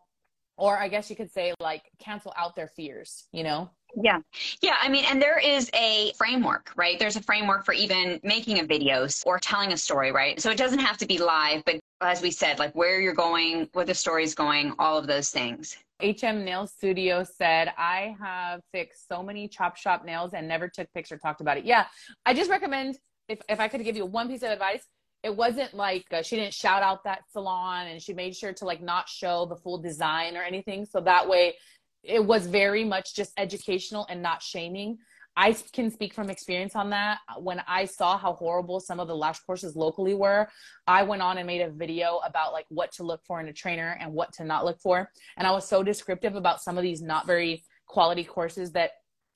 or 0.57 0.77
I 0.77 0.87
guess 0.87 1.09
you 1.09 1.15
could 1.15 1.31
say 1.31 1.53
like 1.59 1.83
cancel 1.99 2.33
out 2.37 2.55
their 2.55 2.67
fears, 2.67 3.25
you 3.31 3.43
know? 3.43 3.69
Yeah. 3.95 4.19
Yeah. 4.61 4.75
I 4.81 4.89
mean, 4.89 5.05
and 5.05 5.21
there 5.21 5.39
is 5.39 5.69
a 5.73 6.13
framework, 6.17 6.71
right? 6.75 6.97
There's 6.97 7.15
a 7.15 7.21
framework 7.21 7.65
for 7.65 7.73
even 7.73 8.19
making 8.23 8.59
a 8.59 8.63
videos 8.63 9.23
or 9.25 9.39
telling 9.39 9.71
a 9.71 9.77
story, 9.77 10.11
right? 10.11 10.39
So 10.41 10.49
it 10.49 10.57
doesn't 10.57 10.79
have 10.79 10.97
to 10.97 11.05
be 11.05 11.17
live, 11.17 11.63
but 11.65 11.79
as 12.01 12.21
we 12.21 12.31
said, 12.31 12.59
like 12.59 12.73
where 12.73 12.99
you're 12.99 13.13
going, 13.13 13.69
where 13.73 13.85
the 13.85 13.93
story's 13.93 14.35
going, 14.35 14.73
all 14.79 14.97
of 14.97 15.07
those 15.07 15.29
things. 15.29 15.77
HM 16.03 16.43
Nail 16.43 16.67
Studio 16.67 17.23
said, 17.23 17.71
I 17.77 18.15
have 18.21 18.61
fixed 18.71 19.07
so 19.07 19.23
many 19.23 19.47
chop 19.47 19.77
shop 19.77 20.03
nails 20.05 20.33
and 20.33 20.47
never 20.47 20.67
took 20.67 20.91
pics 20.93 21.11
or 21.11 21.17
talked 21.17 21.41
about 21.41 21.57
it. 21.57 21.65
Yeah. 21.65 21.85
I 22.25 22.33
just 22.33 22.49
recommend 22.49 22.97
if, 23.29 23.39
if 23.47 23.59
I 23.59 23.67
could 23.69 23.83
give 23.83 23.95
you 23.95 24.05
one 24.05 24.27
piece 24.27 24.43
of 24.43 24.49
advice, 24.49 24.85
it 25.23 25.35
wasn't 25.35 25.73
like 25.73 26.05
uh, 26.11 26.21
she 26.21 26.35
didn't 26.35 26.53
shout 26.53 26.83
out 26.83 27.05
that 27.05 27.21
salon 27.31 27.87
and 27.87 28.01
she 28.01 28.13
made 28.13 28.35
sure 28.35 28.51
to 28.53 28.65
like 28.65 28.81
not 28.81 29.07
show 29.07 29.45
the 29.45 29.55
full 29.55 29.77
design 29.77 30.35
or 30.35 30.41
anything. 30.41 30.85
So 30.85 30.99
that 31.01 31.29
way 31.29 31.55
it 32.03 32.23
was 32.23 32.47
very 32.47 32.83
much 32.83 33.15
just 33.15 33.31
educational 33.37 34.05
and 34.09 34.21
not 34.21 34.43
shaming. 34.43 34.97
I 35.35 35.53
can 35.73 35.89
speak 35.89 36.13
from 36.13 36.29
experience 36.29 36.75
on 36.75 36.89
that. 36.91 37.19
When 37.39 37.61
I 37.67 37.85
saw 37.85 38.17
how 38.17 38.33
horrible 38.33 38.79
some 38.79 38.99
of 38.99 39.07
the 39.07 39.15
lash 39.15 39.39
courses 39.39 39.75
locally 39.75 40.13
were, 40.13 40.47
I 40.87 41.03
went 41.03 41.21
on 41.21 41.37
and 41.37 41.47
made 41.47 41.61
a 41.61 41.71
video 41.71 42.19
about 42.25 42.53
like 42.53 42.65
what 42.69 42.91
to 42.93 43.03
look 43.03 43.21
for 43.25 43.39
in 43.39 43.47
a 43.47 43.53
trainer 43.53 43.97
and 43.99 44.13
what 44.13 44.31
to 44.33 44.45
not 44.45 44.65
look 44.65 44.79
for. 44.79 45.09
And 45.37 45.47
I 45.47 45.51
was 45.51 45.67
so 45.67 45.81
descriptive 45.81 46.35
about 46.35 46.61
some 46.61 46.77
of 46.77 46.83
these 46.83 47.01
not 47.01 47.25
very 47.25 47.63
quality 47.87 48.23
courses 48.23 48.71
that 48.73 48.91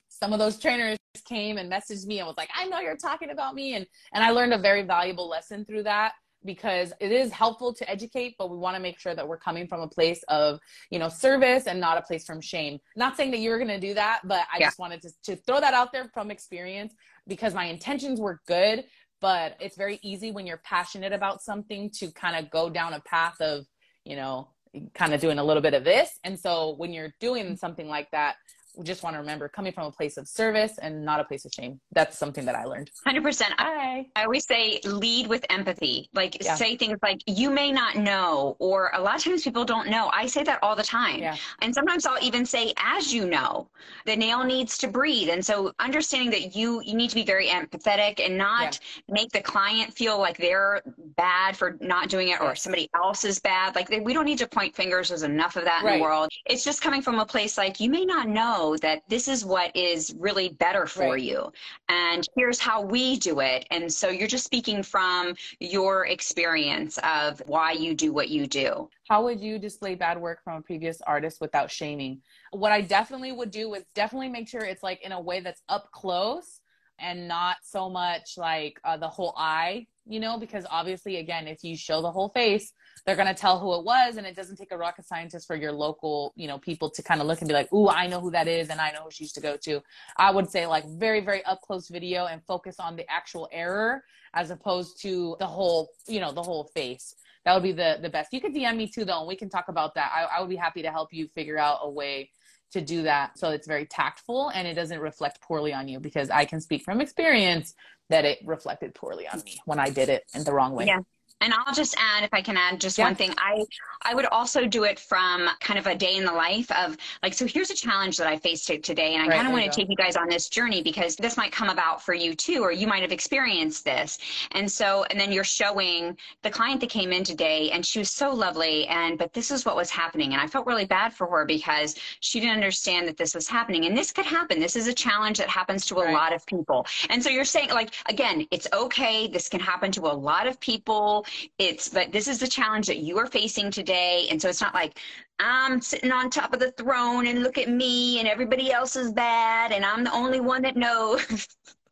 some 0.08 0.32
of 0.32 0.38
those 0.38 0.58
trainers 0.58 0.98
came 1.26 1.58
and 1.58 1.70
messaged 1.70 2.06
me 2.06 2.18
and 2.18 2.26
was 2.26 2.36
like, 2.36 2.50
I 2.56 2.66
know 2.66 2.80
you're 2.80 2.96
talking 2.96 3.30
about 3.30 3.54
me. 3.54 3.74
And, 3.74 3.86
and 4.12 4.24
I 4.24 4.30
learned 4.30 4.54
a 4.54 4.58
very 4.58 4.82
valuable 4.82 5.28
lesson 5.28 5.64
through 5.64 5.82
that 5.84 6.12
because 6.44 6.92
it 7.00 7.10
is 7.10 7.32
helpful 7.32 7.72
to 7.72 7.88
educate 7.90 8.34
but 8.38 8.50
we 8.50 8.56
want 8.56 8.76
to 8.76 8.80
make 8.80 8.98
sure 8.98 9.14
that 9.14 9.26
we're 9.26 9.38
coming 9.38 9.66
from 9.66 9.80
a 9.80 9.88
place 9.88 10.22
of 10.28 10.58
you 10.90 10.98
know 10.98 11.08
service 11.08 11.66
and 11.66 11.80
not 11.80 11.98
a 11.98 12.02
place 12.02 12.24
from 12.24 12.40
shame 12.40 12.78
not 12.96 13.16
saying 13.16 13.30
that 13.30 13.38
you're 13.38 13.58
going 13.58 13.68
to 13.68 13.80
do 13.80 13.94
that 13.94 14.20
but 14.24 14.42
i 14.52 14.58
yeah. 14.58 14.66
just 14.66 14.78
wanted 14.78 15.00
to, 15.02 15.10
to 15.22 15.36
throw 15.36 15.60
that 15.60 15.74
out 15.74 15.92
there 15.92 16.08
from 16.14 16.30
experience 16.30 16.94
because 17.26 17.54
my 17.54 17.64
intentions 17.64 18.20
were 18.20 18.40
good 18.46 18.84
but 19.20 19.56
it's 19.60 19.76
very 19.76 19.98
easy 20.02 20.30
when 20.30 20.46
you're 20.46 20.62
passionate 20.64 21.12
about 21.12 21.42
something 21.42 21.90
to 21.90 22.10
kind 22.12 22.36
of 22.36 22.50
go 22.50 22.70
down 22.70 22.92
a 22.92 23.00
path 23.00 23.40
of 23.40 23.66
you 24.04 24.14
know 24.14 24.48
kind 24.94 25.14
of 25.14 25.20
doing 25.20 25.38
a 25.38 25.44
little 25.44 25.62
bit 25.62 25.74
of 25.74 25.82
this 25.82 26.18
and 26.24 26.38
so 26.38 26.74
when 26.76 26.92
you're 26.92 27.14
doing 27.20 27.56
something 27.56 27.88
like 27.88 28.10
that 28.12 28.36
just 28.82 29.02
want 29.02 29.14
to 29.14 29.20
remember 29.20 29.48
coming 29.48 29.72
from 29.72 29.86
a 29.86 29.90
place 29.90 30.16
of 30.16 30.28
service 30.28 30.78
and 30.78 31.04
not 31.04 31.20
a 31.20 31.24
place 31.24 31.44
of 31.44 31.52
shame. 31.52 31.80
That's 31.92 32.16
something 32.16 32.44
that 32.46 32.54
I 32.54 32.64
learned. 32.64 32.90
100%. 33.06 33.42
I, 33.58 34.06
I 34.16 34.24
always 34.24 34.46
say 34.46 34.80
lead 34.84 35.26
with 35.26 35.44
empathy. 35.50 36.08
Like 36.14 36.42
yeah. 36.42 36.54
say 36.54 36.76
things 36.76 36.98
like, 37.02 37.20
you 37.26 37.50
may 37.50 37.72
not 37.72 37.96
know, 37.96 38.56
or 38.58 38.90
a 38.94 39.00
lot 39.00 39.16
of 39.16 39.24
times 39.24 39.42
people 39.42 39.64
don't 39.64 39.88
know. 39.88 40.10
I 40.12 40.26
say 40.26 40.42
that 40.44 40.58
all 40.62 40.76
the 40.76 40.82
time. 40.82 41.20
Yeah. 41.20 41.36
And 41.62 41.74
sometimes 41.74 42.06
I'll 42.06 42.22
even 42.22 42.46
say, 42.46 42.72
as 42.78 43.12
you 43.12 43.26
know, 43.26 43.68
the 44.06 44.16
nail 44.16 44.44
needs 44.44 44.78
to 44.78 44.88
breathe. 44.88 45.28
And 45.30 45.44
so 45.44 45.72
understanding 45.78 46.30
that 46.30 46.56
you, 46.56 46.82
you 46.84 46.94
need 46.94 47.08
to 47.10 47.16
be 47.16 47.24
very 47.24 47.48
empathetic 47.48 48.20
and 48.24 48.36
not 48.38 48.78
yeah. 49.06 49.14
make 49.14 49.30
the 49.30 49.40
client 49.40 49.92
feel 49.92 50.18
like 50.18 50.36
they're 50.38 50.82
bad 51.16 51.56
for 51.56 51.76
not 51.80 52.08
doing 52.08 52.28
it 52.28 52.40
or 52.40 52.54
somebody 52.54 52.88
else 52.94 53.24
is 53.24 53.40
bad. 53.40 53.74
Like 53.74 53.88
they, 53.88 54.00
we 54.00 54.12
don't 54.12 54.24
need 54.24 54.38
to 54.38 54.46
point 54.46 54.74
fingers. 54.74 55.08
There's 55.08 55.22
enough 55.22 55.56
of 55.56 55.64
that 55.64 55.82
right. 55.82 55.94
in 55.94 55.98
the 55.98 56.02
world. 56.02 56.30
It's 56.46 56.64
just 56.64 56.80
coming 56.80 57.02
from 57.02 57.18
a 57.18 57.26
place 57.26 57.58
like, 57.58 57.80
you 57.80 57.90
may 57.90 58.04
not 58.04 58.28
know 58.28 58.67
that 58.76 59.02
this 59.08 59.28
is 59.28 59.44
what 59.44 59.74
is 59.76 60.14
really 60.18 60.50
better 60.50 60.86
for 60.86 61.12
right. 61.12 61.22
you 61.22 61.52
and 61.88 62.26
here's 62.36 62.58
how 62.58 62.82
we 62.82 63.16
do 63.16 63.40
it. 63.40 63.66
And 63.70 63.92
so 63.92 64.08
you're 64.08 64.28
just 64.28 64.44
speaking 64.44 64.82
from 64.82 65.34
your 65.60 66.06
experience 66.06 66.98
of 67.02 67.42
why 67.46 67.72
you 67.72 67.94
do 67.94 68.12
what 68.12 68.28
you 68.28 68.46
do. 68.46 68.88
How 69.08 69.24
would 69.24 69.40
you 69.40 69.58
display 69.58 69.94
bad 69.94 70.20
work 70.20 70.42
from 70.44 70.58
a 70.58 70.62
previous 70.62 71.00
artist 71.02 71.40
without 71.40 71.70
shaming? 71.70 72.20
What 72.50 72.72
i 72.72 72.80
definitely 72.80 73.32
would 73.32 73.50
do 73.50 73.74
is 73.74 73.84
definitely 73.94 74.28
make 74.28 74.48
sure 74.48 74.60
it's 74.62 74.82
like 74.82 75.02
in 75.02 75.12
a 75.12 75.20
way 75.20 75.40
that's 75.40 75.62
up 75.68 75.90
close 75.92 76.60
and 76.98 77.28
not 77.28 77.56
so 77.62 77.88
much 77.88 78.36
like 78.36 78.80
uh, 78.84 78.96
the 78.96 79.08
whole 79.08 79.34
eye 79.36 79.86
you 80.06 80.18
know 80.18 80.38
because 80.38 80.64
obviously 80.70 81.16
again 81.16 81.46
if 81.46 81.62
you 81.62 81.76
show 81.76 82.02
the 82.02 82.10
whole 82.10 82.30
face 82.30 82.72
they're 83.08 83.16
going 83.16 83.26
to 83.26 83.32
tell 83.32 83.58
who 83.58 83.74
it 83.74 83.86
was 83.86 84.18
and 84.18 84.26
it 84.26 84.36
doesn't 84.36 84.56
take 84.56 84.70
a 84.70 84.76
rocket 84.76 85.06
scientist 85.06 85.46
for 85.46 85.56
your 85.56 85.72
local 85.72 86.34
you 86.36 86.46
know 86.46 86.58
people 86.58 86.90
to 86.90 87.02
kind 87.02 87.22
of 87.22 87.26
look 87.26 87.40
and 87.40 87.48
be 87.48 87.54
like 87.54 87.72
ooh 87.72 87.88
i 87.88 88.06
know 88.06 88.20
who 88.20 88.30
that 88.30 88.46
is 88.46 88.68
and 88.68 88.82
i 88.82 88.90
know 88.90 89.00
who 89.04 89.10
she 89.10 89.24
used 89.24 89.34
to 89.34 89.40
go 89.40 89.56
to. 89.56 89.82
I 90.18 90.30
would 90.30 90.50
say 90.50 90.66
like 90.66 90.86
very 90.86 91.20
very 91.20 91.42
up 91.46 91.62
close 91.62 91.88
video 91.88 92.26
and 92.26 92.44
focus 92.44 92.76
on 92.78 92.96
the 92.96 93.10
actual 93.10 93.48
error 93.50 94.04
as 94.34 94.50
opposed 94.50 95.00
to 95.02 95.36
the 95.38 95.46
whole 95.46 95.88
you 96.06 96.20
know 96.20 96.32
the 96.32 96.42
whole 96.42 96.64
face. 96.64 97.14
That 97.46 97.54
would 97.54 97.62
be 97.62 97.72
the 97.72 97.98
the 98.02 98.10
best. 98.10 98.30
You 98.30 98.42
could 98.42 98.54
dm 98.54 98.76
me 98.76 98.86
too 98.86 99.06
though 99.06 99.20
and 99.20 99.28
we 99.28 99.36
can 99.36 99.48
talk 99.48 99.68
about 99.68 99.94
that. 99.94 100.12
I, 100.14 100.36
I 100.36 100.40
would 100.40 100.50
be 100.50 100.56
happy 100.56 100.82
to 100.82 100.90
help 100.90 101.10
you 101.10 101.28
figure 101.28 101.56
out 101.56 101.78
a 101.80 101.88
way 101.90 102.30
to 102.72 102.82
do 102.82 103.00
that 103.04 103.38
so 103.38 103.48
it's 103.48 103.66
very 103.66 103.86
tactful 103.86 104.50
and 104.50 104.68
it 104.68 104.74
doesn't 104.74 105.00
reflect 105.00 105.40
poorly 105.40 105.72
on 105.72 105.88
you 105.88 105.98
because 105.98 106.28
i 106.28 106.44
can 106.44 106.60
speak 106.60 106.82
from 106.82 107.00
experience 107.00 107.74
that 108.10 108.26
it 108.26 108.38
reflected 108.44 108.94
poorly 108.94 109.26
on 109.26 109.40
me 109.42 109.58
when 109.64 109.80
i 109.80 109.88
did 109.88 110.10
it 110.10 110.24
in 110.34 110.44
the 110.44 110.52
wrong 110.52 110.74
way. 110.74 110.84
Yeah 110.84 111.00
and 111.40 111.52
I'll 111.54 111.74
just 111.74 111.94
add, 111.98 112.24
if 112.24 112.34
I 112.34 112.42
can 112.42 112.56
add 112.56 112.80
just 112.80 112.98
yeah. 112.98 113.04
one 113.04 113.14
thing, 113.14 113.34
I 113.38 113.64
I 114.02 114.14
would 114.14 114.26
also 114.26 114.64
do 114.66 114.84
it 114.84 114.98
from 114.98 115.48
kind 115.60 115.78
of 115.78 115.86
a 115.86 115.94
day 115.94 116.16
in 116.16 116.24
the 116.24 116.32
life 116.32 116.70
of 116.70 116.96
like, 117.22 117.34
so 117.34 117.46
here's 117.46 117.70
a 117.70 117.74
challenge 117.74 118.16
that 118.18 118.26
I 118.26 118.36
faced 118.36 118.68
today, 118.82 119.14
and 119.14 119.22
I 119.22 119.26
right, 119.26 119.36
kind 119.36 119.46
of 119.46 119.52
want 119.52 119.64
to 119.64 119.70
take 119.70 119.88
you 119.88 119.96
guys 119.96 120.16
on 120.16 120.28
this 120.28 120.48
journey 120.48 120.82
because 120.82 121.16
this 121.16 121.36
might 121.36 121.52
come 121.52 121.68
about 121.68 122.02
for 122.02 122.14
you 122.14 122.34
too, 122.34 122.62
or 122.62 122.70
you 122.70 122.86
might 122.86 123.02
have 123.02 123.12
experienced 123.12 123.84
this. 123.84 124.18
And 124.52 124.70
so, 124.70 125.04
and 125.10 125.18
then 125.18 125.32
you're 125.32 125.44
showing 125.44 126.16
the 126.42 126.50
client 126.50 126.80
that 126.80 126.90
came 126.90 127.12
in 127.12 127.24
today, 127.24 127.70
and 127.70 127.84
she 127.84 127.98
was 127.98 128.10
so 128.10 128.32
lovely, 128.32 128.86
and 128.88 129.18
but 129.18 129.32
this 129.32 129.50
is 129.50 129.64
what 129.64 129.76
was 129.76 129.90
happening, 129.90 130.32
and 130.32 130.40
I 130.40 130.46
felt 130.46 130.66
really 130.66 130.84
bad 130.84 131.12
for 131.12 131.26
her 131.28 131.44
because 131.44 131.96
she 132.20 132.40
didn't 132.40 132.54
understand 132.54 133.08
that 133.08 133.16
this 133.16 133.34
was 133.34 133.48
happening, 133.48 133.86
and 133.86 133.96
this 133.96 134.12
could 134.12 134.26
happen. 134.26 134.60
This 134.60 134.76
is 134.76 134.86
a 134.86 134.94
challenge 134.94 135.38
that 135.38 135.48
happens 135.48 135.86
to 135.86 135.96
a 135.96 136.04
right. 136.04 136.14
lot 136.14 136.32
of 136.32 136.44
people, 136.46 136.86
and 137.10 137.22
so 137.22 137.30
you're 137.30 137.44
saying 137.44 137.70
like 137.70 137.94
again, 138.06 138.46
it's 138.50 138.68
okay. 138.72 139.28
This 139.28 139.48
can 139.48 139.60
happen 139.60 139.90
to 139.92 140.02
a 140.02 140.14
lot 140.14 140.46
of 140.46 140.60
people 140.60 141.26
it's 141.58 141.88
but 141.88 142.12
this 142.12 142.28
is 142.28 142.38
the 142.38 142.46
challenge 142.46 142.86
that 142.86 142.98
you 142.98 143.18
are 143.18 143.26
facing 143.26 143.70
today 143.70 144.26
and 144.30 144.40
so 144.40 144.48
it's 144.48 144.60
not 144.60 144.74
like 144.74 144.98
i'm 145.38 145.80
sitting 145.80 146.12
on 146.12 146.30
top 146.30 146.52
of 146.52 146.60
the 146.60 146.70
throne 146.72 147.26
and 147.26 147.42
look 147.42 147.58
at 147.58 147.68
me 147.68 148.18
and 148.18 148.28
everybody 148.28 148.72
else 148.72 148.96
is 148.96 149.12
bad 149.12 149.72
and 149.72 149.84
i'm 149.84 150.04
the 150.04 150.12
only 150.12 150.40
one 150.40 150.62
that 150.62 150.76
knows 150.76 151.48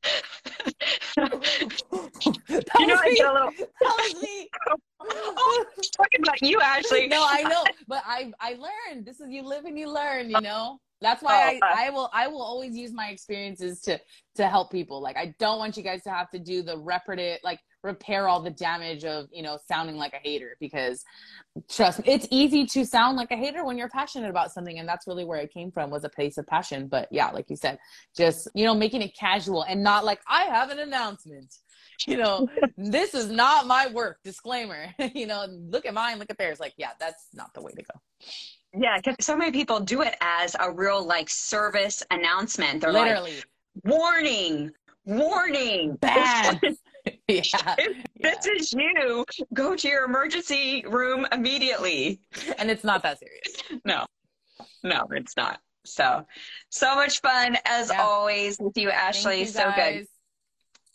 you 1.16 1.24
know, 2.86 2.96
I 2.96 3.14
get 3.16 3.26
a 3.26 3.32
little. 3.32 3.50
oh, 5.00 5.64
talking 5.96 6.20
about 6.22 6.42
you, 6.42 6.60
Ashley. 6.60 7.08
No, 7.08 7.26
I 7.28 7.42
know, 7.42 7.64
but 7.88 8.02
I 8.06 8.32
I 8.40 8.54
learned. 8.54 9.04
This 9.04 9.20
is 9.20 9.30
you 9.30 9.42
live 9.42 9.64
and 9.64 9.78
you 9.78 9.90
learn. 9.92 10.30
You 10.30 10.40
know. 10.40 10.78
That's 11.00 11.22
why 11.22 11.60
oh, 11.62 11.66
I, 11.66 11.72
uh. 11.72 11.74
I 11.76 11.90
will 11.90 12.10
I 12.12 12.26
will 12.26 12.42
always 12.42 12.76
use 12.76 12.92
my 12.92 13.08
experiences 13.08 13.80
to 13.82 14.00
to 14.36 14.48
help 14.48 14.70
people. 14.70 15.00
Like 15.00 15.16
I 15.16 15.34
don't 15.38 15.58
want 15.58 15.76
you 15.76 15.82
guys 15.82 16.02
to 16.04 16.10
have 16.10 16.30
to 16.30 16.38
do 16.38 16.62
the 16.62 16.78
repetitive 16.78 17.40
like 17.44 17.60
repair 17.86 18.28
all 18.28 18.40
the 18.40 18.50
damage 18.50 19.04
of 19.04 19.28
you 19.32 19.42
know 19.42 19.58
sounding 19.68 19.96
like 19.96 20.12
a 20.12 20.18
hater 20.18 20.56
because 20.60 21.04
trust 21.70 22.00
me 22.00 22.04
it's 22.06 22.26
easy 22.30 22.66
to 22.66 22.84
sound 22.84 23.16
like 23.16 23.30
a 23.30 23.36
hater 23.36 23.64
when 23.64 23.78
you're 23.78 23.88
passionate 23.88 24.28
about 24.28 24.52
something 24.52 24.78
and 24.78 24.88
that's 24.88 25.06
really 25.06 25.24
where 25.24 25.38
it 25.38 25.52
came 25.52 25.70
from 25.70 25.88
was 25.88 26.04
a 26.04 26.08
place 26.08 26.36
of 26.36 26.46
passion. 26.46 26.88
But 26.88 27.08
yeah 27.10 27.30
like 27.30 27.48
you 27.48 27.56
said 27.56 27.78
just 28.16 28.48
you 28.54 28.64
know 28.64 28.74
making 28.74 29.00
it 29.02 29.16
casual 29.16 29.62
and 29.62 29.82
not 29.82 30.04
like 30.04 30.20
i 30.28 30.44
have 30.44 30.70
an 30.70 30.80
announcement. 30.80 31.54
You 32.06 32.18
know 32.18 32.48
this 32.76 33.14
is 33.14 33.30
not 33.30 33.66
my 33.66 33.86
work 33.86 34.18
disclaimer. 34.24 34.88
You 35.14 35.26
know 35.26 35.46
look 35.48 35.86
at 35.86 35.94
mine 35.94 36.18
look 36.18 36.30
at 36.30 36.36
theirs. 36.36 36.60
Like 36.60 36.74
yeah 36.76 36.90
that's 37.00 37.28
not 37.32 37.54
the 37.54 37.62
way 37.62 37.72
to 37.72 37.82
go. 37.82 38.00
Yeah 38.78 38.98
because 38.98 39.16
so 39.20 39.36
many 39.36 39.52
people 39.52 39.80
do 39.80 40.02
it 40.02 40.16
as 40.20 40.56
a 40.58 40.70
real 40.70 41.02
like 41.04 41.30
service 41.30 42.02
announcement. 42.10 42.82
They're 42.82 42.92
literally. 42.92 43.36
Like 43.36 43.44
warning 43.84 44.72
warning. 45.06 45.96
Bad 45.96 46.60
yeah. 47.28 47.74
If 47.78 48.04
this 48.20 48.46
is 48.46 48.72
you, 48.72 49.24
go 49.54 49.76
to 49.76 49.88
your 49.88 50.04
emergency 50.04 50.84
room 50.86 51.26
immediately. 51.32 52.20
And 52.58 52.70
it's 52.70 52.84
not 52.84 53.02
that 53.02 53.18
serious. 53.18 53.80
No, 53.84 54.06
no, 54.82 55.06
it's 55.10 55.36
not. 55.36 55.60
So, 55.84 56.26
so 56.70 56.96
much 56.96 57.20
fun 57.20 57.56
as 57.64 57.90
yeah. 57.90 58.02
always 58.02 58.58
with 58.58 58.76
you, 58.76 58.90
Ashley. 58.90 59.40
You, 59.40 59.46
so 59.46 59.72
good. 59.76 60.06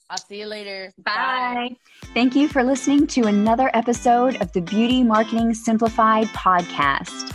I'll 0.09 0.17
see 0.17 0.39
you 0.39 0.45
later. 0.45 0.91
Bye. 0.97 1.13
Bye. 1.13 1.75
Thank 2.13 2.35
you 2.35 2.49
for 2.49 2.63
listening 2.63 3.07
to 3.07 3.23
another 3.23 3.71
episode 3.73 4.41
of 4.41 4.51
the 4.51 4.61
Beauty 4.61 5.03
Marketing 5.03 5.53
Simplified 5.53 6.27
podcast. 6.27 7.33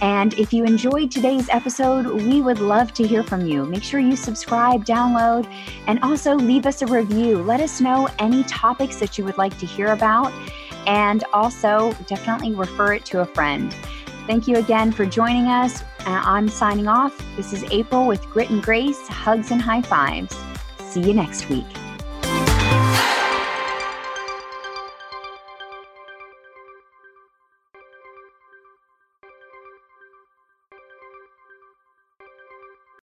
And 0.00 0.34
if 0.34 0.52
you 0.52 0.64
enjoyed 0.64 1.10
today's 1.10 1.48
episode, 1.48 2.06
we 2.06 2.40
would 2.40 2.60
love 2.60 2.94
to 2.94 3.06
hear 3.06 3.22
from 3.22 3.44
you. 3.46 3.64
Make 3.66 3.82
sure 3.82 3.98
you 3.98 4.14
subscribe, 4.14 4.84
download, 4.84 5.52
and 5.86 5.98
also 6.02 6.34
leave 6.34 6.66
us 6.66 6.82
a 6.82 6.86
review. 6.86 7.38
Let 7.42 7.60
us 7.60 7.80
know 7.80 8.08
any 8.18 8.44
topics 8.44 8.96
that 9.00 9.18
you 9.18 9.24
would 9.24 9.38
like 9.38 9.58
to 9.58 9.66
hear 9.66 9.88
about, 9.88 10.32
and 10.86 11.24
also 11.32 11.92
definitely 12.06 12.54
refer 12.54 12.94
it 12.94 13.04
to 13.06 13.20
a 13.20 13.26
friend. 13.26 13.74
Thank 14.26 14.46
you 14.46 14.56
again 14.56 14.92
for 14.92 15.04
joining 15.04 15.46
us. 15.46 15.82
Uh, 16.00 16.22
I'm 16.24 16.48
signing 16.48 16.86
off. 16.86 17.16
This 17.36 17.52
is 17.52 17.64
April 17.70 18.06
with 18.06 18.22
Grit 18.26 18.50
and 18.50 18.62
Grace, 18.62 19.08
hugs 19.08 19.50
and 19.50 19.60
high 19.60 19.82
fives. 19.82 20.36
See 20.78 21.00
you 21.00 21.14
next 21.14 21.48
week. 21.48 21.66